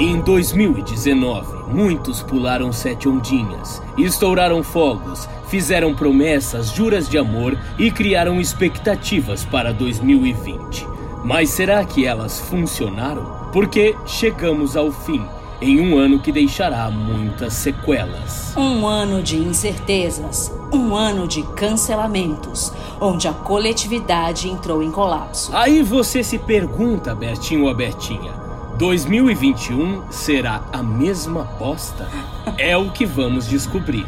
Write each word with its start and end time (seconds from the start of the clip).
Em 0.00 0.20
2019, 0.20 1.72
muitos 1.74 2.22
pularam 2.22 2.72
sete 2.72 3.08
ondinhas, 3.08 3.82
estouraram 3.96 4.62
fogos, 4.62 5.28
fizeram 5.48 5.92
promessas, 5.92 6.70
juras 6.70 7.08
de 7.08 7.18
amor 7.18 7.58
e 7.76 7.90
criaram 7.90 8.40
expectativas 8.40 9.44
para 9.44 9.72
2020. 9.72 10.86
Mas 11.24 11.50
será 11.50 11.84
que 11.84 12.06
elas 12.06 12.38
funcionaram? 12.38 13.50
Porque 13.52 13.96
chegamos 14.06 14.76
ao 14.76 14.92
fim, 14.92 15.20
em 15.60 15.80
um 15.80 15.98
ano 15.98 16.20
que 16.20 16.30
deixará 16.30 16.88
muitas 16.92 17.54
sequelas. 17.54 18.56
Um 18.56 18.86
ano 18.86 19.20
de 19.20 19.36
incertezas, 19.36 20.54
um 20.72 20.94
ano 20.94 21.26
de 21.26 21.42
cancelamentos, 21.42 22.72
onde 23.00 23.26
a 23.26 23.32
coletividade 23.32 24.48
entrou 24.48 24.80
em 24.80 24.92
colapso. 24.92 25.50
Aí 25.52 25.82
você 25.82 26.22
se 26.22 26.38
pergunta, 26.38 27.16
Bertinho 27.16 27.64
ou 27.64 27.74
Bertinha, 27.74 28.47
2021 28.78 30.12
será 30.12 30.62
a 30.72 30.80
mesma 30.84 31.42
aposta? 31.42 32.08
É 32.56 32.76
o 32.76 32.92
que 32.92 33.04
vamos 33.04 33.48
descobrir. 33.48 34.06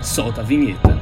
Solta 0.00 0.42
a 0.42 0.44
vinheta. 0.44 0.96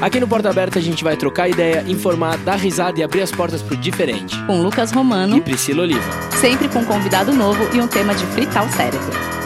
Aqui 0.00 0.18
no 0.18 0.26
Porta 0.26 0.50
Aberta 0.50 0.80
a 0.80 0.82
gente 0.82 1.04
vai 1.04 1.16
trocar 1.16 1.48
ideia, 1.48 1.84
informar, 1.86 2.38
dar 2.38 2.56
risada 2.56 2.98
e 2.98 3.04
abrir 3.04 3.22
as 3.22 3.30
portas 3.30 3.62
pro 3.62 3.76
diferente. 3.76 4.36
Com 4.46 4.60
Lucas 4.60 4.90
Romano 4.90 5.36
e 5.36 5.40
Priscila 5.40 5.82
Oliva. 5.82 6.10
Sempre 6.40 6.68
com 6.68 6.80
um 6.80 6.84
convidado 6.84 7.32
novo 7.32 7.68
e 7.72 7.80
um 7.80 7.86
tema 7.86 8.12
de 8.12 8.26
fritar 8.26 8.66
o 8.66 8.68
cérebro. 8.68 9.39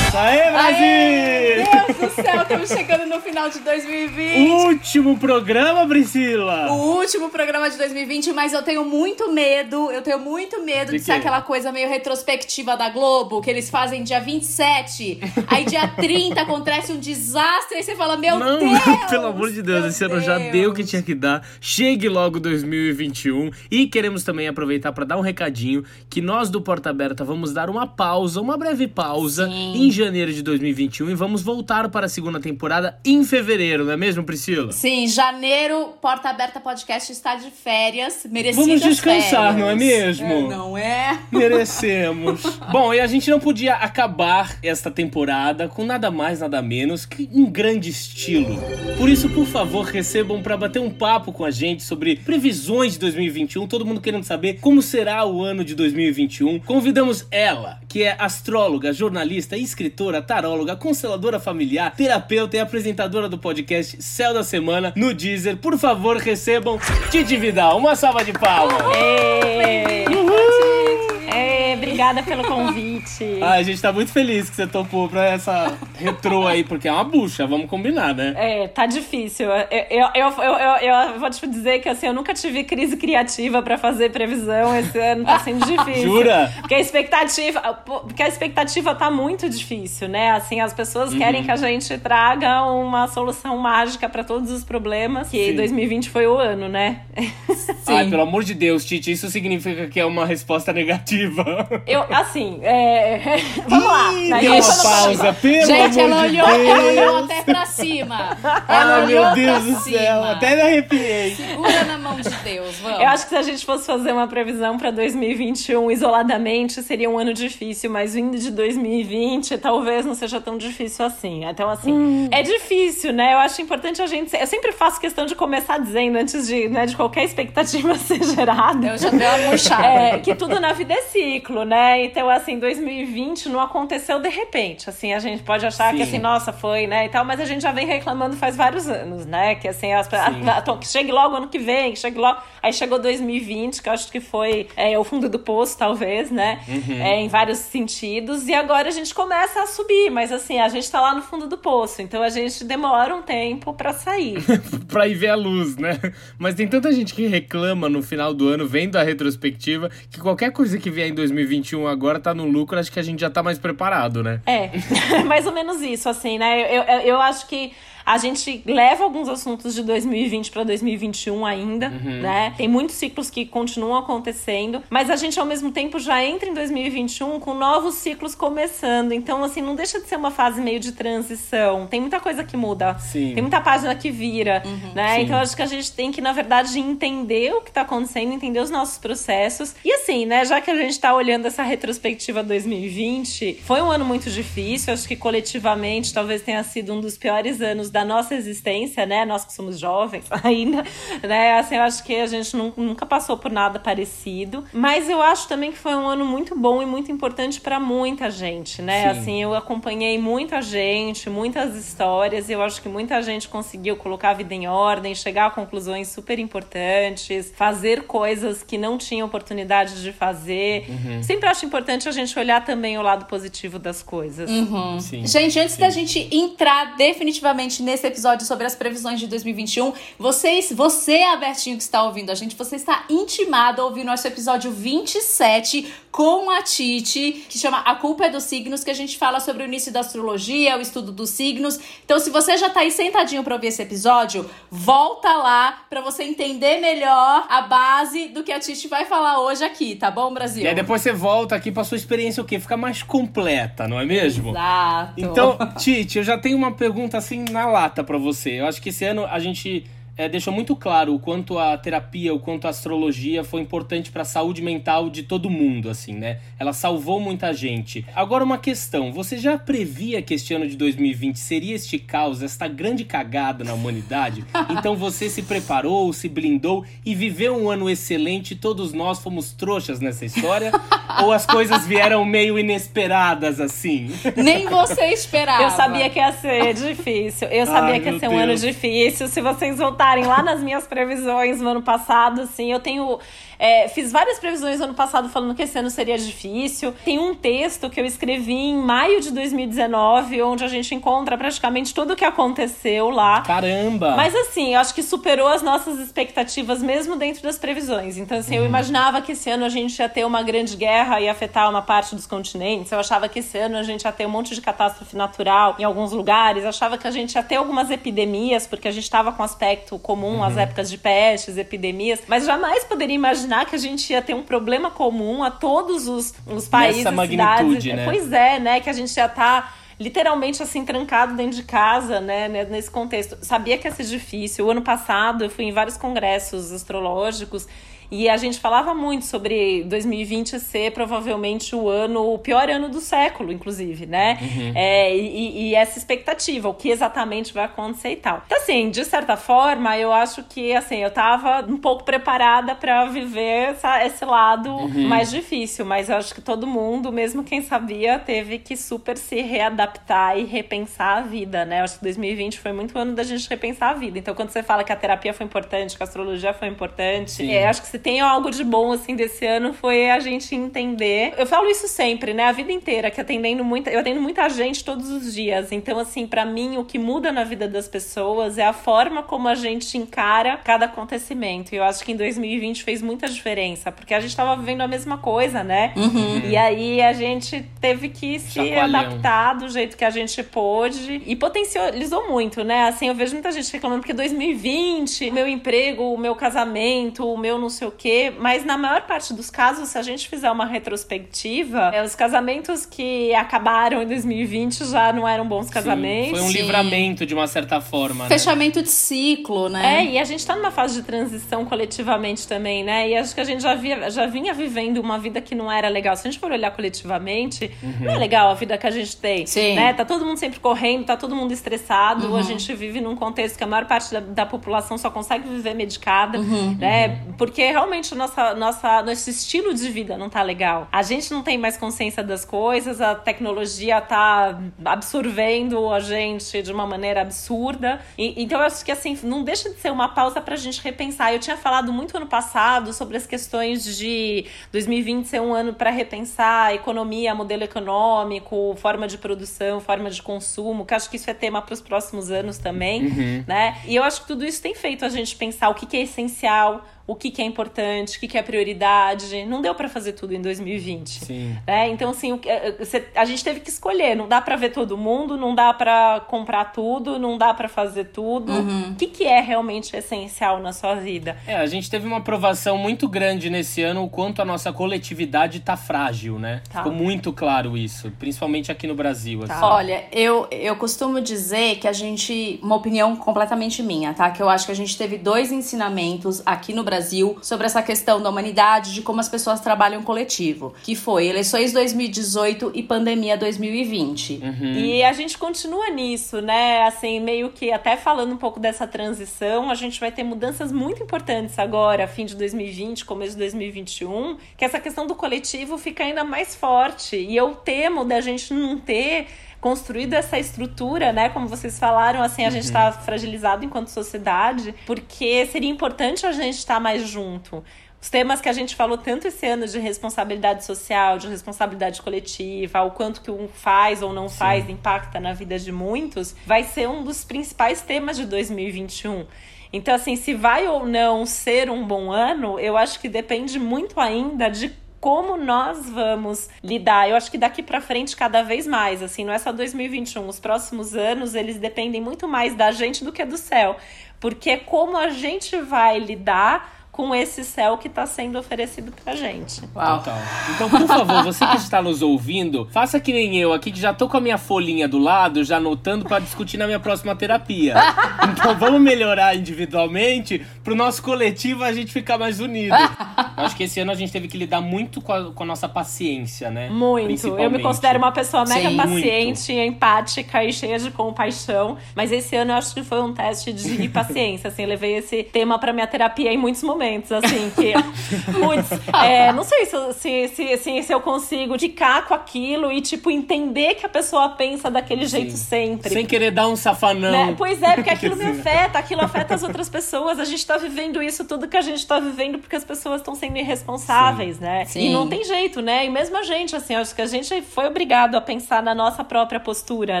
Aê, 0.18 0.50
Brasil! 0.50 0.86
Aê, 0.86 1.64
Deus 1.92 2.10
do 2.10 2.22
céu, 2.22 2.40
estamos 2.40 2.68
chegando 2.70 3.06
no 3.06 3.20
final 3.20 3.50
de 3.50 3.58
2020. 3.58 4.50
Último 4.50 5.18
programa, 5.18 5.86
Priscila! 5.86 6.72
O 6.72 6.96
último 6.96 7.28
programa 7.28 7.68
de 7.68 7.76
2020, 7.76 8.32
mas 8.32 8.54
eu 8.54 8.62
tenho 8.62 8.82
muito 8.82 9.30
medo, 9.30 9.90
eu 9.90 10.00
tenho 10.00 10.18
muito 10.18 10.62
medo 10.62 10.92
de, 10.92 10.96
de 10.96 11.04
ser 11.04 11.12
aquela 11.12 11.42
coisa 11.42 11.70
meio 11.70 11.90
retrospectiva 11.90 12.78
da 12.78 12.88
Globo, 12.88 13.42
que 13.42 13.50
eles 13.50 13.68
fazem 13.68 14.02
dia 14.02 14.18
27, 14.18 15.20
aí 15.48 15.66
dia 15.66 15.86
30 15.86 16.40
acontece 16.40 16.92
um 16.92 16.98
desastre, 16.98 17.76
aí 17.76 17.82
você 17.82 17.94
fala, 17.94 18.16
meu 18.16 18.38
não, 18.38 18.56
Deus! 18.58 19.10
Pelo 19.10 19.26
amor 19.26 19.52
de 19.52 19.60
Deus, 19.60 19.84
esse 19.84 20.02
ano 20.02 20.18
já 20.22 20.38
deu 20.38 20.70
o 20.70 20.74
que 20.74 20.82
tinha 20.82 21.02
que 21.02 21.14
dar. 21.14 21.46
Chegue 21.60 22.08
logo 22.08 22.40
2021 22.40 23.50
e 23.70 23.86
queremos 23.86 24.24
também 24.24 24.48
aproveitar 24.48 24.92
para 24.92 25.04
dar 25.04 25.18
um 25.18 25.22
recadinho 25.22 25.84
que 26.08 26.22
nós 26.22 26.48
do 26.48 26.62
Porta 26.62 26.88
Aberta 26.88 27.22
vamos 27.22 27.52
dar 27.52 27.68
uma 27.68 27.86
pausa, 27.86 28.40
uma 28.40 28.56
breve 28.56 28.88
pausa 28.88 29.46
Sim. 29.46 29.74
em 29.76 29.90
janeiro 29.90 30.05
janeiro 30.06 30.32
de 30.32 30.40
2021 30.40 31.10
e 31.10 31.14
vamos 31.14 31.42
voltar 31.42 31.88
para 31.88 32.06
a 32.06 32.08
segunda 32.08 32.38
temporada 32.38 32.96
em 33.04 33.24
fevereiro, 33.24 33.84
não 33.84 33.92
é 33.92 33.96
mesmo, 33.96 34.22
Priscila? 34.22 34.70
Sim, 34.70 35.08
janeiro, 35.08 35.94
Porta 36.00 36.28
Aberta 36.28 36.60
Podcast 36.60 37.10
está 37.10 37.34
de 37.34 37.50
férias, 37.50 38.24
merecidas 38.30 38.66
Vamos 38.66 38.80
descansar, 38.82 39.52
férias. 39.52 39.56
não 39.56 39.68
é 39.68 39.74
mesmo? 39.74 40.26
É, 40.26 40.42
não 40.42 40.78
é? 40.78 41.18
Merecemos. 41.32 42.40
Bom, 42.70 42.94
e 42.94 43.00
a 43.00 43.06
gente 43.08 43.28
não 43.28 43.40
podia 43.40 43.74
acabar 43.74 44.56
esta 44.62 44.92
temporada 44.92 45.66
com 45.66 45.84
nada 45.84 46.08
mais, 46.08 46.38
nada 46.38 46.62
menos 46.62 47.04
que 47.04 47.28
um 47.32 47.50
grande 47.50 47.90
estilo. 47.90 48.56
Por 48.96 49.08
isso, 49.08 49.28
por 49.30 49.46
favor, 49.46 49.86
recebam 49.86 50.40
para 50.40 50.56
bater 50.56 50.78
um 50.78 50.90
papo 50.90 51.32
com 51.32 51.44
a 51.44 51.50
gente 51.50 51.82
sobre 51.82 52.14
previsões 52.14 52.92
de 52.92 53.00
2021, 53.00 53.66
todo 53.66 53.84
mundo 53.84 54.00
querendo 54.00 54.22
saber 54.22 54.60
como 54.60 54.80
será 54.80 55.26
o 55.26 55.42
ano 55.42 55.64
de 55.64 55.74
2021. 55.74 56.60
Convidamos 56.60 57.26
ela, 57.28 57.80
que 57.88 58.04
é 58.04 58.14
astróloga, 58.20 58.92
jornalista 58.92 59.56
e 59.56 59.64
escritora 59.64 59.95
escritora, 59.96 60.20
taróloga, 60.20 60.76
consteladora 60.76 61.40
familiar, 61.40 61.90
terapeuta 61.96 62.56
e 62.56 62.60
apresentadora 62.60 63.30
do 63.30 63.38
podcast 63.38 64.02
Céu 64.02 64.34
da 64.34 64.44
Semana 64.44 64.92
no 64.94 65.14
Deezer. 65.14 65.56
Por 65.56 65.78
favor, 65.78 66.18
recebam 66.18 66.78
Titi 67.10 67.36
Vidal. 67.38 67.78
Uma 67.78 67.96
salva 67.96 68.22
de 68.22 68.32
palmas. 68.34 68.82
Uhul! 68.82 70.24
Uhul! 70.24 71.15
É, 71.28 71.74
obrigada 71.74 72.22
pelo 72.22 72.44
convite. 72.44 73.24
Ah, 73.46 73.54
a 73.54 73.62
gente 73.62 73.80
tá 73.80 73.92
muito 73.92 74.10
feliz 74.10 74.48
que 74.48 74.56
você 74.56 74.66
topou 74.66 75.08
pra 75.08 75.24
essa 75.26 75.76
retrô 75.98 76.46
aí, 76.46 76.64
porque 76.64 76.88
é 76.88 76.92
uma 76.92 77.04
bucha, 77.04 77.46
vamos 77.46 77.68
combinar, 77.68 78.14
né? 78.14 78.34
É, 78.36 78.68
tá 78.68 78.86
difícil. 78.86 79.46
Eu, 79.46 80.08
eu, 80.14 80.32
eu, 80.42 80.52
eu, 80.82 80.94
eu 81.12 81.20
vou 81.20 81.30
te 81.30 81.46
dizer 81.46 81.80
que 81.80 81.88
assim, 81.88 82.06
eu 82.06 82.14
nunca 82.14 82.34
tive 82.34 82.64
crise 82.64 82.96
criativa 82.96 83.62
pra 83.62 83.78
fazer 83.78 84.10
previsão. 84.10 84.76
Esse 84.76 84.98
ano 84.98 85.24
tá 85.24 85.38
sendo 85.38 85.64
difícil. 85.66 86.02
Jura? 86.02 86.52
Porque 86.60 86.74
a 86.74 86.80
expectativa, 86.80 87.60
porque 87.84 88.22
a 88.22 88.28
expectativa 88.28 88.94
tá 88.94 89.10
muito 89.10 89.48
difícil, 89.48 90.08
né? 90.08 90.30
Assim, 90.32 90.60
as 90.60 90.72
pessoas 90.72 91.12
uhum. 91.12 91.18
querem 91.18 91.44
que 91.44 91.50
a 91.50 91.56
gente 91.56 91.96
traga 91.98 92.64
uma 92.64 93.06
solução 93.08 93.56
mágica 93.58 94.08
pra 94.08 94.24
todos 94.24 94.50
os 94.50 94.64
problemas. 94.64 95.28
Que 95.28 95.50
Sim. 95.50 95.56
2020 95.56 96.10
foi 96.10 96.26
o 96.26 96.36
ano, 96.36 96.68
né? 96.68 97.02
Sim. 97.46 97.92
Ai, 97.92 98.08
pelo 98.08 98.22
amor 98.22 98.42
de 98.42 98.54
Deus, 98.54 98.84
Titi, 98.84 99.12
isso 99.12 99.30
significa 99.30 99.86
que 99.86 100.00
é 100.00 100.04
uma 100.04 100.26
resposta 100.26 100.72
negativa. 100.72 101.15
Eu, 101.86 102.04
assim, 102.10 102.58
é... 102.62 103.38
vamos 103.68 103.86
lá. 103.86 104.12
Ih, 104.12 104.40
deu 104.40 104.52
uma 104.52 104.82
pausa, 104.82 105.32
pelo 105.34 105.66
Gente, 105.66 106.00
amor 106.00 106.12
ela 106.12 106.28
de 106.28 106.40
olhou, 106.40 106.46
Deus. 106.46 106.68
ela 106.68 106.82
olhou 106.84 107.24
até 107.24 107.42
pra 107.42 107.66
cima. 107.66 108.36
Ela 108.68 109.02
ah, 109.02 109.06
meu 109.06 109.34
Deus 109.34 109.64
do 109.64 109.80
cima. 109.80 109.98
céu, 109.98 110.24
até 110.24 110.54
me 110.54 110.60
arrepiei. 110.60 111.34
Segura 111.34 111.84
na 111.84 111.98
mão 111.98 112.16
de 112.16 112.28
Deus, 112.28 112.76
vamos. 112.78 113.00
Eu 113.00 113.08
acho 113.08 113.24
que 113.24 113.30
se 113.30 113.36
a 113.36 113.42
gente 113.42 113.64
fosse 113.64 113.86
fazer 113.86 114.12
uma 114.12 114.26
previsão 114.26 114.76
pra 114.76 114.90
2021 114.90 115.90
isoladamente, 115.90 116.82
seria 116.82 117.08
um 117.08 117.18
ano 117.18 117.32
difícil, 117.32 117.90
mas 117.90 118.14
vindo 118.14 118.36
de 118.38 118.50
2020, 118.50 119.58
talvez 119.58 120.04
não 120.04 120.14
seja 120.14 120.40
tão 120.40 120.56
difícil 120.56 121.04
assim. 121.04 121.44
Então, 121.44 121.68
assim, 121.70 121.92
hum. 121.92 122.28
é 122.30 122.42
difícil, 122.42 123.12
né? 123.12 123.34
Eu 123.34 123.38
acho 123.38 123.60
importante 123.62 124.02
a 124.02 124.06
gente. 124.06 124.34
Eu 124.36 124.46
sempre 124.46 124.72
faço 124.72 125.00
questão 125.00 125.26
de 125.26 125.34
começar 125.34 125.78
dizendo, 125.78 126.16
antes 126.16 126.46
de, 126.46 126.68
né, 126.68 126.86
de 126.86 126.96
qualquer 126.96 127.24
expectativa 127.24 127.94
ser 127.96 128.22
gerada. 128.22 128.88
Eu 128.88 128.98
já 128.98 129.10
dei 129.10 129.26
uma 129.26 129.38
murchada. 129.48 129.86
É, 129.86 130.18
que 130.18 130.34
tudo 130.34 130.58
na 130.60 130.72
vida 130.72 130.94
é 130.94 131.02
ciclo, 131.10 131.64
né? 131.64 132.04
Então, 132.04 132.28
assim, 132.28 132.58
2020 132.58 133.48
não 133.48 133.60
aconteceu 133.60 134.20
de 134.20 134.28
repente. 134.28 134.88
Assim, 134.88 135.12
a 135.12 135.18
gente 135.18 135.42
pode 135.42 135.64
achar 135.64 135.90
Sim. 135.90 135.96
que 135.96 136.02
assim, 136.02 136.18
nossa, 136.18 136.52
foi, 136.52 136.86
né? 136.86 137.06
E 137.06 137.08
tal, 137.08 137.24
mas 137.24 137.40
a 137.40 137.44
gente 137.44 137.62
já 137.62 137.72
vem 137.72 137.86
reclamando 137.86 138.36
faz 138.36 138.56
vários 138.56 138.88
anos, 138.88 139.26
né? 139.26 139.54
Que 139.54 139.68
assim, 139.68 139.92
as, 139.92 140.12
a, 140.12 140.26
a, 140.26 140.62
que 140.78 140.86
chegue 140.86 141.12
logo 141.12 141.36
ano 141.36 141.48
que 141.48 141.58
vem, 141.58 141.92
que 141.92 141.98
chegue 141.98 142.18
logo. 142.18 142.40
Aí 142.62 142.72
chegou 142.72 142.98
2020, 142.98 143.82
que 143.82 143.88
eu 143.88 143.92
acho 143.92 144.10
que 144.10 144.20
foi 144.20 144.68
é, 144.76 144.98
o 144.98 145.04
fundo 145.04 145.28
do 145.28 145.38
poço, 145.38 145.78
talvez, 145.78 146.30
né? 146.30 146.60
Uhum. 146.68 147.02
É, 147.02 147.20
em 147.20 147.28
vários 147.28 147.58
sentidos. 147.58 148.48
E 148.48 148.54
agora 148.54 148.88
a 148.88 148.92
gente 148.92 149.14
começa 149.14 149.62
a 149.62 149.66
subir, 149.66 150.10
mas 150.10 150.32
assim, 150.32 150.58
a 150.58 150.68
gente 150.68 150.90
tá 150.90 151.00
lá 151.00 151.14
no 151.14 151.22
fundo 151.22 151.46
do 151.46 151.58
poço. 151.58 152.02
Então 152.02 152.22
a 152.22 152.28
gente 152.28 152.64
demora 152.64 153.14
um 153.14 153.22
tempo 153.22 153.72
para 153.72 153.92
sair. 153.92 154.38
pra 154.88 155.06
ir 155.06 155.14
ver 155.14 155.28
a 155.28 155.34
luz, 155.34 155.76
né? 155.76 155.98
Mas 156.38 156.54
tem 156.54 156.66
tanta 156.66 156.92
gente 156.92 157.14
que 157.14 157.26
reclama 157.26 157.88
no 157.88 158.02
final 158.02 158.34
do 158.34 158.48
ano, 158.48 158.66
vendo 158.66 158.96
a 158.96 159.02
retrospectiva, 159.02 159.90
que 160.10 160.20
qualquer 160.20 160.50
coisa 160.52 160.78
que 160.78 160.90
vier 160.96 161.08
em 161.08 161.14
2021 161.14 161.86
agora 161.86 162.18
tá 162.18 162.34
no 162.34 162.46
lucro, 162.46 162.78
acho 162.78 162.90
que 162.90 162.98
a 162.98 163.02
gente 163.02 163.20
já 163.20 163.30
tá 163.30 163.42
mais 163.42 163.58
preparado, 163.58 164.22
né? 164.22 164.40
É, 164.46 164.70
mais 165.26 165.46
ou 165.46 165.52
menos 165.52 165.82
isso, 165.82 166.08
assim, 166.08 166.38
né? 166.38 166.62
Eu, 166.62 166.82
eu, 166.82 167.00
eu 167.00 167.20
acho 167.20 167.46
que 167.46 167.72
a 168.06 168.18
gente 168.18 168.62
leva 168.64 169.02
alguns 169.02 169.28
assuntos 169.28 169.74
de 169.74 169.82
2020 169.82 170.52
para 170.52 170.62
2021 170.62 171.44
ainda, 171.44 171.88
uhum. 171.88 172.20
né? 172.20 172.54
Tem 172.56 172.68
muitos 172.68 172.94
ciclos 172.94 173.28
que 173.28 173.44
continuam 173.44 173.96
acontecendo, 173.96 174.80
mas 174.88 175.10
a 175.10 175.16
gente 175.16 175.40
ao 175.40 175.44
mesmo 175.44 175.72
tempo 175.72 175.98
já 175.98 176.24
entra 176.24 176.48
em 176.48 176.54
2021 176.54 177.40
com 177.40 177.52
novos 177.52 177.96
ciclos 177.96 178.36
começando. 178.36 179.10
Então, 179.10 179.42
assim, 179.42 179.60
não 179.60 179.74
deixa 179.74 180.00
de 180.00 180.06
ser 180.06 180.14
uma 180.14 180.30
fase 180.30 180.60
meio 180.60 180.78
de 180.78 180.92
transição. 180.92 181.88
Tem 181.88 182.00
muita 182.00 182.20
coisa 182.20 182.44
que 182.44 182.56
muda. 182.56 182.96
Sim. 182.98 183.32
Tem 183.34 183.42
muita 183.42 183.60
página 183.60 183.92
que 183.96 184.08
vira, 184.08 184.62
uhum. 184.64 184.94
né? 184.94 185.16
Sim. 185.16 185.22
Então, 185.22 185.38
acho 185.38 185.56
que 185.56 185.62
a 185.62 185.66
gente 185.66 185.90
tem 185.90 186.12
que, 186.12 186.20
na 186.20 186.32
verdade, 186.32 186.78
entender 186.78 187.52
o 187.54 187.60
que 187.60 187.72
tá 187.72 187.80
acontecendo, 187.80 188.32
entender 188.32 188.60
os 188.60 188.70
nossos 188.70 188.98
processos. 188.98 189.74
E 189.84 189.92
assim, 189.92 190.26
né, 190.26 190.44
já 190.44 190.60
que 190.60 190.70
a 190.70 190.76
gente 190.76 191.00
tá 191.00 191.12
olhando 191.12 191.46
essa 191.46 191.64
retrospectiva 191.64 192.44
2020, 192.44 193.62
foi 193.64 193.82
um 193.82 193.90
ano 193.90 194.04
muito 194.04 194.30
difícil, 194.30 194.94
acho 194.94 195.08
que 195.08 195.16
coletivamente 195.16 196.14
talvez 196.14 196.42
tenha 196.42 196.62
sido 196.62 196.94
um 196.94 197.00
dos 197.00 197.18
piores 197.18 197.60
anos 197.60 197.90
da 197.96 198.04
nossa 198.04 198.34
existência, 198.34 199.06
né? 199.06 199.24
Nós 199.24 199.46
que 199.46 199.54
somos 199.54 199.78
jovens 199.78 200.26
ainda, 200.44 200.84
né? 201.22 201.58
Assim, 201.58 201.76
eu 201.76 201.82
acho 201.82 202.04
que 202.04 202.14
a 202.14 202.26
gente 202.26 202.54
nunca 202.54 203.06
passou 203.06 203.38
por 203.38 203.50
nada 203.50 203.78
parecido. 203.78 204.64
Mas 204.70 205.08
eu 205.08 205.22
acho 205.22 205.48
também 205.48 205.72
que 205.72 205.78
foi 205.78 205.94
um 205.94 206.06
ano 206.06 206.22
muito 206.22 206.54
bom 206.54 206.82
e 206.82 206.86
muito 206.86 207.10
importante 207.10 207.58
para 207.58 207.80
muita 207.80 208.30
gente, 208.30 208.82
né? 208.82 209.02
Sim. 209.02 209.18
Assim, 209.18 209.42
eu 209.42 209.54
acompanhei 209.54 210.18
muita 210.18 210.60
gente, 210.60 211.30
muitas 211.30 211.74
histórias, 211.74 212.50
e 212.50 212.52
eu 212.52 212.62
acho 212.62 212.82
que 212.82 212.88
muita 212.88 213.22
gente 213.22 213.48
conseguiu 213.48 213.96
colocar 213.96 214.30
a 214.30 214.34
vida 214.34 214.54
em 214.54 214.66
ordem, 214.66 215.14
chegar 215.14 215.46
a 215.46 215.50
conclusões 215.50 216.08
super 216.08 216.38
importantes, 216.38 217.50
fazer 217.56 218.02
coisas 218.02 218.62
que 218.62 218.76
não 218.76 218.98
tinha 218.98 219.24
oportunidade 219.24 220.02
de 220.02 220.12
fazer. 220.12 220.84
Uhum. 220.86 221.22
Sempre 221.22 221.48
acho 221.48 221.64
importante 221.64 222.06
a 222.06 222.12
gente 222.12 222.38
olhar 222.38 222.62
também 222.62 222.98
o 222.98 223.02
lado 223.02 223.24
positivo 223.24 223.78
das 223.78 224.02
coisas. 224.02 224.50
Uhum. 224.50 224.98
Gente, 225.00 225.58
antes 225.58 225.76
Sim. 225.76 225.80
da 225.80 225.88
gente 225.88 226.28
entrar 226.30 226.96
definitivamente 226.96 227.85
nesse 227.86 228.04
episódio 228.04 228.44
sobre 228.44 228.66
as 228.66 228.74
previsões 228.74 229.20
de 229.20 229.28
2021. 229.28 229.92
Vocês, 230.18 230.72
você, 230.72 231.22
Abertinho, 231.22 231.76
que 231.76 231.84
está 231.84 232.02
ouvindo 232.02 232.30
a 232.30 232.34
gente, 232.34 232.56
você 232.56 232.74
está 232.74 233.04
intimado 233.08 233.80
a 233.80 233.84
ouvir 233.84 234.02
nosso 234.02 234.26
episódio 234.26 234.72
27 234.72 235.86
com 236.10 236.50
a 236.50 236.62
Titi, 236.62 237.44
que 237.46 237.58
chama 237.58 237.80
A 237.80 237.94
Culpa 237.94 238.24
é 238.24 238.30
dos 238.30 238.44
Signos, 238.44 238.82
que 238.82 238.90
a 238.90 238.94
gente 238.94 239.18
fala 239.18 239.38
sobre 239.38 239.62
o 239.62 239.66
início 239.66 239.92
da 239.92 240.00
astrologia, 240.00 240.76
o 240.76 240.80
estudo 240.80 241.12
dos 241.12 241.28
signos. 241.28 241.78
Então, 242.04 242.18
se 242.18 242.30
você 242.30 242.56
já 242.56 242.70
tá 242.70 242.80
aí 242.80 242.90
sentadinho 242.90 243.44
para 243.44 243.54
ouvir 243.54 243.66
esse 243.66 243.82
episódio, 243.82 244.48
volta 244.70 245.30
lá 245.36 245.84
para 245.90 246.00
você 246.00 246.24
entender 246.24 246.80
melhor 246.80 247.46
a 247.50 247.60
base 247.60 248.28
do 248.28 248.42
que 248.42 248.50
a 248.50 248.58
Titi 248.58 248.88
vai 248.88 249.04
falar 249.04 249.40
hoje 249.40 249.62
aqui, 249.62 249.94
tá 249.94 250.10
bom, 250.10 250.32
Brasil? 250.32 250.64
E 250.64 250.66
aí 250.66 250.74
depois 250.74 251.02
você 251.02 251.12
volta 251.12 251.54
aqui 251.54 251.70
pra 251.70 251.84
sua 251.84 251.98
experiência 251.98 252.42
o 252.42 252.46
quê? 252.46 252.58
Fica 252.58 252.78
mais 252.78 253.02
completa, 253.02 253.86
não 253.86 254.00
é 254.00 254.06
mesmo? 254.06 254.50
Exato. 254.50 255.12
Então, 255.18 255.58
Titi, 255.76 256.16
eu 256.16 256.24
já 256.24 256.38
tenho 256.38 256.56
uma 256.56 256.72
pergunta 256.72 257.18
assim 257.18 257.44
na 257.50 257.66
lata 257.76 258.02
para 258.02 258.18
você. 258.18 258.60
Eu 258.60 258.66
acho 258.66 258.80
que 258.80 258.88
esse 258.88 259.04
ano 259.04 259.26
a 259.26 259.38
gente 259.38 259.84
é, 260.16 260.28
deixou 260.28 260.52
muito 260.52 260.74
claro 260.74 261.14
o 261.14 261.18
quanto 261.18 261.58
a 261.58 261.76
terapia, 261.76 262.34
o 262.34 262.40
quanto 262.40 262.66
a 262.66 262.70
astrologia 262.70 263.44
foi 263.44 263.60
importante 263.60 264.10
para 264.10 264.22
a 264.22 264.24
saúde 264.24 264.62
mental 264.62 265.10
de 265.10 265.22
todo 265.22 265.50
mundo, 265.50 265.90
assim, 265.90 266.14
né? 266.14 266.38
Ela 266.58 266.72
salvou 266.72 267.20
muita 267.20 267.52
gente. 267.52 268.06
Agora 268.14 268.42
uma 268.42 268.56
questão, 268.56 269.12
você 269.12 269.36
já 269.36 269.58
previa 269.58 270.22
que 270.22 270.32
este 270.32 270.54
ano 270.54 270.66
de 270.66 270.76
2020 270.76 271.38
seria 271.38 271.74
este 271.74 271.98
caos, 271.98 272.42
esta 272.42 272.66
grande 272.66 273.04
cagada 273.04 273.62
na 273.62 273.74
humanidade? 273.74 274.44
Então 274.68 274.96
você 274.96 275.28
se 275.28 275.42
preparou, 275.42 276.12
se 276.12 276.28
blindou 276.28 276.84
e 277.04 277.14
viveu 277.14 277.56
um 277.56 277.70
ano 277.70 277.88
excelente, 277.88 278.54
todos 278.54 278.92
nós 278.92 279.18
fomos 279.18 279.52
trouxas 279.52 280.00
nessa 280.00 280.24
história? 280.24 280.72
ou 281.22 281.32
as 281.32 281.46
coisas 281.46 281.86
vieram 281.86 282.24
meio 282.24 282.58
inesperadas 282.58 283.60
assim? 283.60 284.10
Nem 284.36 284.66
você 284.66 285.06
esperava. 285.06 285.62
Eu 285.62 285.70
sabia 285.70 286.10
que 286.10 286.18
ia 286.18 286.32
ser 286.32 286.74
difícil. 286.74 287.48
Eu 287.48 287.66
sabia 287.66 287.94
Ai, 287.94 288.00
que 288.00 288.10
ia 288.10 288.18
ser 288.18 288.26
um 288.28 288.30
Deus. 288.30 288.42
ano 288.42 288.56
difícil. 288.56 289.28
Se 289.28 289.40
vocês 289.40 289.78
voltarem 289.78 290.05
lá 290.14 290.42
nas 290.42 290.60
minhas 290.62 290.86
previsões 290.86 291.60
no 291.60 291.70
ano 291.70 291.82
passado, 291.82 292.42
assim, 292.42 292.72
eu 292.72 292.80
tenho 292.80 293.18
é, 293.58 293.88
fiz 293.88 294.12
várias 294.12 294.38
previsões 294.38 294.80
ano 294.80 294.94
passado 294.94 295.28
falando 295.28 295.54
que 295.54 295.62
esse 295.62 295.78
ano 295.78 295.90
seria 295.90 296.18
difícil. 296.18 296.94
Tem 297.04 297.18
um 297.18 297.34
texto 297.34 297.88
que 297.88 298.00
eu 298.00 298.04
escrevi 298.04 298.52
em 298.52 298.76
maio 298.76 299.20
de 299.20 299.30
2019, 299.32 300.42
onde 300.42 300.64
a 300.64 300.68
gente 300.68 300.94
encontra 300.94 301.36
praticamente 301.36 301.94
tudo 301.94 302.12
o 302.12 302.16
que 302.16 302.24
aconteceu 302.24 303.10
lá. 303.10 303.40
Caramba! 303.42 304.14
Mas 304.16 304.34
assim, 304.34 304.74
eu 304.74 304.80
acho 304.80 304.94
que 304.94 305.02
superou 305.02 305.48
as 305.48 305.62
nossas 305.62 305.98
expectativas 305.98 306.82
mesmo 306.82 307.16
dentro 307.16 307.42
das 307.42 307.58
previsões. 307.58 308.16
Então, 308.16 308.38
assim, 308.38 308.56
uhum. 308.56 308.64
eu 308.64 308.66
imaginava 308.66 309.20
que 309.20 309.32
esse 309.32 309.48
ano 309.50 309.64
a 309.64 309.68
gente 309.68 309.98
ia 309.98 310.08
ter 310.08 310.24
uma 310.24 310.42
grande 310.42 310.76
guerra 310.76 311.20
e 311.20 311.28
afetar 311.28 311.68
uma 311.68 311.82
parte 311.82 312.14
dos 312.14 312.26
continentes. 312.26 312.92
Eu 312.92 313.00
achava 313.00 313.28
que 313.28 313.38
esse 313.38 313.58
ano 313.58 313.76
a 313.76 313.82
gente 313.82 314.04
ia 314.04 314.12
ter 314.12 314.26
um 314.26 314.30
monte 314.30 314.54
de 314.54 314.60
catástrofe 314.60 315.16
natural 315.16 315.76
em 315.78 315.84
alguns 315.84 316.12
lugares. 316.12 316.62
Eu 316.62 316.68
achava 316.68 316.98
que 316.98 317.06
a 317.06 317.10
gente 317.10 317.34
ia 317.34 317.42
ter 317.42 317.56
algumas 317.56 317.90
epidemias, 317.90 318.66
porque 318.66 318.88
a 318.88 318.90
gente 318.90 319.04
estava 319.04 319.32
com 319.32 319.42
aspecto 319.42 319.98
comum, 319.98 320.36
uhum. 320.36 320.44
as 320.44 320.56
épocas 320.56 320.90
de 320.90 320.98
pestes, 320.98 321.56
epidemias. 321.56 322.20
Mas 322.26 322.44
jamais 322.44 322.84
poderia 322.84 323.14
imaginar 323.14 323.45
imaginar 323.46 323.66
que 323.66 323.74
a 323.74 323.78
gente 323.78 324.12
ia 324.12 324.20
ter 324.20 324.34
um 324.34 324.42
problema 324.42 324.90
comum 324.90 325.42
a 325.42 325.50
todos 325.50 326.08
os, 326.08 326.34
os 326.46 326.68
países, 326.68 327.04
Nessa 327.04 327.12
magnitude, 327.12 327.80
cidades. 327.80 327.94
Né? 327.94 328.04
Pois 328.04 328.32
é, 328.32 328.58
né? 328.58 328.80
Que 328.80 328.90
a 328.90 328.92
gente 328.92 329.12
já 329.12 329.28
tá 329.28 329.72
literalmente 329.98 330.62
assim 330.62 330.84
trancado 330.84 331.34
dentro 331.34 331.56
de 331.56 331.62
casa, 331.62 332.20
né, 332.20 332.48
nesse 332.48 332.90
contexto. 332.90 333.38
Sabia 333.40 333.78
que 333.78 333.88
ia 333.88 333.94
ser 333.94 334.04
difícil. 334.04 334.66
O 334.66 334.70
ano 334.70 334.82
passado 334.82 335.44
eu 335.44 335.50
fui 335.50 335.64
em 335.64 335.72
vários 335.72 335.96
congressos 335.96 336.70
astrológicos 336.70 337.66
e 338.10 338.28
a 338.28 338.36
gente 338.36 338.58
falava 338.58 338.94
muito 338.94 339.24
sobre 339.24 339.84
2020 339.84 340.58
ser 340.60 340.92
provavelmente 340.92 341.74
o 341.74 341.88
ano, 341.88 342.32
o 342.32 342.38
pior 342.38 342.68
ano 342.70 342.88
do 342.88 343.00
século, 343.00 343.52
inclusive, 343.52 344.06
né? 344.06 344.38
Uhum. 344.40 344.72
É, 344.74 345.16
e, 345.16 345.68
e, 345.68 345.74
essa 345.74 345.98
expectativa, 345.98 346.68
o 346.68 346.74
que 346.74 346.90
exatamente 346.90 347.52
vai 347.52 347.64
acontecer 347.64 348.12
e 348.12 348.16
tal. 348.16 348.42
Então, 348.46 348.58
assim, 348.58 348.90
de 348.90 349.04
certa 349.04 349.36
forma, 349.36 349.96
eu 349.98 350.12
acho 350.12 350.42
que, 350.44 350.72
assim, 350.74 350.96
eu 350.96 351.10
tava 351.10 351.64
um 351.68 351.76
pouco 351.76 352.04
preparada 352.04 352.74
para 352.74 353.06
viver 353.06 353.70
essa, 353.70 354.04
esse 354.04 354.24
lado 354.24 354.70
uhum. 354.70 355.08
mais 355.08 355.30
difícil, 355.30 355.84
mas 355.84 356.08
eu 356.08 356.16
acho 356.16 356.34
que 356.34 356.40
todo 356.40 356.66
mundo, 356.66 357.12
mesmo 357.12 357.42
quem 357.42 357.62
sabia, 357.62 358.18
teve 358.18 358.58
que 358.58 358.76
super 358.76 359.16
se 359.16 359.40
readaptar 359.40 360.38
e 360.38 360.44
repensar 360.44 361.18
a 361.18 361.20
vida, 361.22 361.64
né? 361.64 361.80
Eu 361.80 361.84
acho 361.84 361.98
que 361.98 362.04
2020 362.04 362.60
foi 362.60 362.72
muito 362.72 362.96
ano 362.98 363.14
da 363.14 363.22
gente 363.22 363.48
repensar 363.48 363.90
a 363.90 363.94
vida. 363.94 364.18
Então, 364.18 364.34
quando 364.34 364.50
você 364.50 364.62
fala 364.62 364.84
que 364.84 364.92
a 364.92 364.96
terapia 364.96 365.32
foi 365.32 365.46
importante, 365.46 365.96
que 365.96 366.02
a 366.02 366.06
astrologia 366.06 366.52
foi 366.52 366.68
importante, 366.68 367.50
é, 367.50 367.68
acho 367.68 367.82
que 367.82 367.88
se 367.96 367.98
tem 367.98 368.20
algo 368.20 368.50
de 368.50 368.62
bom, 368.62 368.92
assim, 368.92 369.16
desse 369.16 369.46
ano 369.46 369.72
foi 369.72 370.10
a 370.10 370.20
gente 370.20 370.54
entender. 370.54 371.32
Eu 371.38 371.46
falo 371.46 371.66
isso 371.70 371.88
sempre, 371.88 372.34
né? 372.34 372.44
A 372.44 372.52
vida 372.52 372.70
inteira, 372.70 373.10
que 373.10 373.18
atendendo 373.18 373.64
muita. 373.64 373.90
Eu 373.90 374.00
atendo 374.00 374.20
muita 374.20 374.46
gente 374.50 374.84
todos 374.84 375.08
os 375.08 375.32
dias. 375.32 375.72
Então, 375.72 375.98
assim, 375.98 376.26
para 376.26 376.44
mim, 376.44 376.76
o 376.76 376.84
que 376.84 376.98
muda 376.98 377.32
na 377.32 377.42
vida 377.42 377.66
das 377.66 377.88
pessoas 377.88 378.58
é 378.58 378.66
a 378.66 378.74
forma 378.74 379.22
como 379.22 379.48
a 379.48 379.54
gente 379.54 379.96
encara 379.96 380.58
cada 380.58 380.84
acontecimento. 380.84 381.74
E 381.74 381.78
eu 381.78 381.84
acho 381.84 382.04
que 382.04 382.12
em 382.12 382.16
2020 382.16 382.84
fez 382.84 383.00
muita 383.00 383.26
diferença, 383.28 383.90
porque 383.90 384.12
a 384.12 384.20
gente 384.20 384.36
tava 384.36 384.54
vivendo 384.56 384.82
a 384.82 384.88
mesma 384.88 385.16
coisa, 385.16 385.64
né? 385.64 385.94
Uhum. 385.96 386.50
E 386.50 386.56
aí 386.56 387.00
a 387.00 387.14
gente 387.14 387.64
teve 387.80 388.10
que 388.10 388.38
se 388.38 388.52
Chacoalhão. 388.52 389.00
adaptar 389.00 389.54
do 389.54 389.68
jeito 389.70 389.96
que 389.96 390.04
a 390.04 390.10
gente 390.10 390.42
pôde 390.42 391.22
e 391.24 391.34
potencializou 391.34 392.28
muito, 392.28 392.62
né? 392.62 392.88
Assim, 392.88 393.08
eu 393.08 393.14
vejo 393.14 393.32
muita 393.32 393.50
gente 393.52 393.72
reclamando 393.72 394.02
porque 394.02 394.12
2020, 394.12 395.30
meu 395.30 395.48
emprego, 395.48 396.12
o 396.12 396.18
meu 396.18 396.34
casamento, 396.34 397.26
o 397.26 397.38
meu 397.38 397.58
não 397.58 397.70
sei 397.70 397.85
o 397.86 397.90
quê, 397.90 398.32
mas 398.38 398.64
na 398.64 398.76
maior 398.76 399.02
parte 399.02 399.32
dos 399.32 399.50
casos, 399.50 399.88
se 399.88 399.98
a 399.98 400.02
gente 400.02 400.28
fizer 400.28 400.50
uma 400.50 400.66
retrospectiva, 400.66 401.90
é, 401.94 402.02
os 402.02 402.14
casamentos 402.14 402.84
que 402.86 403.34
acabaram 403.34 404.02
em 404.02 404.06
2020 404.06 404.84
já 404.86 405.12
não 405.12 405.26
eram 405.26 405.46
bons 405.46 405.70
casamentos. 405.70 406.30
Sim, 406.30 406.36
foi 406.36 406.40
um 406.40 406.52
Sim. 406.52 406.58
livramento 406.62 407.26
de 407.26 407.34
uma 407.34 407.46
certa 407.46 407.80
forma. 407.80 408.24
Né? 408.24 408.28
Fechamento 408.28 408.82
de 408.82 408.88
ciclo, 408.88 409.68
né? 409.68 410.00
É, 410.00 410.04
e 410.12 410.18
a 410.18 410.24
gente 410.24 410.46
tá 410.46 410.54
numa 410.56 410.70
fase 410.70 411.00
de 411.00 411.06
transição 411.06 411.64
coletivamente 411.64 412.46
também, 412.46 412.84
né? 412.84 413.08
E 413.08 413.16
acho 413.16 413.34
que 413.34 413.40
a 413.40 413.44
gente 413.44 413.62
já, 413.62 413.74
via, 413.74 414.10
já 414.10 414.26
vinha 414.26 414.52
vivendo 414.52 414.98
uma 414.98 415.18
vida 415.18 415.40
que 415.40 415.54
não 415.54 415.70
era 415.70 415.88
legal. 415.88 416.16
Se 416.16 416.26
a 416.26 416.30
gente 416.30 416.40
for 416.40 416.50
olhar 416.50 416.70
coletivamente, 416.70 417.70
uhum. 417.82 418.06
não 418.06 418.12
é 418.12 418.18
legal 418.18 418.50
a 418.50 418.54
vida 418.54 418.76
que 418.76 418.86
a 418.86 418.90
gente 418.90 419.16
tem. 419.16 419.46
Sim. 419.46 419.74
Né? 419.74 419.92
Tá 419.92 420.04
todo 420.04 420.24
mundo 420.24 420.38
sempre 420.38 420.60
correndo, 420.60 421.04
tá 421.04 421.16
todo 421.16 421.34
mundo 421.34 421.52
estressado. 421.52 422.28
Uhum. 422.28 422.36
A 422.36 422.42
gente 422.42 422.72
vive 422.74 423.00
num 423.00 423.16
contexto 423.16 423.56
que 423.56 423.64
a 423.64 423.66
maior 423.66 423.86
parte 423.86 424.12
da, 424.12 424.20
da 424.20 424.46
população 424.46 424.98
só 424.98 425.10
consegue 425.10 425.48
viver 425.48 425.74
medicada, 425.74 426.38
uhum. 426.38 426.76
né? 426.78 427.20
Porque 427.38 427.75
realmente 427.76 428.14
nossa, 428.14 428.54
nossa, 428.54 429.02
nosso 429.02 429.28
estilo 429.28 429.74
de 429.74 429.90
vida 429.90 430.16
não 430.16 430.30
tá 430.30 430.42
legal. 430.42 430.88
A 430.90 431.02
gente 431.02 431.30
não 431.30 431.42
tem 431.42 431.58
mais 431.58 431.76
consciência 431.76 432.22
das 432.22 432.42
coisas, 432.42 433.02
a 433.02 433.14
tecnologia 433.14 434.00
tá 434.00 434.58
absorvendo 434.82 435.92
a 435.92 436.00
gente 436.00 436.62
de 436.62 436.72
uma 436.72 436.86
maneira 436.86 437.20
absurda. 437.20 438.00
E, 438.16 438.42
então 438.42 438.60
eu 438.60 438.66
acho 438.66 438.82
que 438.82 438.90
assim, 438.90 439.18
não 439.22 439.44
deixa 439.44 439.68
de 439.68 439.78
ser 439.78 439.92
uma 439.92 440.08
pausa 440.08 440.40
pra 440.40 440.56
gente 440.56 440.80
repensar. 440.82 441.34
Eu 441.34 441.38
tinha 441.38 441.56
falado 441.56 441.92
muito 441.92 442.16
ano 442.16 442.26
passado 442.26 442.94
sobre 442.94 443.18
as 443.18 443.26
questões 443.26 443.84
de 443.84 444.46
2020 444.72 445.26
ser 445.26 445.42
um 445.42 445.52
ano 445.52 445.74
para 445.74 445.90
repensar 445.90 446.74
economia, 446.74 447.34
modelo 447.34 447.62
econômico, 447.62 448.74
forma 448.78 449.06
de 449.06 449.18
produção, 449.18 449.80
forma 449.80 450.08
de 450.08 450.22
consumo, 450.22 450.86
que 450.86 450.94
acho 450.94 451.10
que 451.10 451.16
isso 451.16 451.28
é 451.28 451.34
tema 451.34 451.60
para 451.60 451.74
os 451.74 451.82
próximos 451.82 452.30
anos 452.30 452.56
também, 452.56 453.06
uhum. 453.06 453.44
né? 453.46 453.78
E 453.84 453.94
eu 453.94 454.02
acho 454.02 454.22
que 454.22 454.28
tudo 454.28 454.46
isso 454.46 454.62
tem 454.62 454.74
feito 454.74 455.04
a 455.04 455.10
gente 455.10 455.36
pensar 455.36 455.68
o 455.68 455.74
que, 455.74 455.84
que 455.84 455.96
é 455.98 456.02
essencial, 456.02 456.82
o 457.06 457.14
que, 457.14 457.30
que 457.30 457.40
é 457.40 457.44
importante, 457.44 458.16
o 458.16 458.20
que, 458.20 458.26
que 458.26 458.36
é 458.36 458.42
prioridade. 458.42 459.44
Não 459.44 459.62
deu 459.62 459.74
para 459.74 459.88
fazer 459.88 460.12
tudo 460.12 460.34
em 460.34 460.42
2020. 460.42 461.24
Sim. 461.24 461.56
Né? 461.64 461.88
Então, 461.88 462.10
assim, 462.10 462.40
é, 462.44 462.74
a 463.14 463.24
gente 463.24 463.44
teve 463.44 463.60
que 463.60 463.70
escolher. 463.70 464.16
Não 464.16 464.26
dá 464.26 464.40
para 464.40 464.56
ver 464.56 464.70
todo 464.70 464.98
mundo, 464.98 465.36
não 465.36 465.54
dá 465.54 465.72
para 465.72 466.20
comprar 466.26 466.72
tudo, 466.72 467.18
não 467.18 467.38
dá 467.38 467.54
para 467.54 467.68
fazer 467.68 468.06
tudo. 468.06 468.52
Uhum. 468.52 468.90
O 468.90 468.94
que, 468.96 469.06
que 469.06 469.24
é 469.24 469.40
realmente 469.40 469.96
essencial 469.96 470.58
na 470.58 470.72
sua 470.72 470.96
vida? 470.96 471.36
É, 471.46 471.56
a 471.56 471.66
gente 471.66 471.88
teve 471.88 472.06
uma 472.06 472.16
aprovação 472.16 472.76
muito 472.76 473.08
grande 473.08 473.48
nesse 473.48 473.82
ano 473.82 474.02
o 474.02 474.10
quanto 474.10 474.42
a 474.42 474.44
nossa 474.44 474.72
coletividade 474.72 475.60
tá 475.60 475.76
frágil, 475.76 476.40
né? 476.40 476.62
Tá. 476.72 476.82
Ficou 476.82 476.92
muito 476.92 477.32
claro 477.32 477.76
isso, 477.76 478.10
principalmente 478.18 478.72
aqui 478.72 478.86
no 478.88 478.96
Brasil. 478.96 479.46
Tá. 479.46 479.54
Assim. 479.54 479.64
Olha, 479.64 480.04
eu, 480.10 480.48
eu 480.50 480.74
costumo 480.74 481.20
dizer 481.20 481.76
que 481.76 481.86
a 481.86 481.92
gente. 481.92 482.58
Uma 482.62 482.74
opinião 482.74 483.14
completamente 483.14 483.80
minha, 483.82 484.12
tá? 484.12 484.30
Que 484.30 484.42
eu 484.42 484.48
acho 484.48 484.66
que 484.66 484.72
a 484.72 484.76
gente 484.76 484.98
teve 484.98 485.18
dois 485.18 485.52
ensinamentos 485.52 486.42
aqui 486.44 486.72
no 486.72 486.82
Brasil 486.82 486.95
Brasil 486.96 487.38
sobre 487.42 487.66
essa 487.66 487.82
questão 487.82 488.22
da 488.22 488.30
humanidade, 488.30 488.94
de 488.94 489.02
como 489.02 489.20
as 489.20 489.28
pessoas 489.28 489.60
trabalham 489.60 490.02
coletivo, 490.02 490.74
que 490.82 490.96
foi 490.96 491.26
eleições 491.26 491.72
2018 491.72 492.72
e 492.74 492.82
pandemia 492.82 493.36
2020. 493.36 494.40
Uhum. 494.42 494.72
E 494.72 495.04
a 495.04 495.12
gente 495.12 495.36
continua 495.36 495.90
nisso, 495.90 496.40
né? 496.40 496.86
Assim, 496.86 497.20
meio 497.20 497.50
que 497.50 497.70
até 497.70 497.96
falando 497.96 498.32
um 498.32 498.36
pouco 498.36 498.58
dessa 498.58 498.86
transição, 498.86 499.70
a 499.70 499.74
gente 499.74 500.00
vai 500.00 500.10
ter 500.10 500.22
mudanças 500.22 500.72
muito 500.72 501.02
importantes 501.02 501.58
agora, 501.58 502.08
fim 502.08 502.24
de 502.24 502.34
2020, 502.34 503.04
começo 503.04 503.32
de 503.32 503.38
2021, 503.38 504.38
que 504.56 504.64
essa 504.64 504.80
questão 504.80 505.06
do 505.06 505.14
coletivo 505.14 505.76
fica 505.76 506.02
ainda 506.02 506.24
mais 506.24 506.54
forte. 506.54 507.16
E 507.16 507.36
eu 507.36 507.54
temo 507.54 508.04
da 508.04 508.20
gente 508.20 508.54
não 508.54 508.78
ter 508.78 509.26
construído 509.66 510.12
essa 510.12 510.38
estrutura, 510.38 511.12
né? 511.12 511.28
Como 511.28 511.48
vocês 511.48 511.76
falaram, 511.76 512.22
assim, 512.22 512.42
a 512.42 512.44
uhum. 512.44 512.52
gente 512.52 512.66
está 512.66 512.92
fragilizado 512.92 513.64
enquanto 513.64 513.88
sociedade, 513.88 514.72
porque 514.86 515.44
seria 515.46 515.68
importante 515.68 516.24
a 516.24 516.30
gente 516.30 516.58
estar 516.58 516.74
tá 516.74 516.80
mais 516.80 517.08
junto. 517.08 517.64
Os 518.00 518.08
temas 518.08 518.40
que 518.40 518.48
a 518.48 518.52
gente 518.52 518.76
falou 518.76 518.96
tanto 518.96 519.26
esse 519.26 519.44
ano 519.44 519.66
de 519.66 519.80
responsabilidade 519.80 520.64
social, 520.64 521.18
de 521.18 521.26
responsabilidade 521.26 522.00
coletiva, 522.00 522.82
o 522.82 522.92
quanto 522.92 523.20
que 523.20 523.28
um 523.28 523.48
faz 523.48 524.02
ou 524.02 524.12
não 524.12 524.28
faz 524.28 524.66
Sim. 524.66 524.72
impacta 524.74 525.18
na 525.18 525.32
vida 525.32 525.58
de 525.58 525.72
muitos, 525.72 526.36
vai 526.46 526.62
ser 526.62 526.88
um 526.88 527.02
dos 527.02 527.24
principais 527.24 527.82
temas 527.82 528.16
de 528.16 528.24
2021. 528.24 529.26
Então, 529.72 529.92
assim, 529.92 530.14
se 530.14 530.32
vai 530.32 530.68
ou 530.68 530.86
não 530.86 531.26
ser 531.26 531.68
um 531.68 531.84
bom 531.84 532.12
ano, 532.12 532.56
eu 532.60 532.76
acho 532.76 533.00
que 533.00 533.08
depende 533.08 533.58
muito 533.58 533.98
ainda 533.98 534.48
de 534.48 534.72
como 535.00 535.36
nós 535.36 535.88
vamos 535.90 536.48
lidar. 536.62 537.08
Eu 537.08 537.16
acho 537.16 537.30
que 537.30 537.38
daqui 537.38 537.62
para 537.62 537.80
frente 537.80 538.16
cada 538.16 538.42
vez 538.42 538.66
mais, 538.66 539.02
assim, 539.02 539.24
não 539.24 539.32
é 539.32 539.38
só 539.38 539.52
2021, 539.52 540.26
os 540.26 540.40
próximos 540.40 540.94
anos 540.94 541.34
eles 541.34 541.58
dependem 541.58 542.00
muito 542.00 542.26
mais 542.26 542.54
da 542.54 542.70
gente 542.70 543.04
do 543.04 543.12
que 543.12 543.24
do 543.24 543.36
céu, 543.36 543.76
porque 544.20 544.56
como 544.56 544.96
a 544.96 545.10
gente 545.10 545.56
vai 545.60 545.98
lidar 545.98 546.75
com 546.96 547.14
esse 547.14 547.44
céu 547.44 547.76
que 547.76 547.88
está 547.88 548.06
sendo 548.06 548.38
oferecido 548.38 548.90
pra 549.04 549.14
gente. 549.14 549.60
Uau. 549.76 549.98
Então, 550.00 550.16
então, 550.54 550.70
por 550.70 550.86
favor, 550.86 551.22
você 551.22 551.46
que 551.46 551.58
está 551.58 551.82
nos 551.82 552.00
ouvindo, 552.00 552.66
faça 552.72 552.98
que 552.98 553.12
nem 553.12 553.36
eu 553.36 553.52
aqui, 553.52 553.70
que 553.70 553.78
já 553.78 553.92
tô 553.92 554.08
com 554.08 554.16
a 554.16 554.20
minha 554.20 554.38
folhinha 554.38 554.88
do 554.88 554.98
lado, 554.98 555.44
já 555.44 555.58
anotando 555.58 556.06
para 556.06 556.20
discutir 556.20 556.56
na 556.56 556.66
minha 556.66 556.80
próxima 556.80 557.14
terapia. 557.14 557.74
Então 558.26 558.56
vamos 558.58 558.80
melhorar 558.80 559.36
individualmente 559.36 560.44
pro 560.64 560.74
nosso 560.74 561.02
coletivo 561.02 561.62
a 561.62 561.72
gente 561.72 561.92
ficar 561.92 562.18
mais 562.18 562.40
unido. 562.40 562.74
Eu 562.74 563.44
acho 563.44 563.56
que 563.56 563.64
esse 563.64 563.78
ano 563.78 563.92
a 563.92 563.94
gente 563.94 564.10
teve 564.10 564.26
que 564.26 564.36
lidar 564.36 564.60
muito 564.60 565.00
com 565.00 565.12
a, 565.12 565.32
com 565.32 565.42
a 565.42 565.46
nossa 565.46 565.68
paciência, 565.68 566.50
né? 566.50 566.68
Muito. 566.68 567.26
Eu 567.38 567.50
me 567.50 567.60
considero 567.60 567.98
uma 567.98 568.10
pessoa 568.10 568.44
mega 568.44 568.68
Sim, 568.68 568.76
paciente, 568.76 569.52
muito. 569.52 569.74
empática 569.74 570.44
e 570.44 570.52
cheia 570.52 570.78
de 570.78 570.90
compaixão. 570.90 571.76
Mas 571.94 572.10
esse 572.10 572.34
ano 572.36 572.52
eu 572.52 572.56
acho 572.56 572.74
que 572.74 572.82
foi 572.82 573.00
um 573.00 573.12
teste 573.12 573.52
de 573.52 573.88
paciência. 573.88 574.48
Assim, 574.48 574.62
eu 574.62 574.68
levei 574.68 574.96
esse 574.96 575.22
tema 575.22 575.58
pra 575.58 575.72
minha 575.72 575.86
terapia 575.86 576.32
em 576.32 576.38
muitos 576.38 576.62
momentos 576.62 576.85
momentos, 576.86 577.12
assim, 577.12 577.50
que. 577.50 577.74
muitos. 578.38 578.70
É, 578.94 579.32
não 579.32 579.42
sei 579.42 579.66
se, 579.66 579.92
se, 579.94 580.28
se, 580.28 580.56
se, 580.56 580.82
se 580.82 580.92
eu 580.92 581.00
consigo 581.00 581.58
ficar 581.58 582.06
com 582.06 582.14
aquilo 582.14 582.70
e, 582.70 582.80
tipo, 582.80 583.10
entender 583.10 583.74
que 583.74 583.84
a 583.84 583.88
pessoa 583.88 584.30
pensa 584.30 584.70
daquele 584.70 585.08
Sim. 585.08 585.18
jeito 585.18 585.36
sempre. 585.36 585.90
Sem 585.90 586.06
querer 586.06 586.30
dar 586.30 586.48
um 586.48 586.56
safanão. 586.56 587.10
Né? 587.10 587.34
Pois 587.36 587.60
é, 587.62 587.74
porque 587.74 587.90
aquilo 587.90 588.16
me 588.16 588.24
afeta, 588.24 588.78
aquilo 588.78 589.02
afeta 589.02 589.34
as 589.34 589.42
outras 589.42 589.68
pessoas. 589.68 590.18
A 590.18 590.24
gente 590.24 590.46
tá 590.46 590.56
vivendo 590.56 591.02
isso 591.02 591.24
tudo 591.24 591.48
que 591.48 591.56
a 591.56 591.62
gente 591.62 591.84
tá 591.86 591.98
vivendo 591.98 592.38
porque 592.38 592.56
as 592.56 592.64
pessoas 592.64 593.00
estão 593.00 593.14
sendo 593.14 593.36
irresponsáveis, 593.36 594.36
Sim. 594.36 594.42
né? 594.42 594.64
Sim. 594.66 594.80
E 594.80 594.92
não 594.92 595.08
tem 595.08 595.24
jeito, 595.24 595.60
né? 595.60 595.84
E 595.84 595.90
mesmo 595.90 596.16
a 596.16 596.22
gente, 596.22 596.54
assim, 596.54 596.74
acho 596.74 596.94
que 596.94 597.02
a 597.02 597.06
gente 597.06 597.42
foi 597.42 597.66
obrigado 597.66 598.14
a 598.14 598.20
pensar 598.20 598.62
na 598.62 598.74
nossa 598.74 599.02
própria 599.02 599.40
postura, 599.40 600.00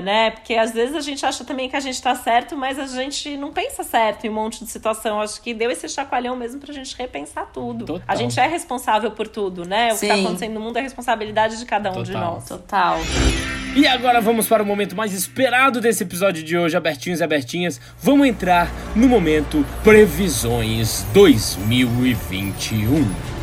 né? 0.00 0.30
Porque 0.30 0.54
às 0.54 0.72
vezes 0.72 0.94
a 0.94 1.00
gente 1.00 1.24
acha 1.24 1.44
também 1.44 1.68
que 1.68 1.76
a 1.76 1.80
gente 1.80 2.00
tá 2.00 2.14
certo, 2.14 2.56
mas 2.56 2.78
a 2.78 2.86
gente 2.86 3.36
não 3.36 3.52
pensa 3.52 3.82
certo 3.82 4.26
em 4.26 4.30
um 4.30 4.34
monte 4.34 4.64
de 4.64 4.70
situação. 4.70 5.20
Acho 5.20 5.40
que 5.40 5.52
deu 5.52 5.70
esse 5.70 5.88
chacoalhão 5.88 6.36
mesmo 6.36 6.60
pra 6.60 6.72
gente 6.76 6.96
repensar 6.96 7.46
tudo. 7.52 7.84
Total. 7.84 8.04
A 8.06 8.14
gente 8.14 8.38
é 8.38 8.46
responsável 8.46 9.10
por 9.10 9.28
tudo, 9.28 9.64
né? 9.64 9.92
O 9.92 9.96
Sim. 9.96 10.08
que 10.08 10.12
tá 10.12 10.20
acontecendo 10.20 10.54
no 10.54 10.60
mundo 10.60 10.78
é 10.78 10.82
responsabilidade 10.82 11.58
de 11.58 11.64
cada 11.64 11.90
um 11.90 11.94
Total. 11.94 12.04
de 12.04 12.12
nós. 12.12 12.48
Total. 12.48 12.98
E 13.76 13.86
agora 13.86 14.20
vamos 14.20 14.46
para 14.46 14.62
o 14.62 14.66
momento 14.66 14.96
mais 14.96 15.12
esperado 15.12 15.80
desse 15.80 16.02
episódio 16.02 16.42
de 16.42 16.56
hoje, 16.56 16.76
abertinhos 16.76 17.20
e 17.20 17.24
abertinhas. 17.24 17.80
Vamos 18.00 18.26
entrar 18.26 18.70
no 18.94 19.06
momento 19.06 19.64
Previsões 19.84 21.04
2021. 21.12 23.35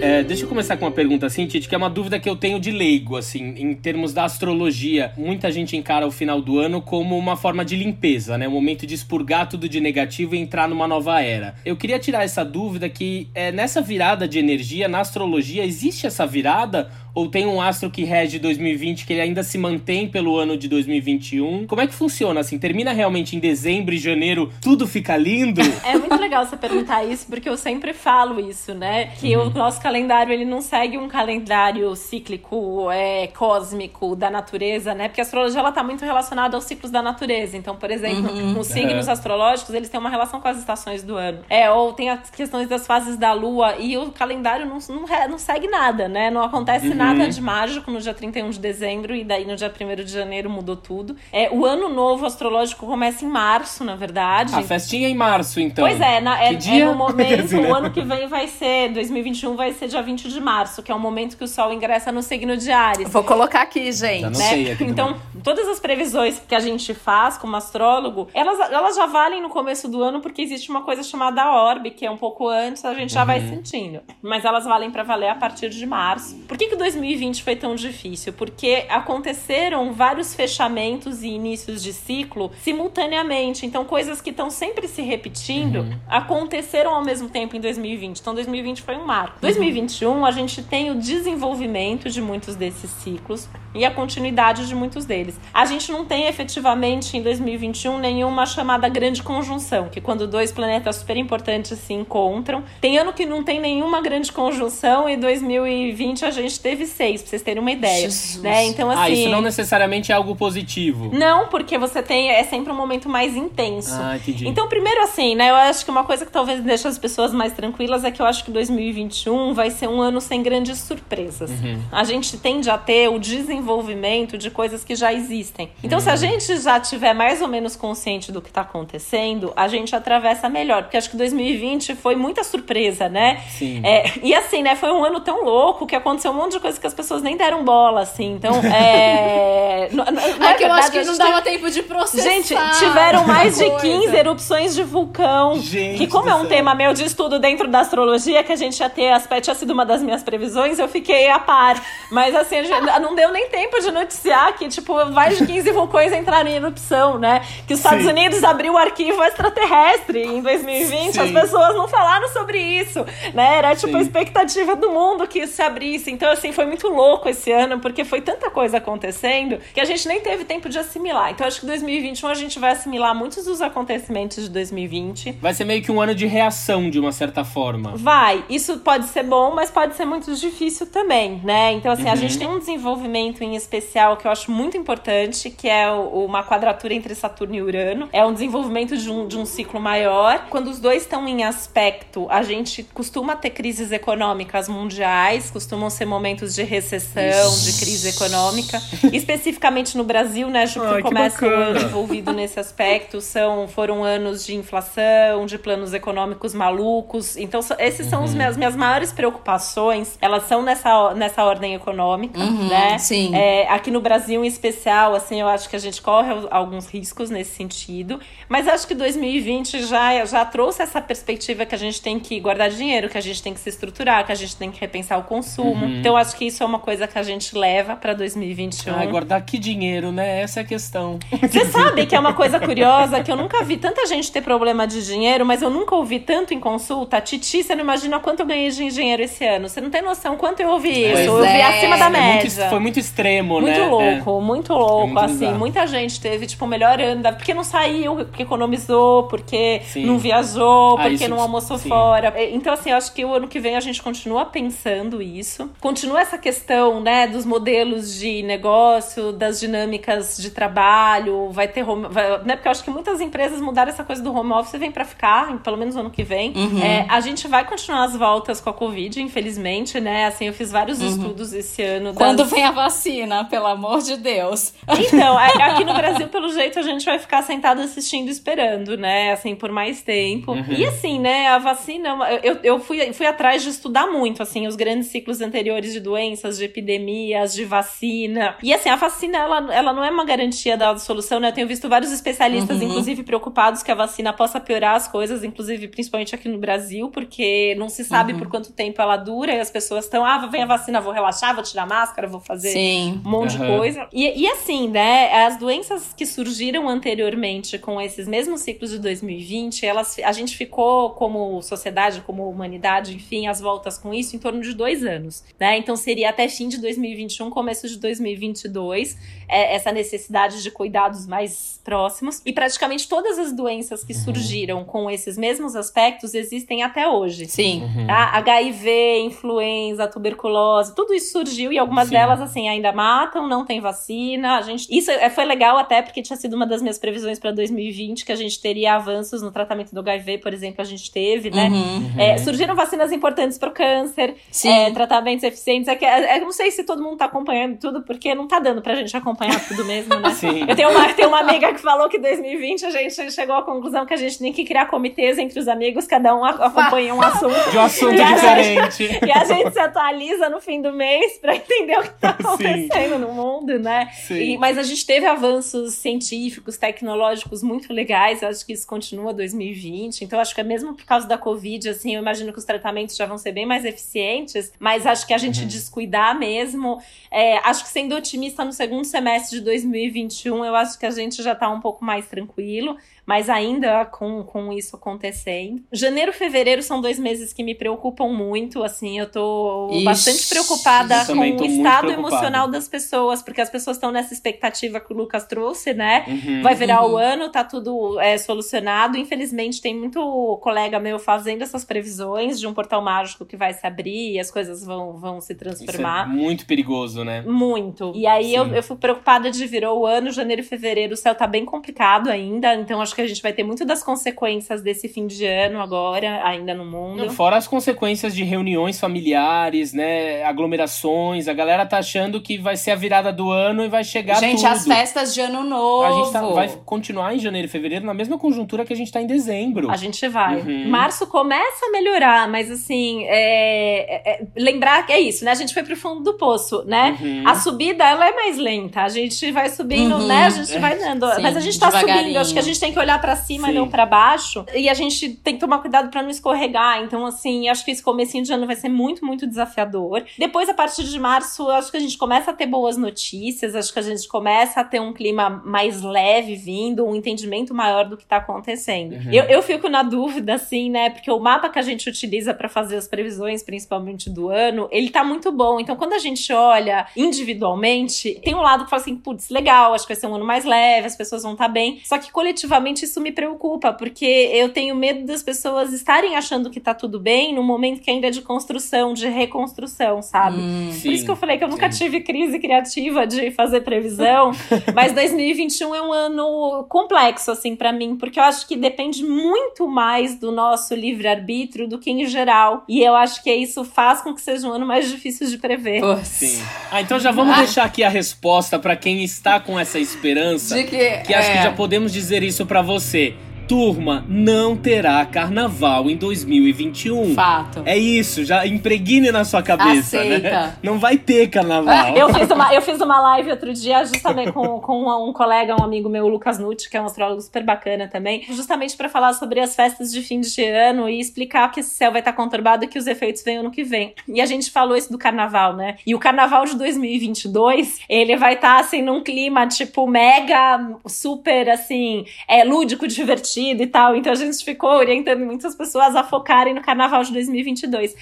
É, 0.00 0.22
deixa 0.22 0.44
eu 0.44 0.48
começar 0.48 0.76
com 0.76 0.84
uma 0.84 0.92
pergunta 0.92 1.26
assim, 1.26 1.44
Tite, 1.46 1.68
que 1.68 1.74
é 1.74 1.78
uma 1.78 1.90
dúvida 1.90 2.20
que 2.20 2.28
eu 2.28 2.36
tenho 2.36 2.60
de 2.60 2.70
leigo, 2.70 3.16
assim, 3.16 3.54
em 3.56 3.74
termos 3.74 4.12
da 4.12 4.24
astrologia. 4.24 5.12
Muita 5.16 5.50
gente 5.50 5.76
encara 5.76 6.06
o 6.06 6.10
final 6.10 6.40
do 6.40 6.56
ano 6.56 6.80
como 6.80 7.18
uma 7.18 7.36
forma 7.36 7.64
de 7.64 7.74
limpeza, 7.74 8.38
né? 8.38 8.46
Um 8.46 8.52
momento 8.52 8.86
de 8.86 8.94
expurgar 8.94 9.48
tudo 9.48 9.68
de 9.68 9.80
negativo 9.80 10.36
e 10.36 10.38
entrar 10.38 10.68
numa 10.68 10.86
nova 10.86 11.20
era. 11.20 11.56
Eu 11.64 11.76
queria 11.76 11.98
tirar 11.98 12.22
essa 12.22 12.44
dúvida 12.44 12.88
que 12.88 13.28
é, 13.34 13.50
nessa 13.50 13.82
virada 13.82 14.28
de 14.28 14.38
energia, 14.38 14.86
na 14.86 15.00
astrologia, 15.00 15.64
existe 15.64 16.06
essa 16.06 16.24
virada? 16.24 16.90
Ou 17.14 17.28
tem 17.28 17.46
um 17.46 17.60
astro 17.60 17.90
que 17.90 18.04
rege 18.04 18.38
2020 18.38 19.06
que 19.06 19.12
ele 19.12 19.20
ainda 19.20 19.42
se 19.42 19.58
mantém 19.58 20.08
pelo 20.08 20.36
ano 20.36 20.56
de 20.56 20.68
2021? 20.68 21.66
Como 21.66 21.80
é 21.80 21.86
que 21.86 21.94
funciona 21.94 22.40
assim? 22.40 22.58
Termina 22.58 22.92
realmente 22.92 23.34
em 23.34 23.38
dezembro 23.38 23.94
e 23.94 23.98
janeiro, 23.98 24.52
tudo 24.60 24.86
fica 24.86 25.16
lindo? 25.16 25.60
É 25.88 25.96
muito 25.96 26.16
legal 26.16 26.44
você 26.44 26.56
perguntar 26.56 27.04
isso, 27.04 27.26
porque 27.28 27.48
eu 27.48 27.56
sempre 27.56 27.94
falo 27.94 28.38
isso, 28.38 28.74
né? 28.74 29.06
Que 29.18 29.36
uhum. 29.36 29.46
o 29.46 29.50
nosso 29.50 29.80
calendário 29.80 30.32
ele 30.32 30.44
não 30.44 30.60
segue 30.60 30.98
um 30.98 31.08
calendário 31.08 31.94
cíclico, 31.96 32.90
é, 32.90 33.28
cósmico 33.28 34.14
da 34.14 34.28
natureza, 34.28 34.94
né? 34.94 35.08
Porque 35.08 35.20
a 35.20 35.24
astrologia 35.24 35.60
ela 35.60 35.72
tá 35.72 35.82
muito 35.82 36.04
relacionada 36.04 36.56
aos 36.56 36.64
ciclos 36.64 36.90
da 36.90 37.00
natureza. 37.00 37.56
Então, 37.56 37.76
por 37.76 37.90
exemplo, 37.90 38.30
uhum. 38.30 38.58
os 38.58 38.66
signos 38.66 39.08
é. 39.08 39.12
astrológicos, 39.12 39.74
eles 39.74 39.88
têm 39.88 39.98
uma 39.98 40.10
relação 40.10 40.40
com 40.40 40.48
as 40.48 40.58
estações 40.58 41.02
do 41.02 41.16
ano. 41.16 41.38
É, 41.48 41.70
ou 41.70 41.92
tem 41.92 42.10
as 42.10 42.28
questões 42.30 42.68
das 42.68 42.86
fases 42.86 43.16
da 43.16 43.32
lua 43.32 43.76
e 43.78 43.96
o 43.96 44.12
calendário 44.12 44.66
não, 44.66 44.78
não, 44.88 45.28
não 45.28 45.38
segue 45.38 45.68
nada, 45.68 46.06
né? 46.06 46.30
Não 46.30 46.42
acontece 46.42 46.88
uhum. 46.88 46.94
nada 46.94 47.07
nada 47.08 47.24
uhum. 47.24 47.30
de 47.30 47.40
mágico 47.40 47.90
no 47.90 48.00
dia 48.00 48.14
31 48.14 48.50
de 48.50 48.58
dezembro 48.58 49.14
e 49.14 49.24
daí 49.24 49.46
no 49.46 49.56
dia 49.56 49.72
1 49.72 50.04
de 50.04 50.12
janeiro 50.12 50.50
mudou 50.50 50.76
tudo. 50.76 51.16
É, 51.32 51.50
o 51.50 51.64
ano 51.64 51.88
novo 51.88 52.26
astrológico 52.26 52.86
começa 52.86 53.24
em 53.24 53.28
março, 53.28 53.84
na 53.84 53.96
verdade. 53.96 54.54
A 54.54 54.62
festinha 54.62 55.08
é 55.08 55.10
em 55.10 55.14
março, 55.14 55.60
então. 55.60 55.84
Pois 55.84 56.00
é, 56.00 56.20
na, 56.20 56.42
é, 56.42 56.54
é, 56.54 56.84
no 56.84 56.94
momento, 56.94 57.56
o 57.56 57.74
ano 57.74 57.90
que 57.90 58.00
vem 58.02 58.26
vai 58.28 58.46
ser, 58.46 58.92
2021 58.92 59.56
vai 59.56 59.72
ser 59.72 59.88
dia 59.88 60.02
20 60.02 60.28
de 60.28 60.40
março, 60.40 60.82
que 60.82 60.92
é 60.92 60.94
o 60.94 61.00
momento 61.00 61.36
que 61.36 61.44
o 61.44 61.48
Sol 61.48 61.72
ingressa 61.72 62.12
no 62.12 62.22
signo 62.22 62.56
de 62.56 62.70
Ares. 62.70 63.08
Vou 63.08 63.24
colocar 63.24 63.62
aqui, 63.62 63.90
gente. 63.92 64.36
Já 64.36 64.56
né? 64.56 64.72
aqui 64.72 64.84
então, 64.84 65.16
todas 65.42 65.68
as 65.68 65.80
previsões 65.80 66.40
que 66.46 66.54
a 66.54 66.60
gente 66.60 66.94
faz 66.94 67.36
como 67.36 67.56
astrólogo, 67.56 68.28
elas, 68.34 68.58
elas 68.70 68.96
já 68.96 69.06
valem 69.06 69.42
no 69.42 69.48
começo 69.48 69.88
do 69.88 70.02
ano 70.02 70.20
porque 70.20 70.42
existe 70.42 70.70
uma 70.70 70.82
coisa 70.82 71.02
chamada 71.02 71.50
orbe, 71.50 71.90
que 71.90 72.06
é 72.06 72.10
um 72.10 72.16
pouco 72.16 72.48
antes, 72.48 72.84
a 72.84 72.94
gente 72.94 73.12
já 73.12 73.20
uhum. 73.20 73.26
vai 73.26 73.40
sentindo. 73.40 74.00
Mas 74.22 74.44
elas 74.44 74.64
valem 74.64 74.90
para 74.90 75.02
valer 75.02 75.28
a 75.28 75.34
partir 75.34 75.68
de 75.70 75.86
março. 75.86 76.36
Por 76.46 76.56
que 76.56 76.66
que 76.66 76.76
2020 76.88 77.42
foi 77.42 77.54
tão 77.54 77.74
difícil? 77.74 78.32
Porque 78.32 78.86
aconteceram 78.88 79.92
vários 79.92 80.34
fechamentos 80.34 81.22
e 81.22 81.28
inícios 81.28 81.82
de 81.82 81.92
ciclo 81.92 82.50
simultaneamente. 82.62 83.66
Então, 83.66 83.84
coisas 83.84 84.20
que 84.20 84.30
estão 84.30 84.48
sempre 84.48 84.88
se 84.88 85.02
repetindo 85.02 85.80
uhum. 85.80 85.98
aconteceram 86.08 86.94
ao 86.94 87.04
mesmo 87.04 87.28
tempo 87.28 87.56
em 87.56 87.60
2020. 87.60 88.20
Então, 88.20 88.34
2020 88.34 88.82
foi 88.82 88.96
um 88.96 89.04
marco. 89.04 89.38
2021, 89.40 90.10
uhum. 90.10 90.24
a 90.24 90.30
gente 90.30 90.62
tem 90.62 90.90
o 90.90 90.94
desenvolvimento 90.94 92.08
de 92.08 92.22
muitos 92.22 92.56
desses 92.56 92.90
ciclos 92.90 93.48
e 93.74 93.84
a 93.84 93.90
continuidade 93.90 94.66
de 94.66 94.74
muitos 94.74 95.04
deles. 95.04 95.38
A 95.52 95.66
gente 95.66 95.92
não 95.92 96.04
tem 96.04 96.26
efetivamente 96.26 97.16
em 97.16 97.22
2021 97.22 97.98
nenhuma 97.98 98.46
chamada 98.46 98.88
grande 98.88 99.22
conjunção, 99.22 99.88
que 99.88 100.00
quando 100.00 100.26
dois 100.26 100.50
planetas 100.50 100.96
super 100.96 101.16
importantes 101.16 101.78
se 101.78 101.92
encontram. 101.92 102.64
Tem 102.80 102.98
ano 102.98 103.12
que 103.12 103.26
não 103.26 103.44
tem 103.44 103.60
nenhuma 103.60 104.00
grande 104.00 104.32
conjunção 104.32 105.08
e 105.08 105.16
2020 105.16 106.24
a 106.24 106.30
gente 106.30 106.58
teve 106.58 106.77
seis, 106.86 107.22
pra 107.22 107.30
vocês 107.30 107.42
terem 107.42 107.60
uma 107.60 107.70
ideia. 107.70 108.08
Né? 108.40 108.66
Então, 108.66 108.90
assim. 108.90 109.00
Ah, 109.00 109.10
isso 109.10 109.22
assim, 109.22 109.30
não 109.30 109.40
necessariamente 109.40 110.12
é 110.12 110.14
algo 110.14 110.34
positivo. 110.36 111.10
Não, 111.12 111.48
porque 111.48 111.78
você 111.78 112.02
tem. 112.02 112.30
É 112.30 112.44
sempre 112.44 112.72
um 112.72 112.76
momento 112.76 113.08
mais 113.08 113.36
intenso. 113.36 113.94
Ah, 113.94 114.16
entendi. 114.16 114.46
Então, 114.46 114.68
primeiro, 114.68 115.02
assim, 115.02 115.34
né? 115.34 115.50
Eu 115.50 115.54
acho 115.54 115.84
que 115.84 115.90
uma 115.90 116.04
coisa 116.04 116.24
que 116.24 116.32
talvez 116.32 116.62
deixe 116.62 116.86
as 116.86 116.98
pessoas 116.98 117.32
mais 117.32 117.52
tranquilas 117.52 118.04
é 118.04 118.10
que 118.10 118.20
eu 118.20 118.26
acho 118.26 118.44
que 118.44 118.50
2021 118.50 119.54
vai 119.54 119.70
ser 119.70 119.88
um 119.88 120.00
ano 120.00 120.20
sem 120.20 120.42
grandes 120.42 120.78
surpresas. 120.78 121.50
Uhum. 121.50 121.80
A 121.90 122.04
gente 122.04 122.36
tende 122.38 122.68
a 122.70 122.78
ter 122.78 123.08
o 123.08 123.18
desenvolvimento 123.18 124.36
de 124.36 124.50
coisas 124.50 124.84
que 124.84 124.94
já 124.94 125.12
existem. 125.12 125.70
Então, 125.82 125.98
uhum. 125.98 126.04
se 126.04 126.10
a 126.10 126.12
uhum. 126.12 126.18
gente 126.18 126.56
já 126.58 126.78
tiver 126.80 127.14
mais 127.14 127.40
ou 127.40 127.48
menos 127.48 127.76
consciente 127.76 128.30
do 128.30 128.40
que 128.40 128.52
tá 128.52 128.62
acontecendo, 128.62 129.52
a 129.56 129.68
gente 129.68 129.94
atravessa 129.94 130.48
melhor. 130.48 130.82
Porque 130.82 130.96
acho 130.96 131.10
que 131.10 131.16
2020 131.16 131.94
foi 131.94 132.14
muita 132.14 132.44
surpresa, 132.44 133.08
né? 133.08 133.42
Sim. 133.50 133.80
É, 133.84 134.12
e 134.22 134.34
assim, 134.34 134.62
né? 134.62 134.76
Foi 134.76 134.90
um 134.90 135.04
ano 135.04 135.20
tão 135.20 135.44
louco 135.44 135.86
que 135.86 135.96
aconteceu 135.96 136.30
um 136.30 136.34
monte 136.34 136.52
de 136.52 136.60
coisa 136.60 136.67
que 136.76 136.86
as 136.86 136.94
pessoas 136.94 137.22
nem 137.22 137.36
deram 137.36 137.64
bola, 137.64 138.02
assim. 138.02 138.32
Então, 138.32 138.54
é. 138.64 139.88
não, 139.92 140.04
não, 140.04 140.46
é, 140.46 140.50
é 140.50 140.54
que 140.54 140.64
eu 140.64 140.72
acho 140.72 140.90
que 140.90 141.02
não 141.04 141.16
dava 141.16 141.40
tempo 141.40 141.70
de 141.70 141.82
processar. 141.82 142.28
Gente, 142.28 142.54
tiveram 142.78 143.26
mais 143.26 143.56
de 143.56 143.70
15 143.70 144.14
erupções 144.14 144.74
de 144.74 144.82
vulcão. 144.82 145.58
Gente 145.58 145.98
que, 145.98 146.06
como 146.06 146.28
é 146.28 146.34
um 146.34 146.40
céu. 146.40 146.48
tema 146.48 146.74
meu 146.74 146.92
de 146.92 147.04
estudo 147.04 147.38
dentro 147.38 147.68
da 147.68 147.80
astrologia, 147.80 148.42
que 148.44 148.52
a 148.52 148.56
gente 148.56 148.78
ia 148.80 148.90
ter, 148.90 149.12
aspecto 149.12 149.48
tinha 149.48 149.54
sido 149.54 149.70
uma 149.70 149.86
das 149.86 150.02
minhas 150.02 150.22
previsões, 150.22 150.78
eu 150.78 150.88
fiquei 150.88 151.30
a 151.30 151.38
par. 151.38 151.82
Mas 152.10 152.34
assim, 152.34 152.56
não 153.00 153.14
deu 153.14 153.30
nem 153.32 153.48
tempo 153.48 153.80
de 153.80 153.90
noticiar 153.90 154.54
que, 154.56 154.68
tipo, 154.68 155.06
mais 155.06 155.38
de 155.38 155.46
15 155.46 155.70
vulcões 155.72 156.12
entraram 156.12 156.48
em 156.48 156.54
erupção, 156.54 157.18
né? 157.18 157.42
Que 157.66 157.74
os 157.74 157.80
Estados 157.80 158.02
Sim. 158.02 158.10
Unidos 158.10 158.44
abriu 158.44 158.74
o 158.74 158.76
arquivo 158.76 159.22
extraterrestre 159.22 160.22
em 160.22 160.42
2020. 160.42 161.12
Sim. 161.12 161.20
As 161.20 161.30
pessoas 161.30 161.74
não 161.74 161.88
falaram 161.88 162.28
sobre 162.28 162.60
isso, 162.60 163.04
né? 163.32 163.58
Era 163.58 163.74
tipo 163.74 163.92
Sim. 163.92 163.98
a 163.98 164.02
expectativa 164.02 164.76
do 164.76 164.90
mundo 164.90 165.26
que 165.26 165.40
isso 165.40 165.54
se 165.54 165.62
abrisse. 165.62 166.10
Então, 166.10 166.30
assim, 166.30 166.52
foi 166.58 166.66
muito 166.66 166.88
louco 166.88 167.28
esse 167.28 167.52
ano, 167.52 167.78
porque 167.78 168.04
foi 168.04 168.20
tanta 168.20 168.50
coisa 168.50 168.78
acontecendo 168.78 169.60
que 169.72 169.80
a 169.80 169.84
gente 169.84 170.08
nem 170.08 170.20
teve 170.20 170.44
tempo 170.44 170.68
de 170.68 170.76
assimilar. 170.76 171.30
Então 171.30 171.46
acho 171.46 171.60
que 171.60 171.66
2021 171.66 172.28
a 172.28 172.34
gente 172.34 172.58
vai 172.58 172.72
assimilar 172.72 173.14
muitos 173.14 173.44
dos 173.44 173.60
acontecimentos 173.60 174.42
de 174.42 174.50
2020. 174.50 175.38
Vai 175.40 175.54
ser 175.54 175.64
meio 175.64 175.80
que 175.80 175.92
um 175.92 176.00
ano 176.00 176.16
de 176.16 176.26
reação, 176.26 176.90
de 176.90 176.98
uma 176.98 177.12
certa 177.12 177.44
forma. 177.44 177.92
Vai. 177.94 178.44
Isso 178.50 178.78
pode 178.78 179.06
ser 179.06 179.22
bom, 179.22 179.54
mas 179.54 179.70
pode 179.70 179.94
ser 179.94 180.04
muito 180.04 180.34
difícil 180.34 180.88
também, 180.88 181.40
né? 181.44 181.74
Então, 181.74 181.92
assim, 181.92 182.06
uhum. 182.06 182.12
a 182.12 182.16
gente 182.16 182.36
tem 182.36 182.48
um 182.48 182.58
desenvolvimento 182.58 183.44
em 183.44 183.54
especial 183.54 184.16
que 184.16 184.26
eu 184.26 184.32
acho 184.32 184.50
muito 184.50 184.76
importante, 184.76 185.50
que 185.50 185.68
é 185.68 185.88
uma 185.88 186.42
quadratura 186.42 186.92
entre 186.92 187.14
Saturno 187.14 187.54
e 187.54 187.62
Urano. 187.62 188.08
É 188.12 188.26
um 188.26 188.32
desenvolvimento 188.32 188.96
de 188.96 189.08
um, 189.08 189.28
de 189.28 189.38
um 189.38 189.46
ciclo 189.46 189.78
maior. 189.78 190.46
Quando 190.50 190.68
os 190.68 190.80
dois 190.80 191.02
estão 191.02 191.28
em 191.28 191.44
aspecto, 191.44 192.26
a 192.28 192.42
gente 192.42 192.82
costuma 192.82 193.36
ter 193.36 193.50
crises 193.50 193.92
econômicas 193.92 194.68
mundiais, 194.68 195.52
costumam 195.52 195.88
ser 195.88 196.04
momentos 196.04 196.47
de 196.54 196.62
recessão, 196.62 197.58
de 197.64 197.72
crise 197.78 198.08
econômica. 198.08 198.80
Especificamente 199.12 199.96
no 199.96 200.04
Brasil, 200.04 200.48
né, 200.48 200.66
Ju, 200.66 200.80
que 200.80 201.02
começa 201.02 201.44
o 201.44 201.48
ano 201.48 201.80
envolvido 201.80 202.32
nesse 202.32 202.58
aspecto. 202.58 203.20
São, 203.20 203.68
foram 203.68 204.04
anos 204.04 204.44
de 204.44 204.54
inflação, 204.54 205.46
de 205.46 205.58
planos 205.58 205.94
econômicos 205.94 206.54
malucos. 206.54 207.36
Então, 207.36 207.60
esses 207.78 208.06
são 208.06 208.24
as 208.24 208.34
minhas, 208.34 208.56
minhas 208.56 208.76
maiores 208.76 209.12
preocupações. 209.12 210.16
Elas 210.20 210.44
são 210.44 210.62
nessa, 210.62 211.14
nessa 211.14 211.44
ordem 211.44 211.74
econômica, 211.74 212.38
uhum, 212.38 212.68
né? 212.68 212.98
Sim. 212.98 213.34
É, 213.34 213.68
aqui 213.68 213.90
no 213.90 214.00
Brasil, 214.00 214.44
em 214.44 214.48
especial, 214.48 215.14
assim, 215.14 215.40
eu 215.40 215.48
acho 215.48 215.68
que 215.68 215.76
a 215.76 215.78
gente 215.78 216.00
corre 216.00 216.30
alguns 216.50 216.86
riscos 216.86 217.30
nesse 217.30 217.54
sentido. 217.54 218.20
Mas 218.48 218.66
acho 218.68 218.86
que 218.86 218.94
2020 218.94 219.86
já, 219.86 220.24
já 220.24 220.44
trouxe 220.44 220.82
essa 220.82 221.00
perspectiva 221.00 221.66
que 221.66 221.74
a 221.74 221.78
gente 221.78 222.00
tem 222.00 222.18
que 222.18 222.38
guardar 222.40 222.70
dinheiro, 222.70 223.08
que 223.08 223.18
a 223.18 223.20
gente 223.20 223.42
tem 223.42 223.54
que 223.54 223.60
se 223.60 223.68
estruturar, 223.68 224.24
que 224.24 224.32
a 224.32 224.34
gente 224.34 224.56
tem 224.56 224.70
que 224.70 224.80
repensar 224.80 225.18
o 225.18 225.24
consumo. 225.24 225.86
Uhum. 225.86 225.98
Então, 226.00 226.16
acho 226.16 226.36
que 226.36 226.37
isso 226.46 226.62
é 226.62 226.66
uma 226.66 226.78
coisa 226.78 227.06
que 227.06 227.18
a 227.18 227.22
gente 227.22 227.56
leva 227.56 227.96
para 227.96 228.14
2021. 228.14 228.94
Ai, 228.94 229.06
guardar 229.06 229.40
que 229.42 229.58
dinheiro, 229.58 230.12
né? 230.12 230.42
Essa 230.42 230.60
é 230.60 230.62
a 230.62 230.66
questão. 230.66 231.18
Você 231.42 231.64
sabe 231.66 232.06
que 232.06 232.14
é 232.14 232.18
uma 232.18 232.32
coisa 232.32 232.58
curiosa 232.58 233.22
que 233.22 233.30
eu 233.30 233.36
nunca 233.36 233.62
vi 233.64 233.76
tanta 233.76 234.06
gente 234.06 234.30
ter 234.30 234.42
problema 234.42 234.86
de 234.86 235.04
dinheiro, 235.04 235.44
mas 235.44 235.62
eu 235.62 235.70
nunca 235.70 235.94
ouvi 235.94 236.20
tanto 236.20 236.54
em 236.54 236.60
consulta. 236.60 237.20
Titi, 237.20 237.62
você 237.62 237.74
não 237.74 237.82
imagina 237.82 238.18
quanto 238.20 238.40
eu 238.40 238.46
ganhei 238.46 238.70
de 238.70 238.84
engenheiro 238.84 239.22
esse 239.22 239.44
ano. 239.44 239.68
Você 239.68 239.80
não 239.80 239.90
tem 239.90 240.02
noção 240.02 240.36
quanto 240.36 240.60
eu 240.60 240.70
ouvi 240.70 240.90
isso. 240.90 241.20
eu 241.20 241.34
ouvi 241.34 241.46
é. 241.46 241.64
acima 241.64 241.96
da 241.96 242.10
média. 242.10 242.50
Muito, 242.50 242.70
foi 242.70 242.78
muito 242.78 242.98
extremo, 242.98 243.60
muito 243.60 243.78
né? 243.78 243.86
Louco, 243.86 244.38
é. 244.38 244.42
Muito 244.44 244.72
louco, 244.72 245.06
muito 245.06 245.18
assim. 245.18 245.38
Bizarro. 245.38 245.58
Muita 245.58 245.86
gente 245.86 246.20
teve, 246.20 246.46
tipo, 246.46 246.64
o 246.64 246.68
melhor 246.68 247.00
ano, 247.00 247.22
porque 247.34 247.54
não 247.54 247.64
saiu, 247.64 248.16
porque 248.16 248.42
economizou, 248.42 249.24
porque 249.24 249.82
sim. 249.84 250.04
não 250.04 250.18
viajou, 250.18 250.98
ah, 250.98 251.02
porque 251.02 251.28
não 251.28 251.40
almoçou 251.40 251.78
sim. 251.78 251.88
fora. 251.88 252.34
Então, 252.52 252.72
assim, 252.72 252.90
eu 252.90 252.96
acho 252.96 253.12
que 253.12 253.24
o 253.24 253.34
ano 253.34 253.48
que 253.48 253.60
vem 253.60 253.76
a 253.76 253.80
gente 253.80 254.02
continua 254.02 254.44
pensando 254.44 255.20
isso. 255.22 255.70
Continua 255.80 256.20
essa 256.28 256.38
questão, 256.38 257.00
né, 257.00 257.26
dos 257.26 257.44
modelos 257.44 258.14
de 258.14 258.42
negócio, 258.42 259.32
das 259.32 259.58
dinâmicas 259.58 260.36
de 260.36 260.50
trabalho, 260.50 261.50
vai 261.50 261.66
ter 261.66 261.88
home, 261.88 262.06
vai, 262.08 262.42
né, 262.44 262.54
porque 262.54 262.68
eu 262.68 262.72
acho 262.72 262.84
que 262.84 262.90
muitas 262.90 263.20
empresas 263.20 263.60
mudaram 263.60 263.90
essa 263.90 264.04
coisa 264.04 264.22
do 264.22 264.32
home 264.32 264.52
office 264.52 264.78
vem 264.78 264.92
para 264.92 265.04
ficar, 265.04 265.58
pelo 265.62 265.76
menos 265.76 265.96
ano 265.96 266.10
que 266.10 266.22
vem. 266.22 266.52
Uhum. 266.54 266.82
É, 266.82 267.06
a 267.08 267.20
gente 267.20 267.48
vai 267.48 267.64
continuar 267.64 268.04
as 268.04 268.14
voltas 268.14 268.60
com 268.60 268.70
a 268.70 268.72
Covid, 268.72 269.20
infelizmente, 269.22 269.98
né? 270.00 270.26
Assim, 270.26 270.46
eu 270.46 270.52
fiz 270.52 270.70
vários 270.70 271.00
uhum. 271.00 271.08
estudos 271.08 271.52
esse 271.52 271.82
ano. 271.82 272.12
Quando 272.14 272.38
das... 272.38 272.50
vem 272.50 272.64
a 272.64 272.70
vacina, 272.70 273.44
pelo 273.46 273.66
amor 273.66 274.02
de 274.02 274.16
Deus. 274.16 274.74
Então, 274.86 275.40
é, 275.40 275.50
aqui 275.62 275.84
no 275.84 275.94
Brasil, 275.94 276.28
pelo 276.28 276.52
jeito, 276.52 276.78
a 276.78 276.82
gente 276.82 277.04
vai 277.04 277.18
ficar 277.18 277.42
sentado 277.42 277.80
assistindo, 277.80 278.28
esperando, 278.28 278.96
né? 278.96 279.32
Assim, 279.32 279.54
por 279.54 279.72
mais 279.72 280.02
tempo. 280.02 280.52
Uhum. 280.52 280.64
E 280.68 280.84
assim, 280.84 281.18
né, 281.18 281.48
a 281.48 281.58
vacina, 281.58 282.16
eu, 282.42 282.58
eu 282.62 282.80
fui, 282.80 283.12
fui 283.12 283.26
atrás 283.26 283.62
de 283.62 283.70
estudar 283.70 284.06
muito, 284.06 284.42
assim, 284.42 284.66
os 284.66 284.76
grandes 284.76 285.08
ciclos 285.08 285.40
anteriores 285.40 285.92
de 285.92 286.00
doenças, 286.00 286.17
de 286.56 286.64
epidemias, 286.64 287.54
de 287.54 287.64
vacina. 287.64 288.56
E 288.62 288.72
assim, 288.72 288.88
a 288.88 288.96
vacina, 288.96 289.38
ela, 289.38 289.74
ela 289.74 289.92
não 289.92 290.04
é 290.04 290.10
uma 290.10 290.24
garantia 290.24 290.76
da 290.76 290.96
solução, 290.98 291.40
né? 291.40 291.48
Eu 291.48 291.52
tenho 291.52 291.68
visto 291.68 291.88
vários 291.88 292.12
especialistas, 292.12 292.78
uhum. 292.78 292.88
inclusive, 292.88 293.22
preocupados 293.22 293.82
que 293.82 293.90
a 293.90 293.94
vacina 293.94 294.32
possa 294.32 294.60
piorar 294.60 294.96
as 294.96 295.08
coisas, 295.08 295.44
inclusive, 295.44 295.88
principalmente 295.88 296.34
aqui 296.34 296.48
no 296.48 296.58
Brasil, 296.58 297.10
porque 297.10 297.74
não 297.78 297.88
se 297.88 298.04
sabe 298.04 298.32
uhum. 298.32 298.38
por 298.38 298.48
quanto 298.48 298.72
tempo 298.72 299.00
ela 299.00 299.16
dura 299.16 299.52
e 299.54 299.60
as 299.60 299.70
pessoas 299.70 300.04
estão, 300.04 300.24
ah, 300.24 300.46
vem 300.46 300.62
a 300.62 300.66
vacina, 300.66 301.00
vou 301.00 301.12
relaxar, 301.12 301.54
vou 301.54 301.62
tirar 301.62 301.86
máscara, 301.86 302.26
vou 302.26 302.40
fazer 302.40 302.70
Sim. 302.70 303.20
um 303.24 303.30
monte 303.30 303.56
uhum. 303.56 303.66
de 303.66 303.76
coisa. 303.76 304.08
E, 304.12 304.42
e 304.42 304.48
assim, 304.48 304.88
né, 304.88 305.44
as 305.44 305.56
doenças 305.58 306.14
que 306.16 306.26
surgiram 306.26 306.88
anteriormente 306.88 307.78
com 307.78 308.00
esses 308.00 308.26
mesmos 308.26 308.60
ciclos 308.60 308.90
de 308.90 308.98
2020, 308.98 309.86
elas, 309.86 310.16
a 310.22 310.32
gente 310.32 310.56
ficou 310.56 311.10
como 311.10 311.60
sociedade, 311.62 312.22
como 312.22 312.48
humanidade, 312.48 313.14
enfim, 313.14 313.46
as 313.46 313.60
voltas 313.60 313.98
com 313.98 314.12
isso 314.12 314.36
em 314.36 314.38
torno 314.38 314.60
de 314.60 314.74
dois 314.74 315.04
anos, 315.04 315.44
né? 315.58 315.78
Então 315.78 315.96
seria 315.98 316.30
até 316.30 316.48
fim 316.48 316.68
de 316.68 316.78
2021, 316.78 317.50
começo 317.50 317.86
de 317.86 317.98
2022, 317.98 319.18
é, 319.46 319.74
essa 319.74 319.92
necessidade 319.92 320.62
de 320.62 320.70
cuidados 320.70 321.26
mais 321.26 321.80
próximos. 321.84 322.40
E 322.46 322.52
praticamente 322.52 323.08
todas 323.08 323.38
as 323.38 323.52
doenças 323.52 324.02
que 324.02 324.14
uhum. 324.14 324.20
surgiram 324.20 324.84
com 324.84 325.10
esses 325.10 325.36
mesmos 325.36 325.76
aspectos 325.76 326.34
existem 326.34 326.82
até 326.82 327.08
hoje. 327.08 327.46
Sim. 327.46 327.82
Uhum. 327.82 328.06
Tá? 328.06 328.30
HIV, 328.36 329.20
influenza, 329.20 330.06
tuberculose, 330.06 330.94
tudo 330.94 331.12
isso 331.12 331.32
surgiu 331.32 331.72
e 331.72 331.78
algumas 331.78 332.08
Sim. 332.08 332.14
delas, 332.14 332.40
assim, 332.40 332.68
ainda 332.68 332.92
matam, 332.92 333.48
não 333.48 333.64
tem 333.64 333.80
vacina. 333.80 334.56
A 334.56 334.62
gente... 334.62 334.86
Isso 334.90 335.10
é, 335.10 335.28
foi 335.30 335.44
legal 335.44 335.76
até 335.76 336.02
porque 336.02 336.22
tinha 336.22 336.36
sido 336.36 336.54
uma 336.54 336.66
das 336.66 336.80
minhas 336.80 336.98
previsões 336.98 337.38
para 337.38 337.50
2020, 337.50 338.24
que 338.24 338.32
a 338.32 338.36
gente 338.36 338.60
teria 338.60 338.94
avanços 338.94 339.42
no 339.42 339.50
tratamento 339.50 339.94
do 339.94 340.00
HIV, 340.00 340.38
por 340.38 340.52
exemplo, 340.52 340.80
a 340.80 340.84
gente 340.84 341.10
teve, 341.10 341.50
né? 341.50 341.68
Uhum. 341.68 342.12
É, 342.18 342.32
uhum. 342.32 342.38
surgiram 342.38 342.74
vacinas 342.74 343.12
importantes 343.12 343.58
para 343.58 343.68
o 343.68 343.72
câncer, 343.72 344.36
é, 344.64 344.90
tratamentos 344.90 345.42
eficientes. 345.42 345.87
É 345.90 345.96
que, 345.96 346.04
é, 346.04 346.36
é, 346.36 346.40
não 346.40 346.52
sei 346.52 346.70
se 346.70 346.84
todo 346.84 347.02
mundo 347.02 347.16
tá 347.16 347.24
acompanhando 347.24 347.78
tudo, 347.78 348.02
porque 348.02 348.34
não 348.34 348.46
tá 348.46 348.58
dando 348.58 348.82
pra 348.82 348.94
gente 348.94 349.16
acompanhar 349.16 349.58
tudo 349.66 349.84
mesmo, 349.84 350.14
né? 350.16 350.30
Sim. 350.34 350.64
Eu 350.68 350.76
tenho 350.76 350.90
uma, 350.90 351.12
tenho 351.12 351.28
uma 351.28 351.40
amiga 351.40 351.72
que 351.72 351.80
falou 351.80 352.08
que 352.08 352.18
2020 352.18 352.86
a 352.86 352.90
gente 352.90 353.30
chegou 353.32 353.56
à 353.56 353.62
conclusão 353.62 354.06
que 354.06 354.14
a 354.14 354.16
gente 354.16 354.38
tem 354.38 354.52
que 354.52 354.64
criar 354.64 354.86
comitês 354.86 355.38
entre 355.38 355.58
os 355.58 355.68
amigos, 355.68 356.06
cada 356.06 356.34
um 356.34 356.44
acompanha 356.44 357.14
um 357.14 357.22
assunto. 357.22 357.70
De 357.70 357.78
um 357.78 357.80
assunto 357.80 358.14
e 358.14 358.24
diferente. 358.24 359.06
Gente, 359.06 359.24
e 359.24 359.32
a 359.32 359.44
gente 359.44 359.72
se 359.72 359.78
atualiza 359.78 360.48
no 360.48 360.60
fim 360.60 360.80
do 360.80 360.92
mês 360.92 361.38
pra 361.38 361.54
entender 361.56 361.98
o 361.98 362.02
que 362.02 362.20
tá 362.20 362.30
acontecendo 362.30 363.14
Sim. 363.14 363.18
no 363.18 363.32
mundo, 363.32 363.78
né? 363.78 364.10
E, 364.30 364.56
mas 364.58 364.78
a 364.78 364.82
gente 364.82 365.04
teve 365.06 365.26
avanços 365.26 365.94
científicos, 365.94 366.76
tecnológicos 366.76 367.62
muito 367.62 367.92
legais. 367.92 368.42
Eu 368.42 368.48
acho 368.48 368.64
que 368.64 368.72
isso 368.72 368.86
continua 368.86 369.32
2020. 369.32 370.22
Então, 370.22 370.40
acho 370.40 370.54
que 370.54 370.60
é 370.60 370.64
mesmo 370.64 370.94
por 370.94 371.04
causa 371.04 371.26
da 371.26 371.38
Covid, 371.38 371.88
assim, 371.88 372.14
eu 372.14 372.20
imagino 372.20 372.52
que 372.52 372.58
os 372.58 372.64
tratamentos 372.64 373.16
já 373.16 373.26
vão 373.26 373.38
ser 373.38 373.52
bem 373.52 373.66
mais 373.66 373.84
eficientes, 373.84 374.72
mas 374.78 375.06
acho 375.06 375.26
que 375.26 375.34
a 375.34 375.38
gente 375.38 375.62
uhum. 375.62 375.68
Descuidar 375.78 376.38
mesmo. 376.38 377.00
É, 377.30 377.58
acho 377.58 377.84
que 377.84 377.90
sendo 377.90 378.14
otimista 378.14 378.64
no 378.64 378.72
segundo 378.72 379.04
semestre 379.04 379.58
de 379.58 379.64
2021, 379.64 380.64
eu 380.64 380.74
acho 380.74 380.98
que 380.98 381.06
a 381.06 381.10
gente 381.10 381.42
já 381.42 381.54
tá 381.54 381.68
um 381.68 381.80
pouco 381.80 382.04
mais 382.04 382.26
tranquilo 382.26 382.96
mas 383.28 383.50
ainda 383.50 384.06
com, 384.06 384.42
com 384.42 384.72
isso 384.72 384.96
acontecendo. 384.96 385.82
Janeiro 385.92 386.30
e 386.30 386.34
fevereiro 386.34 386.82
são 386.82 386.98
dois 386.98 387.18
meses 387.18 387.52
que 387.52 387.62
me 387.62 387.74
preocupam 387.74 388.28
muito, 388.28 388.82
assim, 388.82 389.18
eu 389.18 389.30
tô 389.30 389.90
Ixi, 389.92 390.04
bastante 390.04 390.48
preocupada 390.48 391.26
com 391.26 391.34
o 391.34 391.64
estado 391.66 392.10
emocional 392.10 392.68
das 392.68 392.88
pessoas, 392.88 393.42
porque 393.42 393.60
as 393.60 393.68
pessoas 393.68 393.98
estão 393.98 394.10
nessa 394.10 394.32
expectativa 394.32 394.98
que 394.98 395.12
o 395.12 395.16
Lucas 395.16 395.44
trouxe, 395.44 395.92
né? 395.92 396.24
Uhum, 396.26 396.62
Vai 396.62 396.74
virar 396.74 397.04
uhum. 397.04 397.12
o 397.12 397.16
ano, 397.18 397.50
tá 397.50 397.62
tudo 397.62 398.18
é, 398.18 398.38
solucionado. 398.38 399.18
Infelizmente, 399.18 399.82
tem 399.82 399.94
muito 399.94 400.58
colega 400.62 400.98
meu 400.98 401.18
fazendo 401.18 401.60
essas 401.60 401.84
previsões 401.84 402.58
de 402.58 402.66
um 402.66 402.72
portal 402.72 403.02
mágico 403.02 403.44
que 403.44 403.58
vai 403.58 403.74
se 403.74 403.86
abrir 403.86 404.36
e 404.36 404.40
as 404.40 404.50
coisas 404.50 404.82
vão, 404.82 405.18
vão 405.18 405.38
se 405.38 405.54
transformar. 405.54 405.67
Isso 405.72 406.06
é 406.06 406.26
muito 406.26 406.66
perigoso, 406.66 407.24
né? 407.24 407.42
Muito. 407.46 408.12
E 408.14 408.26
aí 408.26 408.54
eu, 408.54 408.66
eu 408.68 408.82
fui 408.82 408.96
preocupada 408.96 409.50
de 409.50 409.66
virou 409.66 410.00
o 410.00 410.06
ano, 410.06 410.30
janeiro 410.30 410.62
e 410.62 410.64
fevereiro, 410.64 411.14
o 411.14 411.16
céu 411.16 411.34
tá 411.34 411.46
bem 411.46 411.64
complicado 411.64 412.28
ainda, 412.28 412.74
então 412.74 413.00
acho 413.00 413.14
que 413.14 413.20
a 413.20 413.26
gente 413.26 413.42
vai 413.42 413.52
ter 413.52 413.62
muito 413.62 413.84
das 413.84 414.02
consequências 414.02 414.82
desse 414.82 415.08
fim 415.08 415.26
de 415.26 415.44
ano 415.44 415.80
agora, 415.80 416.40
ainda 416.44 416.74
no 416.74 416.84
mundo. 416.84 417.24
Não, 417.24 417.30
fora 417.30 417.56
as 417.56 417.66
consequências 417.68 418.34
de 418.34 418.44
reuniões 418.44 418.98
familiares, 418.98 419.92
né? 419.92 420.44
Aglomerações. 420.44 421.48
A 421.48 421.52
galera 421.52 421.86
tá 421.86 421.98
achando 421.98 422.40
que 422.40 422.58
vai 422.58 422.76
ser 422.76 422.92
a 422.92 422.94
virada 422.94 423.32
do 423.32 423.50
ano 423.50 423.84
e 423.84 423.88
vai 423.88 424.04
chegar 424.04 424.40
gente, 424.40 424.56
tudo. 424.56 424.66
as 424.66 424.86
festas 424.86 425.34
de 425.34 425.40
ano 425.40 425.64
novo. 425.64 426.04
A 426.04 426.12
gente 426.12 426.32
tá, 426.32 426.40
vai 426.42 426.68
continuar 426.84 427.34
em 427.34 427.38
janeiro 427.38 427.66
e 427.66 427.70
fevereiro 427.70 428.06
na 428.06 428.14
mesma 428.14 428.38
conjuntura 428.38 428.84
que 428.84 428.92
a 428.92 428.96
gente 428.96 429.12
tá 429.12 429.20
em 429.20 429.26
dezembro. 429.26 429.90
A 429.90 429.96
gente 429.96 430.26
vai. 430.28 430.56
Uhum. 430.56 430.88
Março 430.88 431.26
começa 431.26 431.86
a 431.86 431.90
melhorar, 431.90 432.48
mas 432.48 432.70
assim, 432.70 433.24
é, 433.24 434.16
é, 434.16 434.32
é, 434.32 434.46
lembrar 434.56 435.06
que 435.06 435.12
é 435.12 435.20
isso, 435.20 435.44
né? 435.44 435.54
A 435.58 435.60
gente 435.60 435.74
foi 435.74 435.82
pro 435.82 435.96
fundo 435.96 436.22
do 436.22 436.34
poço, 436.34 436.84
né? 436.86 437.18
Uhum. 437.20 437.42
A 437.46 437.56
subida, 437.56 438.04
ela 438.04 438.28
é 438.28 438.32
mais 438.32 438.56
lenta. 438.56 439.02
A 439.02 439.08
gente 439.08 439.50
vai 439.50 439.68
subindo, 439.68 440.14
uhum. 440.14 440.26
né? 440.26 440.46
A 440.46 440.50
gente 440.50 440.78
vai 440.78 440.96
dando. 440.96 441.26
Sim, 441.34 441.42
mas 441.42 441.56
a 441.56 441.60
gente 441.60 441.78
tá 441.78 441.90
subindo. 441.90 442.36
Acho 442.38 442.52
que 442.52 442.58
a 442.58 442.62
gente 442.62 442.78
tem 442.78 442.92
que 442.92 442.98
olhar 442.98 443.20
para 443.20 443.34
cima 443.34 443.66
Sim. 443.66 443.72
e 443.72 443.76
não 443.76 443.88
para 443.88 444.06
baixo. 444.06 444.64
E 444.74 444.88
a 444.88 444.94
gente 444.94 445.30
tem 445.30 445.54
que 445.54 445.60
tomar 445.60 445.78
cuidado 445.78 446.10
para 446.10 446.22
não 446.22 446.30
escorregar. 446.30 447.02
Então, 447.02 447.26
assim, 447.26 447.68
acho 447.68 447.84
que 447.84 447.90
esse 447.90 448.02
comecinho 448.02 448.44
de 448.44 448.52
ano 448.52 448.66
vai 448.66 448.76
ser 448.76 448.88
muito, 448.88 449.24
muito 449.24 449.46
desafiador. 449.46 450.24
Depois, 450.38 450.68
a 450.68 450.74
partir 450.74 451.04
de 451.04 451.18
março, 451.18 451.68
acho 451.70 451.90
que 451.90 451.96
a 451.96 452.00
gente 452.00 452.16
começa 452.16 452.50
a 452.52 452.54
ter 452.54 452.66
boas 452.66 452.96
notícias. 452.96 453.74
Acho 453.74 453.92
que 453.92 453.98
a 453.98 454.02
gente 454.02 454.28
começa 454.28 454.80
a 454.80 454.84
ter 454.84 455.00
um 455.00 455.12
clima 455.12 455.50
mais 455.64 456.02
leve 456.02 456.54
vindo, 456.54 457.04
um 457.04 457.14
entendimento 457.14 457.74
maior 457.74 458.04
do 458.04 458.16
que 458.16 458.24
tá 458.24 458.36
acontecendo. 458.36 459.14
Uhum. 459.14 459.32
Eu, 459.32 459.44
eu 459.44 459.62
fico 459.62 459.88
na 459.88 460.02
dúvida, 460.02 460.54
assim, 460.54 460.90
né? 460.90 461.10
Porque 461.10 461.30
o 461.30 461.38
mapa 461.38 461.68
que 461.68 461.78
a 461.78 461.82
gente 461.82 462.08
utiliza 462.08 462.54
para 462.54 462.68
fazer 462.68 462.96
as 462.96 463.08
previsões, 463.08 463.62
principalmente 463.62 464.30
do 464.30 464.48
ano, 464.48 464.88
ele 464.90 465.10
tá 465.10 465.24
muito 465.24 465.47
muito 465.48 465.52
bom. 465.52 465.80
Então, 465.80 465.96
quando 465.96 466.12
a 466.12 466.18
gente 466.18 466.52
olha 466.52 467.06
individualmente, 467.16 468.40
tem 468.42 468.54
um 468.54 468.60
lado 468.60 468.84
que 468.84 468.90
fala 468.90 469.02
assim, 469.02 469.16
putz, 469.16 469.48
legal, 469.48 469.94
acho 469.94 470.06
que 470.06 470.12
vai 470.12 470.20
ser 470.20 470.26
um 470.26 470.34
ano 470.34 470.44
mais 470.44 470.64
leve, 470.64 471.06
as 471.06 471.16
pessoas 471.16 471.42
vão 471.42 471.52
estar 471.52 471.66
tá 471.66 471.70
bem. 471.70 472.00
Só 472.04 472.18
que 472.18 472.30
coletivamente 472.30 473.04
isso 473.04 473.20
me 473.20 473.32
preocupa, 473.32 473.92
porque 473.92 474.24
eu 474.52 474.72
tenho 474.72 474.94
medo 474.94 475.24
das 475.26 475.42
pessoas 475.42 475.92
estarem 475.92 476.36
achando 476.36 476.70
que 476.70 476.80
tá 476.80 476.94
tudo 476.94 477.18
bem 477.18 477.54
num 477.54 477.62
momento 477.62 478.00
que 478.00 478.10
ainda 478.10 478.28
é 478.28 478.30
de 478.30 478.42
construção, 478.42 479.12
de 479.14 479.28
reconstrução, 479.28 480.22
sabe? 480.22 480.58
Hum, 480.58 480.90
Por 481.02 481.12
isso 481.12 481.24
que 481.24 481.30
eu 481.30 481.36
falei 481.36 481.58
que 481.58 481.64
eu 481.64 481.68
nunca 481.68 481.90
sim. 481.90 482.04
tive 482.04 482.20
crise 482.20 482.58
criativa 482.58 483.26
de 483.26 483.50
fazer 483.50 483.80
previsão, 483.80 484.52
mas 484.94 485.12
2021 485.12 485.94
é 485.94 486.02
um 486.02 486.12
ano 486.12 486.86
complexo, 486.88 487.50
assim, 487.50 487.74
para 487.74 487.92
mim, 487.92 488.16
porque 488.16 488.38
eu 488.38 488.44
acho 488.44 488.66
que 488.66 488.76
depende 488.76 489.24
muito 489.24 489.88
mais 489.88 490.38
do 490.38 490.52
nosso 490.52 490.94
livre-arbítrio 490.94 491.88
do 491.88 491.98
que 491.98 492.10
em 492.10 492.26
geral. 492.26 492.84
E 492.88 493.02
eu 493.02 493.14
acho 493.14 493.42
que 493.42 493.52
isso 493.52 493.84
faz 493.84 494.20
com 494.20 494.34
que 494.34 494.40
seja 494.40 494.68
um 494.68 494.72
ano 494.72 494.86
mais 494.86 495.08
difícil 495.10 495.37
de 495.46 495.58
prever. 495.58 496.02
Sim. 496.24 496.62
Ah, 496.90 497.00
então 497.00 497.18
já 497.18 497.30
vamos 497.30 497.54
ah. 497.54 497.58
deixar 497.58 497.84
aqui 497.84 498.02
a 498.02 498.08
resposta 498.08 498.78
para 498.78 498.96
quem 498.96 499.22
está 499.22 499.60
com 499.60 499.78
essa 499.78 499.98
esperança. 499.98 500.74
De 500.74 500.84
que, 500.84 501.18
que 501.18 501.34
acho 501.34 501.50
é. 501.50 501.56
que 501.56 501.62
já 501.62 501.72
podemos 501.72 502.12
dizer 502.12 502.42
isso 502.42 502.66
para 502.66 502.82
você. 502.82 503.34
Turma, 503.68 504.24
não 504.26 504.74
terá 504.74 505.26
carnaval 505.26 506.08
em 506.08 506.16
2021. 506.16 507.34
Fato. 507.34 507.82
É 507.84 507.98
isso, 507.98 508.42
já 508.42 508.66
impregne 508.66 509.30
na 509.30 509.44
sua 509.44 509.62
cabeça, 509.62 510.16
né? 510.24 510.36
Aceita. 510.36 510.50
né? 510.50 510.76
Não 510.82 510.98
vai 510.98 511.18
ter 511.18 511.48
carnaval. 511.48 512.16
Eu 512.16 512.32
fiz 512.32 512.50
uma, 512.50 512.72
eu 512.72 512.80
fiz 512.80 512.98
uma 512.98 513.20
live 513.20 513.50
outro 513.50 513.74
dia, 513.74 514.02
justamente 514.06 514.52
com, 514.52 514.80
com 514.80 515.28
um 515.28 515.34
colega, 515.34 515.76
um 515.78 515.84
amigo 515.84 516.08
meu, 516.08 516.24
o 516.24 516.28
Lucas 516.28 516.58
Nutti, 516.58 516.88
que 516.88 516.96
é 516.96 517.02
um 517.02 517.04
astrólogo 517.04 517.42
super 517.42 517.62
bacana 517.62 518.08
também, 518.08 518.42
justamente 518.48 518.96
para 518.96 519.10
falar 519.10 519.34
sobre 519.34 519.60
as 519.60 519.76
festas 519.76 520.10
de 520.10 520.22
fim 520.22 520.40
de 520.40 520.64
ano 520.64 521.06
e 521.06 521.20
explicar 521.20 521.70
que 521.70 521.80
esse 521.80 521.90
céu 521.90 522.10
vai 522.10 522.22
estar 522.22 522.32
conturbado 522.32 522.86
e 522.86 522.88
que 522.88 522.98
os 522.98 523.06
efeitos 523.06 523.42
vêm 523.42 523.58
ano 523.58 523.70
que 523.70 523.84
vem. 523.84 524.14
E 524.26 524.40
a 524.40 524.46
gente 524.46 524.70
falou 524.70 524.96
isso 524.96 525.12
do 525.12 525.18
carnaval, 525.18 525.76
né? 525.76 525.96
E 526.06 526.14
o 526.14 526.18
carnaval 526.18 526.64
de 526.64 526.74
2022, 526.74 528.00
ele 528.08 528.34
vai 528.34 528.54
estar 528.54 528.80
assim 528.80 529.02
num 529.02 529.22
clima 529.22 529.66
tipo 529.66 530.06
mega 530.06 530.96
super 531.06 531.68
assim, 531.68 532.24
é 532.48 532.64
lúdico, 532.64 533.06
divertido 533.06 533.57
e 533.58 533.86
tal. 533.86 534.16
Então 534.16 534.32
a 534.32 534.36
gente 534.36 534.64
ficou 534.64 534.90
orientando 534.90 535.44
muitas 535.44 535.74
pessoas 535.74 536.14
a 536.16 536.24
focarem 536.24 536.74
no 536.74 536.82
carnaval 536.82 537.22
de 537.22 537.32
2022. 537.32 538.14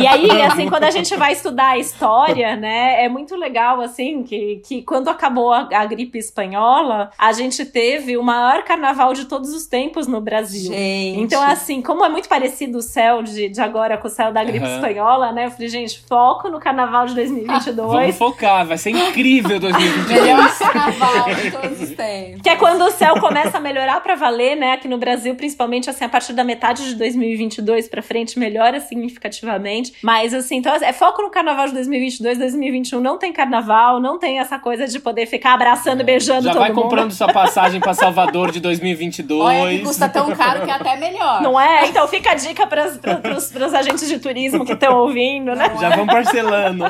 e 0.00 0.06
aí, 0.06 0.42
assim, 0.42 0.68
quando 0.68 0.84
a 0.84 0.90
gente 0.90 1.14
vai 1.16 1.32
estudar 1.32 1.70
a 1.70 1.78
história, 1.78 2.56
né, 2.56 3.04
é 3.04 3.08
muito 3.08 3.36
legal, 3.36 3.80
assim, 3.80 4.22
que, 4.22 4.62
que 4.64 4.82
quando 4.82 5.08
acabou 5.08 5.52
a, 5.52 5.68
a 5.72 5.86
gripe 5.86 6.18
espanhola, 6.18 7.10
a 7.18 7.32
gente 7.32 7.64
teve 7.64 8.16
o 8.16 8.22
maior 8.22 8.62
carnaval 8.64 9.12
de 9.12 9.26
todos 9.26 9.52
os 9.52 9.66
tempos 9.66 10.06
no 10.06 10.20
Brasil. 10.20 10.72
Gente. 10.72 11.20
Então, 11.20 11.42
assim, 11.42 11.80
como 11.82 12.04
é 12.04 12.08
muito 12.08 12.28
parecido 12.28 12.78
o 12.78 12.82
céu 12.82 13.22
de, 13.22 13.48
de 13.48 13.60
agora 13.60 13.96
com 13.96 14.08
o 14.08 14.10
céu 14.10 14.32
da 14.32 14.42
gripe 14.42 14.64
uhum. 14.64 14.74
espanhola, 14.74 15.32
né? 15.32 15.46
Eu 15.46 15.50
falei, 15.50 15.68
gente, 15.68 16.02
foco 16.08 16.48
no 16.48 16.58
carnaval 16.58 17.06
de 17.06 17.14
2022. 17.14 17.76
Vamos 17.76 18.16
focar, 18.16 18.66
vai 18.66 18.78
ser 18.78 18.90
incrível 18.90 19.58
2022. 19.58 20.22
Melhor 20.22 20.58
carnaval 20.58 21.34
de 21.34 21.50
todos 21.50 21.80
os 21.82 21.90
tempos. 21.96 22.42
Que 22.42 22.48
é 22.48 22.56
quando 22.56 22.82
o 22.82 22.90
céu 22.90 23.20
começa 23.20 23.58
a 23.58 23.60
melhorar 23.60 24.00
para 24.00 24.14
valer, 24.14 24.56
né? 24.56 24.71
Aqui 24.72 24.88
no 24.88 24.98
Brasil, 24.98 25.34
principalmente 25.34 25.88
assim, 25.90 26.04
a 26.04 26.08
partir 26.08 26.32
da 26.32 26.44
metade 26.44 26.84
de 26.88 26.94
2022 26.94 27.88
para 27.88 28.02
frente, 28.02 28.38
melhora 28.38 28.80
significativamente. 28.80 29.94
Mas 30.02 30.32
assim, 30.34 30.56
então 30.56 30.74
é 30.74 30.92
foco 30.92 31.22
no 31.22 31.30
carnaval 31.30 31.66
de 31.66 31.74
2022, 31.74 32.38
2021 32.38 33.00
não 33.00 33.18
tem 33.18 33.32
carnaval, 33.32 34.00
não 34.00 34.18
tem 34.18 34.38
essa 34.38 34.58
coisa 34.58 34.86
de 34.86 34.98
poder 34.98 35.26
ficar 35.26 35.54
abraçando 35.54 36.00
e 36.00 36.04
beijando 36.04 36.44
Já 36.44 36.52
todo 36.52 36.60
vai 36.60 36.70
mundo. 36.70 36.82
comprando 36.82 37.12
sua 37.12 37.28
passagem 37.32 37.80
para 37.80 37.94
Salvador 37.94 38.50
de 38.50 38.60
2022. 38.60 39.40
Olha, 39.40 39.78
que 39.78 39.84
custa 39.84 40.08
tão 40.08 40.30
caro 40.34 40.64
que 40.64 40.70
é 40.70 40.74
até 40.74 40.96
melhor. 40.96 41.42
Não 41.42 41.60
é? 41.60 41.88
Então 41.88 42.06
fica 42.08 42.32
a 42.32 42.34
dica 42.34 42.66
para 42.66 42.86
os 42.86 43.74
agentes 43.74 44.08
de 44.08 44.18
turismo 44.18 44.64
que 44.64 44.72
estão 44.72 44.98
ouvindo, 44.98 45.54
né? 45.54 45.74
Já 45.80 45.96
vão 45.96 46.06
parcelando. 46.06 46.84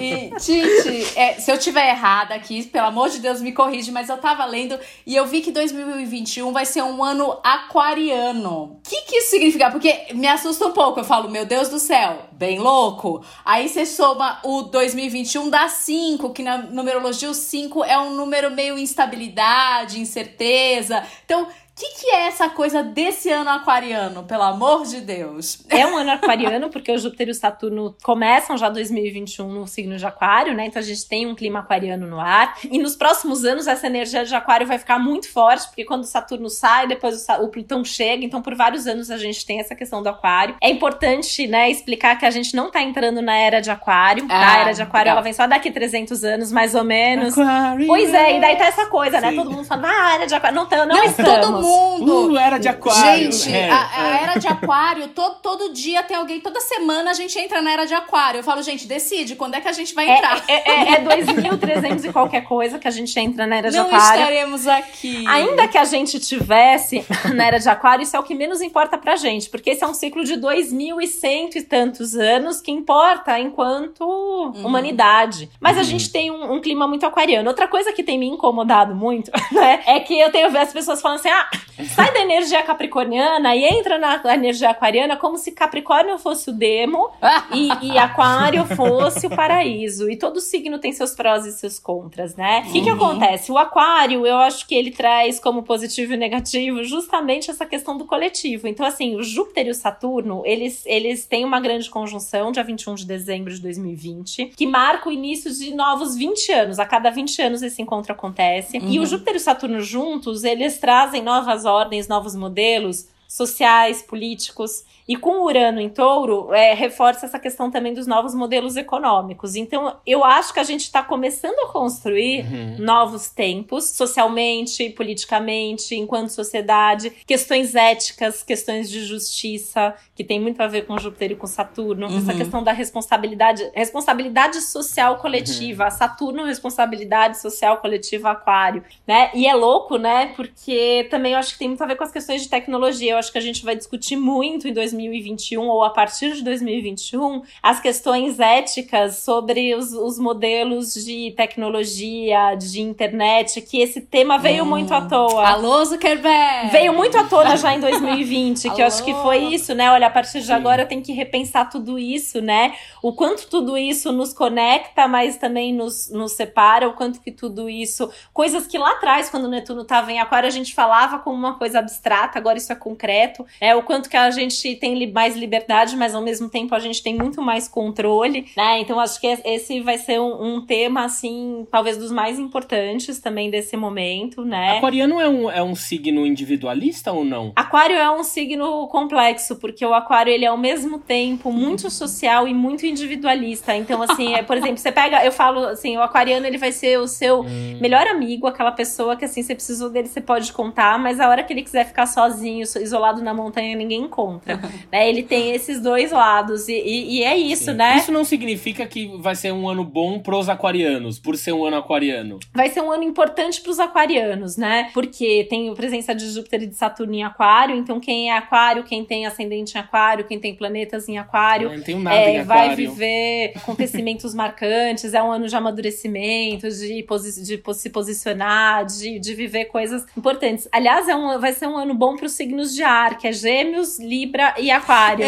E, 0.00 0.30
Titi, 0.38 1.18
é, 1.18 1.34
se 1.34 1.50
eu 1.50 1.58
tiver 1.58 1.90
errada 1.90 2.34
aqui, 2.34 2.62
pelo 2.64 2.86
amor 2.86 3.08
de 3.08 3.18
Deus, 3.18 3.40
me 3.40 3.52
corrige, 3.52 3.90
mas 3.90 4.08
eu 4.08 4.16
tava 4.16 4.44
lendo 4.44 4.78
e 5.06 5.16
eu 5.16 5.26
vi 5.26 5.40
que 5.40 5.50
2021 5.50 6.52
vai 6.52 6.64
ser 6.64 6.82
um 6.82 7.02
ano 7.02 7.09
aquariano. 7.42 8.78
O 8.78 8.80
que, 8.82 9.02
que 9.02 9.16
isso 9.16 9.30
significa? 9.30 9.70
Porque 9.70 10.06
me 10.14 10.26
assusta 10.26 10.66
um 10.66 10.72
pouco. 10.72 11.00
Eu 11.00 11.04
falo, 11.04 11.30
meu 11.30 11.44
Deus 11.44 11.68
do 11.68 11.78
céu, 11.78 12.28
bem 12.32 12.58
louco. 12.58 13.24
Aí 13.44 13.68
você 13.68 13.86
soma 13.86 14.40
o 14.44 14.62
2021 14.62 15.50
dá 15.50 15.68
5, 15.68 16.30
que 16.30 16.42
na 16.42 16.58
numerologia 16.58 17.30
o 17.30 17.34
5 17.34 17.84
é 17.84 17.98
um 17.98 18.14
número 18.14 18.50
meio 18.50 18.78
instabilidade, 18.78 20.00
incerteza. 20.00 21.04
Então, 21.24 21.48
que, 21.80 22.00
que 22.00 22.10
é 22.10 22.26
essa 22.26 22.50
coisa 22.50 22.82
desse 22.82 23.30
ano 23.30 23.48
aquariano, 23.48 24.22
pelo 24.24 24.42
amor 24.42 24.84
de 24.84 25.00
Deus? 25.00 25.64
É 25.70 25.86
um 25.86 25.96
ano 25.96 26.10
aquariano, 26.10 26.68
porque 26.70 26.92
o 26.92 26.98
Júpiter 26.98 27.28
e 27.28 27.30
o 27.30 27.34
Saturno 27.34 27.96
começam 28.02 28.58
já 28.58 28.68
2021 28.68 29.48
no 29.48 29.66
signo 29.66 29.96
de 29.96 30.04
Aquário, 30.04 30.54
né? 30.54 30.66
Então 30.66 30.80
a 30.80 30.84
gente 30.84 31.08
tem 31.08 31.26
um 31.26 31.34
clima 31.34 31.60
aquariano 31.60 32.06
no 32.06 32.20
ar. 32.20 32.58
E 32.70 32.78
nos 32.78 32.94
próximos 32.96 33.44
anos 33.46 33.66
essa 33.66 33.86
energia 33.86 34.24
de 34.24 34.34
Aquário 34.34 34.66
vai 34.66 34.78
ficar 34.78 34.98
muito 34.98 35.32
forte, 35.32 35.68
porque 35.68 35.84
quando 35.84 36.02
o 36.02 36.06
Saturno 36.06 36.50
sai, 36.50 36.86
depois 36.86 37.26
o, 37.26 37.44
o 37.44 37.48
Plutão 37.48 37.82
chega. 37.82 38.24
Então 38.24 38.42
por 38.42 38.54
vários 38.54 38.86
anos 38.86 39.10
a 39.10 39.16
gente 39.16 39.46
tem 39.46 39.58
essa 39.58 39.74
questão 39.74 40.02
do 40.02 40.08
Aquário. 40.10 40.56
É 40.60 40.68
importante, 40.68 41.46
né, 41.46 41.70
explicar 41.70 42.18
que 42.18 42.26
a 42.26 42.30
gente 42.30 42.54
não 42.54 42.70
tá 42.70 42.82
entrando 42.82 43.22
na 43.22 43.36
era 43.36 43.60
de 43.60 43.70
Aquário. 43.70 44.28
Tá? 44.28 44.34
Ah, 44.34 44.50
a 44.50 44.60
era 44.60 44.72
de 44.72 44.82
Aquário 44.82 45.06
legal. 45.06 45.16
ela 45.16 45.22
vem 45.22 45.32
só 45.32 45.46
daqui 45.46 45.70
300 45.70 46.24
anos, 46.24 46.52
mais 46.52 46.74
ou 46.74 46.84
menos. 46.84 47.38
Aquário. 47.38 47.86
Pois 47.86 48.12
é, 48.12 48.36
e 48.36 48.40
daí 48.40 48.56
tá 48.56 48.66
essa 48.66 48.84
coisa, 48.86 49.18
né? 49.18 49.30
Sim. 49.30 49.36
né? 49.36 49.42
Todo 49.42 49.54
mundo 49.54 49.64
falando, 49.64 49.86
ah, 49.86 50.14
era 50.16 50.26
de 50.26 50.34
Aquário. 50.34 50.56
Não, 50.56 50.68
não, 50.68 50.86
não 50.86 51.04
estamos. 51.04 51.69
Mundo. 51.70 52.32
Uh, 52.32 52.36
era 52.36 52.58
de 52.58 52.68
aquário. 52.68 53.32
Gente, 53.32 53.54
é, 53.54 53.70
a, 53.70 53.90
a 53.94 54.18
é. 54.18 54.22
era 54.22 54.38
de 54.38 54.46
aquário, 54.46 55.08
todo, 55.08 55.36
todo 55.36 55.72
dia 55.72 56.02
tem 56.02 56.16
alguém, 56.16 56.40
toda 56.40 56.60
semana 56.60 57.10
a 57.10 57.14
gente 57.14 57.38
entra 57.38 57.62
na 57.62 57.72
era 57.72 57.84
de 57.84 57.94
aquário. 57.94 58.38
Eu 58.38 58.44
falo, 58.44 58.62
gente, 58.62 58.86
decide 58.86 59.36
quando 59.36 59.54
é 59.54 59.60
que 59.60 59.68
a 59.68 59.72
gente 59.72 59.94
vai 59.94 60.08
é, 60.08 60.16
entrar. 60.16 60.44
É, 60.48 60.70
é, 60.70 60.92
é 60.94 61.04
2.300 61.04 62.04
e 62.04 62.12
qualquer 62.12 62.42
coisa 62.42 62.78
que 62.78 62.88
a 62.88 62.90
gente 62.90 63.18
entra 63.18 63.46
na 63.46 63.56
era 63.56 63.70
de 63.70 63.76
Não 63.76 63.86
aquário. 63.86 64.06
Não 64.06 64.30
estaremos 64.30 64.66
aqui. 64.66 65.26
Ainda 65.26 65.68
que 65.68 65.78
a 65.78 65.84
gente 65.84 66.18
tivesse 66.18 67.04
na 67.34 67.46
era 67.46 67.58
de 67.58 67.68
aquário, 67.68 68.02
isso 68.02 68.16
é 68.16 68.20
o 68.20 68.22
que 68.22 68.34
menos 68.34 68.60
importa 68.60 68.98
pra 68.98 69.16
gente, 69.16 69.48
porque 69.48 69.70
esse 69.70 69.84
é 69.84 69.86
um 69.86 69.94
ciclo 69.94 70.24
de 70.24 70.34
2.100 70.34 71.56
e 71.56 71.62
tantos 71.62 72.14
anos 72.14 72.60
que 72.60 72.70
importa 72.70 73.38
enquanto 73.38 74.02
uhum. 74.02 74.66
humanidade. 74.66 75.50
Mas 75.60 75.76
uhum. 75.76 75.82
a 75.82 75.84
gente 75.84 76.10
tem 76.10 76.30
um, 76.30 76.54
um 76.54 76.60
clima 76.60 76.86
muito 76.86 77.06
aquariano. 77.06 77.48
Outra 77.48 77.68
coisa 77.68 77.92
que 77.92 78.02
tem 78.02 78.18
me 78.18 78.26
incomodado 78.26 78.94
muito, 78.94 79.30
né, 79.52 79.82
é 79.86 80.00
que 80.00 80.18
eu 80.18 80.30
tenho 80.30 80.50
visto 80.50 80.60
as 80.60 80.72
pessoas 80.72 81.00
falando 81.00 81.18
assim, 81.18 81.28
ah, 81.28 81.48
sai 81.94 82.12
da 82.12 82.20
energia 82.20 82.62
capricorniana 82.62 83.54
e 83.54 83.64
entra 83.64 83.98
na 83.98 84.34
energia 84.34 84.70
aquariana 84.70 85.16
como 85.16 85.36
se 85.36 85.52
Capricórnio 85.52 86.18
fosse 86.18 86.50
o 86.50 86.52
demo 86.52 87.10
e, 87.52 87.92
e, 87.92 87.98
Aquário 87.98 88.64
fosse 88.64 89.26
o 89.26 89.30
paraíso. 89.30 90.10
E 90.10 90.16
todo 90.16 90.40
signo 90.40 90.78
tem 90.78 90.92
seus 90.92 91.12
prós 91.12 91.44
e 91.46 91.52
seus 91.52 91.78
contras, 91.78 92.36
né? 92.36 92.64
O 92.68 92.72
que, 92.72 92.82
que 92.82 92.90
uhum. 92.90 92.96
acontece? 92.96 93.52
O 93.52 93.58
Aquário, 93.58 94.26
eu 94.26 94.36
acho 94.36 94.66
que 94.66 94.74
ele 94.74 94.90
traz 94.90 95.38
como 95.38 95.62
positivo 95.62 96.14
e 96.14 96.16
negativo 96.16 96.82
justamente 96.84 97.50
essa 97.50 97.66
questão 97.66 97.96
do 97.96 98.04
coletivo. 98.04 98.66
Então, 98.66 98.84
assim, 98.86 99.16
o 99.16 99.22
Júpiter 99.22 99.66
e 99.66 99.70
o 99.70 99.74
Saturno, 99.74 100.42
eles, 100.44 100.82
eles 100.86 101.26
têm 101.26 101.44
uma 101.44 101.60
grande 101.60 101.88
conjunção, 101.90 102.52
dia 102.52 102.64
21 102.64 102.94
de 102.94 103.06
dezembro 103.06 103.52
de 103.52 103.60
2020, 103.60 104.52
que 104.56 104.66
marca 104.66 105.08
o 105.08 105.12
início 105.12 105.52
de 105.52 105.74
novos 105.74 106.16
20 106.16 106.52
anos. 106.52 106.78
A 106.78 106.86
cada 106.86 107.10
20 107.10 107.42
anos 107.42 107.62
esse 107.62 107.80
encontro 107.82 108.12
acontece. 108.12 108.78
Uhum. 108.78 108.88
E 108.88 108.98
o 108.98 109.02
uhum. 109.02 109.06
Júpiter 109.06 109.34
e 109.34 109.36
o 109.36 109.40
Saturno 109.40 109.80
juntos, 109.80 110.44
eles 110.44 110.78
trazem 110.78 111.22
novas 111.40 111.64
ordens, 111.64 112.06
novos 112.06 112.34
modelos 112.34 113.08
sociais, 113.26 114.02
políticos. 114.02 114.84
E 115.10 115.16
com 115.16 115.42
Urano 115.42 115.80
em 115.80 115.88
touro, 115.88 116.54
é, 116.54 116.72
reforça 116.72 117.26
essa 117.26 117.36
questão 117.36 117.68
também 117.68 117.92
dos 117.92 118.06
novos 118.06 118.32
modelos 118.32 118.76
econômicos. 118.76 119.56
Então, 119.56 119.96
eu 120.06 120.22
acho 120.22 120.54
que 120.54 120.60
a 120.60 120.62
gente 120.62 120.82
está 120.82 121.02
começando 121.02 121.58
a 121.58 121.72
construir 121.72 122.44
uhum. 122.44 122.76
novos 122.78 123.28
tempos, 123.28 123.86
socialmente, 123.86 124.88
politicamente, 124.90 125.96
enquanto 125.96 126.28
sociedade, 126.28 127.10
questões 127.26 127.74
éticas, 127.74 128.44
questões 128.44 128.88
de 128.88 129.04
justiça, 129.04 129.96
que 130.14 130.22
tem 130.22 130.38
muito 130.38 130.60
a 130.60 130.68
ver 130.68 130.86
com 130.86 130.96
Júpiter 130.96 131.32
e 131.32 131.34
com 131.34 131.48
Saturno, 131.48 132.06
uhum. 132.06 132.18
essa 132.18 132.32
questão 132.32 132.62
da 132.62 132.70
responsabilidade, 132.70 133.68
responsabilidade 133.74 134.60
social 134.60 135.16
coletiva, 135.16 135.86
uhum. 135.86 135.90
Saturno, 135.90 136.44
responsabilidade 136.44 137.40
social 137.40 137.78
coletiva, 137.78 138.30
Aquário, 138.30 138.84
né? 139.04 139.32
E 139.34 139.48
é 139.48 139.54
louco, 139.56 139.96
né? 139.96 140.32
Porque 140.36 141.08
também 141.10 141.32
eu 141.32 141.38
acho 141.40 141.54
que 141.54 141.58
tem 141.58 141.66
muito 141.66 141.82
a 141.82 141.86
ver 141.86 141.96
com 141.96 142.04
as 142.04 142.12
questões 142.12 142.42
de 142.42 142.48
tecnologia. 142.48 143.10
Eu 143.10 143.18
acho 143.18 143.32
que 143.32 143.38
a 143.38 143.42
gente 143.42 143.64
vai 143.64 143.74
discutir 143.74 144.14
muito 144.14 144.68
em 144.68 144.72
2020 144.72 144.99
2021 145.08 145.62
ou 145.62 145.82
a 145.82 145.90
partir 145.90 146.34
de 146.34 146.42
2021 146.42 147.42
as 147.62 147.80
questões 147.80 148.38
éticas 148.38 149.16
sobre 149.16 149.74
os, 149.74 149.92
os 149.92 150.18
modelos 150.18 150.94
de 150.94 151.32
tecnologia, 151.36 152.54
de 152.54 152.80
internet, 152.80 153.60
que 153.62 153.80
esse 153.80 154.00
tema 154.00 154.38
veio 154.38 154.64
hum. 154.64 154.68
muito 154.68 154.92
à 154.92 155.02
toa. 155.02 155.46
Alô, 155.46 155.84
Zuckerberg! 155.84 156.70
Veio 156.70 156.92
muito 156.92 157.16
à 157.18 157.24
tona 157.24 157.56
já 157.56 157.74
em 157.74 157.80
2020, 157.80 158.70
que 158.70 158.82
eu 158.82 158.86
acho 158.86 159.04
que 159.04 159.14
foi 159.14 159.38
isso, 159.54 159.74
né? 159.74 159.90
Olha, 159.90 160.06
a 160.06 160.10
partir 160.10 160.40
de 160.40 160.46
Sim. 160.46 160.52
agora 160.52 160.82
eu 160.82 160.88
tenho 160.88 161.02
que 161.02 161.12
repensar 161.12 161.68
tudo 161.68 161.98
isso, 161.98 162.40
né? 162.40 162.74
O 163.02 163.12
quanto 163.12 163.48
tudo 163.48 163.76
isso 163.76 164.12
nos 164.12 164.32
conecta, 164.32 165.08
mas 165.08 165.36
também 165.36 165.72
nos, 165.72 166.10
nos 166.10 166.32
separa, 166.32 166.88
o 166.88 166.94
quanto 166.94 167.20
que 167.20 167.30
tudo 167.30 167.68
isso. 167.68 168.10
Coisas 168.32 168.66
que 168.66 168.78
lá 168.78 168.92
atrás, 168.92 169.30
quando 169.30 169.44
o 169.44 169.48
Netuno 169.48 169.82
estava 169.82 170.12
em 170.12 170.20
Aquário, 170.20 170.46
a 170.46 170.52
gente 170.52 170.74
falava 170.74 171.18
como 171.18 171.36
uma 171.36 171.58
coisa 171.58 171.78
abstrata, 171.78 172.38
agora 172.38 172.58
isso 172.58 172.72
é 172.72 172.76
concreto 172.76 173.00
concreto, 173.00 173.46
é 173.60 173.74
o 173.74 173.82
quanto 173.82 174.08
que 174.08 174.16
a 174.16 174.30
gente 174.30 174.76
tem 174.76 174.89
mais 175.12 175.36
liberdade, 175.36 175.96
mas 175.96 176.14
ao 176.14 176.22
mesmo 176.22 176.48
tempo 176.48 176.74
a 176.74 176.78
gente 176.78 177.02
tem 177.02 177.14
muito 177.14 177.42
mais 177.42 177.68
controle, 177.68 178.46
né? 178.56 178.80
Então 178.80 178.98
acho 179.00 179.20
que 179.20 179.26
esse 179.26 179.80
vai 179.80 179.98
ser 179.98 180.20
um, 180.20 180.56
um 180.56 180.60
tema, 180.60 181.04
assim, 181.04 181.66
talvez 181.70 181.96
dos 181.96 182.10
mais 182.10 182.38
importantes 182.38 183.20
também 183.20 183.50
desse 183.50 183.76
momento, 183.76 184.44
né? 184.44 184.78
Aquariano 184.78 185.20
é 185.20 185.28
um, 185.28 185.50
é 185.50 185.62
um 185.62 185.74
signo 185.74 186.26
individualista 186.26 187.12
ou 187.12 187.24
não? 187.24 187.52
Aquário 187.56 187.96
é 187.96 188.10
um 188.10 188.24
signo 188.24 188.86
complexo, 188.88 189.56
porque 189.56 189.84
o 189.84 189.94
aquário 189.94 190.32
ele 190.32 190.44
é 190.44 190.48
ao 190.48 190.56
mesmo 190.56 190.98
tempo 190.98 191.52
muito 191.52 191.90
social 191.90 192.46
e 192.46 192.54
muito 192.54 192.86
individualista. 192.86 193.74
Então, 193.74 194.02
assim, 194.02 194.34
é, 194.34 194.42
por 194.42 194.56
exemplo, 194.56 194.78
você 194.78 194.92
pega, 194.92 195.24
eu 195.24 195.32
falo 195.32 195.64
assim, 195.64 195.96
o 195.96 196.02
aquariano 196.02 196.46
ele 196.46 196.58
vai 196.58 196.72
ser 196.72 196.98
o 196.98 197.06
seu 197.06 197.40
hum. 197.40 197.78
melhor 197.80 198.06
amigo, 198.06 198.46
aquela 198.46 198.72
pessoa 198.72 199.16
que 199.16 199.24
assim, 199.24 199.42
você 199.42 199.54
precisou 199.54 199.90
dele, 199.90 200.08
você 200.08 200.20
pode 200.20 200.52
contar, 200.52 200.98
mas 200.98 201.20
a 201.20 201.28
hora 201.28 201.42
que 201.42 201.52
ele 201.52 201.62
quiser 201.62 201.86
ficar 201.86 202.06
sozinho, 202.06 202.62
isolado 202.62 203.22
na 203.22 203.34
montanha, 203.34 203.76
ninguém 203.76 204.02
encontra. 204.02 204.60
né? 204.90 205.08
Ele 205.08 205.22
tem 205.22 205.52
esses 205.52 205.80
dois 205.80 206.12
lados 206.12 206.68
e, 206.68 206.72
e, 206.72 207.18
e 207.18 207.24
é 207.24 207.36
isso, 207.36 207.66
Sim. 207.66 207.74
né? 207.74 207.96
Isso 207.96 208.12
não 208.12 208.24
significa 208.24 208.86
que 208.86 209.10
vai 209.18 209.34
ser 209.34 209.52
um 209.52 209.68
ano 209.68 209.84
bom 209.84 210.18
pros 210.20 210.48
aquarianos, 210.48 211.18
por 211.18 211.36
ser 211.36 211.52
um 211.52 211.64
ano 211.64 211.76
aquariano. 211.76 212.38
Vai 212.54 212.68
ser 212.68 212.80
um 212.80 212.90
ano 212.90 213.02
importante 213.02 213.60
pros 213.60 213.78
aquarianos, 213.78 214.56
né? 214.56 214.90
Porque 214.92 215.46
tem 215.48 215.70
a 215.70 215.74
presença 215.74 216.14
de 216.14 216.28
Júpiter 216.30 216.62
e 216.62 216.66
de 216.66 216.74
Saturno 216.74 217.14
em 217.14 217.22
aquário, 217.22 217.76
então 217.76 218.00
quem 218.00 218.30
é 218.30 218.36
aquário, 218.36 218.84
quem 218.84 219.04
tem 219.04 219.26
ascendente 219.26 219.76
em 219.76 219.80
aquário, 219.80 220.24
quem 220.24 220.38
tem 220.38 220.54
planetas 220.54 221.08
em 221.08 221.18
aquário, 221.18 221.70
não 221.70 221.82
tenho 221.82 222.00
nada 222.00 222.16
é, 222.16 222.38
em 222.38 222.44
vai 222.44 222.74
viver 222.74 223.52
acontecimentos 223.56 224.34
marcantes, 224.34 225.14
é 225.14 225.22
um 225.22 225.30
ano 225.30 225.48
de 225.48 225.56
amadurecimento, 225.56 226.68
de, 226.68 227.02
posi 227.02 227.42
de 227.42 227.62
se 227.74 227.90
posicionar, 227.90 228.84
de, 228.84 229.18
de 229.18 229.34
viver 229.34 229.66
coisas 229.66 230.04
importantes. 230.16 230.68
Aliás, 230.72 231.08
é 231.08 231.14
um, 231.14 231.38
vai 231.38 231.52
ser 231.52 231.66
um 231.66 231.76
ano 231.76 231.94
bom 231.94 232.16
para 232.16 232.26
os 232.26 232.32
signos 232.32 232.74
de 232.74 232.82
ar, 232.82 233.18
que 233.18 233.26
é 233.26 233.32
Gêmeos, 233.32 233.98
Libra 233.98 234.54
e 234.60 234.70
Aquário. 234.70 235.24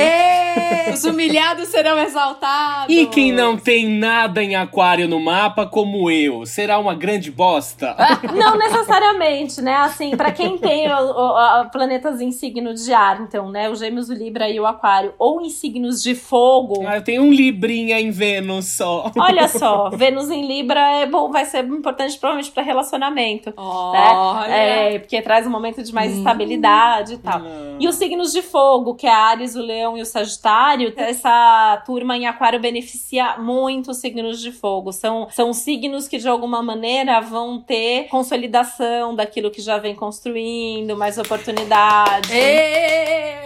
Os 0.92 1.05
humilhados 1.05 1.68
serão 1.68 1.99
exaltados. 1.99 2.95
E 2.95 3.07
quem 3.07 3.33
não 3.33 3.57
tem 3.57 3.88
nada 3.88 4.42
em 4.42 4.55
Aquário 4.55 5.09
no 5.09 5.21
mapa, 5.21 5.66
como 5.66 6.11
eu, 6.11 6.45
será 6.45 6.79
uma 6.79 6.95
grande 6.95 7.31
bosta? 7.31 7.97
não 8.35 8.57
necessariamente, 8.57 9.61
né? 9.62 9.77
Assim, 9.77 10.16
para 10.16 10.31
quem 10.33 10.59
tem 10.59 10.92
o, 10.92 10.97
o, 10.97 11.61
o, 11.62 11.71
planetas 11.71 12.21
em 12.21 12.31
signo 12.31 12.75
de 12.75 12.92
ar, 12.92 13.21
então, 13.23 13.51
né? 13.51 13.71
O 13.71 13.75
Gêmeos, 13.75 14.09
o 14.09 14.14
Libra 14.14 14.49
e 14.49 14.61
o 14.61 14.66
Aquário, 14.66 15.14
ou 15.18 15.40
em 15.40 15.49
signos 15.49 16.03
de 16.03 16.14
fogo. 16.14 16.85
Ah, 16.87 16.97
eu 16.97 17.05
tenho 17.05 17.23
um 17.23 17.33
Librinha 17.33 18.01
em 18.01 18.11
Vênus 18.11 18.66
só. 18.66 19.11
Olha 19.16 19.49
só, 19.49 19.90
Vênus 19.90 20.31
em 20.31 20.47
Libra 20.47 20.81
é 21.01 21.07
bom, 21.07 21.31
vai 21.31 21.45
ser 21.45 21.64
importante 21.64 22.18
provavelmente 22.18 22.51
para 22.53 22.62
relacionamento. 22.62 23.53
Olha. 23.57 24.49
Né? 24.49 24.95
É, 24.95 24.99
porque 24.99 25.21
traz 25.23 25.47
um 25.47 25.51
momento 25.51 25.83
de 25.83 25.92
mais 25.92 26.12
hum. 26.12 26.18
estabilidade 26.18 27.14
e 27.14 27.18
tal. 27.18 27.40
Hum. 27.40 27.77
E 27.79 27.88
os 27.88 27.95
signos 27.97 28.33
de 28.33 28.42
fogo, 28.42 28.95
que 28.95 29.07
é 29.07 29.12
Ares, 29.31 29.55
o 29.55 29.63
Leão 29.63 29.97
e 29.97 30.03
o 30.03 30.07
Sagitário, 30.07 30.93
essa 30.97 31.83
turma 31.87 32.17
em 32.17 32.27
Aquário 32.27 32.61
beneficia 32.61 33.37
muito 33.39 33.91
os 33.91 33.99
signos 33.99 34.41
de 34.41 34.53
fogo. 34.53 34.93
São, 34.93 35.29
são 35.31 35.53
signos 35.53 36.09
que 36.09 36.19
de 36.19 36.29
alguma 36.29 36.63
maneira 36.63 37.21
vão 37.21 37.61
ter 37.61 38.09
consolidação 38.09 39.15
daquilo 39.15 39.51
que 39.51 39.61
já 39.61 39.79
vem 39.79 39.95
construindo, 39.95 40.97
mais 40.97 41.19
oportunidade. 41.19 42.33